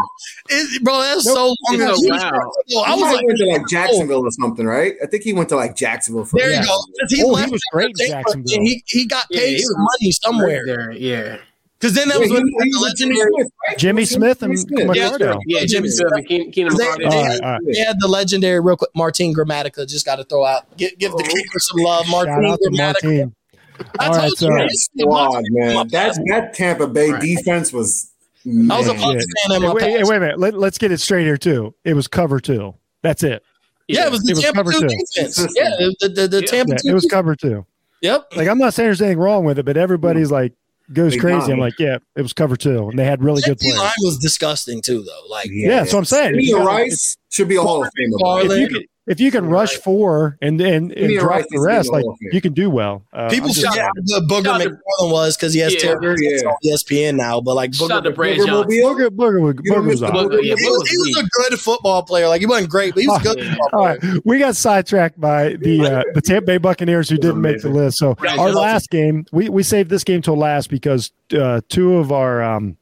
It- 0.49 0.84
bro, 0.84 1.01
that's 1.01 1.26
Nope. 1.26 1.36
so 1.36 1.56
long 1.72 1.82
ago. 1.82 1.95
so 1.95 2.10
wild. 2.10 2.24
I 2.24 2.32
I 2.32 2.93
was 2.95 3.01
was 3.01 3.14
like, 3.14 3.26
went 3.26 3.38
to 3.39 3.45
like 3.47 3.62
oh. 3.62 3.66
Jacksonville 3.70 4.26
or 4.28 4.32
something, 4.32 4.66
right? 4.66 4.93
I 5.03 5.08
think 5.08 5.24
he 5.24 5.34
went 5.34 5.49
to 5.49 5.56
like 5.56 5.76
Jacksonville 5.76 6.26
for 6.26 6.38
there 6.39 6.51
yeah. 6.51 6.62
you 6.62 6.68
go. 6.68 6.74
'Cause 7.01 7.12
He 7.12 7.24
Oh, 7.24 7.36
he 7.36 7.49
was 7.51 7.62
great 7.72 7.89
in 7.89 7.93
Tampa, 8.08 8.12
Jacksonville. 8.24 8.62
He 8.64 8.84
he 8.86 9.06
got 9.08 9.26
Yeah, 9.30 9.39
paid 9.39 9.49
he 9.58 9.60
some 9.64 9.78
money 9.78 10.12
somewhere. 10.12 10.64
There, 10.66 10.91
yeah. 10.91 11.38
Because 11.80 11.93
then 11.93 12.08
that 12.08 12.16
Yeah, 12.16 12.20
was 12.22 12.32
when 12.32 12.47
he 12.47 12.53
was 12.53 12.82
with 12.82 12.97
Jimmy 12.97 13.16
Smith, 13.16 13.51
right? 13.68 13.78
Jimmy 13.78 14.01
He 14.01 14.03
was 14.03 14.12
with 14.12 14.18
Smith 14.18 14.43
and 14.43 14.60
Smith. 14.60 14.88
McCardell. 14.88 15.39
Yeah, 15.45 15.60
Jimmy 15.66 15.68
Jimmy 15.68 15.89
Smith 15.89 16.12
and 16.14 16.28
Keenan 16.28 16.51
Keenan 16.51 16.78
They- 16.78 16.84
they 16.99 17.06
All 17.06 17.24
had- 17.24 17.39
right. 17.41 17.60
They 17.70 17.80
had 17.80 17.97
the 17.99 18.08
legendary, 18.08 18.60
real 18.62 18.78
quick, 18.78 18.91
Martin 18.95 19.34
Gramatica. 19.34 19.88
Just 19.88 20.06
got 20.06 20.16
to 20.16 20.24
throw 20.24 20.45
out, 20.45 20.64
give, 20.78 20.97
give 20.97 21.12
the 21.12 21.24
kicker 21.24 21.60
some 21.60 21.82
love. 21.82 22.06
Shout 22.06 22.12
Martin 22.28 22.58
Gramatica. 22.72 23.32
Martin. 23.78 23.92
I 24.00 24.06
All 24.08 24.12
told 24.14 24.18
right, 24.24 24.30
you, 24.30 24.36
so- 24.38 24.48
man, 24.50 24.58
That 24.58 24.64
this 24.70 24.82
is 24.82 24.90
my- 24.96 25.02
squad, 25.04 25.44
man. 25.50 25.88
That 25.88 26.24
that 26.28 26.54
Tampa 26.54 26.88
Bay 26.88 27.12
Right. 27.12 27.22
defense 27.22 27.72
was. 27.74 28.12
I 28.48 28.78
was 28.78 28.88
a 28.88 28.94
man. 28.94 29.02
Bucks 29.02 29.26
fan 29.48 29.62
Hey, 29.62 29.70
wait, 29.70 29.82
hey, 29.84 30.04
wait 30.04 30.18
a 30.18 30.20
minute. 30.20 30.40
Let, 30.40 30.54
let's 30.54 30.78
get 30.78 30.92
it 30.92 31.00
straight 31.00 31.24
here 31.26 31.38
too. 31.38 31.74
It 31.84 31.96
was 31.96 32.08
cover 32.08 32.40
two. 32.40 32.76
That's 33.02 33.24
it. 33.24 33.44
Yeah, 33.88 34.06
it 34.08 34.12
was 34.12 34.22
the 34.22 34.32
It 34.32 34.36
was 34.36 34.44
Tampa 34.44 34.58
cover 34.60 34.72
two 34.72 34.80
two. 34.82 34.88
defense. 34.88 35.48
Yeah, 35.56 35.70
the, 36.00 36.10
the, 36.10 36.28
the 36.28 36.42
Yeah. 36.42 36.46
Tampa 36.48 36.72
Yeah, 36.74 36.78
two. 36.78 36.90
it 36.90 36.94
was 36.94 37.06
cover 37.06 37.36
two. 37.36 37.66
Yep. 38.02 38.34
Like 38.36 38.48
I'm 38.48 38.58
not 38.60 38.74
saying 38.76 38.88
there's 38.88 39.02
anything 39.02 39.18
wrong 39.20 39.46
with 39.46 39.58
it, 39.58 39.66
but 39.66 39.78
everybody's 39.78 40.30
like 40.30 40.54
goes 40.94 41.14
They 41.14 41.18
crazy. 41.18 41.52
I'm 41.52 41.58
like, 41.58 41.80
yeah, 41.80 41.98
it 42.16 42.22
was 42.22 42.34
cover 42.34 42.56
two, 42.56 42.90
and 42.90 43.00
they 43.00 43.06
had 43.06 43.24
really 43.24 43.42
good 43.42 43.58
That 43.58 43.64
D 43.64 43.70
players. 43.72 43.80
line 43.82 43.92
was 44.04 44.18
disgusting 44.20 44.82
too, 44.84 45.02
though. 45.02 45.22
Like, 45.28 45.48
Yeah, 45.52 45.80
that's 45.80 45.92
what 45.94 45.98
I'm 46.00 46.06
saying. 46.06 46.36
Nia 46.36 46.58
Rice 46.58 47.18
should 47.30 47.48
be 47.48 47.56
a 47.56 47.62
Hall 47.64 47.84
of 47.84 47.90
Famer. 48.00 48.84
Bro. 49.06 49.12
Marlon. 49.12 49.12
If 49.12 49.20
you 49.20 49.32
can, 49.32 49.43
if 49.43 49.45
you 49.45 49.49
can 49.49 49.49
rush 49.49 49.76
four 49.78 50.38
and 50.41 50.60
and, 50.62 50.91
and 50.91 51.14
drop 51.20 51.30
Rice 51.32 51.45
the 51.51 51.60
rest, 51.60 51.91
like 51.91 52.03
Hall 52.03 52.18
you 52.32 52.41
can 52.41 52.53
do 52.53 52.70
well. 52.70 53.03
Uh, 53.14 53.30
people 53.30 53.49
I'm 53.49 53.53
just- 53.53 53.66
shout 53.66 53.78
out 53.78 53.89
how 54.12 54.20
good 54.20 54.30
Booger 54.30 54.43
Shout 54.45 54.62
out 54.62 54.64
to- 54.64 54.70
McFarland 54.70 55.12
was 55.12 55.36
because 55.38 55.53
he 55.53 55.60
has 55.62 55.74
Yeah. 55.74 55.80
terrible 55.80 56.16
Yeah. 56.22 56.47
on 56.47 56.56
ESPN 56.66 57.16
now. 57.18 57.41
But 57.41 57.56
like, 57.56 57.74
Shout 57.74 57.89
Booger, 57.89 57.93
out 57.95 58.03
to 58.06 58.12
Brad 58.12 58.38
Booger 58.38 58.45
Johnson. 58.47 58.82
Booger, 58.82 59.10
Booger, 59.10 59.41
was- 59.41 59.56
You 59.64 59.72
Booger 59.74 59.86
was 59.86 59.99
the 59.99 60.08
Booger, 60.08 60.43
yeah, 60.43 60.56
he, 60.58 60.66
Booger 60.66 60.70
was, 60.72 60.80
was 60.80 60.89
he 60.89 60.97
was 60.97 61.18
a 61.18 61.49
good 61.49 61.60
football 61.60 62.03
player. 62.03 62.28
Like, 62.28 62.41
he 62.41 62.47
wasn't 62.47 62.70
great, 62.70 62.93
but 62.95 63.01
he 63.01 63.08
was 63.08 63.22
good. 63.22 63.39
football 63.39 63.80
All 63.80 64.20
we 64.26 64.39
got 64.39 64.56
sidetracked 64.56 65.20
by 65.20 65.53
the 65.56 65.82
uh, 65.86 66.03
the 66.14 66.22
Tampa 66.22 66.45
Bay 66.47 66.58
Buccaneers 66.58 67.10
who 67.10 67.18
didn't 67.18 67.41
make 67.41 67.62
the 67.62 67.70
list. 67.70 67.97
So 67.97 68.16
Right, 68.20 68.38
our 68.39 68.51
last 68.51 68.89
game, 68.89 69.26
we 69.32 69.49
we 69.49 69.64
saved 69.64 69.89
this 69.89 70.03
game 70.03 70.22
till 70.22 70.38
last 70.38 70.70
because 70.70 71.12
uh, 71.38 71.62
two 71.70 71.95
of 71.97 72.12
our 72.12 72.41
um, 72.43 72.78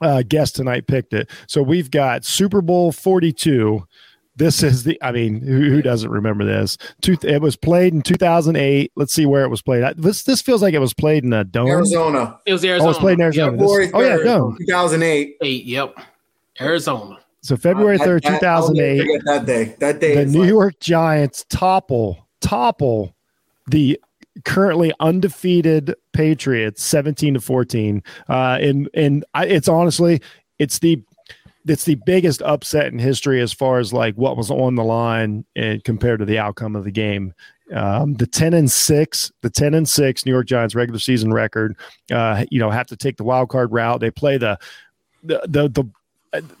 uh, 0.00 0.22
guests 0.26 0.56
tonight 0.56 0.86
picked 0.86 1.12
it. 1.14 1.30
So 1.46 1.62
we've 1.62 1.90
got 1.90 2.24
Super 2.24 2.60
Bowl 2.60 2.90
forty 2.92 3.32
two. 3.32 3.86
This 4.36 4.62
is 4.64 4.82
the. 4.84 4.98
I 5.00 5.12
mean, 5.12 5.40
who, 5.40 5.70
who 5.70 5.80
doesn't 5.82 6.10
remember 6.10 6.44
this? 6.44 6.76
Two, 7.00 7.16
it 7.22 7.40
was 7.40 7.54
played 7.54 7.94
in 7.94 8.02
two 8.02 8.16
thousand 8.16 8.56
eight. 8.56 8.90
Let's 8.96 9.12
see 9.14 9.26
where 9.26 9.44
it 9.44 9.48
was 9.48 9.62
played. 9.62 9.84
I- 9.84 9.92
This 9.92 10.24
this 10.24 10.42
feels 10.42 10.60
like 10.60 10.74
it 10.74 10.80
was 10.80 10.92
played 10.92 11.22
in 11.24 11.32
a 11.32 11.44
dome. 11.44 11.68
Arizona, 11.68 12.40
It 12.44 12.52
was 12.52 12.64
Oh, 12.64 12.68
Arizona. 12.68 12.84
it 12.84 12.88
was 12.88 12.98
played 12.98 13.14
in 13.14 13.20
Arizona. 13.20 13.52
Yep. 13.52 13.60
This- 13.60 13.70
February 13.70 13.90
oh 13.94 14.00
yeah, 14.00 14.16
3rd, 14.16 14.24
dome. 14.24 14.56
2008. 14.58 15.36
Eight, 15.42 15.64
yep. 15.66 15.94
Arizona. 16.60 17.18
So 17.42 17.56
February 17.56 17.98
That- 17.98 18.04
third, 18.04 18.22
that- 18.24 18.28
two 18.32 18.38
thousand 18.38 18.80
I'll 18.80 18.96
forget 18.98 19.20
That 19.26 19.46
day. 19.46 19.76
That 19.78 20.00
day. 20.00 20.14
the 20.16 20.26
New 20.26 20.40
like- 20.40 20.48
York 20.48 20.80
Giants 20.80 21.44
topple 21.48 22.26
topple 22.40 23.14
the 23.68 24.00
currently 24.44 24.92
undefeated 25.00 25.94
Patriots 26.12 26.82
17 26.82 27.34
to 27.34 27.40
14 27.40 28.02
uh 28.28 28.58
and 28.60 28.90
and 28.92 29.24
I, 29.32 29.46
it's 29.46 29.68
honestly 29.68 30.20
it's 30.58 30.80
the 30.80 31.00
it's 31.66 31.84
the 31.84 31.98
biggest 32.06 32.42
upset 32.42 32.92
in 32.92 32.98
history 32.98 33.40
as 33.40 33.52
far 33.52 33.78
as 33.78 33.92
like 33.92 34.14
what 34.16 34.36
was 34.36 34.50
on 34.50 34.74
the 34.74 34.84
line 34.84 35.44
and 35.56 35.82
compared 35.84 36.18
to 36.18 36.24
the 36.24 36.38
outcome 36.38 36.76
of 36.76 36.84
the 36.84 36.90
game 36.90 37.32
um, 37.74 38.14
the 38.14 38.26
10 38.26 38.54
and 38.54 38.70
6 38.70 39.32
the 39.40 39.50
10 39.50 39.74
and 39.74 39.88
6 39.88 40.26
new 40.26 40.32
york 40.32 40.46
giants 40.46 40.74
regular 40.74 40.98
season 40.98 41.32
record 41.32 41.76
uh, 42.12 42.44
you 42.50 42.58
know 42.58 42.70
have 42.70 42.86
to 42.86 42.96
take 42.96 43.16
the 43.16 43.24
wild 43.24 43.48
card 43.48 43.72
route 43.72 44.00
they 44.00 44.10
play 44.10 44.36
the 44.36 44.58
the 45.22 45.40
the, 45.46 45.68
the 45.68 45.90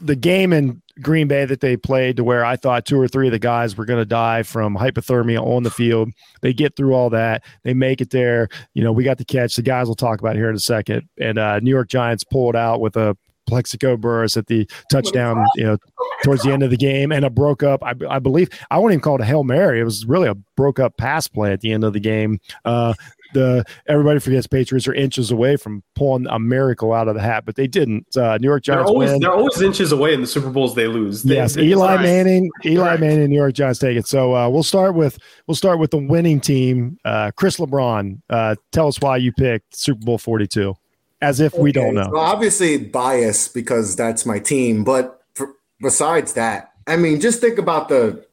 the 0.00 0.16
game 0.16 0.52
in 0.52 0.80
Green 1.00 1.26
Bay 1.26 1.44
that 1.44 1.60
they 1.60 1.76
played 1.76 2.16
to 2.16 2.24
where 2.24 2.44
I 2.44 2.56
thought 2.56 2.84
two 2.84 3.00
or 3.00 3.08
three 3.08 3.26
of 3.26 3.32
the 3.32 3.38
guys 3.38 3.76
were 3.76 3.84
going 3.84 4.00
to 4.00 4.04
die 4.04 4.42
from 4.42 4.76
hypothermia 4.76 5.44
on 5.44 5.62
the 5.64 5.70
field. 5.70 6.10
They 6.40 6.52
get 6.52 6.76
through 6.76 6.94
all 6.94 7.10
that. 7.10 7.42
They 7.64 7.74
make 7.74 8.00
it 8.00 8.10
there. 8.10 8.48
You 8.74 8.84
know, 8.84 8.92
we 8.92 9.02
got 9.02 9.18
the 9.18 9.24
catch. 9.24 9.56
The 9.56 9.62
guys 9.62 9.88
will 9.88 9.96
talk 9.96 10.20
about 10.20 10.36
here 10.36 10.48
in 10.48 10.54
a 10.54 10.60
second. 10.60 11.08
And 11.20 11.38
uh, 11.38 11.58
New 11.60 11.70
York 11.70 11.88
Giants 11.88 12.22
pulled 12.22 12.54
out 12.54 12.80
with 12.80 12.96
a 12.96 13.16
Plaxico 13.46 13.96
Burress 13.96 14.36
at 14.36 14.46
the 14.46 14.68
touchdown, 14.90 15.44
you 15.56 15.64
know, 15.64 15.76
towards 16.22 16.42
the 16.42 16.52
end 16.52 16.62
of 16.62 16.70
the 16.70 16.76
game 16.76 17.12
and 17.12 17.24
a 17.24 17.30
broke 17.30 17.62
up, 17.62 17.82
I, 17.84 17.94
I 18.08 18.18
believe, 18.18 18.48
I 18.70 18.78
wouldn't 18.78 18.94
even 18.94 19.02
call 19.02 19.16
it 19.16 19.20
a 19.20 19.24
Hail 19.24 19.44
Mary. 19.44 19.80
It 19.80 19.84
was 19.84 20.06
really 20.06 20.28
a 20.28 20.34
broke 20.56 20.78
up 20.78 20.96
pass 20.96 21.26
play 21.28 21.52
at 21.52 21.60
the 21.60 21.72
end 21.72 21.84
of 21.84 21.92
the 21.92 22.00
game. 22.00 22.38
Uh, 22.64 22.94
the 23.32 23.64
everybody 23.88 24.20
forgets 24.20 24.46
Patriots 24.46 24.86
are 24.86 24.94
inches 24.94 25.32
away 25.32 25.56
from 25.56 25.82
pulling 25.96 26.24
a 26.28 26.38
miracle 26.38 26.92
out 26.92 27.08
of 27.08 27.16
the 27.16 27.20
hat, 27.20 27.44
but 27.44 27.56
they 27.56 27.66
didn't. 27.66 28.06
Uh, 28.16 28.38
New 28.40 28.46
York 28.46 28.62
They're 28.64 28.76
Giants 28.76 28.90
always 28.90 29.10
win. 29.10 29.20
they're 29.20 29.32
always 29.32 29.60
inches 29.60 29.90
away 29.90 30.14
in 30.14 30.20
the 30.20 30.26
Super 30.28 30.50
Bowls 30.50 30.76
they 30.76 30.86
lose. 30.86 31.24
They- 31.24 31.34
Yes, 31.34 31.56
Eli. 31.56 31.96
Manning, 32.00 32.48
Eli 32.64 32.84
Correct. 32.84 33.00
Manning, 33.00 33.30
New 33.30 33.36
York 33.36 33.54
Giants 33.54 33.80
take 33.80 33.96
it. 33.96 34.06
So 34.06 34.36
uh, 34.36 34.48
we'll 34.48 34.62
start 34.62 34.94
with 34.94 35.18
we'll 35.48 35.56
start 35.56 35.80
with 35.80 35.90
the 35.90 35.98
winning 35.98 36.38
team. 36.38 36.96
Uh, 37.04 37.32
Chris 37.36 37.56
LeBron, 37.56 38.20
uh, 38.30 38.54
tell 38.70 38.86
us 38.86 39.00
why 39.00 39.16
you 39.16 39.32
picked 39.32 39.76
Super 39.76 40.04
Bowl 40.04 40.18
forty 40.18 40.46
two, 40.46 40.76
as 41.24 41.40
if 41.40 41.54
we 41.54 41.72
don't 41.72 41.94
know. 41.94 42.10
So 42.12 42.18
obviously 42.18 42.76
bias 42.76 43.48
because 43.48 43.96
that's 43.96 44.26
my 44.26 44.38
team, 44.38 44.84
but 44.84 45.22
for, 45.34 45.54
besides 45.80 46.34
that, 46.34 46.72
I 46.86 46.96
mean, 46.96 47.20
just 47.20 47.40
think 47.40 47.58
about 47.58 47.88
the 47.88 48.26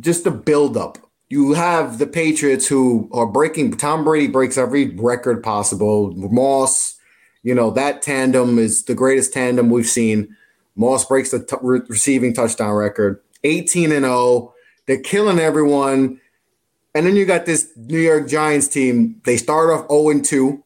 just 0.00 0.24
the 0.24 0.30
buildup. 0.30 0.98
You 1.28 1.52
have 1.52 1.98
the 1.98 2.06
Patriots 2.06 2.66
who 2.66 3.08
are 3.12 3.26
breaking. 3.26 3.76
Tom 3.76 4.04
Brady 4.04 4.28
breaks 4.28 4.58
every 4.58 4.88
record 4.96 5.42
possible. 5.42 6.12
Moss, 6.14 6.96
you 7.42 7.54
know 7.54 7.70
that 7.70 8.02
tandem 8.02 8.58
is 8.58 8.84
the 8.84 8.94
greatest 8.94 9.32
tandem 9.32 9.70
we've 9.70 9.86
seen. 9.86 10.34
Moss 10.74 11.04
breaks 11.04 11.30
the 11.30 11.44
t- 11.44 11.56
re- 11.60 11.82
receiving 11.88 12.32
touchdown 12.32 12.74
record. 12.74 13.20
18 13.44 13.92
and 13.92 14.04
0. 14.04 14.54
They're 14.86 15.00
killing 15.00 15.38
everyone. 15.38 16.20
And 16.94 17.06
then 17.06 17.16
you 17.16 17.24
got 17.24 17.46
this 17.46 17.70
New 17.76 17.98
York 17.98 18.28
Giants 18.28 18.68
team. 18.68 19.20
They 19.24 19.36
start 19.36 19.70
off 19.70 19.88
0 19.88 20.10
and 20.10 20.24
2. 20.24 20.61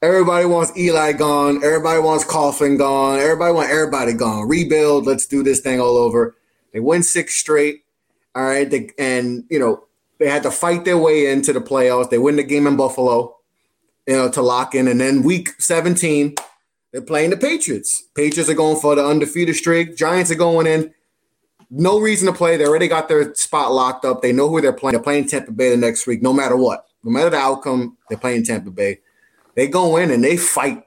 Everybody 0.00 0.46
wants 0.46 0.76
Eli 0.76 1.12
gone. 1.12 1.56
Everybody 1.64 2.00
wants 2.00 2.24
Coughlin 2.24 2.78
gone. 2.78 3.18
Everybody 3.18 3.52
want 3.52 3.70
everybody 3.70 4.12
gone. 4.12 4.48
Rebuild. 4.48 5.06
Let's 5.06 5.26
do 5.26 5.42
this 5.42 5.58
thing 5.58 5.80
all 5.80 5.96
over. 5.96 6.36
They 6.72 6.78
win 6.78 7.02
six 7.02 7.34
straight. 7.34 7.82
All 8.36 8.44
right. 8.44 8.70
They, 8.70 8.90
and, 8.96 9.42
you 9.50 9.58
know, 9.58 9.84
they 10.18 10.28
had 10.28 10.44
to 10.44 10.52
fight 10.52 10.84
their 10.84 10.98
way 10.98 11.26
into 11.26 11.52
the 11.52 11.60
playoffs. 11.60 12.10
They 12.10 12.18
win 12.18 12.36
the 12.36 12.44
game 12.44 12.68
in 12.68 12.76
Buffalo, 12.76 13.38
you 14.06 14.14
know, 14.14 14.30
to 14.30 14.40
lock 14.40 14.76
in. 14.76 14.86
And 14.86 15.00
then 15.00 15.24
week 15.24 15.60
17, 15.60 16.36
they're 16.92 17.02
playing 17.02 17.30
the 17.30 17.36
Patriots. 17.36 18.04
Patriots 18.14 18.48
are 18.48 18.54
going 18.54 18.80
for 18.80 18.94
the 18.94 19.04
undefeated 19.04 19.56
streak. 19.56 19.96
Giants 19.96 20.30
are 20.30 20.36
going 20.36 20.68
in. 20.68 20.94
No 21.70 21.98
reason 21.98 22.26
to 22.26 22.32
play. 22.32 22.56
They 22.56 22.66
already 22.66 22.88
got 22.88 23.08
their 23.08 23.34
spot 23.34 23.72
locked 23.72 24.04
up. 24.04 24.22
They 24.22 24.32
know 24.32 24.48
who 24.48 24.60
they're 24.60 24.72
playing. 24.72 24.92
They're 24.92 25.02
playing 25.02 25.26
Tampa 25.26 25.50
Bay 25.50 25.70
the 25.70 25.76
next 25.76 26.06
week, 26.06 26.22
no 26.22 26.32
matter 26.32 26.56
what. 26.56 26.86
No 27.02 27.10
matter 27.10 27.30
the 27.30 27.36
outcome, 27.36 27.96
they're 28.08 28.16
playing 28.16 28.44
Tampa 28.44 28.70
Bay. 28.70 29.00
They 29.58 29.66
go 29.66 29.96
in 29.96 30.12
and 30.12 30.22
they 30.22 30.36
fight. 30.36 30.84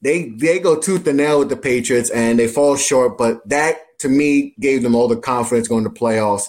They 0.00 0.30
they 0.30 0.58
go 0.58 0.80
tooth 0.80 1.06
and 1.06 1.18
nail 1.18 1.40
with 1.40 1.50
the 1.50 1.56
Patriots 1.56 2.08
and 2.08 2.38
they 2.38 2.48
fall 2.48 2.74
short. 2.76 3.18
But 3.18 3.46
that 3.46 3.98
to 3.98 4.08
me 4.08 4.54
gave 4.58 4.82
them 4.82 4.94
all 4.94 5.06
the 5.06 5.18
confidence 5.18 5.68
going 5.68 5.84
to 5.84 5.90
playoffs. 5.90 6.48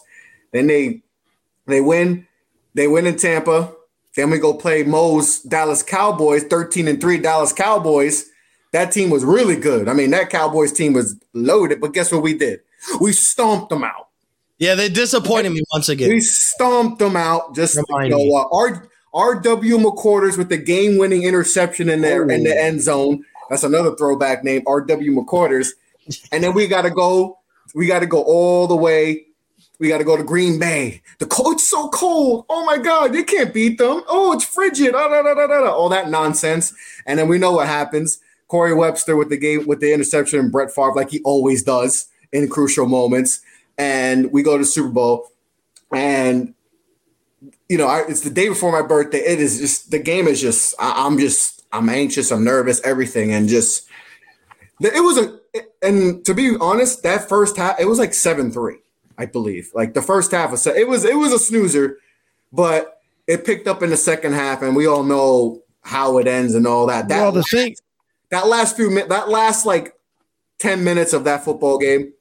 Then 0.53 0.67
they 0.67 1.01
they 1.65 1.81
win. 1.81 2.25
They 2.73 2.87
win 2.87 3.05
in 3.05 3.17
Tampa. 3.17 3.73
Then 4.15 4.29
we 4.29 4.39
go 4.39 4.53
play 4.53 4.83
Mo's 4.83 5.41
Dallas 5.41 5.83
Cowboys, 5.83 6.45
13 6.45 6.87
and 6.87 7.01
3 7.01 7.17
Dallas 7.17 7.51
Cowboys. 7.51 8.29
that 8.71 8.93
team 8.93 9.09
was 9.09 9.25
really 9.25 9.57
good. 9.57 9.89
I 9.89 9.93
mean, 9.93 10.11
that 10.11 10.29
Cowboys 10.29 10.71
team 10.71 10.93
was 10.93 11.17
loaded, 11.33 11.81
but 11.81 11.93
guess 11.93 12.13
what 12.13 12.23
we 12.23 12.33
did? 12.33 12.61
We 13.01 13.11
stomped 13.11 13.71
them 13.71 13.83
out. 13.83 14.07
Yeah, 14.57 14.75
they 14.75 14.87
disappointed 14.87 15.49
me 15.49 15.63
once 15.73 15.89
again. 15.89 16.07
We 16.07 16.21
stomped 16.21 16.99
them 16.99 17.17
out. 17.17 17.55
Just 17.55 17.75
you 17.75 18.09
know, 18.09 18.35
uh, 18.37 18.79
R.W. 19.13 19.77
McQuarters 19.77 20.37
with 20.37 20.49
the 20.49 20.57
game-winning 20.57 21.23
interception 21.23 21.89
in 21.89 22.01
there 22.01 22.21
in 22.29 22.43
the 22.43 22.53
oh. 22.53 22.61
end 22.61 22.81
zone. 22.81 23.25
That's 23.49 23.63
another 23.63 23.95
throwback 23.95 24.43
name, 24.43 24.63
R.W. 24.67 25.11
McQuarters. 25.11 25.69
And 26.31 26.43
then 26.43 26.53
we 26.53 26.67
got 26.67 26.83
to 26.83 26.89
go. 26.89 27.39
We 27.75 27.87
got 27.87 27.99
to 27.99 28.05
go 28.05 28.23
all 28.23 28.67
the 28.67 28.75
way. 28.75 29.25
We 29.79 29.89
got 29.89 29.99
to 29.99 30.03
go 30.03 30.17
to 30.17 30.23
Green 30.23 30.59
Bay. 30.59 31.01
The 31.19 31.25
cold, 31.25 31.55
it's 31.55 31.69
so 31.69 31.89
cold. 31.89 32.45
Oh 32.49 32.65
my 32.65 32.77
God, 32.77 33.13
they 33.13 33.23
can't 33.23 33.53
beat 33.53 33.77
them. 33.77 34.03
Oh, 34.07 34.33
it's 34.33 34.43
frigid. 34.43 34.95
Ah, 34.95 35.07
da, 35.07 35.21
da, 35.21 35.33
da, 35.35 35.47
da. 35.47 35.71
All 35.71 35.89
that 35.89 36.09
nonsense. 36.09 36.73
And 37.05 37.19
then 37.19 37.27
we 37.27 37.37
know 37.37 37.51
what 37.51 37.67
happens. 37.67 38.19
Corey 38.47 38.73
Webster 38.73 39.15
with 39.15 39.29
the 39.29 39.37
game 39.37 39.67
with 39.67 39.79
the 39.81 39.93
interception 39.93 40.39
and 40.39 40.51
Brett 40.51 40.71
Favre, 40.71 40.93
like 40.95 41.11
he 41.11 41.21
always 41.23 41.63
does 41.63 42.07
in 42.31 42.47
crucial 42.47 42.87
moments. 42.87 43.41
And 43.77 44.31
we 44.31 44.41
go 44.41 44.57
to 44.57 44.65
Super 44.65 44.89
Bowl, 44.89 45.27
and 45.91 46.55
you 47.69 47.77
know, 47.77 47.87
I, 47.87 48.05
it's 48.07 48.21
the 48.21 48.29
day 48.29 48.49
before 48.49 48.71
my 48.71 48.85
birthday. 48.85 49.19
It 49.19 49.39
is 49.39 49.59
just 49.59 49.91
the 49.91 49.99
game 49.99 50.27
is 50.27 50.41
just. 50.41 50.75
I, 50.79 51.05
I'm 51.05 51.17
just. 51.17 51.65
I'm 51.71 51.89
anxious. 51.89 52.31
I'm 52.31 52.43
nervous. 52.43 52.81
Everything, 52.83 53.33
and 53.33 53.49
just 53.49 53.87
it 54.81 55.03
was 55.03 55.17
a. 55.17 55.39
And 55.81 56.23
to 56.25 56.33
be 56.33 56.55
honest, 56.59 57.03
that 57.03 57.27
first 57.27 57.57
half, 57.57 57.79
it 57.79 57.85
was 57.85 57.99
like 57.99 58.13
seven 58.13 58.51
three, 58.51 58.77
I 59.17 59.25
believe. 59.25 59.71
Like 59.73 59.93
the 59.93 60.01
first 60.01 60.31
half 60.31 60.51
was 60.51 60.65
it 60.65 60.87
was 60.87 61.03
it 61.03 61.17
was 61.17 61.33
a 61.33 61.39
snoozer, 61.39 61.97
but 62.53 63.01
it 63.27 63.45
picked 63.45 63.67
up 63.67 63.83
in 63.83 63.89
the 63.89 63.97
second 63.97 64.33
half, 64.33 64.61
and 64.61 64.75
we 64.75 64.87
all 64.87 65.03
know 65.03 65.63
how 65.81 66.17
it 66.19 66.27
ends 66.27 66.55
and 66.55 66.67
all 66.67 66.85
that. 66.87 67.07
That 67.09 67.21
well, 67.21 67.31
the 67.31 67.43
thing 67.43 67.75
that 68.29 68.47
last 68.47 68.75
few 68.75 68.89
minutes, 68.89 69.09
that 69.09 69.29
last 69.29 69.65
like 69.65 69.93
10 70.59 70.83
minutes 70.83 71.13
of 71.13 71.23
that 71.25 71.43
football 71.43 71.77
game 71.77 72.13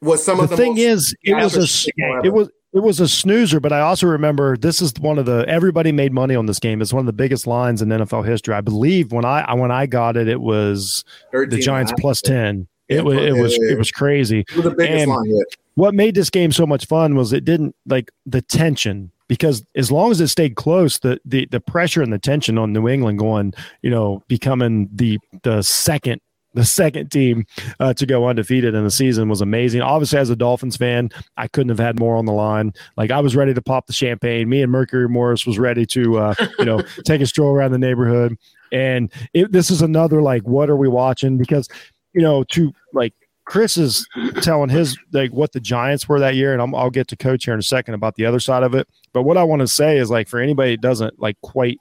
was 0.00 0.24
some 0.24 0.40
of 0.40 0.50
the, 0.50 0.56
the 0.56 0.62
thing 0.62 0.78
is 0.78 1.14
it 1.22 1.34
was 1.34 1.56
a 1.56 1.92
it 2.24 2.32
was 2.32 2.50
it 2.76 2.82
was 2.82 3.00
a 3.00 3.08
snoozer 3.08 3.58
but 3.58 3.72
i 3.72 3.80
also 3.80 4.06
remember 4.06 4.56
this 4.56 4.82
is 4.82 4.92
one 5.00 5.18
of 5.18 5.26
the 5.26 5.44
everybody 5.48 5.92
made 5.92 6.12
money 6.12 6.34
on 6.36 6.46
this 6.46 6.58
game. 6.58 6.82
It's 6.82 6.92
one 6.92 7.00
of 7.00 7.06
the 7.06 7.12
biggest 7.12 7.46
lines 7.46 7.82
in 7.82 7.88
nfl 7.88 8.24
history. 8.24 8.54
I 8.54 8.60
believe 8.60 9.12
when 9.12 9.24
i 9.24 9.52
when 9.54 9.70
i 9.70 9.86
got 9.86 10.16
it 10.16 10.28
it 10.28 10.40
was 10.40 11.04
the 11.32 11.58
giants 11.60 11.92
plus 11.98 12.20
10 12.20 12.68
it, 12.88 13.04
was 13.04 13.18
it 13.18 13.32
was 13.32 13.54
it 13.54 13.78
was 13.78 13.90
crazy. 13.90 14.40
It 14.40 14.56
was 14.56 14.64
the 14.64 14.70
biggest 14.70 15.02
and 15.02 15.10
line 15.10 15.24
yet. 15.26 15.46
what 15.74 15.94
made 15.94 16.14
this 16.14 16.30
game 16.30 16.52
so 16.52 16.66
much 16.66 16.86
fun 16.86 17.16
was 17.16 17.32
it 17.32 17.44
didn't 17.44 17.74
like 17.86 18.10
the 18.24 18.42
tension 18.42 19.10
because 19.28 19.64
as 19.74 19.90
long 19.90 20.12
as 20.12 20.20
it 20.20 20.28
stayed 20.28 20.54
close, 20.54 21.00
the 21.00 21.20
the 21.24 21.46
the 21.50 21.60
pressure 21.60 22.02
and 22.02 22.12
the 22.12 22.18
tension 22.18 22.58
on 22.58 22.72
New 22.72 22.88
England 22.88 23.18
going, 23.18 23.54
you 23.82 23.90
know, 23.90 24.22
becoming 24.28 24.88
the 24.92 25.18
the 25.42 25.62
second 25.62 26.20
the 26.56 26.64
second 26.64 27.10
team 27.10 27.46
uh, 27.78 27.94
to 27.94 28.06
go 28.06 28.26
undefeated 28.26 28.74
in 28.74 28.82
the 28.82 28.90
season 28.90 29.28
was 29.28 29.40
amazing. 29.40 29.82
Obviously, 29.82 30.18
as 30.18 30.30
a 30.30 30.36
Dolphins 30.36 30.76
fan, 30.76 31.10
I 31.36 31.48
couldn't 31.48 31.68
have 31.68 31.78
had 31.78 32.00
more 32.00 32.16
on 32.16 32.24
the 32.24 32.32
line. 32.32 32.72
Like 32.96 33.10
I 33.10 33.20
was 33.20 33.36
ready 33.36 33.54
to 33.54 33.62
pop 33.62 33.86
the 33.86 33.92
champagne. 33.92 34.48
Me 34.48 34.62
and 34.62 34.72
Mercury 34.72 35.08
Morris 35.08 35.46
was 35.46 35.58
ready 35.58 35.86
to, 35.86 36.18
uh, 36.18 36.34
you 36.58 36.64
know, 36.64 36.82
take 37.04 37.20
a 37.20 37.26
stroll 37.26 37.54
around 37.54 37.72
the 37.72 37.78
neighborhood. 37.78 38.36
And 38.72 39.12
it, 39.32 39.52
this 39.52 39.70
is 39.70 39.82
another 39.82 40.22
like, 40.22 40.42
what 40.42 40.68
are 40.68 40.76
we 40.76 40.88
watching? 40.88 41.38
Because 41.38 41.68
you 42.16 42.22
know, 42.22 42.42
to 42.44 42.72
like 42.94 43.12
Chris 43.44 43.76
is 43.76 44.08
telling 44.40 44.70
his 44.70 44.98
like 45.12 45.32
what 45.32 45.52
the 45.52 45.60
Giants 45.60 46.08
were 46.08 46.18
that 46.18 46.34
year, 46.34 46.52
and 46.52 46.60
i 46.60 46.64
will 46.64 46.90
get 46.90 47.06
to 47.08 47.16
coach 47.16 47.44
here 47.44 47.54
in 47.54 47.60
a 47.60 47.62
second 47.62 47.94
about 47.94 48.16
the 48.16 48.24
other 48.24 48.40
side 48.40 48.62
of 48.62 48.74
it. 48.74 48.88
But 49.12 49.22
what 49.22 49.36
I 49.36 49.44
want 49.44 49.60
to 49.60 49.68
say 49.68 49.98
is 49.98 50.10
like 50.10 50.26
for 50.26 50.40
anybody 50.40 50.72
that 50.72 50.80
doesn't 50.80 51.20
like 51.20 51.40
quite 51.42 51.78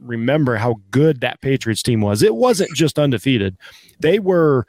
remember 0.00 0.56
how 0.56 0.76
good 0.90 1.20
that 1.20 1.40
Patriots 1.40 1.82
team 1.82 2.00
was, 2.00 2.22
it 2.22 2.34
wasn't 2.34 2.74
just 2.74 2.98
undefeated; 2.98 3.56
they 4.00 4.18
were 4.18 4.66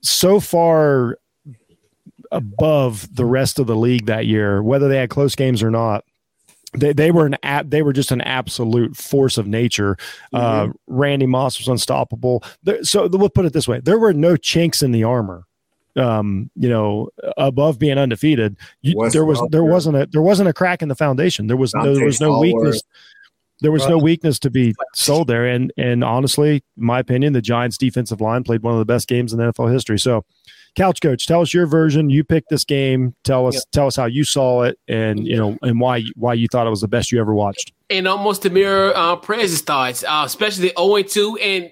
so 0.00 0.40
far 0.40 1.18
above 2.30 3.14
the 3.14 3.24
rest 3.24 3.58
of 3.58 3.66
the 3.66 3.76
league 3.76 4.06
that 4.06 4.26
year, 4.26 4.62
whether 4.62 4.88
they 4.88 4.98
had 4.98 5.10
close 5.10 5.34
games 5.34 5.62
or 5.62 5.70
not. 5.70 6.04
They, 6.76 6.92
they 6.92 7.12
were 7.12 7.24
an 7.24 7.36
app 7.44 7.66
they 7.68 7.82
were 7.82 7.92
just 7.92 8.10
an 8.10 8.20
absolute 8.20 8.96
force 8.96 9.38
of 9.38 9.46
nature. 9.46 9.96
Uh, 10.32 10.62
mm-hmm. 10.62 10.70
uh, 10.70 10.72
randy 10.88 11.26
moss 11.26 11.56
was 11.58 11.68
unstoppable. 11.68 12.42
There, 12.64 12.82
so 12.82 13.06
we'll 13.06 13.28
put 13.28 13.44
it 13.44 13.52
this 13.52 13.68
way. 13.68 13.78
There 13.78 13.98
were 13.98 14.12
no 14.12 14.36
chinks 14.36 14.82
in 14.82 14.90
the 14.90 15.04
armor 15.04 15.46
um, 15.96 16.50
you 16.56 16.68
know 16.68 17.10
above 17.36 17.78
being 17.78 17.98
undefeated. 17.98 18.56
You, 18.82 19.08
there 19.10 19.24
was 19.24 19.40
there 19.50 19.64
wasn't 19.64 19.96
a 19.96 20.06
there 20.06 20.22
wasn't 20.22 20.48
a 20.48 20.52
crack 20.52 20.82
in 20.82 20.88
the 20.88 20.94
foundation. 20.94 21.46
There 21.46 21.56
was 21.56 21.74
no, 21.74 21.94
there 21.94 22.04
was 22.04 22.20
no 22.20 22.38
weakness 22.40 22.82
there 23.64 23.72
was 23.72 23.88
no 23.88 23.96
weakness 23.96 24.38
to 24.38 24.50
be 24.50 24.74
sold 24.94 25.26
there 25.26 25.46
and 25.46 25.72
and 25.78 26.04
honestly 26.04 26.62
in 26.76 26.84
my 26.84 26.98
opinion 26.98 27.32
the 27.32 27.40
giants 27.40 27.78
defensive 27.78 28.20
line 28.20 28.44
played 28.44 28.62
one 28.62 28.74
of 28.74 28.78
the 28.78 28.84
best 28.84 29.08
games 29.08 29.32
in 29.32 29.38
nfl 29.38 29.72
history 29.72 29.98
so 29.98 30.22
couch 30.76 31.00
coach 31.00 31.26
tell 31.26 31.40
us 31.40 31.54
your 31.54 31.66
version 31.66 32.10
you 32.10 32.22
picked 32.22 32.50
this 32.50 32.64
game 32.64 33.14
tell 33.24 33.46
us 33.46 33.64
tell 33.72 33.86
us 33.86 33.96
how 33.96 34.04
you 34.04 34.22
saw 34.22 34.62
it 34.62 34.78
and 34.86 35.26
you 35.26 35.36
know 35.36 35.56
and 35.62 35.80
why 35.80 36.02
why 36.14 36.34
you 36.34 36.46
thought 36.46 36.66
it 36.66 36.70
was 36.70 36.82
the 36.82 36.88
best 36.88 37.10
you 37.10 37.18
ever 37.18 37.34
watched 37.34 37.72
and 37.88 38.06
almost 38.06 38.42
to 38.42 38.50
mirror 38.50 38.92
uh 38.94 39.16
Prez's 39.16 39.62
thoughts 39.62 40.04
uh, 40.04 40.22
especially 40.26 40.68
the 40.68 40.74
0-2 40.74 41.36
and 41.40 41.70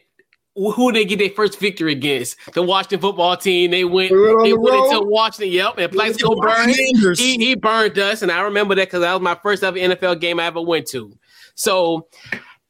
who 0.54 0.92
they 0.92 1.04
get 1.04 1.18
their 1.18 1.30
first 1.30 1.58
victory 1.58 1.92
against? 1.92 2.36
The 2.52 2.62
Washington 2.62 3.00
football 3.00 3.36
team. 3.36 3.70
They 3.70 3.84
went. 3.84 4.10
They 4.10 4.52
went 4.52 4.76
into 4.86 5.00
Washington. 5.06 5.52
Yep, 5.52 5.78
and 5.78 5.92
Plaxico 5.92 6.34
burned. 6.36 6.74
He, 7.16 7.36
he 7.36 7.54
burned 7.54 7.98
us, 7.98 8.22
and 8.22 8.30
I 8.30 8.42
remember 8.42 8.74
that 8.74 8.88
because 8.88 9.00
that 9.00 9.12
was 9.12 9.22
my 9.22 9.34
first 9.36 9.64
ever 9.64 9.76
NFL 9.76 10.20
game 10.20 10.38
I 10.38 10.46
ever 10.46 10.60
went 10.60 10.86
to. 10.88 11.16
So, 11.54 12.08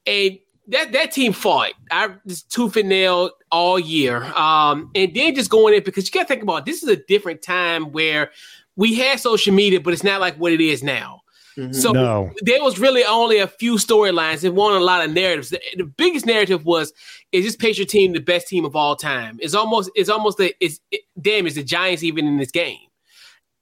and 0.07 0.39
that 0.69 0.93
that 0.93 1.13
team 1.13 1.33
fought. 1.33 1.73
I 1.91 2.15
just 2.27 2.51
tooth 2.51 2.77
and 2.77 2.89
nail 2.89 3.31
all 3.51 3.79
year. 3.79 4.25
Um, 4.25 4.91
and 4.95 5.15
then 5.15 5.35
just 5.35 5.51
going 5.51 5.75
in 5.75 5.83
because 5.83 6.07
you 6.07 6.13
got 6.13 6.23
to 6.23 6.29
think 6.29 6.43
about 6.43 6.61
it, 6.61 6.65
this 6.65 6.83
is 6.83 6.89
a 6.89 6.97
different 6.97 7.43
time 7.43 7.93
where 7.93 8.31
we 8.77 8.95
had 8.95 9.21
social 9.21 9.55
media, 9.55 9.81
but 9.81 9.93
it's 9.93 10.05
not 10.05 10.21
like 10.21 10.37
what 10.37 10.53
it 10.53 10.61
is 10.61 10.83
now. 10.83 11.21
Mm-hmm. 11.57 11.73
So 11.73 11.93
no. 11.93 12.33
there 12.41 12.63
was 12.63 12.79
really 12.79 13.05
only 13.05 13.39
a 13.39 13.47
few 13.47 13.75
storylines. 13.75 14.43
It 14.43 14.55
wasn't 14.55 14.81
a 14.81 14.85
lot 14.85 15.05
of 15.05 15.13
narratives. 15.13 15.51
The, 15.51 15.61
the, 15.77 15.85
biggest 15.85 16.25
narrative 16.25 16.65
was: 16.65 16.95
Is 17.31 17.45
this 17.45 17.57
Patriot 17.57 17.91
team 17.91 18.15
the 18.15 18.21
best 18.21 18.49
team 18.49 18.65
of 18.65 18.75
all 18.75 18.97
time? 18.97 19.39
It's 19.41 19.55
almost, 19.55 19.91
it's 19.95 20.09
almost 20.09 20.39
the, 20.39 20.55
it's 20.61 20.81
it, 20.91 21.03
damn. 21.21 21.47
Is 21.47 21.57
the 21.57 21.63
Giants 21.63 22.03
even 22.03 22.27
in 22.27 22.39
this 22.39 22.51
game? 22.51 22.79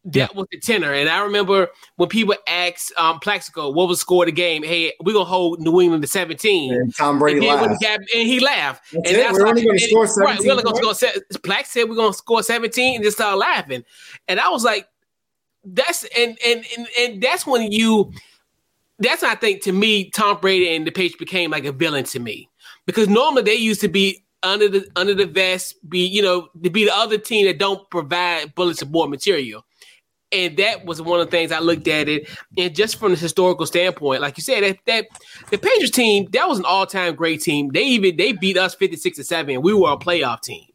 That 0.04 0.16
yeah. 0.16 0.28
was 0.34 0.46
the 0.50 0.58
tenor. 0.58 0.92
And 0.92 1.08
I 1.08 1.22
remember 1.22 1.68
when 1.96 2.08
people 2.08 2.34
asked 2.46 2.92
um, 2.96 3.20
Plaxico 3.20 3.70
what 3.70 3.88
was 3.88 3.98
the 3.98 4.00
score 4.00 4.24
of 4.24 4.26
the 4.26 4.32
game, 4.32 4.62
hey, 4.62 4.92
we're 5.02 5.12
gonna 5.12 5.24
hold 5.24 5.60
New 5.60 5.80
England 5.80 6.02
to 6.02 6.08
17. 6.08 6.72
And 6.72 6.94
Tom 6.94 7.18
Brady 7.18 7.46
and 7.46 7.60
laughed. 7.60 7.76
He 7.80 7.86
got, 7.86 7.98
and 7.98 8.28
he 8.28 8.40
laughed. 8.40 8.92
That's 8.92 9.08
and 9.08 9.18
it. 9.18 9.20
that's 9.20 9.38
we're 9.38 9.46
only 9.46 9.66
gonna 9.66 9.78
score 9.78 10.06
17. 10.06 10.24
Right, 10.24 10.40
we're 10.40 10.52
only 10.52 10.62
gonna 10.62 10.94
score 10.94 11.20
Plax 11.40 11.66
said 11.66 11.88
we're 11.88 11.96
gonna 11.96 12.14
score 12.14 12.42
17 12.42 12.96
and 12.96 13.04
just 13.04 13.18
started 13.18 13.36
laughing. 13.36 13.84
And 14.28 14.40
I 14.40 14.48
was 14.48 14.64
like, 14.64 14.86
that's 15.64 16.06
and 16.16 16.38
and 16.46 16.64
and, 16.76 16.88
and 16.98 17.22
that's 17.22 17.46
when 17.46 17.70
you 17.70 18.12
that's 18.98 19.22
I 19.22 19.34
think 19.34 19.62
to 19.64 19.72
me, 19.72 20.10
Tom 20.10 20.38
Brady 20.40 20.74
and 20.74 20.86
the 20.86 20.90
Patriots 20.90 21.16
became 21.16 21.50
like 21.50 21.64
a 21.64 21.72
villain 21.72 22.04
to 22.04 22.20
me. 22.20 22.48
Because 22.86 23.08
normally 23.08 23.42
they 23.42 23.54
used 23.54 23.80
to 23.82 23.88
be 23.88 24.24
under 24.42 24.68
the 24.68 24.90
under 24.96 25.14
the 25.14 25.26
vest, 25.26 25.76
be 25.88 26.06
you 26.06 26.22
know, 26.22 26.48
to 26.62 26.70
be 26.70 26.86
the 26.86 26.96
other 26.96 27.18
team 27.18 27.46
that 27.46 27.58
don't 27.58 27.88
provide 27.90 28.54
bullets 28.54 28.80
and 28.80 28.90
board 28.90 29.10
material. 29.10 29.64
And 30.32 30.56
that 30.58 30.84
was 30.84 31.02
one 31.02 31.18
of 31.18 31.26
the 31.26 31.30
things 31.30 31.50
I 31.50 31.58
looked 31.58 31.88
at 31.88 32.08
it, 32.08 32.28
and 32.56 32.72
just 32.74 33.00
from 33.00 33.12
the 33.12 33.18
historical 33.18 33.66
standpoint, 33.66 34.20
like 34.20 34.36
you 34.36 34.44
said, 34.44 34.62
that, 34.62 34.78
that 34.86 35.08
the 35.50 35.58
Patriots 35.58 35.90
team 35.90 36.28
that 36.32 36.48
was 36.48 36.60
an 36.60 36.64
all 36.64 36.86
time 36.86 37.16
great 37.16 37.40
team. 37.40 37.70
They 37.70 37.82
even 37.82 38.16
they 38.16 38.32
beat 38.32 38.56
us 38.56 38.76
fifty 38.76 38.96
six 38.96 39.16
to 39.16 39.24
seven. 39.24 39.60
We 39.60 39.74
were 39.74 39.90
a 39.90 39.96
playoff 39.96 40.42
team 40.42 40.66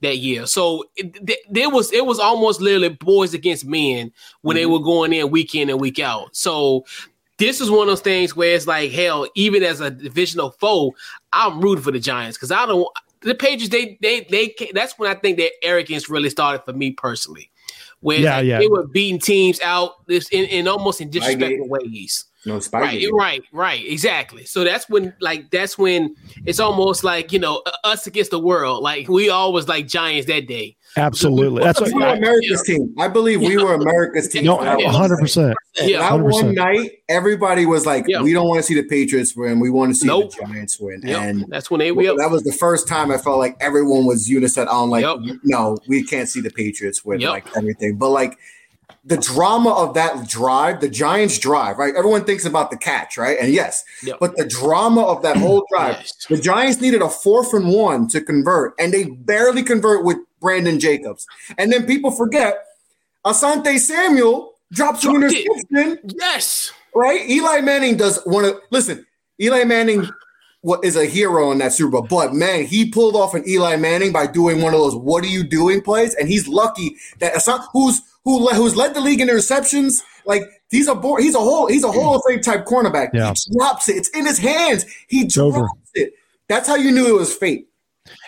that 0.00 0.16
year, 0.16 0.46
so 0.46 0.84
it, 0.96 1.30
there 1.48 1.70
was 1.70 1.92
it 1.92 2.06
was 2.06 2.18
almost 2.18 2.60
literally 2.60 2.88
boys 2.88 3.34
against 3.34 3.64
men 3.64 4.10
when 4.40 4.56
mm-hmm. 4.56 4.62
they 4.62 4.66
were 4.66 4.80
going 4.80 5.12
in 5.12 5.30
week 5.30 5.54
in 5.54 5.70
and 5.70 5.80
week 5.80 6.00
out. 6.00 6.34
So 6.34 6.84
this 7.38 7.60
is 7.60 7.70
one 7.70 7.82
of 7.82 7.86
those 7.86 8.00
things 8.00 8.34
where 8.34 8.56
it's 8.56 8.66
like 8.66 8.90
hell. 8.90 9.28
Even 9.36 9.62
as 9.62 9.80
a 9.80 9.92
divisional 9.92 10.50
foe, 10.50 10.96
I'm 11.32 11.60
rooting 11.60 11.84
for 11.84 11.92
the 11.92 12.00
Giants 12.00 12.36
because 12.36 12.50
I 12.50 12.66
don't. 12.66 12.88
The 13.20 13.36
Patriots, 13.36 13.68
they 13.68 13.96
they 14.02 14.26
they. 14.28 14.72
That's 14.74 14.98
when 14.98 15.08
I 15.08 15.14
think 15.14 15.38
their 15.38 15.50
arrogance 15.62 16.10
really 16.10 16.30
started 16.30 16.64
for 16.64 16.72
me 16.72 16.90
personally 16.90 17.52
where 18.00 18.20
yeah, 18.20 18.36
like, 18.36 18.46
yeah. 18.46 18.58
they 18.58 18.68
were 18.68 18.86
beating 18.86 19.18
teams 19.18 19.60
out 19.60 20.06
this 20.06 20.28
in, 20.30 20.44
in 20.46 20.68
almost 20.68 21.00
in 21.00 21.10
disrespectful 21.10 21.68
ways. 21.68 22.24
No 22.46 22.60
right, 22.72 23.04
right, 23.12 23.42
right, 23.52 23.84
exactly. 23.84 24.44
So 24.44 24.62
that's 24.64 24.88
when, 24.88 25.12
like, 25.20 25.50
that's 25.50 25.76
when 25.76 26.14
it's 26.46 26.60
almost 26.60 27.02
like 27.02 27.32
you 27.32 27.38
know 27.38 27.62
us 27.84 28.06
against 28.06 28.30
the 28.30 28.38
world. 28.38 28.82
Like 28.82 29.08
we 29.08 29.28
always 29.28 29.68
like 29.68 29.88
Giants 29.88 30.26
that 30.28 30.46
day. 30.46 30.76
Absolutely, 30.98 31.62
that's 31.62 31.80
what, 31.80 31.92
we 31.92 32.00
were 32.00 32.08
America's 32.08 32.62
yeah. 32.66 32.76
team. 32.76 32.94
I 32.98 33.08
believe 33.08 33.40
we 33.40 33.56
were 33.56 33.74
America's 33.74 34.28
team. 34.28 34.44
No, 34.44 34.58
hundred 34.90 35.18
percent. 35.18 35.56
Yeah, 35.76 35.98
that 36.00 36.12
100%. 36.12 36.32
one 36.32 36.54
night, 36.54 36.90
everybody 37.08 37.66
was 37.66 37.86
like, 37.86 38.04
yeah. 38.08 38.20
"We 38.20 38.32
don't 38.32 38.48
want 38.48 38.58
to 38.58 38.62
see 38.62 38.74
the 38.74 38.82
Patriots 38.82 39.36
win. 39.36 39.60
We 39.60 39.70
want 39.70 39.92
to 39.92 39.94
see 39.94 40.06
nope. 40.06 40.34
the 40.34 40.46
Giants 40.46 40.78
win." 40.80 41.02
Yep. 41.04 41.22
And 41.22 41.44
that's 41.48 41.70
when 41.70 41.78
they. 41.78 41.92
Well, 41.92 42.16
that 42.16 42.30
was 42.30 42.42
the 42.42 42.52
first 42.52 42.88
time 42.88 43.10
I 43.10 43.18
felt 43.18 43.38
like 43.38 43.56
everyone 43.60 44.04
was 44.04 44.28
uniset 44.28 44.68
on 44.68 44.90
like, 44.90 45.04
yep. 45.04 45.18
"No, 45.44 45.78
we 45.86 46.02
can't 46.02 46.28
see 46.28 46.40
the 46.40 46.50
Patriots 46.50 47.04
win." 47.04 47.20
Yep. 47.20 47.30
Like 47.30 47.56
everything, 47.56 47.96
but 47.96 48.10
like 48.10 48.38
the 49.08 49.16
drama 49.16 49.70
of 49.70 49.94
that 49.94 50.28
drive, 50.28 50.80
the 50.80 50.88
Giants 50.88 51.38
drive, 51.38 51.78
right? 51.78 51.94
Everyone 51.94 52.24
thinks 52.24 52.44
about 52.44 52.70
the 52.70 52.76
catch, 52.76 53.16
right? 53.16 53.38
And 53.40 53.52
yes, 53.52 53.82
yep. 54.02 54.18
but 54.20 54.36
the 54.36 54.46
drama 54.46 55.02
of 55.02 55.22
that 55.22 55.36
whole 55.36 55.64
drive, 55.70 55.96
yes. 55.96 56.26
the 56.28 56.36
Giants 56.36 56.80
needed 56.80 57.00
a 57.00 57.08
fourth 57.08 57.54
and 57.54 57.68
one 57.68 58.06
to 58.08 58.20
convert, 58.20 58.74
and 58.78 58.92
they 58.92 59.04
barely 59.04 59.62
convert 59.62 60.04
with 60.04 60.18
Brandon 60.40 60.78
Jacobs. 60.78 61.26
And 61.56 61.72
then 61.72 61.86
people 61.86 62.10
forget 62.10 62.64
Asante 63.24 63.78
Samuel 63.78 64.54
drops 64.72 65.04
an 65.04 65.16
interception. 65.16 65.98
Yes. 66.04 66.72
Right? 66.94 67.28
Eli 67.28 67.60
Manning 67.60 67.96
does 67.96 68.20
one 68.24 68.44
of 68.44 68.60
listen, 68.70 69.06
Eli 69.40 69.64
Manning 69.64 70.08
what 70.62 70.84
is 70.84 70.96
a 70.96 71.06
hero 71.06 71.52
in 71.52 71.58
that 71.58 71.72
Super 71.72 71.90
Bowl. 71.90 72.06
But 72.08 72.34
man, 72.34 72.64
he 72.64 72.90
pulled 72.90 73.14
off 73.14 73.34
an 73.34 73.48
Eli 73.48 73.76
Manning 73.76 74.12
by 74.12 74.26
doing 74.26 74.60
one 74.60 74.74
of 74.74 74.80
those 74.80 74.96
"What 74.96 75.24
are 75.24 75.28
you 75.28 75.44
doing?" 75.44 75.80
plays, 75.80 76.14
and 76.14 76.28
he's 76.28 76.48
lucky 76.48 76.96
that 77.20 77.34
Asante, 77.34 77.66
who's 77.72 78.00
who 78.24 78.46
who's 78.48 78.76
led 78.76 78.94
the 78.94 79.00
league 79.00 79.20
in 79.20 79.28
interceptions. 79.28 80.02
Like 80.26 80.42
he's 80.70 80.88
a 80.88 80.94
he's 81.18 81.34
a 81.34 81.40
whole 81.40 81.66
he's 81.68 81.84
a 81.84 81.92
Hall 81.92 82.16
of 82.16 82.22
Fame 82.28 82.40
type 82.40 82.64
cornerback. 82.64 83.10
Yeah. 83.12 83.32
He 83.32 83.56
drops 83.56 83.88
it. 83.88 83.96
It's 83.96 84.08
in 84.10 84.26
his 84.26 84.38
hands. 84.38 84.84
He 85.08 85.24
drops 85.26 85.56
over. 85.56 85.68
it. 85.94 86.14
That's 86.48 86.68
how 86.68 86.76
you 86.76 86.90
knew 86.90 87.08
it 87.08 87.18
was 87.18 87.34
fate. 87.34 87.68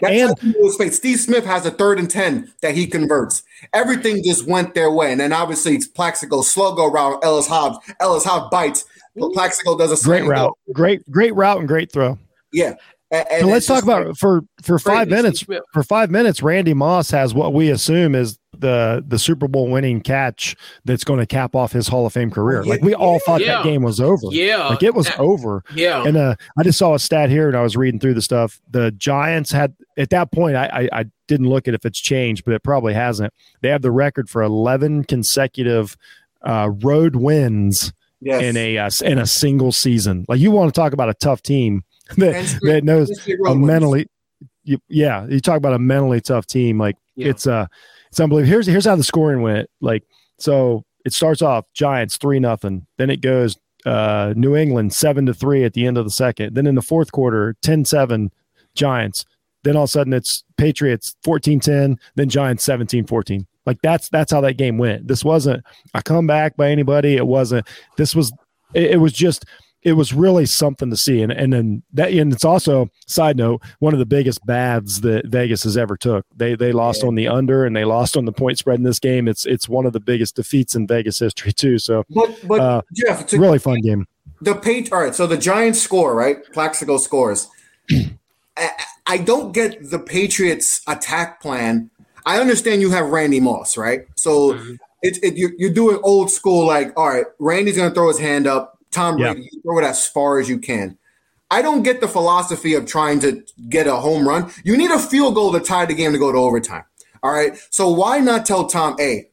That's 0.00 0.12
and, 0.12 0.28
how 0.28 0.46
you 0.46 0.52
knew 0.52 0.58
it 0.60 0.64
was 0.64 0.76
fate. 0.76 0.94
Steve 0.94 1.20
Smith 1.20 1.44
has 1.44 1.66
a 1.66 1.70
third 1.70 1.98
and 1.98 2.10
ten 2.10 2.52
that 2.62 2.74
he 2.74 2.86
converts. 2.86 3.42
Everything 3.72 4.22
just 4.24 4.46
went 4.46 4.74
their 4.74 4.90
way, 4.90 5.12
and 5.12 5.20
then 5.20 5.32
obviously 5.32 5.74
it's 5.74 5.86
Plaxico 5.86 6.42
slow 6.42 6.74
go 6.74 6.90
route. 6.90 7.22
Ellis 7.22 7.46
Hobbs. 7.46 7.78
Ellis 8.00 8.24
Hobbs 8.24 8.48
bites. 8.50 8.84
Plaxico 9.32 9.76
does 9.76 10.00
a 10.00 10.04
great 10.04 10.24
route. 10.24 10.56
Go. 10.66 10.72
Great 10.72 11.10
great 11.10 11.34
route 11.34 11.58
and 11.58 11.68
great 11.68 11.92
throw. 11.92 12.18
Yeah. 12.52 12.74
And, 13.12 13.26
so 13.40 13.46
let's 13.48 13.66
talk 13.66 13.82
about 13.82 14.16
for 14.16 14.42
for 14.62 14.78
five 14.78 15.08
minutes. 15.08 15.44
For 15.72 15.82
five 15.82 16.10
minutes, 16.10 16.42
Randy 16.42 16.74
Moss 16.74 17.10
has 17.10 17.34
what 17.34 17.52
we 17.52 17.70
assume 17.70 18.14
is 18.14 18.38
the 18.60 19.04
the 19.06 19.18
Super 19.18 19.48
Bowl 19.48 19.68
winning 19.68 20.00
catch 20.00 20.56
that's 20.84 21.04
going 21.04 21.20
to 21.20 21.26
cap 21.26 21.54
off 21.54 21.72
his 21.72 21.88
Hall 21.88 22.06
of 22.06 22.12
Fame 22.12 22.30
career. 22.30 22.62
Like 22.64 22.82
we 22.82 22.94
all 22.94 23.18
thought 23.20 23.40
yeah. 23.40 23.56
that 23.56 23.64
game 23.64 23.82
was 23.82 24.00
over. 24.00 24.26
Yeah, 24.30 24.68
like 24.68 24.82
it 24.82 24.94
was 24.94 25.10
over. 25.18 25.64
Yeah, 25.74 26.04
and 26.04 26.16
uh, 26.16 26.36
I 26.58 26.62
just 26.62 26.78
saw 26.78 26.94
a 26.94 26.98
stat 26.98 27.30
here, 27.30 27.48
and 27.48 27.56
I 27.56 27.62
was 27.62 27.76
reading 27.76 28.00
through 28.00 28.14
the 28.14 28.22
stuff. 28.22 28.60
The 28.70 28.90
Giants 28.92 29.50
had 29.50 29.74
at 29.96 30.10
that 30.10 30.32
point, 30.32 30.56
I, 30.56 30.66
I, 30.92 31.00
I 31.00 31.04
didn't 31.26 31.48
look 31.48 31.68
at 31.68 31.74
if 31.74 31.84
it's 31.84 32.00
changed, 32.00 32.44
but 32.44 32.54
it 32.54 32.62
probably 32.62 32.94
hasn't. 32.94 33.32
They 33.60 33.68
have 33.68 33.82
the 33.82 33.90
record 33.90 34.30
for 34.30 34.42
eleven 34.42 35.04
consecutive 35.04 35.96
uh, 36.42 36.70
road 36.82 37.16
wins 37.16 37.92
yes. 38.20 38.42
in 38.42 38.56
a 38.56 38.78
uh, 38.78 38.90
in 39.04 39.18
a 39.18 39.26
single 39.26 39.72
season. 39.72 40.24
Like 40.28 40.40
you 40.40 40.50
want 40.50 40.72
to 40.72 40.78
talk 40.78 40.92
about 40.92 41.08
a 41.08 41.14
tough 41.14 41.42
team 41.42 41.84
that, 42.16 42.58
that 42.62 42.84
knows 42.84 43.10
a 43.46 43.54
mentally. 43.54 44.08
You, 44.64 44.78
yeah, 44.88 45.26
you 45.26 45.40
talk 45.40 45.56
about 45.56 45.72
a 45.72 45.78
mentally 45.78 46.20
tough 46.20 46.46
team. 46.46 46.78
Like 46.78 46.96
yeah. 47.16 47.28
it's 47.28 47.46
uh 47.46 47.66
it's 48.10 48.20
unbelievable. 48.20 48.50
Here's 48.50 48.66
here's 48.66 48.84
how 48.84 48.96
the 48.96 49.04
scoring 49.04 49.42
went. 49.42 49.68
Like 49.80 50.04
so, 50.38 50.84
it 51.04 51.12
starts 51.12 51.42
off 51.42 51.64
Giants 51.74 52.16
three 52.16 52.40
nothing. 52.40 52.86
Then 52.98 53.10
it 53.10 53.20
goes 53.20 53.56
uh, 53.86 54.34
New 54.36 54.56
England 54.56 54.92
seven 54.92 55.26
to 55.26 55.34
three 55.34 55.64
at 55.64 55.74
the 55.74 55.86
end 55.86 55.96
of 55.96 56.04
the 56.04 56.10
second. 56.10 56.54
Then 56.54 56.66
in 56.66 56.74
the 56.74 56.82
fourth 56.82 57.12
quarter, 57.12 57.56
10-7 57.62 58.30
Giants. 58.74 59.24
Then 59.62 59.76
all 59.76 59.84
of 59.84 59.88
a 59.88 59.90
sudden 59.90 60.12
it's 60.12 60.44
Patriots 60.56 61.16
14-10, 61.24 61.98
then 62.16 62.28
Giants 62.28 62.66
17-14. 62.66 63.46
Like 63.66 63.78
that's 63.82 64.08
that's 64.08 64.32
how 64.32 64.40
that 64.40 64.54
game 64.54 64.78
went. 64.78 65.06
This 65.06 65.24
wasn't 65.24 65.64
a 65.94 66.02
comeback 66.02 66.56
by 66.56 66.70
anybody. 66.70 67.16
It 67.16 67.26
wasn't. 67.26 67.68
This 67.96 68.14
was. 68.14 68.32
It, 68.72 68.92
it 68.92 68.96
was 68.96 69.12
just 69.12 69.44
it 69.82 69.94
was 69.94 70.12
really 70.12 70.46
something 70.46 70.90
to 70.90 70.96
see. 70.96 71.22
And 71.22 71.32
and 71.32 71.52
then 71.52 71.82
that 71.94 72.12
and 72.12 72.32
it's 72.32 72.44
also 72.44 72.90
side 73.06 73.36
note 73.36 73.62
one 73.78 73.92
of 73.92 73.98
the 73.98 74.06
biggest 74.06 74.44
bads 74.44 75.00
that 75.00 75.26
Vegas 75.26 75.62
has 75.64 75.76
ever 75.76 75.96
took. 75.96 76.26
They 76.36 76.54
they 76.54 76.72
lost 76.72 77.02
yeah. 77.02 77.08
on 77.08 77.14
the 77.14 77.28
under 77.28 77.64
and 77.64 77.74
they 77.74 77.84
lost 77.84 78.16
on 78.16 78.24
the 78.24 78.32
point 78.32 78.58
spread 78.58 78.78
in 78.78 78.84
this 78.84 78.98
game. 78.98 79.28
It's 79.28 79.46
it's 79.46 79.68
one 79.68 79.86
of 79.86 79.92
the 79.92 80.00
biggest 80.00 80.36
defeats 80.36 80.74
in 80.74 80.86
Vegas 80.86 81.18
history 81.18 81.52
too. 81.52 81.78
So, 81.78 82.04
but 82.10 82.38
but 82.46 82.60
uh, 82.60 82.82
Jeff, 82.92 83.22
it's 83.22 83.32
a 83.32 83.40
really 83.40 83.58
fun 83.58 83.80
game. 83.80 84.06
The 84.40 84.54
page. 84.54 84.92
All 84.92 85.00
right, 85.00 85.14
so 85.14 85.26
the 85.26 85.38
Giants 85.38 85.80
score 85.80 86.14
right. 86.14 86.38
Plaxico 86.52 86.98
scores. 86.98 87.48
I, 88.56 88.70
I 89.06 89.18
don't 89.18 89.52
get 89.52 89.90
the 89.90 89.98
Patriots 89.98 90.82
attack 90.86 91.40
plan. 91.40 91.90
I 92.26 92.38
understand 92.38 92.82
you 92.82 92.90
have 92.90 93.06
Randy 93.06 93.40
Moss, 93.40 93.76
right? 93.76 94.06
So. 94.16 94.54
Mm-hmm. 94.54 94.74
It, 95.02 95.18
it, 95.24 95.38
you're, 95.38 95.52
you're 95.56 95.72
doing 95.72 95.98
old 96.02 96.30
school, 96.30 96.66
like, 96.66 96.92
all 96.94 97.08
right, 97.08 97.24
Randy's 97.38 97.74
going 97.74 97.88
to 97.88 97.94
throw 97.94 98.08
his 98.08 98.18
hand 98.18 98.46
up 98.46 98.69
Tom 98.90 99.16
Brady, 99.16 99.40
yeah. 99.40 99.48
you 99.52 99.62
throw 99.62 99.78
it 99.78 99.84
as 99.84 100.06
far 100.06 100.38
as 100.38 100.48
you 100.48 100.58
can. 100.58 100.96
I 101.50 101.62
don't 101.62 101.82
get 101.82 102.00
the 102.00 102.08
philosophy 102.08 102.74
of 102.74 102.86
trying 102.86 103.20
to 103.20 103.44
get 103.68 103.86
a 103.86 103.96
home 103.96 104.26
run. 104.26 104.52
You 104.64 104.76
need 104.76 104.90
a 104.90 104.98
field 104.98 105.34
goal 105.34 105.52
to 105.52 105.60
tie 105.60 105.86
the 105.86 105.94
game 105.94 106.12
to 106.12 106.18
go 106.18 106.30
to 106.30 106.38
overtime. 106.38 106.84
All 107.22 107.32
right. 107.32 107.58
So 107.70 107.90
why 107.90 108.18
not 108.18 108.46
tell 108.46 108.66
Tom, 108.66 108.96
hey, 108.98 109.30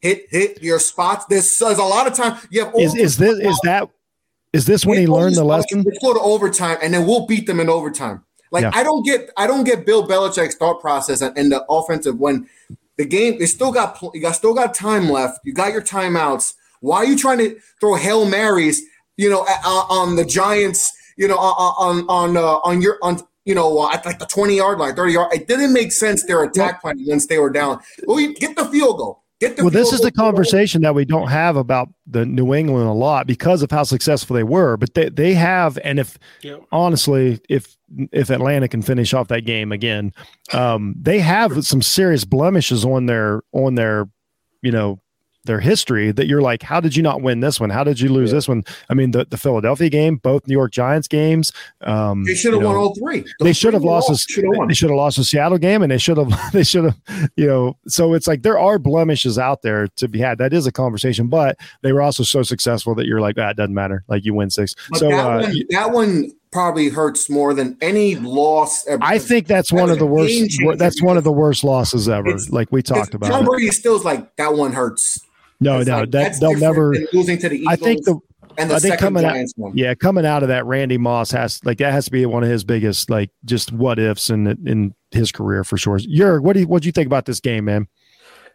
hit 0.00 0.26
hit 0.30 0.62
your 0.62 0.78
spots? 0.78 1.26
There's, 1.26 1.58
there's 1.58 1.78
a 1.78 1.82
lot 1.82 2.06
of 2.06 2.14
time. 2.14 2.40
You 2.50 2.64
have 2.64 2.74
is, 2.76 2.94
is 2.94 3.16
this 3.18 3.38
is 3.38 3.60
that 3.64 3.88
is 4.52 4.66
this 4.66 4.86
when 4.86 4.98
he 4.98 5.06
learned 5.06 5.36
the 5.36 5.44
lesson? 5.44 5.82
Let's 5.82 5.98
go 5.98 6.14
to 6.14 6.20
overtime 6.20 6.78
and 6.82 6.94
then 6.94 7.06
we'll 7.06 7.26
beat 7.26 7.46
them 7.46 7.60
in 7.60 7.68
overtime. 7.68 8.24
Like 8.50 8.62
yeah. 8.62 8.72
I 8.74 8.82
don't 8.82 9.04
get 9.04 9.30
I 9.36 9.46
don't 9.46 9.64
get 9.64 9.86
Bill 9.86 10.06
Belichick's 10.06 10.56
thought 10.56 10.80
process 10.80 11.20
and 11.20 11.52
the 11.52 11.64
offensive 11.68 12.18
when 12.18 12.48
the 12.96 13.04
game 13.04 13.38
they 13.38 13.46
still 13.46 13.70
got 13.70 14.00
you 14.14 14.20
got 14.20 14.32
still 14.32 14.54
got 14.54 14.74
time 14.74 15.08
left. 15.08 15.40
You 15.44 15.52
got 15.52 15.72
your 15.72 15.82
timeouts. 15.82 16.54
Why 16.80 16.98
are 16.98 17.04
you 17.04 17.16
trying 17.16 17.38
to 17.38 17.60
throw 17.78 17.94
hail 17.94 18.24
marys 18.24 18.82
you 19.20 19.28
know, 19.28 19.40
on 19.40 20.16
the 20.16 20.24
Giants, 20.24 20.92
you 21.16 21.28
know, 21.28 21.36
on 21.36 22.06
on 22.08 22.36
uh, 22.36 22.58
on 22.64 22.80
your 22.80 22.98
on 23.02 23.20
you 23.44 23.54
know 23.54 23.90
at 23.92 24.04
like 24.06 24.18
the 24.18 24.26
twenty 24.26 24.56
yard 24.56 24.78
line, 24.78 24.96
thirty 24.96 25.12
yard. 25.12 25.32
It 25.34 25.46
didn't 25.46 25.74
make 25.74 25.92
sense 25.92 26.24
their 26.24 26.42
attack 26.42 26.80
plan 26.80 26.96
once 27.06 27.26
they 27.26 27.38
were 27.38 27.50
down. 27.50 27.80
Well, 28.06 28.18
you 28.18 28.34
get 28.34 28.56
the 28.56 28.64
field 28.64 28.96
goal. 28.96 29.22
Get 29.38 29.56
the 29.56 29.64
well, 29.64 29.70
this 29.70 29.92
is 29.92 30.00
the 30.00 30.10
conversation 30.10 30.80
that 30.82 30.94
we 30.94 31.04
don't 31.04 31.28
have 31.28 31.56
about 31.56 31.90
the 32.06 32.24
New 32.24 32.54
England 32.54 32.88
a 32.88 32.92
lot 32.92 33.26
because 33.26 33.62
of 33.62 33.70
how 33.70 33.82
successful 33.82 34.34
they 34.34 34.42
were. 34.42 34.78
But 34.78 34.94
they, 34.94 35.10
they 35.10 35.34
have, 35.34 35.78
and 35.84 35.98
if 35.98 36.18
yep. 36.40 36.62
honestly, 36.72 37.40
if 37.50 37.76
if 38.12 38.30
Atlanta 38.30 38.68
can 38.68 38.80
finish 38.80 39.12
off 39.12 39.28
that 39.28 39.42
game 39.42 39.70
again, 39.70 40.14
um, 40.54 40.94
they 40.98 41.18
have 41.18 41.66
some 41.66 41.82
serious 41.82 42.24
blemishes 42.24 42.86
on 42.86 43.04
their 43.04 43.42
on 43.52 43.74
their 43.74 44.08
you 44.62 44.72
know 44.72 44.98
their 45.44 45.60
history 45.60 46.12
that 46.12 46.26
you're 46.26 46.42
like, 46.42 46.62
how 46.62 46.80
did 46.80 46.94
you 46.94 47.02
not 47.02 47.22
win 47.22 47.40
this 47.40 47.58
one? 47.58 47.70
How 47.70 47.84
did 47.84 48.00
you 48.00 48.08
lose 48.08 48.30
yeah. 48.30 48.36
this 48.36 48.48
one? 48.48 48.64
I 48.88 48.94
mean, 48.94 49.12
the, 49.12 49.24
the 49.24 49.36
Philadelphia 49.36 49.88
game, 49.88 50.16
both 50.16 50.46
New 50.46 50.54
York 50.54 50.72
Giants 50.72 51.08
games. 51.08 51.52
Um, 51.80 52.24
they 52.24 52.34
should 52.34 52.52
have 52.52 52.62
won 52.62 52.76
all 52.76 52.94
three. 52.94 53.20
Those 53.20 53.34
they 53.40 53.52
should 53.52 53.74
have 53.74 53.84
lost. 53.84 54.10
A, 54.10 54.66
they 54.66 54.74
should 54.74 54.90
have 54.90 54.96
lost 54.96 55.16
the 55.16 55.24
Seattle 55.24 55.58
game, 55.58 55.82
and 55.82 55.90
they 55.90 55.98
should 55.98 56.16
have. 56.16 56.30
They 56.52 56.64
should 56.64 56.84
have. 56.84 57.30
You 57.36 57.46
know, 57.46 57.76
so 57.86 58.12
it's 58.14 58.26
like 58.26 58.42
there 58.42 58.58
are 58.58 58.78
blemishes 58.78 59.38
out 59.38 59.62
there 59.62 59.86
to 59.96 60.08
be 60.08 60.18
had. 60.18 60.38
That 60.38 60.52
is 60.52 60.66
a 60.66 60.72
conversation, 60.72 61.28
but 61.28 61.56
they 61.82 61.92
were 61.92 62.02
also 62.02 62.22
so 62.22 62.42
successful 62.42 62.94
that 62.96 63.06
you're 63.06 63.20
like, 63.20 63.36
that 63.36 63.50
ah, 63.50 63.52
doesn't 63.52 63.74
matter. 63.74 64.04
Like 64.08 64.24
you 64.24 64.34
win 64.34 64.50
six. 64.50 64.74
But 64.90 64.98
so 64.98 65.08
that, 65.08 65.26
uh, 65.26 65.40
one, 65.42 65.64
that 65.70 65.90
one 65.92 66.32
probably 66.50 66.88
hurts 66.88 67.30
more 67.30 67.54
than 67.54 67.76
any 67.80 68.16
loss. 68.16 68.86
Ever. 68.86 69.02
I 69.02 69.18
think 69.18 69.46
that's 69.46 69.72
one 69.72 69.90
of 69.90 69.98
the 69.98 70.06
worst. 70.06 70.58
That's 70.76 71.02
one 71.02 71.16
of 71.16 71.24
the 71.24 71.32
worst 71.32 71.64
losses 71.64 72.08
ever. 72.08 72.36
Like 72.50 72.70
we 72.72 72.82
talked 72.82 73.14
about. 73.14 73.30
Tom 73.30 73.44
Brady 73.44 73.68
still 73.68 73.98
like 74.00 74.36
that 74.36 74.54
one 74.54 74.72
hurts. 74.72 75.20
No, 75.60 75.82
no, 75.82 76.00
like, 76.00 76.10
that 76.12 76.40
they'll 76.40 76.56
never 76.56 76.94
losing 77.12 77.38
to 77.38 77.48
the 77.48 77.56
Eagles. 77.56 77.72
I 77.72 77.76
think 77.76 78.04
the 78.04 78.18
and 78.56 78.70
the 78.70 78.74
I 78.76 78.78
think 78.78 78.98
coming 78.98 79.24
out, 79.24 79.36
one. 79.56 79.76
yeah, 79.76 79.94
coming 79.94 80.26
out 80.26 80.42
of 80.42 80.48
that, 80.48 80.64
Randy 80.66 80.98
Moss 80.98 81.30
has 81.32 81.64
like 81.64 81.78
that 81.78 81.92
has 81.92 82.06
to 82.06 82.10
be 82.10 82.24
one 82.26 82.42
of 82.42 82.48
his 82.48 82.64
biggest 82.64 83.10
like 83.10 83.30
just 83.44 83.72
what 83.72 83.98
ifs 83.98 84.30
in 84.30 84.46
in 84.66 84.94
his 85.10 85.32
career 85.32 85.64
for 85.64 85.76
sure. 85.76 85.98
Jurg, 85.98 86.42
what 86.42 86.54
do 86.54 86.60
you 86.60 86.66
what 86.66 86.82
do 86.82 86.86
you 86.86 86.92
think 86.92 87.06
about 87.06 87.26
this 87.26 87.40
game, 87.40 87.66
man? 87.66 87.88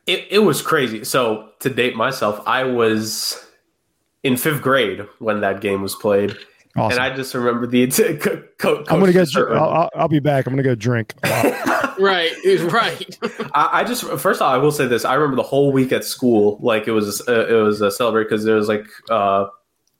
It 0.07 0.27
it 0.29 0.39
was 0.39 0.61
crazy. 0.61 1.03
So 1.03 1.49
to 1.59 1.69
date 1.69 1.95
myself, 1.95 2.41
I 2.45 2.63
was 2.63 3.45
in 4.23 4.37
fifth 4.37 4.61
grade 4.61 5.05
when 5.19 5.41
that 5.41 5.61
game 5.61 5.81
was 5.81 5.95
played. 5.95 6.35
Awesome. 6.77 6.99
And 6.99 6.99
I 6.99 7.15
just 7.15 7.33
remember 7.33 7.67
the 7.67 7.87
co- 8.21 8.43
co- 8.57 8.83
I'm 8.89 8.99
gonna 8.99 9.13
go. 9.13 9.23
I'll, 9.53 9.89
I'll, 9.95 10.07
be 10.09 10.19
back. 10.19 10.45
I'm 10.45 10.53
gonna 10.53 10.63
go 10.63 10.75
drink. 10.75 11.13
right, 11.99 12.31
right. 12.71 13.17
I, 13.53 13.69
I, 13.79 13.83
just 13.83 14.03
first 14.03 14.41
of 14.41 14.47
all, 14.47 14.53
I 14.53 14.57
will 14.57 14.71
say 14.71 14.87
this. 14.87 15.05
I 15.05 15.13
remember 15.15 15.35
the 15.35 15.47
whole 15.47 15.71
week 15.71 15.91
at 15.91 16.03
school, 16.05 16.57
like 16.61 16.87
it 16.87 16.91
was 16.91 17.21
uh, 17.27 17.47
it 17.47 17.53
was 17.53 17.81
a 17.81 17.91
celebrate 17.91 18.25
because 18.25 18.43
there 18.43 18.55
was 18.55 18.67
like 18.67 18.85
uh, 19.09 19.47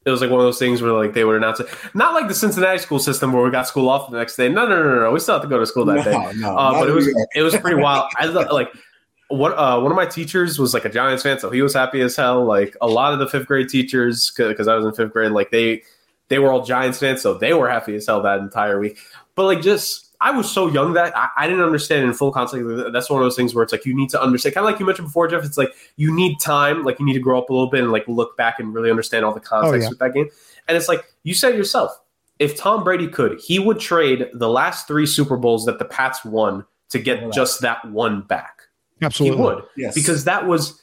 it 0.06 0.12
was 0.12 0.22
like 0.22 0.30
one 0.30 0.40
of 0.40 0.46
those 0.46 0.60
things 0.60 0.82
where 0.82 0.92
like 0.92 1.14
they 1.14 1.24
would 1.24 1.36
announce 1.36 1.60
it, 1.60 1.68
not 1.94 2.14
like 2.14 2.28
the 2.28 2.34
Cincinnati 2.34 2.78
school 2.78 3.00
system 3.00 3.34
where 3.34 3.44
we 3.44 3.52
got 3.52 3.68
school 3.68 3.90
off 3.90 4.10
the 4.12 4.18
next 4.18 4.36
day. 4.36 4.48
No, 4.50 4.68
no, 4.68 4.82
no, 4.82 5.00
no, 5.00 5.12
we 5.12 5.20
still 5.20 5.36
have 5.36 5.42
to 5.42 5.48
go 5.48 5.60
to 5.60 5.66
school 5.66 5.86
that 5.86 5.96
no, 5.96 6.04
day. 6.04 6.32
No, 6.36 6.56
uh, 6.56 6.80
but 6.80 6.90
it 6.90 6.94
was 6.94 7.08
it 7.34 7.42
was 7.42 7.56
pretty 7.58 7.82
wild. 7.82 8.10
I 8.18 8.26
like 8.28 8.70
what 9.30 9.54
uh, 9.54 9.80
one 9.80 9.92
of 9.92 9.96
my 9.96 10.06
teachers 10.06 10.60
was 10.60 10.74
like 10.74 10.86
a 10.86 10.90
Giants 10.90 11.24
fan, 11.24 11.40
so 11.40 11.50
he 11.50 11.62
was 11.62 11.74
happy 11.74 12.02
as 12.02 12.16
hell. 12.16 12.46
Like 12.46 12.76
a 12.82 12.88
lot 12.88 13.14
of 13.14 13.20
the 13.20 13.28
fifth 13.28 13.48
grade 13.48 13.70
teachers, 13.70 14.32
because 14.36 14.68
I 14.68 14.76
was 14.76 14.86
in 14.86 14.94
fifth 14.94 15.14
grade, 15.14 15.32
like 15.32 15.52
they 15.52 15.82
they 16.28 16.40
were 16.40 16.52
all 16.52 16.64
Giants 16.64 17.00
fans, 17.00 17.22
so 17.22 17.36
they 17.36 17.54
were 17.54 17.70
happy 17.70 17.96
as 17.96 18.06
hell 18.06 18.22
that 18.22 18.40
entire 18.40 18.80
week. 18.80 19.00
But 19.36 19.46
like, 19.46 19.62
just 19.62 20.05
I 20.26 20.32
was 20.32 20.52
so 20.52 20.68
young 20.68 20.94
that 20.94 21.16
I, 21.16 21.30
I, 21.38 21.48
didn't 21.48 21.62
understand 21.64 22.04
in 22.04 22.12
full 22.12 22.32
context. 22.32 22.66
That's 22.92 23.12
one 23.12 23.22
of 23.22 23.26
those 23.28 23.36
things 23.36 23.54
where 23.54 23.62
it's 23.64 23.72
like 23.72 23.86
you 23.86 23.96
need 23.96 24.10
to 24.10 24.20
understand, 24.20 24.56
kind 24.56 24.66
of 24.66 24.72
like 24.72 24.80
you 24.80 24.86
mentioned 24.88 25.10
before, 25.10 25.28
Jeff. 25.28 25.46
It's 25.46 25.56
like 25.56 25.76
you 25.98 26.12
need 26.12 26.40
time, 26.40 26.84
like 26.84 27.00
you 27.00 27.06
need 27.06 27.14
to 27.14 27.20
grow 27.20 27.38
up 27.38 27.52
a 27.52 27.54
little 27.54 27.70
bit 27.70 27.84
and 27.84 27.92
like 27.92 28.08
look 28.08 28.36
back 28.36 28.60
and 28.60 28.74
really 28.74 28.90
understand 28.90 29.24
all 29.24 29.36
the 29.36 29.40
oh, 29.40 29.44
context 29.44 29.74
oh, 29.74 29.84
yeah. 29.84 29.90
with 29.90 30.00
that 30.00 30.14
game. 30.16 30.28
And 30.68 30.76
it's 30.76 30.88
like 30.88 31.06
you 31.22 31.36
said 31.36 31.56
yourself, 31.56 31.92
if 32.40 32.58
Tom 32.58 32.84
Brady 32.84 33.08
could, 33.08 33.40
he 33.40 33.60
would 33.60 33.80
trade 33.80 34.28
the 34.34 34.50
last 34.50 34.88
three 34.88 35.06
Super 35.06 35.38
Bowls 35.38 35.64
that 35.68 35.78
the 35.78 35.86
Pats 35.86 36.26
won 36.26 36.66
to 36.90 36.98
get 36.98 37.32
just 37.32 37.62
that 37.62 37.86
one 37.92 38.22
back. 38.22 38.62
Absolutely, 39.04 39.38
he 39.38 39.44
would, 39.44 39.64
yes. 39.78 39.94
because 39.94 40.24
that 40.24 40.48
was 40.48 40.82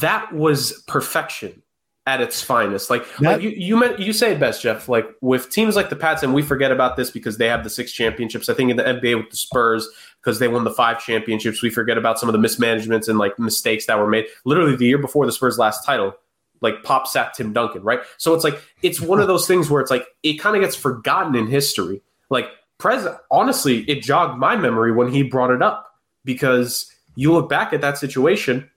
that 0.00 0.32
was 0.32 0.82
perfection 0.88 1.62
at 2.08 2.22
its 2.22 2.42
finest. 2.42 2.88
Like, 2.88 3.04
that, 3.18 3.34
like 3.34 3.42
you 3.42 3.50
you 3.50 3.76
meant 3.76 3.98
you 3.98 4.14
say 4.14 4.32
it 4.32 4.40
best, 4.40 4.62
Jeff. 4.62 4.88
Like 4.88 5.06
with 5.20 5.50
teams 5.50 5.76
like 5.76 5.90
the 5.90 5.96
Pats, 5.96 6.22
and 6.22 6.32
we 6.32 6.40
forget 6.40 6.72
about 6.72 6.96
this 6.96 7.10
because 7.10 7.36
they 7.36 7.46
have 7.48 7.64
the 7.64 7.70
six 7.70 7.92
championships. 7.92 8.48
I 8.48 8.54
think 8.54 8.70
in 8.70 8.78
the 8.78 8.82
NBA 8.82 9.18
with 9.18 9.30
the 9.30 9.36
Spurs 9.36 9.86
because 10.22 10.38
they 10.38 10.48
won 10.48 10.64
the 10.64 10.70
five 10.70 11.04
championships, 11.04 11.62
we 11.62 11.68
forget 11.68 11.98
about 11.98 12.18
some 12.18 12.28
of 12.28 12.32
the 12.32 12.38
mismanagements 12.38 13.08
and 13.08 13.18
like 13.18 13.38
mistakes 13.38 13.84
that 13.86 13.98
were 13.98 14.08
made. 14.08 14.24
Literally 14.46 14.74
the 14.74 14.86
year 14.86 14.96
before 14.96 15.26
the 15.26 15.32
Spurs' 15.32 15.58
last 15.58 15.84
title, 15.84 16.14
like 16.62 16.82
Pop 16.82 17.06
sacked 17.06 17.36
Tim 17.36 17.52
Duncan, 17.52 17.82
right? 17.82 18.00
So 18.16 18.32
it's 18.32 18.42
like 18.42 18.58
it's 18.82 19.02
one 19.02 19.20
of 19.20 19.26
those 19.26 19.46
things 19.46 19.68
where 19.68 19.82
it's 19.82 19.90
like 19.90 20.06
it 20.22 20.38
kind 20.38 20.56
of 20.56 20.62
gets 20.62 20.74
forgotten 20.74 21.34
in 21.34 21.46
history. 21.46 22.00
Like 22.30 22.46
Prez, 22.78 23.06
honestly, 23.30 23.80
it 23.82 24.00
jogged 24.00 24.38
my 24.38 24.56
memory 24.56 24.92
when 24.92 25.12
he 25.12 25.22
brought 25.22 25.50
it 25.50 25.60
up 25.60 25.92
because 26.24 26.90
you 27.16 27.34
look 27.34 27.50
back 27.50 27.74
at 27.74 27.82
that 27.82 27.98
situation 27.98 28.70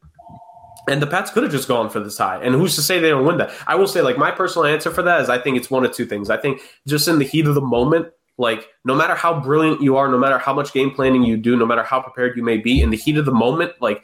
and 0.88 1.02
the 1.02 1.08
Pats 1.08 1.32
could 1.32 1.44
have 1.44 1.52
just 1.52 1.68
gone 1.68 1.90
for 1.90 2.00
this 2.00 2.18
high. 2.18 2.42
And 2.42 2.56
who's 2.56 2.76
to 2.76 2.82
say 2.82 3.00
they 3.00 3.10
don't 3.10 3.26
win 3.26 3.38
that? 3.38 3.52
I 3.68 3.76
will 3.76 3.88
say, 3.88 4.02
like, 4.02 4.18
my 4.18 4.32
personal 4.32 4.66
answer 4.66 4.92
for 4.92 5.02
that 5.04 5.22
is 5.22 5.30
I 5.30 5.38
think 5.38 5.58
it's 5.58 5.70
one 5.70 5.86
of 5.86 5.94
two 5.94 6.06
things. 6.06 6.30
I 6.30 6.38
think 6.38 6.62
just 6.88 7.08
in 7.08 7.20
the 7.20 7.26
heat 7.26 7.46
of 7.48 7.56
the 7.56 7.62
moment, 7.62 8.08
like, 8.38 8.68
no 8.86 8.96
matter 8.96 9.14
how 9.14 9.40
brilliant 9.40 9.82
you 9.82 9.98
are, 9.98 10.08
no 10.08 10.18
matter 10.18 10.40
how 10.40 10.54
much 10.54 10.74
game 10.74 10.92
planning 10.92 11.24
you 11.24 11.38
do, 11.38 11.56
no 11.56 11.66
matter 11.66 11.84
how 11.84 12.02
prepared 12.02 12.36
you 12.36 12.44
may 12.44 12.58
be, 12.58 12.82
in 12.82 12.90
the 12.90 12.98
heat 12.98 13.18
of 13.18 13.26
the 13.26 13.34
moment, 13.34 13.74
like, 13.80 14.04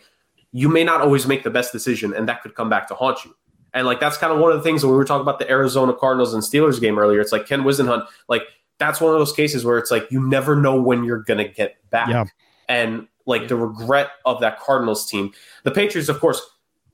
you 0.52 0.70
may 0.70 0.84
not 0.84 1.02
always 1.02 1.26
make 1.26 1.44
the 1.44 1.50
best 1.50 1.72
decision, 1.72 2.14
and 2.14 2.30
that 2.30 2.42
could 2.44 2.54
come 2.56 2.70
back 2.70 2.88
to 2.88 2.96
haunt 2.96 3.26
you. 3.26 3.36
And, 3.74 3.86
like, 3.86 4.00
that's 4.00 4.18
kind 4.18 4.32
of 4.32 4.40
one 4.40 4.52
of 4.52 4.58
the 4.58 4.64
things 4.64 4.84
when 4.84 4.92
we 4.92 4.98
were 4.98 5.06
talking 5.06 5.22
about 5.22 5.40
the 5.40 5.50
Arizona 5.50 5.94
Cardinals 5.94 6.34
and 6.34 6.44
Steelers 6.44 6.80
game 6.80 6.98
earlier. 6.98 7.20
It's 7.20 7.32
like 7.32 7.48
Ken 7.48 7.64
Whisenhunt, 7.64 8.06
like, 8.28 8.44
that's 8.80 9.02
one 9.02 9.12
of 9.12 9.20
those 9.20 9.34
cases 9.34 9.66
where 9.66 9.80
it's 9.80 9.90
like 9.90 10.08
you 10.12 10.26
never 10.26 10.56
know 10.56 10.80
when 10.80 11.04
you're 11.04 11.24
going 11.24 11.40
to 11.40 11.52
get 11.52 11.78
back. 11.90 12.10
Yeah. 12.10 12.26
And, 12.70 13.08
like, 13.26 13.48
the 13.48 13.56
regret 13.56 14.12
of 14.26 14.40
that 14.42 14.60
Cardinals 14.60 15.10
team. 15.10 15.34
The 15.64 15.72
Patriots, 15.72 16.10
of 16.10 16.20
course, 16.20 16.42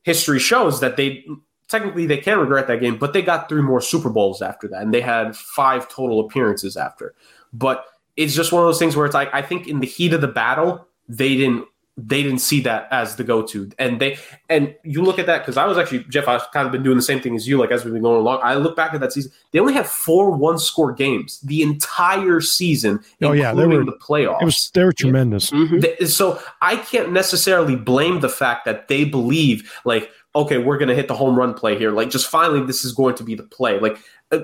history 0.04 0.40
shows 0.40 0.80
that 0.80 0.98
they 0.98 1.26
technically 1.68 2.06
they 2.06 2.18
can 2.18 2.40
regret 2.40 2.68
that 2.68 2.80
game, 2.80 2.98
but 2.98 3.14
they 3.14 3.22
got 3.22 3.50
three 3.50 3.62
more 3.62 3.82
Super 3.82 4.10
Bowls 4.10 4.42
after 4.42 4.68
that, 4.68 4.82
and 4.82 4.94
they 4.94 5.02
had 5.02 5.36
five 5.36 5.90
total 5.90 6.20
appearances 6.20 6.78
after. 6.78 7.16
But 7.52 7.86
it's 8.16 8.36
just 8.36 8.52
one 8.52 8.62
of 8.62 8.68
those 8.68 8.80
things 8.80 8.96
where 8.96 9.06
it's 9.06 9.16
like 9.16 9.34
I 9.34 9.42
think 9.42 9.68
in 9.68 9.80
the 9.80 9.88
heat 9.88 10.14
of 10.14 10.22
the 10.22 10.28
battle, 10.28 10.88
they 11.10 11.36
didn't 11.36 11.66
they 11.96 12.24
didn't 12.24 12.40
see 12.40 12.60
that 12.60 12.88
as 12.90 13.18
the 13.18 13.24
go-to 13.24 13.70
and 13.78 14.02
they 14.02 14.18
and 14.50 14.74
you 14.84 15.04
look 15.04 15.20
at 15.20 15.28
that 15.28 15.40
because 15.40 15.58
i 15.58 15.66
was 15.66 15.78
actually 15.78 16.04
jeff 16.06 16.28
i've 16.28 16.50
kind 16.52 16.66
of 16.66 16.72
been 16.72 16.82
doing 16.82 16.96
the 16.96 17.04
same 17.04 17.20
thing 17.20 17.36
as 17.36 17.48
you 17.48 17.58
like 17.60 17.70
as 17.70 17.86
we've 17.86 17.94
been 17.94 18.02
going 18.02 18.20
along 18.20 18.40
i 18.42 18.56
look 18.56 18.76
back 18.76 18.96
at 18.96 19.00
that 19.00 19.14
season 19.14 19.32
they 19.52 19.60
only 19.60 19.74
had 19.74 19.86
four 19.86 20.32
one 20.32 20.58
score 20.58 20.92
games 20.92 21.40
the 21.42 21.62
entire 21.62 22.42
season 22.42 23.00
oh 23.22 23.32
yeah 23.32 23.54
they 23.54 23.68
were 23.68 23.86
the 23.86 23.92
playoffs 23.92 24.42
it 24.42 24.46
was 24.46 24.72
they 24.74 24.84
were 24.84 24.92
tremendous 24.92 25.52
yeah. 25.52 25.60
mm-hmm. 25.60 26.06
so 26.06 26.42
i 26.64 26.76
can't 26.78 27.12
necessarily 27.12 27.76
blame 27.76 28.22
the 28.22 28.30
fact 28.30 28.66
that 28.66 28.88
they 28.88 29.06
believe 29.06 29.80
like 29.86 30.10
okay 30.36 30.58
we're 30.58 30.78
going 30.78 30.90
to 30.90 30.96
hit 30.96 31.08
the 31.08 31.16
home 31.16 31.38
run 31.38 31.54
play 31.54 31.78
here 31.78 31.92
like 31.92 32.10
just 32.10 32.28
finally 32.28 32.66
this 32.66 32.84
is 32.84 32.94
going 32.94 33.16
to 33.16 33.24
be 33.24 33.36
the 33.36 33.44
play 33.44 33.80
like 33.80 33.98
uh, 34.34 34.40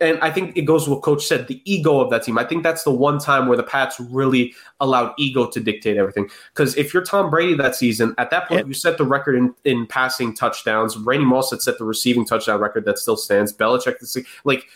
and 0.00 0.18
I 0.20 0.30
think 0.30 0.56
it 0.56 0.62
goes 0.62 0.84
to 0.84 0.90
what 0.90 1.02
Coach 1.02 1.24
said 1.24 1.48
the 1.48 1.60
ego 1.64 1.98
of 2.00 2.10
that 2.10 2.22
team. 2.22 2.38
I 2.38 2.44
think 2.44 2.62
that's 2.62 2.84
the 2.84 2.92
one 2.92 3.18
time 3.18 3.48
where 3.48 3.56
the 3.56 3.62
Pats 3.62 3.98
really 3.98 4.54
allowed 4.78 5.14
ego 5.18 5.46
to 5.48 5.58
dictate 5.58 5.96
everything. 5.96 6.30
Because 6.54 6.76
if 6.76 6.94
you're 6.94 7.02
Tom 7.02 7.30
Brady 7.30 7.54
that 7.54 7.74
season, 7.74 8.14
at 8.18 8.30
that 8.30 8.46
point, 8.46 8.68
you 8.68 8.74
set 8.74 8.98
the 8.98 9.04
record 9.04 9.34
in, 9.34 9.54
in 9.64 9.86
passing 9.86 10.34
touchdowns. 10.34 10.96
Randy 10.96 11.24
Moss 11.24 11.50
had 11.50 11.60
set 11.60 11.78
the 11.78 11.84
receiving 11.84 12.24
touchdown 12.24 12.60
record 12.60 12.84
that 12.84 12.98
still 12.98 13.16
stands. 13.16 13.52
Belichick, 13.52 13.98
the 13.98 14.24
like 14.44 14.66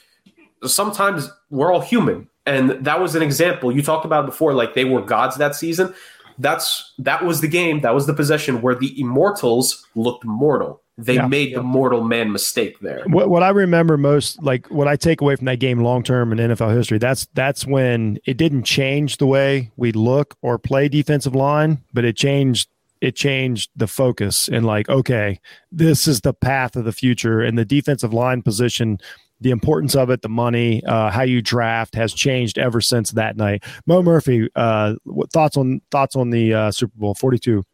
sometimes 0.64 1.28
we're 1.50 1.72
all 1.72 1.80
human. 1.80 2.28
And 2.46 2.70
that 2.84 3.00
was 3.00 3.14
an 3.14 3.22
example. 3.22 3.70
You 3.70 3.82
talked 3.82 4.04
about 4.04 4.26
before, 4.26 4.54
like 4.54 4.74
they 4.74 4.84
were 4.84 5.02
gods 5.02 5.36
that 5.36 5.54
season. 5.54 5.94
That's 6.40 6.92
that 6.98 7.24
was 7.24 7.40
the 7.40 7.48
game, 7.48 7.80
that 7.80 7.94
was 7.94 8.06
the 8.06 8.14
possession 8.14 8.62
where 8.62 8.74
the 8.74 8.98
immortals 9.00 9.86
looked 9.94 10.24
mortal 10.24 10.82
they 11.04 11.14
yeah. 11.14 11.26
made 11.26 11.54
the 11.54 11.62
mortal 11.62 12.02
man 12.02 12.30
mistake 12.32 12.78
there. 12.80 13.02
What, 13.06 13.30
what 13.30 13.42
I 13.42 13.48
remember 13.50 13.96
most, 13.96 14.42
like 14.42 14.66
what 14.66 14.86
I 14.86 14.96
take 14.96 15.20
away 15.20 15.36
from 15.36 15.46
that 15.46 15.58
game 15.58 15.80
long 15.80 16.02
term 16.02 16.32
in 16.32 16.38
NFL 16.38 16.74
history, 16.76 16.98
that's 16.98 17.26
that's 17.34 17.66
when 17.66 18.18
it 18.26 18.36
didn't 18.36 18.64
change 18.64 19.16
the 19.16 19.26
way 19.26 19.70
we 19.76 19.92
look 19.92 20.36
or 20.42 20.58
play 20.58 20.88
defensive 20.88 21.34
line, 21.34 21.82
but 21.92 22.04
it 22.04 22.16
changed 22.16 22.68
it 23.00 23.16
changed 23.16 23.70
the 23.74 23.86
focus 23.86 24.48
and 24.48 24.66
like 24.66 24.88
okay, 24.88 25.40
this 25.72 26.06
is 26.06 26.20
the 26.20 26.34
path 26.34 26.76
of 26.76 26.84
the 26.84 26.92
future, 26.92 27.40
and 27.40 27.58
the 27.58 27.64
defensive 27.64 28.12
line 28.12 28.42
position. 28.42 28.98
The 29.40 29.50
importance 29.50 29.94
of 29.94 30.10
it, 30.10 30.22
the 30.22 30.28
money, 30.28 30.84
uh, 30.84 31.10
how 31.10 31.22
you 31.22 31.40
draft 31.40 31.94
has 31.94 32.12
changed 32.12 32.58
ever 32.58 32.80
since 32.80 33.12
that 33.12 33.36
night. 33.36 33.64
Mo 33.86 34.02
Murphy, 34.02 34.48
uh, 34.54 34.94
thoughts 35.32 35.56
on 35.56 35.80
thoughts 35.90 36.16
on 36.16 36.30
the 36.30 36.54
uh, 36.54 36.70
Super 36.70 36.96
Bowl 36.96 37.14
Forty 37.14 37.38
Two? 37.38 37.64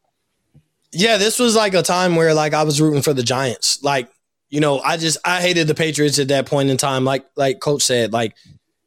Yeah, 0.93 1.17
this 1.17 1.39
was 1.39 1.57
like 1.57 1.75
a 1.75 1.83
time 1.83 2.17
where 2.17 2.35
like 2.35 2.55
I 2.55 2.63
was 2.63 2.81
rooting 2.81 3.03
for 3.03 3.13
the 3.13 3.23
Giants. 3.23 3.83
Like, 3.83 4.09
you 4.49 4.61
know, 4.61 4.81
I 4.81 4.97
just 4.97 5.19
I 5.25 5.41
hated 5.41 5.67
the 5.67 5.75
Patriots 5.75 6.19
at 6.19 6.29
that 6.29 6.47
point 6.47 6.71
in 6.71 6.77
time. 6.77 7.05
Like 7.05 7.27
like 7.37 7.61
coach 7.61 7.83
said, 7.83 8.13
like 8.13 8.35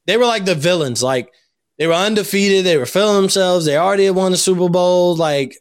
they 0.05 0.17
were 0.17 0.25
like 0.25 0.45
the 0.45 0.55
villains. 0.55 1.03
Like 1.03 1.33
they 1.77 1.87
were 1.87 1.93
undefeated, 1.93 2.65
they 2.65 2.77
were 2.77 2.85
feeling 2.85 3.21
themselves, 3.21 3.65
they 3.65 3.77
already 3.77 4.05
had 4.05 4.15
won 4.15 4.31
the 4.31 4.37
Super 4.37 4.69
Bowl, 4.69 5.15
like 5.15 5.55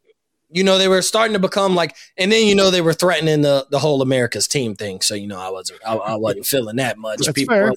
you 0.51 0.65
know, 0.65 0.79
they 0.79 0.89
were 0.89 1.03
starting 1.03 1.35
to 1.35 1.39
become 1.39 1.75
like, 1.75 1.95
and 2.16 2.33
then 2.33 2.47
you 2.47 2.55
know 2.55 2.70
they 2.70 2.81
were 2.81 2.95
threatening 2.95 3.43
the 3.43 3.66
the 3.70 3.79
whole 3.79 4.03
America's 4.03 4.49
team 4.49 4.75
thing. 4.75 5.01
So 5.01 5.15
you 5.15 5.27
know, 5.27 5.39
I 5.39 5.51
wasn't 5.51 5.81
I, 5.87 5.95
I 5.95 6.15
wasn't 6.16 6.47
feeling 6.47 6.77
that 6.77 6.99
much. 6.99 7.19
That's 7.19 7.33
People 7.33 7.55
fair. 7.55 7.73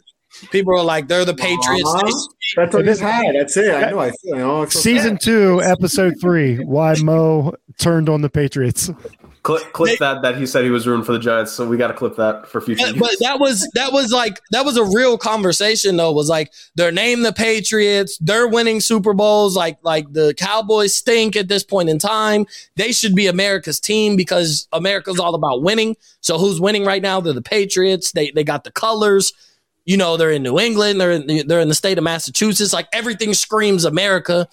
People 0.50 0.80
are 0.80 0.84
like, 0.84 1.10
they're 1.10 1.26
the 1.26 1.34
Patriots. 1.34 1.84
Uh-huh. 1.86 2.12
That's 2.56 2.74
what 2.74 2.86
this 2.86 3.00
had. 3.02 3.36
That's 3.36 3.58
it. 3.58 3.74
I 3.74 3.92
know. 3.92 4.00
I 4.00 4.12
feel. 4.12 4.36
You 4.36 4.36
know, 4.38 4.66
Season 4.66 5.18
two, 5.18 5.62
episode 5.62 6.16
three. 6.22 6.58
Why 6.58 6.96
Mo 7.02 7.54
turned 7.78 8.08
on 8.08 8.22
the 8.22 8.30
Patriots. 8.30 8.90
Clip, 9.44 9.74
clip 9.74 9.98
they, 9.98 10.06
that 10.06 10.22
that 10.22 10.38
he 10.38 10.46
said 10.46 10.64
he 10.64 10.70
was 10.70 10.86
rooting 10.86 11.04
for 11.04 11.14
the 11.14 11.20
Giants. 11.20 11.52
So 11.52 11.68
we 11.68 11.76
got 11.76 11.88
to 11.88 11.96
clip 11.96 12.16
that 12.18 12.48
for 12.48 12.62
future. 12.62 12.86
But, 12.92 13.00
but 13.00 13.16
that 13.22 13.40
was 13.40 13.68
that 13.74 13.92
was 13.92 14.12
like 14.12 14.40
that 14.52 14.66
was 14.66 14.78
a 14.78 14.84
real 14.84 15.18
conversation 15.18 15.98
though. 15.98 16.12
Was 16.12 16.30
like 16.30 16.54
they're 16.76 16.92
named 16.92 17.26
the 17.26 17.34
Patriots. 17.34 18.20
They're 18.20 18.48
winning 18.48 18.82
Super 18.82 19.14
Bowls. 19.14 19.58
Like 19.58 19.80
like 19.82 20.14
the 20.14 20.36
Cowboys 20.36 20.94
stink 20.96 21.36
at 21.36 21.48
this 21.48 21.64
point 21.64 21.90
in 21.90 21.98
time. 21.98 22.46
They 22.76 22.92
should 22.92 23.16
be 23.16 23.26
America's 23.26 23.80
team 23.80 24.16
because 24.16 24.68
America's 24.74 25.20
all 25.20 25.34
about 25.34 25.64
winning. 25.64 25.96
So 26.20 26.38
who's 26.38 26.62
winning 26.62 26.86
right 26.86 27.02
now? 27.02 27.20
They're 27.20 27.34
the 27.34 27.42
Patriots. 27.42 28.12
They 28.12 28.30
they 28.30 28.44
got 28.44 28.64
the 28.64 28.72
colors 28.72 29.34
you 29.84 29.98
know, 29.98 30.16
they're 30.16 30.32
in 30.32 30.44
New 30.44 30.60
England, 30.60 31.02
they're 31.02 31.12
in 31.12 31.26
the, 31.26 31.42
they're 31.42 31.60
in 31.60 31.68
the 31.68 31.74
state 31.74 31.98
of 31.98 32.04
Massachusetts. 32.04 32.72
Like 32.72 32.88
everything 32.94 33.34
screams 33.34 33.84
America 33.84 34.48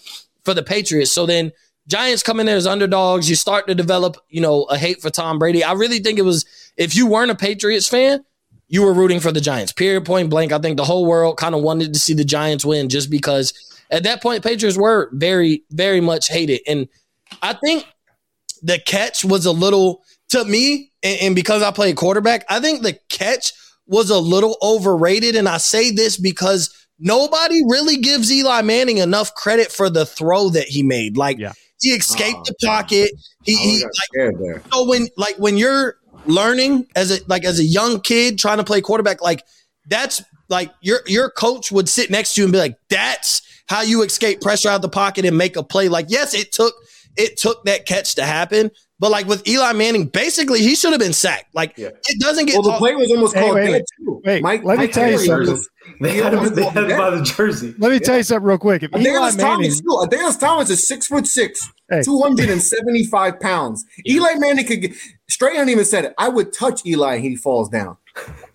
for 0.44 0.54
the 0.54 0.62
Patriots. 0.62 1.12
So 1.12 1.26
then 1.26 1.52
Giants 1.88 2.22
come 2.22 2.38
in 2.38 2.46
there 2.46 2.56
as 2.56 2.66
underdogs. 2.66 3.28
You 3.28 3.34
start 3.34 3.66
to 3.66 3.74
develop, 3.74 4.18
you 4.28 4.40
know, 4.40 4.64
a 4.64 4.76
hate 4.76 5.00
for 5.00 5.10
Tom 5.10 5.38
Brady. 5.38 5.64
I 5.64 5.72
really 5.72 5.98
think 5.98 6.18
it 6.18 6.22
was 6.22 6.44
if 6.76 6.94
you 6.94 7.06
weren't 7.06 7.30
a 7.30 7.34
Patriots 7.34 7.88
fan, 7.88 8.24
you 8.68 8.82
were 8.82 8.92
rooting 8.92 9.20
for 9.20 9.32
the 9.32 9.40
Giants. 9.40 9.72
Period, 9.72 10.04
point 10.04 10.28
blank. 10.28 10.52
I 10.52 10.58
think 10.58 10.76
the 10.76 10.84
whole 10.84 11.06
world 11.06 11.38
kind 11.38 11.54
of 11.54 11.62
wanted 11.62 11.94
to 11.94 11.98
see 11.98 12.12
the 12.12 12.24
Giants 12.24 12.64
win 12.64 12.90
just 12.90 13.10
because 13.10 13.54
at 13.90 14.02
that 14.02 14.22
point 14.22 14.44
Patriots 14.44 14.76
were 14.76 15.08
very, 15.12 15.64
very 15.70 16.02
much 16.02 16.28
hated. 16.28 16.60
And 16.68 16.88
I 17.40 17.54
think 17.54 17.86
the 18.62 18.78
catch 18.78 19.24
was 19.24 19.46
a 19.46 19.52
little 19.52 20.04
to 20.28 20.44
me, 20.44 20.92
and, 21.02 21.20
and 21.22 21.34
because 21.34 21.62
I 21.62 21.70
played 21.70 21.96
quarterback, 21.96 22.44
I 22.50 22.60
think 22.60 22.82
the 22.82 22.98
catch 23.08 23.54
was 23.86 24.10
a 24.10 24.18
little 24.18 24.58
overrated. 24.60 25.36
And 25.36 25.48
I 25.48 25.56
say 25.56 25.90
this 25.90 26.18
because 26.18 26.86
nobody 26.98 27.62
really 27.66 27.96
gives 27.96 28.30
Eli 28.30 28.60
Manning 28.60 28.98
enough 28.98 29.34
credit 29.34 29.72
for 29.72 29.88
the 29.88 30.04
throw 30.04 30.50
that 30.50 30.66
he 30.66 30.82
made. 30.82 31.16
Like 31.16 31.38
yeah. 31.38 31.54
He 31.80 31.90
escaped 31.90 32.38
oh, 32.38 32.44
the 32.46 32.66
pocket. 32.66 33.10
He, 33.44 33.56
he 33.56 33.84
like, 33.84 34.62
so 34.72 34.86
when 34.86 35.08
like 35.16 35.36
when 35.36 35.56
you're 35.56 35.96
learning 36.26 36.86
as 36.96 37.10
a 37.10 37.20
like 37.28 37.44
as 37.44 37.58
a 37.58 37.64
young 37.64 38.00
kid 38.00 38.38
trying 38.38 38.58
to 38.58 38.64
play 38.64 38.80
quarterback, 38.80 39.22
like 39.22 39.44
that's 39.86 40.22
like 40.48 40.72
your 40.80 41.00
your 41.06 41.30
coach 41.30 41.70
would 41.70 41.88
sit 41.88 42.10
next 42.10 42.34
to 42.34 42.40
you 42.40 42.46
and 42.46 42.52
be 42.52 42.58
like, 42.58 42.76
"That's 42.88 43.42
how 43.66 43.82
you 43.82 44.02
escape 44.02 44.40
pressure 44.40 44.68
out 44.68 44.76
of 44.76 44.82
the 44.82 44.88
pocket 44.88 45.24
and 45.24 45.36
make 45.36 45.56
a 45.56 45.62
play." 45.62 45.88
Like, 45.88 46.06
yes, 46.08 46.34
it 46.34 46.52
took 46.52 46.74
it 47.16 47.36
took 47.36 47.64
that 47.64 47.86
catch 47.86 48.14
to 48.16 48.24
happen, 48.24 48.70
but 48.98 49.10
like 49.10 49.26
with 49.26 49.46
Eli 49.46 49.72
Manning, 49.72 50.06
basically 50.06 50.60
he 50.60 50.74
should 50.74 50.92
have 50.92 51.00
been 51.00 51.12
sacked. 51.12 51.54
Like 51.54 51.76
yeah. 51.76 51.88
it 51.88 52.20
doesn't 52.20 52.46
get. 52.46 52.54
Well, 52.54 52.72
the 52.72 52.78
play 52.78 52.94
was 52.94 53.10
almost 53.10 53.34
hey, 53.34 53.42
called 53.42 53.54
wait, 53.54 53.70
wait, 53.70 53.84
too. 53.96 54.22
Wait, 54.24 54.42
Mike, 54.42 54.64
let 54.64 54.78
Mike 54.78 54.88
me 54.88 54.92
tell 54.92 55.10
you 55.10 55.18
something. 55.18 55.58
They 56.00 56.16
had 56.16 56.34
him, 56.34 56.54
they 56.54 56.64
had 56.64 56.90
him 56.90 56.98
by 56.98 57.10
the 57.10 57.22
jersey. 57.22 57.74
Let 57.78 57.88
me 57.88 57.94
yeah. 57.94 58.00
tell 58.00 58.16
you 58.18 58.22
something 58.22 58.46
real 58.46 58.58
quick. 58.58 58.82
If 58.82 58.90
Adalius 58.90 59.38
Manning, 59.38 59.72
Thomas, 60.10 60.36
Thomas 60.36 60.70
is 60.70 60.86
six 60.86 61.06
foot 61.06 61.26
six, 61.26 61.66
hey. 61.88 62.02
two 62.02 62.20
hundred 62.20 62.50
and 62.50 62.62
seventy 62.62 63.04
five 63.04 63.40
pounds. 63.40 63.86
Yeah. 64.04 64.16
Eli 64.16 64.34
Manning 64.34 64.66
could 64.66 64.82
get. 64.82 64.92
Strahan 65.28 65.68
even 65.70 65.86
said 65.86 66.04
it. 66.04 66.14
I 66.18 66.28
would 66.28 66.52
touch 66.52 66.84
Eli 66.84 67.14
and 67.14 67.24
he 67.24 67.36
falls 67.36 67.70
down. 67.70 67.96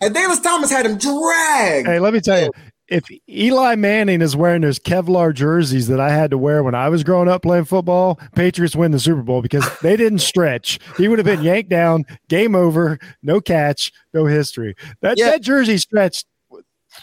Adalius 0.01 0.43
Thomas 0.43 0.69
had 0.69 0.85
him 0.85 0.97
dragged. 0.97 1.87
Hey, 1.87 1.99
let 1.99 2.13
me 2.13 2.21
tell 2.21 2.39
you, 2.39 2.51
if 2.93 3.09
Eli 3.27 3.75
Manning 3.75 4.21
is 4.21 4.35
wearing 4.35 4.61
those 4.61 4.77
Kevlar 4.77 5.33
jerseys 5.33 5.87
that 5.87 5.99
I 5.99 6.11
had 6.11 6.29
to 6.29 6.37
wear 6.37 6.63
when 6.63 6.75
I 6.75 6.89
was 6.89 7.03
growing 7.03 7.27
up 7.27 7.41
playing 7.41 7.65
football, 7.65 8.19
Patriots 8.35 8.75
win 8.75 8.91
the 8.91 8.99
Super 8.99 9.23
Bowl 9.23 9.41
because 9.41 9.67
they 9.81 9.97
didn't 9.97 10.19
stretch. 10.19 10.79
He 10.97 11.07
would 11.07 11.17
have 11.17 11.25
been 11.25 11.41
yanked 11.41 11.69
down, 11.69 12.05
game 12.29 12.55
over, 12.55 12.99
no 13.23 13.41
catch, 13.41 13.91
no 14.13 14.25
history. 14.25 14.75
That 15.01 15.17
yeah. 15.17 15.31
that 15.31 15.41
jersey 15.41 15.79
stretched 15.79 16.27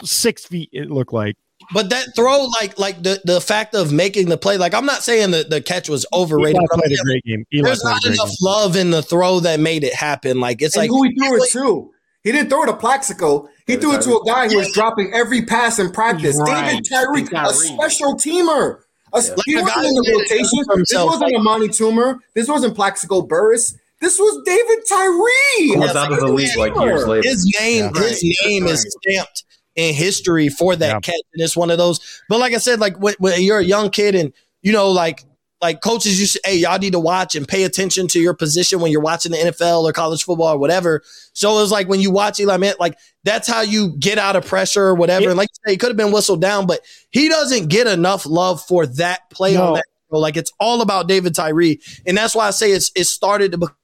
six 0.04 0.46
feet. 0.46 0.70
It 0.72 0.90
looked 0.90 1.12
like. 1.12 1.36
but 1.74 1.90
that 1.90 2.06
throw, 2.14 2.44
like 2.60 2.78
like 2.78 3.02
the 3.02 3.20
the 3.24 3.40
fact 3.40 3.74
of 3.74 3.92
making 3.92 4.28
the 4.28 4.38
play, 4.38 4.58
like 4.58 4.74
I'm 4.74 4.86
not 4.86 5.02
saying 5.02 5.32
that 5.32 5.50
the 5.50 5.60
catch 5.60 5.88
was 5.88 6.06
overrated. 6.12 6.54
Eli 6.54 6.66
but 6.70 6.78
played 6.84 6.98
a 7.00 7.02
great 7.02 7.24
game. 7.24 7.44
Eli 7.52 7.64
There's 7.64 7.82
not 7.82 8.04
enough 8.06 8.28
game. 8.28 8.36
love 8.42 8.76
in 8.76 8.92
the 8.92 9.02
throw 9.02 9.40
that 9.40 9.58
made 9.58 9.82
it 9.82 9.94
happen. 9.94 10.38
Like 10.38 10.62
it's 10.62 10.76
And 10.76 10.84
like 10.84 10.90
who 10.90 11.02
he 11.02 11.18
threw 11.18 11.42
it 11.42 11.50
to? 11.50 11.90
He 12.22 12.32
didn't 12.32 12.50
throw 12.50 12.62
it 12.62 12.66
to 12.66 12.76
Plaxico. 12.76 13.48
He 13.70 13.76
threw 13.76 13.94
it 13.94 14.02
to 14.02 14.16
a 14.16 14.24
guy 14.24 14.48
who 14.48 14.56
was 14.58 14.72
dropping 14.72 15.12
every 15.14 15.42
pass 15.42 15.78
in 15.78 15.90
practice. 15.92 16.36
Right. 16.38 16.70
David 16.70 16.88
Tyree, 16.90 17.22
a 17.22 17.26
Tyree. 17.26 17.52
special 17.52 18.14
teamer. 18.14 18.80
A, 19.12 19.22
He 19.46 19.56
Like 19.56 19.64
wasn't 19.64 19.66
guy 19.66 19.84
in 19.84 19.94
who 19.96 20.02
the 20.02 20.12
rotation. 20.20 20.58
This 20.78 20.94
wasn't 20.94 21.34
Amani 21.36 21.68
Toomer. 21.68 22.18
This 22.34 22.48
wasn't 22.48 22.74
Plaxico 22.74 23.22
Burress. 23.22 23.76
This 24.00 24.18
was 24.18 24.42
David 24.46 24.78
Tyree. 24.88 25.72
He 25.72 25.76
was 25.76 25.94
out 25.94 26.12
of 26.12 26.20
the 26.20 26.28
league 26.28 26.56
like 26.56 26.74
years 26.74 27.06
later. 27.06 27.28
his 27.28 27.44
name, 27.60 27.90
Yeah. 27.94 28.00
his 28.02 28.38
name 28.44 28.66
is 28.66 28.86
stamped 29.02 29.44
in 29.76 29.94
history 29.94 30.48
for 30.48 30.74
that 30.76 30.86
Yeah. 30.88 31.00
catch, 31.00 31.20
and 31.34 31.42
it's 31.42 31.56
one 31.56 31.70
of 31.70 31.78
those. 31.78 32.00
But 32.28 32.38
like 32.40 32.54
I 32.54 32.58
said, 32.58 32.80
like 32.80 32.96
when, 32.98 33.14
when 33.18 33.40
you're 33.42 33.58
a 33.58 33.64
young 33.64 33.90
kid, 33.90 34.14
and 34.14 34.32
you 34.62 34.72
know, 34.72 34.90
like 34.90 35.24
like 35.62 35.82
coaches 35.82 36.18
you 36.18 36.26
to, 36.26 36.40
hey, 36.46 36.56
y'all 36.56 36.78
need 36.78 36.92
to 36.94 36.98
watch 36.98 37.34
and 37.36 37.46
pay 37.46 37.64
attention 37.64 38.08
to 38.08 38.18
your 38.18 38.32
position 38.32 38.80
when 38.80 38.90
you're 38.90 39.02
watching 39.02 39.30
the 39.32 39.36
NFL 39.36 39.82
or 39.84 39.92
college 39.92 40.24
football 40.24 40.54
or 40.54 40.58
whatever. 40.58 41.02
So 41.34 41.58
it 41.58 41.60
was 41.60 41.70
like 41.70 41.86
when 41.86 42.00
you 42.00 42.10
watch 42.10 42.40
Eli 42.40 42.56
Manning, 42.56 42.76
like 42.80 42.96
that's 43.24 43.46
how 43.48 43.60
you 43.60 43.94
get 43.98 44.18
out 44.18 44.36
of 44.36 44.46
pressure 44.46 44.82
or 44.84 44.94
whatever. 44.94 45.28
And 45.28 45.36
like 45.36 45.48
you 45.50 45.60
say, 45.66 45.72
he 45.74 45.76
could 45.78 45.90
have 45.90 45.96
been 45.96 46.12
whistled 46.12 46.40
down, 46.40 46.66
but 46.66 46.80
he 47.10 47.28
doesn't 47.28 47.68
get 47.68 47.86
enough 47.86 48.24
love 48.26 48.62
for 48.62 48.86
that 48.86 49.28
play 49.30 49.54
No. 49.54 49.64
on 49.68 49.74
that. 49.74 49.84
Like 50.12 50.36
it's 50.36 50.52
all 50.58 50.80
about 50.82 51.06
David 51.06 51.34
Tyree, 51.36 51.78
and 52.04 52.16
that's 52.16 52.34
why 52.34 52.48
I 52.48 52.50
say 52.50 52.72
it's 52.72 52.90
it 52.96 53.04
started 53.04 53.52
to 53.52 53.58
become 53.58 53.76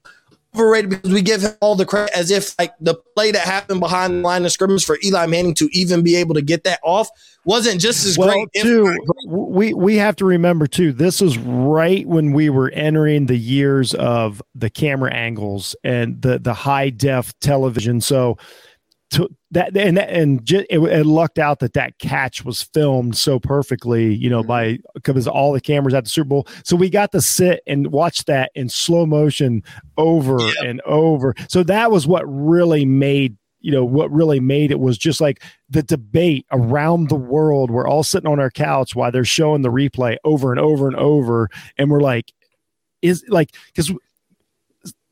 overrated 0.56 0.90
because 0.90 1.12
we 1.12 1.22
give 1.22 1.42
him 1.42 1.52
all 1.60 1.76
the 1.76 1.84
credit 1.86 2.10
as 2.16 2.30
if 2.32 2.58
like 2.58 2.72
the 2.80 2.94
play 3.14 3.30
that 3.30 3.42
happened 3.42 3.78
behind 3.78 4.14
the 4.14 4.20
line 4.22 4.44
of 4.44 4.50
scrimmage 4.50 4.84
for 4.84 4.98
Eli 5.04 5.26
Manning 5.26 5.54
to 5.54 5.68
even 5.72 6.02
be 6.02 6.16
able 6.16 6.34
to 6.34 6.42
get 6.42 6.64
that 6.64 6.80
off 6.82 7.08
wasn't 7.44 7.80
just 7.80 8.04
as 8.06 8.18
Well, 8.18 8.32
great. 8.32 8.48
too, 8.64 8.98
we 9.28 9.72
we 9.74 9.96
have 9.96 10.16
to 10.16 10.24
remember 10.24 10.66
too. 10.66 10.92
This 10.92 11.22
is 11.22 11.38
right 11.38 12.04
when 12.08 12.32
we 12.32 12.50
were 12.50 12.70
entering 12.70 13.26
the 13.26 13.36
years 13.36 13.94
of 13.94 14.42
the 14.54 14.70
camera 14.70 15.12
angles 15.12 15.76
and 15.84 16.20
the 16.22 16.40
the 16.40 16.54
high 16.54 16.90
def 16.90 17.38
television. 17.38 18.00
So 18.00 18.36
to 19.10 19.28
that 19.52 19.76
and 19.76 19.96
that, 19.96 20.10
and 20.10 20.50
it, 20.50 20.66
it 20.70 21.06
lucked 21.06 21.38
out 21.38 21.60
that 21.60 21.74
that 21.74 21.98
catch 21.98 22.44
was 22.44 22.62
filmed 22.62 23.16
so 23.16 23.38
perfectly, 23.38 24.14
you 24.14 24.28
know, 24.28 24.40
mm-hmm. 24.40 24.48
by 24.48 24.78
because 24.94 25.26
all 25.26 25.52
the 25.52 25.60
cameras 25.60 25.94
at 25.94 26.04
the 26.04 26.10
Super 26.10 26.28
Bowl. 26.28 26.48
So 26.64 26.76
we 26.76 26.90
got 26.90 27.12
to 27.12 27.20
sit 27.20 27.62
and 27.66 27.92
watch 27.92 28.24
that 28.24 28.50
in 28.54 28.68
slow 28.68 29.06
motion 29.06 29.62
over 29.96 30.38
and 30.64 30.80
over. 30.82 31.34
So 31.48 31.62
that 31.64 31.90
was 31.90 32.06
what 32.06 32.24
really 32.26 32.84
made 32.84 33.36
you 33.60 33.72
know 33.72 33.84
what 33.84 34.12
really 34.12 34.38
made 34.38 34.70
it 34.70 34.78
was 34.78 34.96
just 34.96 35.20
like 35.20 35.42
the 35.68 35.82
debate 35.82 36.46
around 36.52 37.08
the 37.08 37.16
mm-hmm. 37.16 37.28
world. 37.28 37.70
We're 37.70 37.88
all 37.88 38.04
sitting 38.04 38.30
on 38.30 38.38
our 38.38 38.50
couch 38.50 38.94
while 38.94 39.10
they're 39.10 39.24
showing 39.24 39.62
the 39.62 39.72
replay 39.72 40.16
over 40.24 40.52
and 40.52 40.60
over 40.60 40.86
and 40.86 40.96
over, 40.96 41.48
and 41.78 41.90
we're 41.90 42.00
like, 42.00 42.32
is 43.02 43.24
like 43.28 43.54
because 43.66 43.92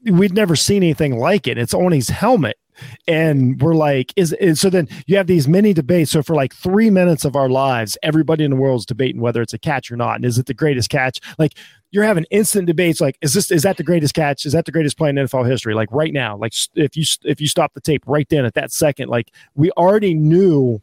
we'd 0.05 0.35
never 0.35 0.57
seen 0.57 0.83
anything 0.83 1.19
like 1.19 1.47
it. 1.47 1.59
It's 1.59 1.75
on 1.75 1.93
his 1.93 2.09
helmet. 2.09 2.57
And 3.06 3.60
we're 3.60 3.74
like, 3.74 4.12
is, 4.16 4.32
is 4.34 4.60
so 4.60 4.70
then 4.70 4.88
you 5.06 5.16
have 5.16 5.26
these 5.26 5.48
mini 5.48 5.72
debates. 5.72 6.10
So 6.10 6.22
for 6.22 6.34
like 6.34 6.55
three 6.55 6.90
minutes 6.90 7.24
of 7.24 7.36
our 7.36 7.48
lives, 7.48 7.96
everybody 8.02 8.44
in 8.44 8.51
the 8.51 8.56
world 8.56 8.80
is 8.80 8.86
debating 8.86 9.20
whether 9.20 9.42
it's 9.42 9.55
a 9.55 9.59
catch 9.59 9.90
or 9.90 9.96
not. 9.96 10.16
And 10.16 10.24
is 10.24 10.38
it 10.38 10.46
the 10.46 10.55
greatest 10.55 10.90
catch? 10.90 11.20
Like 11.38 11.55
you're 11.90 12.05
having 12.05 12.24
instant 12.30 12.66
debates 12.66 13.01
like, 13.01 13.16
is 13.20 13.34
this 13.34 13.51
is 13.51 13.62
that 13.62 13.76
the 13.76 13.84
greatest 13.84 14.14
catch? 14.14 14.46
Is 14.46 14.52
that 14.52 14.64
the 14.64 14.72
greatest 14.72 14.98
play 14.98 15.10
in 15.10 15.16
NFL 15.16 15.48
history? 15.48 15.74
Like 15.74 15.88
right 15.92 16.12
now, 16.12 16.36
like 16.36 16.52
if 16.74 16.96
you 16.96 17.05
if 17.24 17.40
you 17.40 17.46
stop 17.46 17.74
the 17.74 17.80
tape 17.80 18.02
right 18.06 18.28
then 18.28 18.44
at 18.44 18.55
that 18.55 18.72
second, 18.72 19.09
like 19.09 19.30
we 19.55 19.70
already 19.72 20.14
knew 20.14 20.82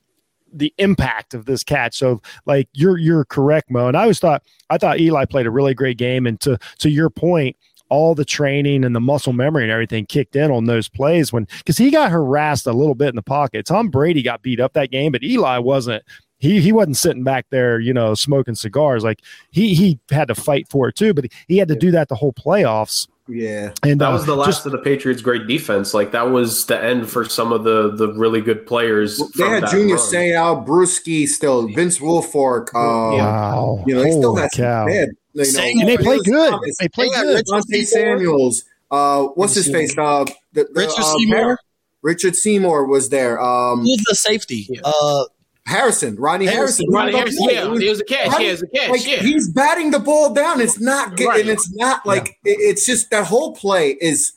the 0.53 0.73
impact 0.77 1.34
of 1.34 1.45
this 1.45 1.63
catch. 1.63 1.97
So 1.97 2.22
like 2.45 2.68
you're 2.73 2.97
you're 2.97 3.26
correct, 3.26 3.69
Mo. 3.72 3.88
And 3.88 3.97
I 3.97 4.01
always 4.01 4.19
thought 4.19 4.43
I 4.69 4.77
thought 4.77 4.99
Eli 4.99 5.26
played 5.26 5.47
a 5.47 5.51
really 5.51 5.73
great 5.73 5.97
game. 5.97 6.26
And 6.26 6.39
to 6.41 6.57
to 6.80 6.89
your 6.89 7.09
point, 7.09 7.55
all 7.91 8.15
the 8.15 8.26
training 8.26 8.85
and 8.85 8.95
the 8.95 9.01
muscle 9.01 9.34
memory 9.34 9.63
and 9.63 9.72
everything 9.72 10.05
kicked 10.05 10.38
in 10.38 10.49
on 10.49 10.63
those 10.65 10.88
plays 10.88 11.34
when 11.34 11.45
because 11.57 11.77
he 11.77 11.91
got 11.91 12.09
harassed 12.09 12.65
a 12.65 12.72
little 12.72 12.95
bit 12.95 13.09
in 13.09 13.18
the 13.18 13.22
pocket. 13.22 13.65
Tom 13.65 13.89
Brady 13.89 14.23
got 14.23 14.41
beat 14.41 14.61
up 14.61 14.72
that 14.73 14.91
game, 14.91 15.11
but 15.11 15.22
Eli 15.23 15.57
wasn't. 15.57 16.03
He, 16.39 16.59
he 16.59 16.72
wasn't 16.72 16.97
sitting 16.97 17.23
back 17.23 17.45
there, 17.51 17.80
you 17.80 17.93
know, 17.93 18.15
smoking 18.15 18.55
cigars. 18.55 19.03
Like 19.03 19.19
he 19.51 19.76
he 19.76 19.99
had 20.09 20.30
to 20.30 20.35
fight 20.35 20.68
for 20.69 20.88
it 20.88 20.95
too, 20.95 21.13
but 21.13 21.26
he 21.47 21.57
had 21.57 21.68
to 21.68 21.76
do 21.76 21.91
that 21.91 22.07
the 22.07 22.15
whole 22.15 22.34
playoffs. 22.34 23.07
Yeah. 23.27 23.72
And 23.84 24.02
That 24.02 24.10
uh, 24.10 24.14
was 24.14 24.26
the 24.26 24.35
last 24.35 24.48
just- 24.48 24.65
of 24.65 24.72
the 24.72 24.77
Patriots' 24.80 25.22
great 25.22 25.48
defense. 25.48 25.93
Like 25.93 26.11
that 26.11 26.30
was 26.31 26.65
the 26.65 26.84
end 26.84 27.10
for 27.10 27.23
some 27.26 27.52
of 27.53 27.64
the 27.64 27.95
the 27.95 28.11
really 28.14 28.41
good 28.41 28.65
players. 28.65 29.22
They 29.38 29.48
had 29.48 29.68
Junior 29.69 29.95
run. 29.95 30.03
Seau, 30.06 30.65
Bruschi 30.68 31.27
still, 31.27 31.68
Vince 31.69 31.99
Wilfork. 31.99 32.69
Uh, 32.69 33.18
wow, 33.18 33.84
You 33.88 33.95
know, 33.95 34.03
they 34.03 34.11
still 34.11 34.30
Holy 34.31 34.41
had 34.41 34.52
some 34.53 34.64
cow. 34.65 34.85
bad. 34.88 35.10
You 35.34 35.43
know, 35.53 35.64
and 35.64 35.80
they 35.89 35.95
Julius 35.98 36.03
played 36.03 36.19
good. 36.26 36.52
Thomas, 36.52 36.77
They 36.80 36.88
played 36.89 37.11
Yeah, 37.14 37.22
good. 37.23 37.35
Rich- 37.35 37.45
Dante 37.48 37.81
Samuels. 37.84 38.64
Uh, 38.89 39.23
what's 39.35 39.53
his 39.56 39.72
face? 39.72 39.98
Uh, 39.98 40.26
the, 40.52 40.65
the, 40.65 40.68
Richard 40.73 40.99
uh, 40.99 41.18
Seymour? 41.18 41.60
Richard 42.02 42.35
Seymour 42.35 42.85
was 42.88 43.07
there. 43.10 43.39
Um, 43.41 43.81
Who's 43.81 44.03
the 44.10 44.15
safety? 44.15 44.68
Yeah. 44.69 44.81
Uh, 44.84 45.23
Harrison, 45.68 46.16
Rodney 46.16 46.46
Harrison. 46.48 46.86
Harrison. 46.92 46.94
Ronnie 46.94 47.12
Harrison, 47.18 47.48
yeah, 47.50 47.66
it 47.88 47.90
was 47.90 48.02
a 48.02 48.04
catch. 48.06 48.40
Yeah, 48.40 48.48
it 48.48 48.52
was 48.52 48.64
a 48.64 48.68
catch. 48.68 48.90
Like 48.90 49.08
yeah. 49.08 49.18
he's 49.18 49.50
batting 49.50 49.92
the 49.92 50.00
ball 50.00 50.34
down. 50.34 50.60
It's 50.60 50.80
not 50.80 51.16
good, 51.18 51.28
Right. 51.28 51.42
and 51.42 51.50
it's 51.50 51.72
not 51.76 52.06
like 52.06 52.30
it- 52.44 52.60
it's 52.60 52.86
just 52.86 53.10
that 53.12 53.26
whole 53.26 53.54
play 53.56 53.92
is. 54.02 54.34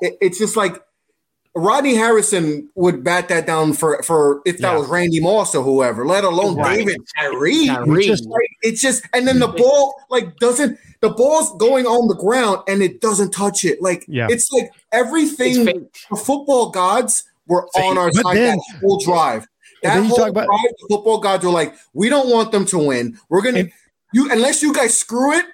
It, 0.00 0.16
it's 0.20 0.38
just 0.38 0.56
like 0.56 0.80
Rodney 1.56 1.94
Harrison 1.96 2.68
would 2.76 3.02
bat 3.02 3.28
that 3.30 3.46
down 3.46 3.72
for 3.72 4.00
for 4.04 4.42
if 4.44 4.58
that 4.58 4.72
Yeah. 4.72 4.78
was 4.78 4.88
Randy 4.88 5.18
Moss 5.20 5.54
or 5.56 5.62
whoever, 5.64 6.06
let 6.06 6.22
alone 6.22 6.56
Right. 6.56 6.78
David 6.78 6.98
Tyree. 7.18 7.66
Tyree. 7.66 7.98
It's 7.98 8.06
just 8.06 8.26
like 8.28 8.48
it's 8.62 8.80
just, 8.80 9.04
and 9.12 9.26
then 9.26 9.40
the 9.40 9.48
ball 9.48 9.94
like 10.10 10.36
doesn't 10.36 10.78
the 11.00 11.08
ball's 11.10 11.56
going 11.58 11.86
on 11.86 12.06
the 12.08 12.14
ground 12.14 12.60
and 12.68 12.82
it 12.82 13.00
doesn't 13.00 13.30
touch 13.32 13.64
it. 13.64 13.82
Like 13.82 14.04
Yeah. 14.06 14.28
it's 14.30 14.52
like 14.52 14.70
everything 14.92 15.64
the 15.64 16.16
football 16.16 16.70
gods 16.70 17.24
were 17.48 17.66
on 17.74 17.98
our 17.98 18.10
But 18.12 18.22
side 18.22 18.36
then- 18.36 18.58
that 18.58 18.78
whole 18.80 19.00
drive. 19.00 19.46
And 19.82 20.04
That 20.04 20.08
whole 20.08 20.16
talk 20.16 20.28
about- 20.28 20.46
drive, 20.46 20.72
the 20.80 20.86
football 20.88 21.18
gods 21.18 21.44
were 21.44 21.50
like, 21.50 21.74
we 21.92 22.08
don't 22.08 22.28
want 22.30 22.52
them 22.52 22.64
to 22.66 22.78
win. 22.78 23.18
We're 23.28 23.42
gonna 23.42 23.58
And- 23.60 23.72
you 24.12 24.30
unless 24.30 24.62
you 24.62 24.72
guys 24.72 24.96
screw 24.98 25.32
it, 25.34 25.44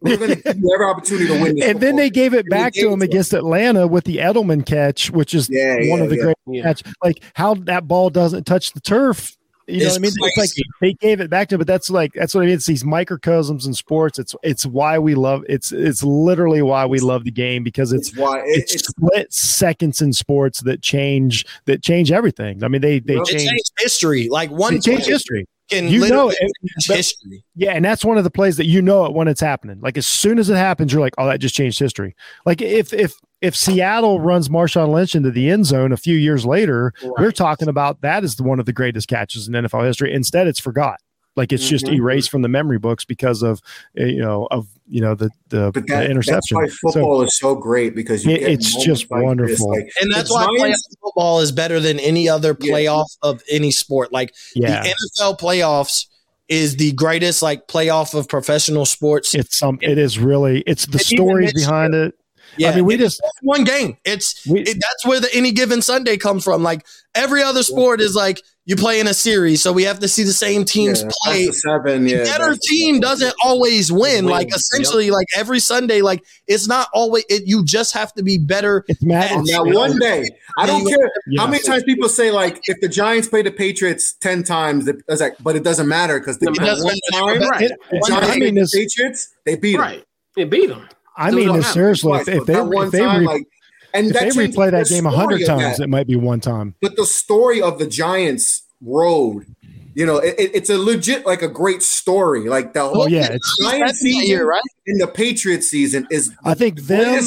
we're 0.00 0.16
gonna 0.16 0.36
give 0.36 0.56
you 0.58 0.72
every 0.74 0.86
opportunity 0.86 1.26
to 1.28 1.40
win. 1.42 1.56
This 1.56 1.64
and 1.68 1.80
then 1.80 1.96
they 1.96 2.10
gave 2.10 2.32
it 2.34 2.48
back 2.48 2.72
to 2.74 2.80
it 2.80 2.92
him 2.92 3.00
to 3.00 3.04
against 3.04 3.32
Atlanta 3.32 3.86
with 3.86 4.04
the 4.04 4.18
Edelman 4.18 4.64
catch, 4.64 5.10
which 5.10 5.34
is 5.34 5.48
Yeah, 5.50 5.74
one 5.76 5.84
yeah, 5.84 5.94
of 6.04 6.10
the 6.10 6.16
yeah. 6.16 6.22
great 6.22 6.36
Yeah. 6.46 6.62
catch. 6.62 6.82
Like 7.02 7.22
how 7.34 7.54
that 7.54 7.86
ball 7.88 8.10
doesn't 8.10 8.44
touch 8.44 8.72
the 8.72 8.80
turf. 8.80 9.36
You 9.66 9.80
know 9.80 9.86
what 9.86 9.96
I 9.96 9.98
mean? 9.98 10.12
It's 10.14 10.36
like 10.36 10.66
they 10.80 10.92
gave 10.94 11.20
it 11.20 11.30
back 11.30 11.48
to 11.48 11.54
him, 11.54 11.58
but 11.58 11.66
that's 11.66 11.88
like 11.88 12.12
that's 12.12 12.34
what 12.34 12.42
I 12.42 12.46
mean. 12.46 12.54
It's 12.54 12.66
these 12.66 12.84
microcosms 12.84 13.66
in 13.66 13.72
sports. 13.72 14.18
It's 14.18 14.34
it's 14.42 14.66
why 14.66 14.98
we 14.98 15.14
love 15.14 15.42
it's 15.48 15.72
it's 15.72 16.02
literally 16.02 16.60
why 16.60 16.84
we 16.84 17.00
love 17.00 17.24
the 17.24 17.30
game 17.30 17.64
because 17.64 17.92
it's 17.92 18.08
It's 18.08 18.18
why 18.18 18.40
it, 18.40 18.44
it's 18.46 18.74
it's 18.74 18.88
split 18.88 19.32
seconds 19.32 20.02
in 20.02 20.12
sports 20.12 20.60
that 20.62 20.82
change 20.82 21.46
that 21.64 21.82
change 21.82 22.12
everything. 22.12 22.62
I 22.62 22.68
mean, 22.68 22.82
they 22.82 22.98
they 22.98 23.16
change 23.16 23.48
changed 23.48 23.72
history. 23.78 24.28
Like 24.28 24.50
one 24.50 24.80
change 24.82 25.06
history. 25.06 25.46
can 25.70 25.88
You 25.88 26.08
know 26.08 26.28
it, 26.28 26.52
history. 26.86 27.42
Yeah, 27.56 27.72
and 27.72 27.84
that's 27.84 28.04
one 28.04 28.18
of 28.18 28.24
the 28.24 28.30
plays 28.30 28.58
that 28.58 28.66
you 28.66 28.82
know 28.82 29.06
it 29.06 29.14
when 29.14 29.28
it's 29.28 29.40
happening. 29.40 29.80
Like 29.80 29.96
as 29.96 30.06
soon 30.06 30.38
as 30.38 30.50
it 30.50 30.56
happens, 30.56 30.92
you're 30.92 31.00
like, 31.00 31.14
"Oh, 31.16 31.26
that 31.26 31.40
just 31.40 31.54
changed 31.54 31.78
history." 31.78 32.14
Like 32.44 32.60
if 32.60 32.92
if 32.92 33.14
if 33.44 33.54
Seattle 33.56 34.20
runs 34.20 34.48
Marshawn 34.48 34.88
Lynch 34.92 35.14
into 35.14 35.30
the 35.30 35.50
end 35.50 35.66
zone 35.66 35.92
a 35.92 35.96
few 35.96 36.16
years 36.16 36.44
later, 36.46 36.92
we're 37.18 37.30
talking 37.32 37.68
about 37.68 38.00
that 38.00 38.24
is 38.24 38.40
one 38.40 38.58
of 38.58 38.66
the 38.66 38.72
greatest 38.72 39.08
catches 39.08 39.46
in 39.48 39.54
NFL 39.54 39.84
history. 39.86 40.12
Instead, 40.12 40.46
it's 40.46 40.58
forgot. 40.60 40.98
Like 41.36 41.52
it's 41.52 41.68
just 41.68 41.86
Mhm. 41.86 41.94
erased 41.96 42.30
from 42.30 42.42
the 42.42 42.48
memory 42.48 42.78
books 42.78 43.04
because 43.04 43.42
of 43.42 43.60
uh, 44.00 44.04
you 44.04 44.20
know 44.22 44.46
of 44.52 44.68
you 44.88 45.00
know 45.00 45.14
the 45.16 45.30
the, 45.48 45.72
but 45.74 45.84
the 45.88 46.08
interception. 46.08 46.34
That's 46.60 46.82
why 46.82 46.90
So- 46.90 46.92
football 47.00 47.22
is 47.22 47.36
so 47.36 47.56
great 47.56 47.94
because 47.96 48.24
you 48.24 48.30
It- 48.32 48.38
get 48.40 48.50
it's 48.52 48.84
just 48.84 49.10
like 49.10 49.22
wonderful. 49.24 49.68
like, 49.70 49.88
And 50.00 50.12
that's 50.12 50.30
why 50.30 50.46
playoff 50.46 50.74
football 51.02 51.40
is 51.40 51.50
better 51.50 51.80
than 51.80 51.98
any 51.98 52.28
other 52.28 52.56
Yeah. 52.60 52.72
playoff 52.72 53.06
of 53.22 53.42
any 53.50 53.72
sport. 53.72 54.12
Like 54.12 54.32
yeah, 54.54 54.82
the 54.84 54.90
NFL 54.90 55.36
playoffs 55.38 56.06
is 56.48 56.76
the 56.76 56.92
greatest 56.92 57.42
like 57.42 57.66
playoff 57.66 58.14
of 58.14 58.28
professional 58.28 58.86
sports. 58.86 59.34
it's 59.34 59.58
some. 59.58 59.78
It 59.82 59.98
is 59.98 60.18
really. 60.20 60.62
It's 60.68 60.86
the 60.86 60.98
And 60.98 61.00
stories 61.00 61.52
this 61.52 61.64
behind 61.66 61.94
it. 61.94 62.14
Yeah, 62.58 62.70
I 62.70 62.76
mean, 62.76 62.84
we 62.84 62.96
just 62.96 63.20
one 63.42 63.64
game. 63.64 63.96
It's 64.04 64.46
we, 64.46 64.60
it, 64.60 64.74
that's 64.74 65.06
where 65.06 65.20
the 65.20 65.28
any 65.34 65.52
given 65.52 65.82
Sunday 65.82 66.16
comes 66.16 66.44
from. 66.44 66.62
Like 66.62 66.86
every 67.14 67.42
other 67.42 67.62
sport 67.62 68.00
is 68.00 68.14
like 68.14 68.40
you 68.66 68.76
play 68.76 68.98
in 68.98 69.06
a 69.06 69.12
series, 69.14 69.62
so 69.62 69.72
we 69.72 69.82
have 69.84 69.98
to 69.98 70.08
see 70.08 70.22
the 70.22 70.32
same 70.32 70.64
teams 70.64 71.02
yeah, 71.02 71.08
play. 71.22 71.46
seven, 71.50 72.06
yeah, 72.06 72.18
the 72.18 72.24
better 72.24 72.56
team 72.68 72.98
doesn't 73.00 73.34
always 73.44 73.92
win. 73.92 74.00
Win, 74.04 74.26
Like 74.26 74.48
yep. 74.48 74.56
essentially, 74.56 75.10
like 75.10 75.26
every 75.36 75.60
Sunday, 75.60 76.02
like 76.02 76.22
it's 76.46 76.66
not 76.68 76.88
always. 76.92 77.24
It, 77.28 77.44
you 77.46 77.64
just 77.64 77.92
have 77.94 78.12
to 78.14 78.22
be 78.22 78.36
better. 78.38 78.84
it's 78.88 79.02
mad. 79.02 79.32
On 79.32 79.42
it's- 79.48 79.74
one 79.76 79.98
day, 79.98 80.24
I 80.58 80.66
don't 80.66 80.86
care 80.86 81.10
Yeah. 81.26 81.40
how 81.42 81.46
many 81.46 81.62
times 81.62 81.84
people 81.84 82.08
say 82.08 82.30
like 82.30 82.60
if 82.64 82.80
the 82.80 82.88
Giants 82.88 83.28
play 83.28 83.42
the 83.42 83.50
Patriots 83.50 84.12
ten 84.14 84.42
times, 84.42 84.88
it's 84.88 85.20
like, 85.20 85.36
but 85.42 85.56
it 85.56 85.62
doesn't 85.62 85.88
matter 85.88 86.18
because 86.18 86.38
the 86.38 86.46
It 86.46 86.58
one 86.58 86.66
doesn't 86.66 87.00
time 87.12 87.26
matter. 87.38 87.46
Right. 87.48 87.62
it- 87.70 87.78
the 87.90 88.04
Giants 88.08 88.30
I 88.30 88.36
mean, 88.38 88.54
the. 88.56 88.68
Patriots, 88.72 89.34
they 89.44 89.56
beat 89.56 89.72
them. 89.72 89.80
Right. 89.82 90.04
They 90.36 90.44
beat 90.44 90.68
them. 90.68 90.88
I 91.16 91.30
mean, 91.30 91.52
this, 91.52 91.72
seriously, 91.72 92.12
if, 92.18 92.24
Twice, 92.24 92.36
if 92.36 92.46
they 92.46 92.60
one 92.60 92.86
if 92.86 92.92
they 92.92 92.98
time, 92.98 93.20
re- 93.20 93.26
like, 93.26 93.48
and 93.92 94.06
if 94.08 94.12
that 94.14 94.34
they 94.34 94.48
replay 94.48 94.70
that 94.70 94.86
game 94.86 95.06
a 95.06 95.10
hundred 95.10 95.46
times, 95.46 95.78
that. 95.78 95.84
it 95.84 95.88
might 95.88 96.06
be 96.06 96.16
one 96.16 96.40
time. 96.40 96.74
But 96.80 96.96
the 96.96 97.06
story 97.06 97.62
of 97.62 97.78
the 97.78 97.86
Giants 97.86 98.62
road 98.80 99.46
You 99.94 100.06
know, 100.06 100.16
it, 100.18 100.34
it's 100.38 100.70
a 100.70 100.76
legit 100.76 101.24
like 101.24 101.42
a 101.42 101.48
great 101.48 101.82
story. 101.82 102.48
Like 102.48 102.72
the 102.72 102.80
oh, 102.80 102.88
whole 102.88 103.02
oh, 103.02 103.06
yeah, 103.06 103.28
it's 103.30 103.58
Giants 103.62 104.00
season 104.00 104.26
year, 104.26 104.46
right? 104.46 104.60
in 104.86 104.98
the 104.98 105.06
Patriots 105.06 105.68
season 105.68 106.06
is 106.10 106.32
I 106.44 106.54
think 106.54 106.80
them 106.82 107.22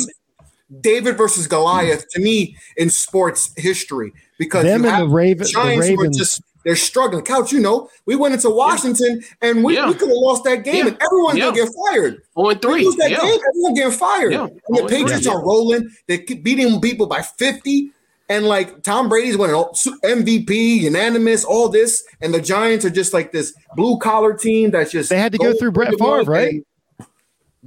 David 0.82 1.18
versus 1.18 1.48
Goliath 1.48 2.06
to 2.10 2.22
me 2.22 2.58
in 2.76 2.90
sports 2.90 3.52
history 3.56 4.12
because 4.38 4.66
them 4.66 4.84
and 4.86 5.04
the, 5.04 5.08
Raven, 5.08 5.48
the 5.48 5.78
Ravens 5.80 5.98
were 5.98 6.10
just 6.10 6.42
they're 6.68 6.76
struggling. 6.76 7.24
Couch, 7.24 7.54
you 7.54 7.62
know, 7.62 7.90
we 8.06 8.18
went 8.18 8.34
into 8.34 8.50
Washington 8.50 9.24
and 9.42 9.64
we, 9.64 9.76
yeah. 9.76 9.88
we 9.88 9.94
could 9.94 10.10
have 10.10 10.18
lost 10.18 10.44
that 10.44 10.66
game, 10.66 10.86
yeah. 10.86 10.88
and 10.92 11.02
everyone's 11.02 11.38
yeah. 11.38 11.46
gonna 11.46 11.56
get 11.56 11.70
fired. 11.86 12.22
Oh, 12.36 12.50
and 12.50 12.62
three. 12.62 12.80
We 12.80 12.86
lose 12.88 12.96
that 12.98 13.10
yeah. 13.10 13.22
game, 13.22 13.40
everyone 13.48 13.74
getting 13.74 13.92
fired. 13.94 14.34
And 14.34 14.60
the 14.70 14.86
Patriots 14.90 15.26
are 15.28 15.42
rolling. 15.42 15.90
They 16.08 16.18
keep 16.18 16.44
beating 16.44 16.82
people 16.82 17.08
by 17.08 17.22
fifty. 17.22 17.92
And 18.28 18.46
like 18.46 18.84
Tom 18.84 19.08
Brady's 19.08 19.38
winning 19.38 19.56
MVP, 19.56 20.82
unanimous, 20.82 21.46
all 21.46 21.70
this, 21.70 22.04
and 22.20 22.34
the 22.34 22.42
Giants 22.42 22.84
are 22.84 22.90
just 22.90 23.14
like 23.14 23.32
this 23.32 23.54
blue 23.78 23.98
collar 24.00 24.34
team 24.34 24.72
that's 24.72 24.92
just 24.92 25.10
they 25.10 25.18
had 25.18 25.32
to 25.32 25.38
go 25.38 25.54
through 25.58 25.72
Brett 25.72 25.98
Favre, 25.98 26.24
right? 26.24 26.62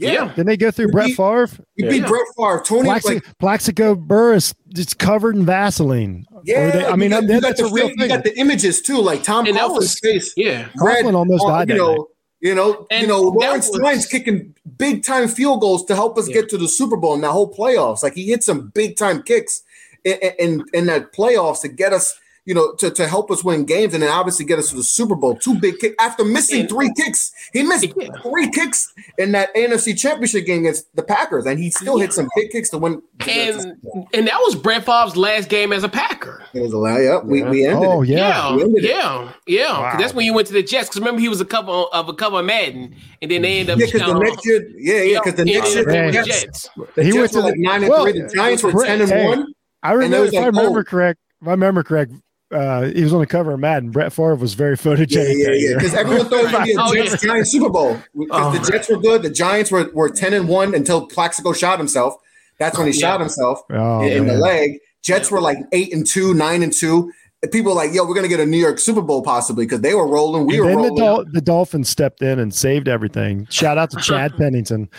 Yeah. 0.00 0.12
yeah. 0.12 0.28
Didn't 0.28 0.46
they 0.46 0.56
go 0.56 0.70
through 0.70 0.86
we 0.86 0.92
Brett 0.92 1.10
Favre? 1.10 1.48
We 1.76 1.88
beat 1.88 2.02
yeah. 2.02 2.08
Brett 2.08 2.26
Favre. 2.36 2.62
Tony 2.64 2.84
Plaxico, 2.84 3.14
like, 3.14 3.38
Plaxico 3.38 3.94
Burress 3.94 4.54
just 4.70 4.98
covered 4.98 5.36
in 5.36 5.44
Vaseline. 5.44 6.26
Yeah, 6.44 6.70
they, 6.70 6.86
I 6.86 6.96
mean, 6.96 7.10
got, 7.10 7.26
that's 7.26 7.60
a 7.60 7.70
real 7.70 7.88
thing. 7.88 8.00
You 8.00 8.08
got 8.08 8.24
the 8.24 8.38
images 8.38 8.80
too, 8.80 9.00
like 9.00 9.22
Tom 9.22 9.44
Coughlin's 9.44 9.98
face. 10.00 10.32
Yeah, 10.36 10.68
Coughlin 10.78 11.14
almost 11.14 11.44
uh, 11.44 11.48
died. 11.48 11.68
You 11.68 11.76
know, 11.76 12.08
you 12.40 12.54
know, 12.54 12.86
and 12.90 13.02
you 13.02 13.08
know, 13.08 13.20
Lawrence 13.20 13.68
was, 13.70 14.06
kicking 14.06 14.54
big 14.78 15.04
time 15.04 15.28
field 15.28 15.60
goals 15.60 15.84
to 15.86 15.94
help 15.94 16.16
us 16.16 16.28
yeah. 16.28 16.36
get 16.36 16.48
to 16.50 16.58
the 16.58 16.68
Super 16.68 16.96
Bowl 16.96 17.14
and 17.14 17.22
that 17.22 17.32
whole 17.32 17.52
playoffs. 17.52 18.02
Like 18.02 18.14
he 18.14 18.26
hit 18.28 18.42
some 18.42 18.68
big 18.70 18.96
time 18.96 19.22
kicks 19.22 19.62
in, 20.04 20.16
in, 20.38 20.64
in 20.72 20.86
that 20.86 21.12
playoffs 21.12 21.60
to 21.60 21.68
get 21.68 21.92
us 21.92 22.18
you 22.50 22.54
know, 22.56 22.72
to, 22.72 22.90
to 22.90 23.06
help 23.06 23.30
us 23.30 23.44
win 23.44 23.64
games 23.64 23.94
and 23.94 24.02
then 24.02 24.10
obviously 24.10 24.44
get 24.44 24.58
us 24.58 24.70
to 24.70 24.76
the 24.76 24.82
Super 24.82 25.14
Bowl. 25.14 25.36
Two 25.36 25.60
big 25.60 25.78
kicks 25.78 25.94
after 26.00 26.24
missing 26.24 26.66
three 26.66 26.92
kicks. 26.96 27.30
He 27.52 27.62
missed 27.62 27.86
three 28.24 28.50
kicks 28.50 28.92
in 29.18 29.30
that 29.30 29.54
NFC 29.54 29.96
championship 29.96 30.46
game 30.46 30.62
against 30.62 30.92
the 30.96 31.04
Packers, 31.04 31.46
and 31.46 31.60
he 31.60 31.70
still 31.70 32.00
hit 32.00 32.12
some 32.12 32.28
big 32.34 32.50
kicks 32.50 32.68
to 32.70 32.78
win. 32.78 33.02
And 33.20 33.76
and 34.12 34.26
that 34.26 34.40
was 34.40 34.56
Brett 34.56 34.84
Favre's 34.84 35.16
last 35.16 35.48
game 35.48 35.72
as 35.72 35.84
a 35.84 35.88
Packer. 35.88 36.42
It 36.52 36.60
was 36.60 36.72
a 36.72 36.78
last, 36.78 37.02
yep. 37.02 37.24
We, 37.24 37.44
we 37.44 37.66
ended 37.66 37.88
oh, 37.88 38.02
yeah. 38.02 38.56
Yeah, 38.56 38.66
yeah, 38.78 39.32
yeah. 39.46 39.78
Wow. 39.78 39.96
That's 39.96 40.12
when 40.12 40.26
you 40.26 40.34
went 40.34 40.48
to 40.48 40.52
the 40.52 40.64
Jets. 40.64 40.88
Because 40.88 41.02
remember, 41.02 41.20
he 41.20 41.28
was 41.28 41.40
a 41.40 41.44
cover 41.44 41.70
of 41.70 42.08
a 42.08 42.14
cover 42.14 42.40
of 42.40 42.46
Madden, 42.46 42.96
and 43.22 43.30
then 43.30 43.42
they 43.42 43.60
ended 43.60 43.74
up. 43.74 43.78
Yeah, 43.78 43.86
because 43.86 44.12
the 44.12 44.18
next 44.18 44.44
year, 44.44 44.68
yeah, 44.76 45.02
yeah, 45.02 45.20
because 45.22 45.36
the 45.36 45.44
next 45.44 45.72
year, 45.72 45.84
the 45.84 46.24
Jets, 46.26 46.68
the 46.96 47.04
he 47.04 47.12
Jets 47.12 47.16
went 47.16 47.32
to 47.32 47.40
like 47.42 47.58
nine 47.58 47.82
and 47.84 47.90
well, 47.90 48.02
three. 48.02 48.20
The 48.20 48.28
Giants 48.28 48.64
were 48.64 48.72
ten 48.84 49.02
and 49.02 49.08
hey, 49.08 49.28
one. 49.28 49.54
I 49.84 49.92
remember, 49.92 50.26
if 50.26 50.32
like, 50.32 50.42
I 50.42 50.46
remember 50.46 50.80
oh. 50.80 50.84
correct, 50.84 51.20
if 51.40 51.46
I 51.46 51.52
remember 51.52 51.84
correct, 51.84 52.12
uh, 52.52 52.82
he 52.86 53.02
was 53.02 53.12
on 53.12 53.20
the 53.20 53.26
cover 53.26 53.52
of 53.52 53.60
Madden. 53.60 53.90
Brett 53.90 54.12
Favre 54.12 54.34
was 54.34 54.54
very 54.54 54.76
photogenic. 54.76 55.36
Yeah, 55.36 55.50
yeah, 55.50 55.70
yeah. 55.70 55.74
Because 55.74 55.94
everyone 55.94 56.28
thought 56.28 56.40
it 56.40 56.42
was 56.44 56.52
going 56.52 56.66
to 56.66 56.72
be 56.72 56.78
a 56.78 56.80
oh, 56.80 56.94
Jets 56.94 57.22
yeah. 57.22 57.28
Giants 57.30 57.52
Super 57.52 57.70
Bowl. 57.70 57.98
Because 58.16 58.28
oh, 58.30 58.58
the 58.58 58.72
Jets 58.72 58.88
were 58.88 58.98
good. 58.98 59.22
The 59.22 59.30
Giants 59.30 59.70
were, 59.70 59.90
were 59.92 60.10
10 60.10 60.32
and 60.34 60.48
1 60.48 60.74
until 60.74 61.06
Plaxico 61.06 61.52
shot 61.52 61.78
himself. 61.78 62.14
That's 62.58 62.76
when 62.76 62.88
he 62.88 62.92
yeah. 62.98 63.12
shot 63.12 63.20
himself 63.20 63.62
oh, 63.70 64.02
in, 64.02 64.12
in 64.12 64.26
the 64.26 64.36
leg. 64.36 64.78
Jets 65.02 65.30
were 65.30 65.40
like 65.40 65.58
8 65.72 65.94
and 65.94 66.06
2, 66.06 66.34
9 66.34 66.62
and 66.62 66.72
2. 66.72 67.12
People 67.52 67.72
were 67.72 67.76
like, 67.76 67.94
yo, 67.94 68.04
we're 68.04 68.14
going 68.14 68.24
to 68.24 68.28
get 68.28 68.40
a 68.40 68.44
New 68.44 68.58
York 68.58 68.78
Super 68.78 69.00
Bowl 69.00 69.22
possibly 69.22 69.64
because 69.64 69.80
they 69.80 69.94
were 69.94 70.06
rolling. 70.06 70.46
We 70.46 70.58
and 70.58 70.66
were 70.66 70.72
rolling. 70.72 70.94
The, 70.94 71.00
Dol- 71.00 71.24
the, 71.32 71.40
Dolphins 71.40 71.88
stepped 71.88 72.20
in 72.20 72.38
and 72.38 72.52
saved 72.52 72.86
everything. 72.86 73.46
Shout 73.48 73.78
out 73.78 73.90
to 73.92 73.96
Chad 73.96 74.32
Pennington. 74.36 74.90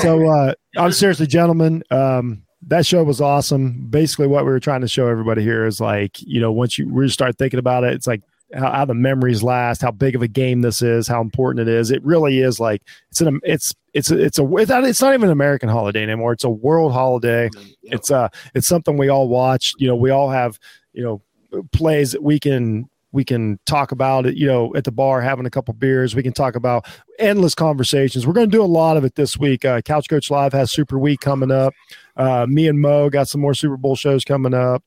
so, 0.00 0.26
uh, 0.28 0.54
I'm 0.76 0.90
seriously, 0.90 1.28
gentlemen. 1.28 1.84
Um, 1.92 2.42
that 2.66 2.84
show 2.84 3.02
was 3.04 3.20
awesome. 3.20 3.86
Basically, 3.88 4.26
what 4.26 4.44
we 4.44 4.50
were 4.50 4.60
trying 4.60 4.80
to 4.80 4.88
show 4.88 5.06
everybody 5.06 5.42
here 5.42 5.66
is 5.66 5.80
like, 5.80 6.20
you 6.20 6.40
know, 6.40 6.52
once 6.52 6.78
you 6.78 6.88
really 6.88 7.10
start 7.10 7.38
thinking 7.38 7.58
about 7.58 7.84
it, 7.84 7.94
it's 7.94 8.06
like 8.06 8.22
how, 8.54 8.70
how, 8.72 8.84
the 8.84 8.94
memories 8.94 9.42
last, 9.42 9.82
how 9.82 9.90
big 9.90 10.14
of 10.14 10.22
a 10.22 10.28
game 10.28 10.62
this 10.62 10.82
is, 10.82 11.06
how 11.06 11.20
important 11.20 11.68
it 11.68 11.72
is. 11.72 11.90
It 11.90 12.04
really 12.04 12.40
is 12.40 12.58
like 12.58 12.82
it's 13.10 13.20
an 13.20 13.40
it's 13.44 13.74
it's 13.94 14.10
it's 14.10 14.38
a 14.38 14.48
it's 14.56 15.00
not 15.00 15.14
even 15.14 15.28
an 15.28 15.32
American 15.32 15.68
holiday 15.68 16.02
anymore. 16.02 16.32
It's 16.32 16.44
a 16.44 16.50
world 16.50 16.92
holiday. 16.92 17.50
It's 17.82 18.10
uh 18.10 18.28
it's 18.54 18.66
something 18.66 18.96
we 18.96 19.08
all 19.08 19.28
watch. 19.28 19.72
You 19.78 19.88
know, 19.88 19.96
we 19.96 20.10
all 20.10 20.30
have 20.30 20.58
you 20.92 21.02
know 21.02 21.22
plays 21.72 22.12
that 22.12 22.22
we 22.22 22.38
can 22.38 22.88
we 23.12 23.24
can 23.24 23.58
talk 23.64 23.92
about 23.92 24.26
it, 24.26 24.36
you 24.36 24.46
know, 24.46 24.74
at 24.76 24.84
the 24.84 24.92
bar 24.92 25.22
having 25.22 25.46
a 25.46 25.50
couple 25.50 25.72
beers. 25.72 26.14
We 26.14 26.22
can 26.22 26.34
talk 26.34 26.54
about 26.54 26.86
endless 27.18 27.54
conversations. 27.54 28.26
We're 28.26 28.34
going 28.34 28.50
to 28.50 28.56
do 28.56 28.62
a 28.62 28.66
lot 28.66 28.98
of 28.98 29.04
it 29.04 29.14
this 29.14 29.38
week. 29.38 29.64
Uh, 29.64 29.80
Couch 29.80 30.08
Coach 30.08 30.30
Live 30.30 30.52
has 30.52 30.70
Super 30.70 30.98
Week 30.98 31.20
coming 31.20 31.50
up. 31.50 31.72
Uh, 32.16 32.46
me 32.48 32.66
and 32.68 32.80
Mo 32.80 33.10
got 33.10 33.28
some 33.28 33.40
more 33.40 33.54
Super 33.54 33.76
Bowl 33.76 33.96
shows 33.96 34.24
coming 34.24 34.54
up. 34.54 34.82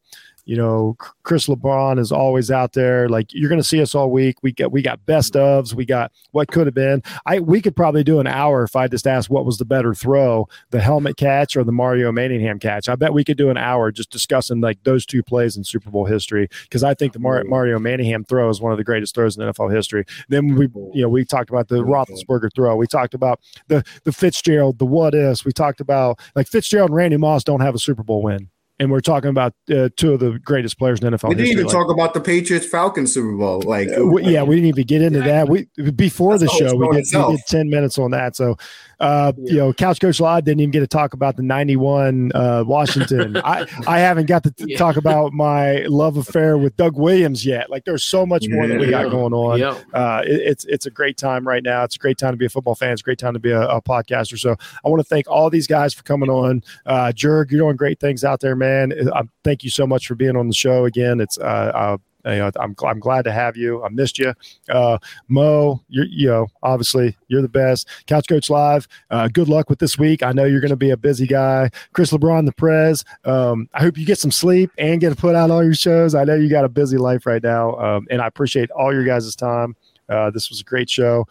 You 0.49 0.55
know, 0.55 0.97
Chris 1.21 1.45
LeBron 1.45 1.99
is 1.99 2.11
always 2.11 2.49
out 2.49 2.73
there. 2.73 3.07
Like 3.07 3.31
you're 3.35 3.49
going 3.49 3.61
to 3.61 3.67
see 3.67 3.83
us 3.83 3.93
all 3.93 4.09
week. 4.09 4.37
We 4.41 4.51
get 4.51 4.71
we 4.71 4.81
got 4.81 5.05
best 5.05 5.35
ofs. 5.35 5.75
We 5.75 5.85
got 5.85 6.11
what 6.31 6.47
could 6.47 6.65
have 6.65 6.73
been. 6.73 7.03
I 7.27 7.39
we 7.39 7.61
could 7.61 7.75
probably 7.75 8.03
do 8.03 8.19
an 8.19 8.25
hour 8.25 8.63
if 8.63 8.75
I 8.75 8.87
just 8.87 9.05
asked 9.05 9.29
what 9.29 9.45
was 9.45 9.59
the 9.59 9.65
better 9.65 9.93
throw, 9.93 10.49
the 10.71 10.81
helmet 10.81 11.17
catch 11.17 11.55
or 11.55 11.63
the 11.63 11.71
Mario 11.71 12.11
Manningham 12.11 12.57
catch. 12.57 12.89
I 12.89 12.95
bet 12.95 13.13
we 13.13 13.23
could 13.23 13.37
do 13.37 13.51
an 13.51 13.57
hour 13.57 13.91
just 13.91 14.09
discussing 14.09 14.59
like 14.59 14.83
those 14.85 15.05
two 15.05 15.21
plays 15.21 15.55
in 15.55 15.63
Super 15.63 15.91
Bowl 15.91 16.05
history 16.05 16.49
because 16.63 16.83
I 16.83 16.95
think 16.95 17.13
the 17.13 17.19
Mar- 17.19 17.43
Mario 17.43 17.77
Manningham 17.77 18.23
throw 18.23 18.49
is 18.49 18.59
one 18.59 18.71
of 18.71 18.79
the 18.79 18.83
greatest 18.83 19.13
throws 19.13 19.37
in 19.37 19.43
NFL 19.43 19.71
history. 19.71 20.03
Then 20.29 20.55
we 20.55 20.67
you 20.95 21.03
know 21.03 21.09
we 21.09 21.25
talked 21.25 21.51
about 21.51 21.67
the 21.67 21.83
Roethlisberger 21.83 22.49
throw. 22.55 22.75
We 22.75 22.87
talked 22.87 23.13
about 23.13 23.39
the 23.67 23.83
the 24.03 24.11
Fitzgerald, 24.11 24.79
the 24.79 24.87
what 24.87 25.13
ifs. 25.13 25.45
We 25.45 25.51
talked 25.51 25.79
about 25.79 26.19
like 26.35 26.47
Fitzgerald 26.47 26.89
and 26.89 26.97
Randy 26.97 27.17
Moss 27.17 27.43
don't 27.43 27.61
have 27.61 27.75
a 27.75 27.79
Super 27.79 28.01
Bowl 28.01 28.23
win 28.23 28.49
and 28.79 28.89
we're 28.89 29.01
talking 29.01 29.29
about 29.29 29.53
uh, 29.69 29.89
two 29.97 30.13
of 30.13 30.19
the 30.21 30.39
greatest 30.39 30.79
players 30.79 31.01
in 31.01 31.11
NFL. 31.11 31.29
We 31.29 31.35
didn't 31.35 31.47
history. 31.47 31.61
even 31.61 31.65
like, 31.65 31.73
talk 31.73 31.91
about 31.91 32.13
the 32.13 32.21
Patriots 32.21 32.65
Falcons 32.65 33.13
Super 33.13 33.35
Bowl. 33.35 33.61
Like, 33.61 33.89
uh, 33.89 34.05
we, 34.05 34.23
yeah, 34.23 34.41
we 34.43 34.55
didn't 34.55 34.69
even 34.69 34.85
get 34.85 35.01
into 35.01 35.19
that. 35.21 35.49
We 35.49 35.67
before 35.91 36.37
the 36.37 36.47
show, 36.47 36.75
we 36.75 36.87
did, 36.89 37.05
we 37.13 37.35
did, 37.35 37.45
ten 37.47 37.69
minutes 37.69 37.97
on 37.97 38.11
that. 38.11 38.35
So 38.35 38.57
uh, 38.99 39.31
yeah. 39.37 39.51
You 39.51 39.57
know, 39.59 39.73
Couch 39.73 39.99
Coach 39.99 40.19
Live 40.19 40.43
didn't 40.43 40.59
even 40.59 40.71
get 40.71 40.81
to 40.81 40.87
talk 40.87 41.13
about 41.13 41.37
the 41.37 41.43
'91 41.43 42.31
uh, 42.33 42.63
Washington. 42.67 43.37
I 43.43 43.65
I 43.87 43.99
haven't 43.99 44.25
got 44.25 44.43
to 44.43 44.51
t- 44.51 44.65
yeah. 44.67 44.77
talk 44.77 44.97
about 44.97 45.31
my 45.31 45.83
love 45.87 46.17
affair 46.17 46.57
with 46.57 46.75
Doug 46.75 46.97
Williams 46.97 47.45
yet. 47.45 47.69
Like, 47.69 47.85
there's 47.85 48.03
so 48.03 48.25
much 48.25 48.45
more 48.49 48.65
yeah. 48.65 48.73
that 48.73 48.79
we 48.79 48.89
got 48.89 49.09
going 49.09 49.33
on. 49.33 49.61
Uh, 49.93 50.21
it, 50.25 50.41
it's 50.41 50.65
it's 50.65 50.85
a 50.85 50.91
great 50.91 51.17
time 51.17 51.47
right 51.47 51.63
now. 51.63 51.83
It's 51.83 51.95
a 51.95 51.99
great 51.99 52.17
time 52.17 52.31
to 52.31 52.37
be 52.37 52.45
a 52.45 52.49
football 52.49 52.75
fan. 52.75 52.91
It's 52.91 53.01
a 53.01 53.03
great 53.03 53.19
time 53.19 53.33
to 53.33 53.39
be 53.39 53.51
a, 53.51 53.61
a 53.61 53.81
podcaster. 53.81 54.37
So 54.37 54.55
I 54.83 54.89
want 54.89 54.99
to 54.99 55.07
thank 55.07 55.29
all 55.29 55.49
these 55.49 55.67
guys 55.67 55.93
for 55.93 56.03
coming 56.03 56.29
on. 56.29 56.63
Uh, 56.85 57.11
Jurg, 57.15 57.51
you're 57.51 57.61
doing 57.61 57.77
great 57.77 57.99
things 57.99 58.23
out 58.23 58.41
there, 58.41 58.55
man. 58.55 58.93
Uh, 59.13 59.23
thank 59.43 59.63
you 59.63 59.69
so 59.69 59.87
much 59.87 60.07
for 60.07 60.15
being 60.15 60.35
on 60.35 60.47
the 60.47 60.53
show 60.53 60.85
again. 60.85 61.21
It's 61.21 61.37
uh, 61.37 61.71
uh 61.73 61.97
you 62.25 62.37
know, 62.37 62.51
I'm 62.59 62.75
I'm 62.85 62.99
glad 62.99 63.23
to 63.23 63.31
have 63.31 63.55
you. 63.55 63.83
I 63.83 63.89
missed 63.89 64.19
you, 64.19 64.33
uh, 64.69 64.97
Mo. 65.27 65.81
You 65.87 66.27
know 66.27 66.47
obviously 66.63 67.15
you're 67.27 67.41
the 67.41 67.49
best. 67.49 67.87
Couch 68.07 68.27
Coach 68.27 68.49
Live. 68.49 68.87
Uh, 69.09 69.27
good 69.27 69.49
luck 69.49 69.69
with 69.69 69.79
this 69.79 69.97
week. 69.97 70.23
I 70.23 70.31
know 70.31 70.45
you're 70.45 70.61
going 70.61 70.69
to 70.69 70.75
be 70.75 70.91
a 70.91 70.97
busy 70.97 71.27
guy. 71.27 71.69
Chris 71.93 72.11
LeBron, 72.11 72.45
the 72.45 72.51
Prez. 72.51 73.03
Um, 73.25 73.69
I 73.73 73.81
hope 73.81 73.97
you 73.97 74.05
get 74.05 74.19
some 74.19 74.31
sleep 74.31 74.71
and 74.77 74.99
get 74.99 75.09
to 75.09 75.15
put 75.15 75.35
out 75.35 75.51
all 75.51 75.63
your 75.63 75.73
shows. 75.73 76.15
I 76.15 76.23
know 76.23 76.35
you 76.35 76.49
got 76.49 76.65
a 76.65 76.69
busy 76.69 76.97
life 76.97 77.25
right 77.25 77.43
now, 77.43 77.75
um, 77.77 78.07
and 78.09 78.21
I 78.21 78.27
appreciate 78.27 78.71
all 78.71 78.93
your 78.93 79.05
guys' 79.05 79.35
time. 79.35 79.75
Uh, 80.07 80.29
this 80.31 80.49
was 80.49 80.61
a 80.61 80.63
great 80.63 80.89
show. 80.89 81.27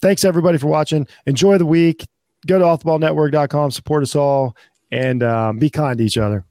Thanks 0.00 0.24
everybody 0.24 0.58
for 0.58 0.66
watching. 0.66 1.06
Enjoy 1.26 1.58
the 1.58 1.66
week. 1.66 2.06
Go 2.46 2.58
to 2.58 2.64
offtheballnetwork.com. 2.64 3.70
Support 3.70 4.02
us 4.02 4.16
all 4.16 4.56
and 4.90 5.22
um, 5.22 5.58
be 5.58 5.70
kind 5.70 5.96
to 5.98 6.04
each 6.04 6.18
other. 6.18 6.44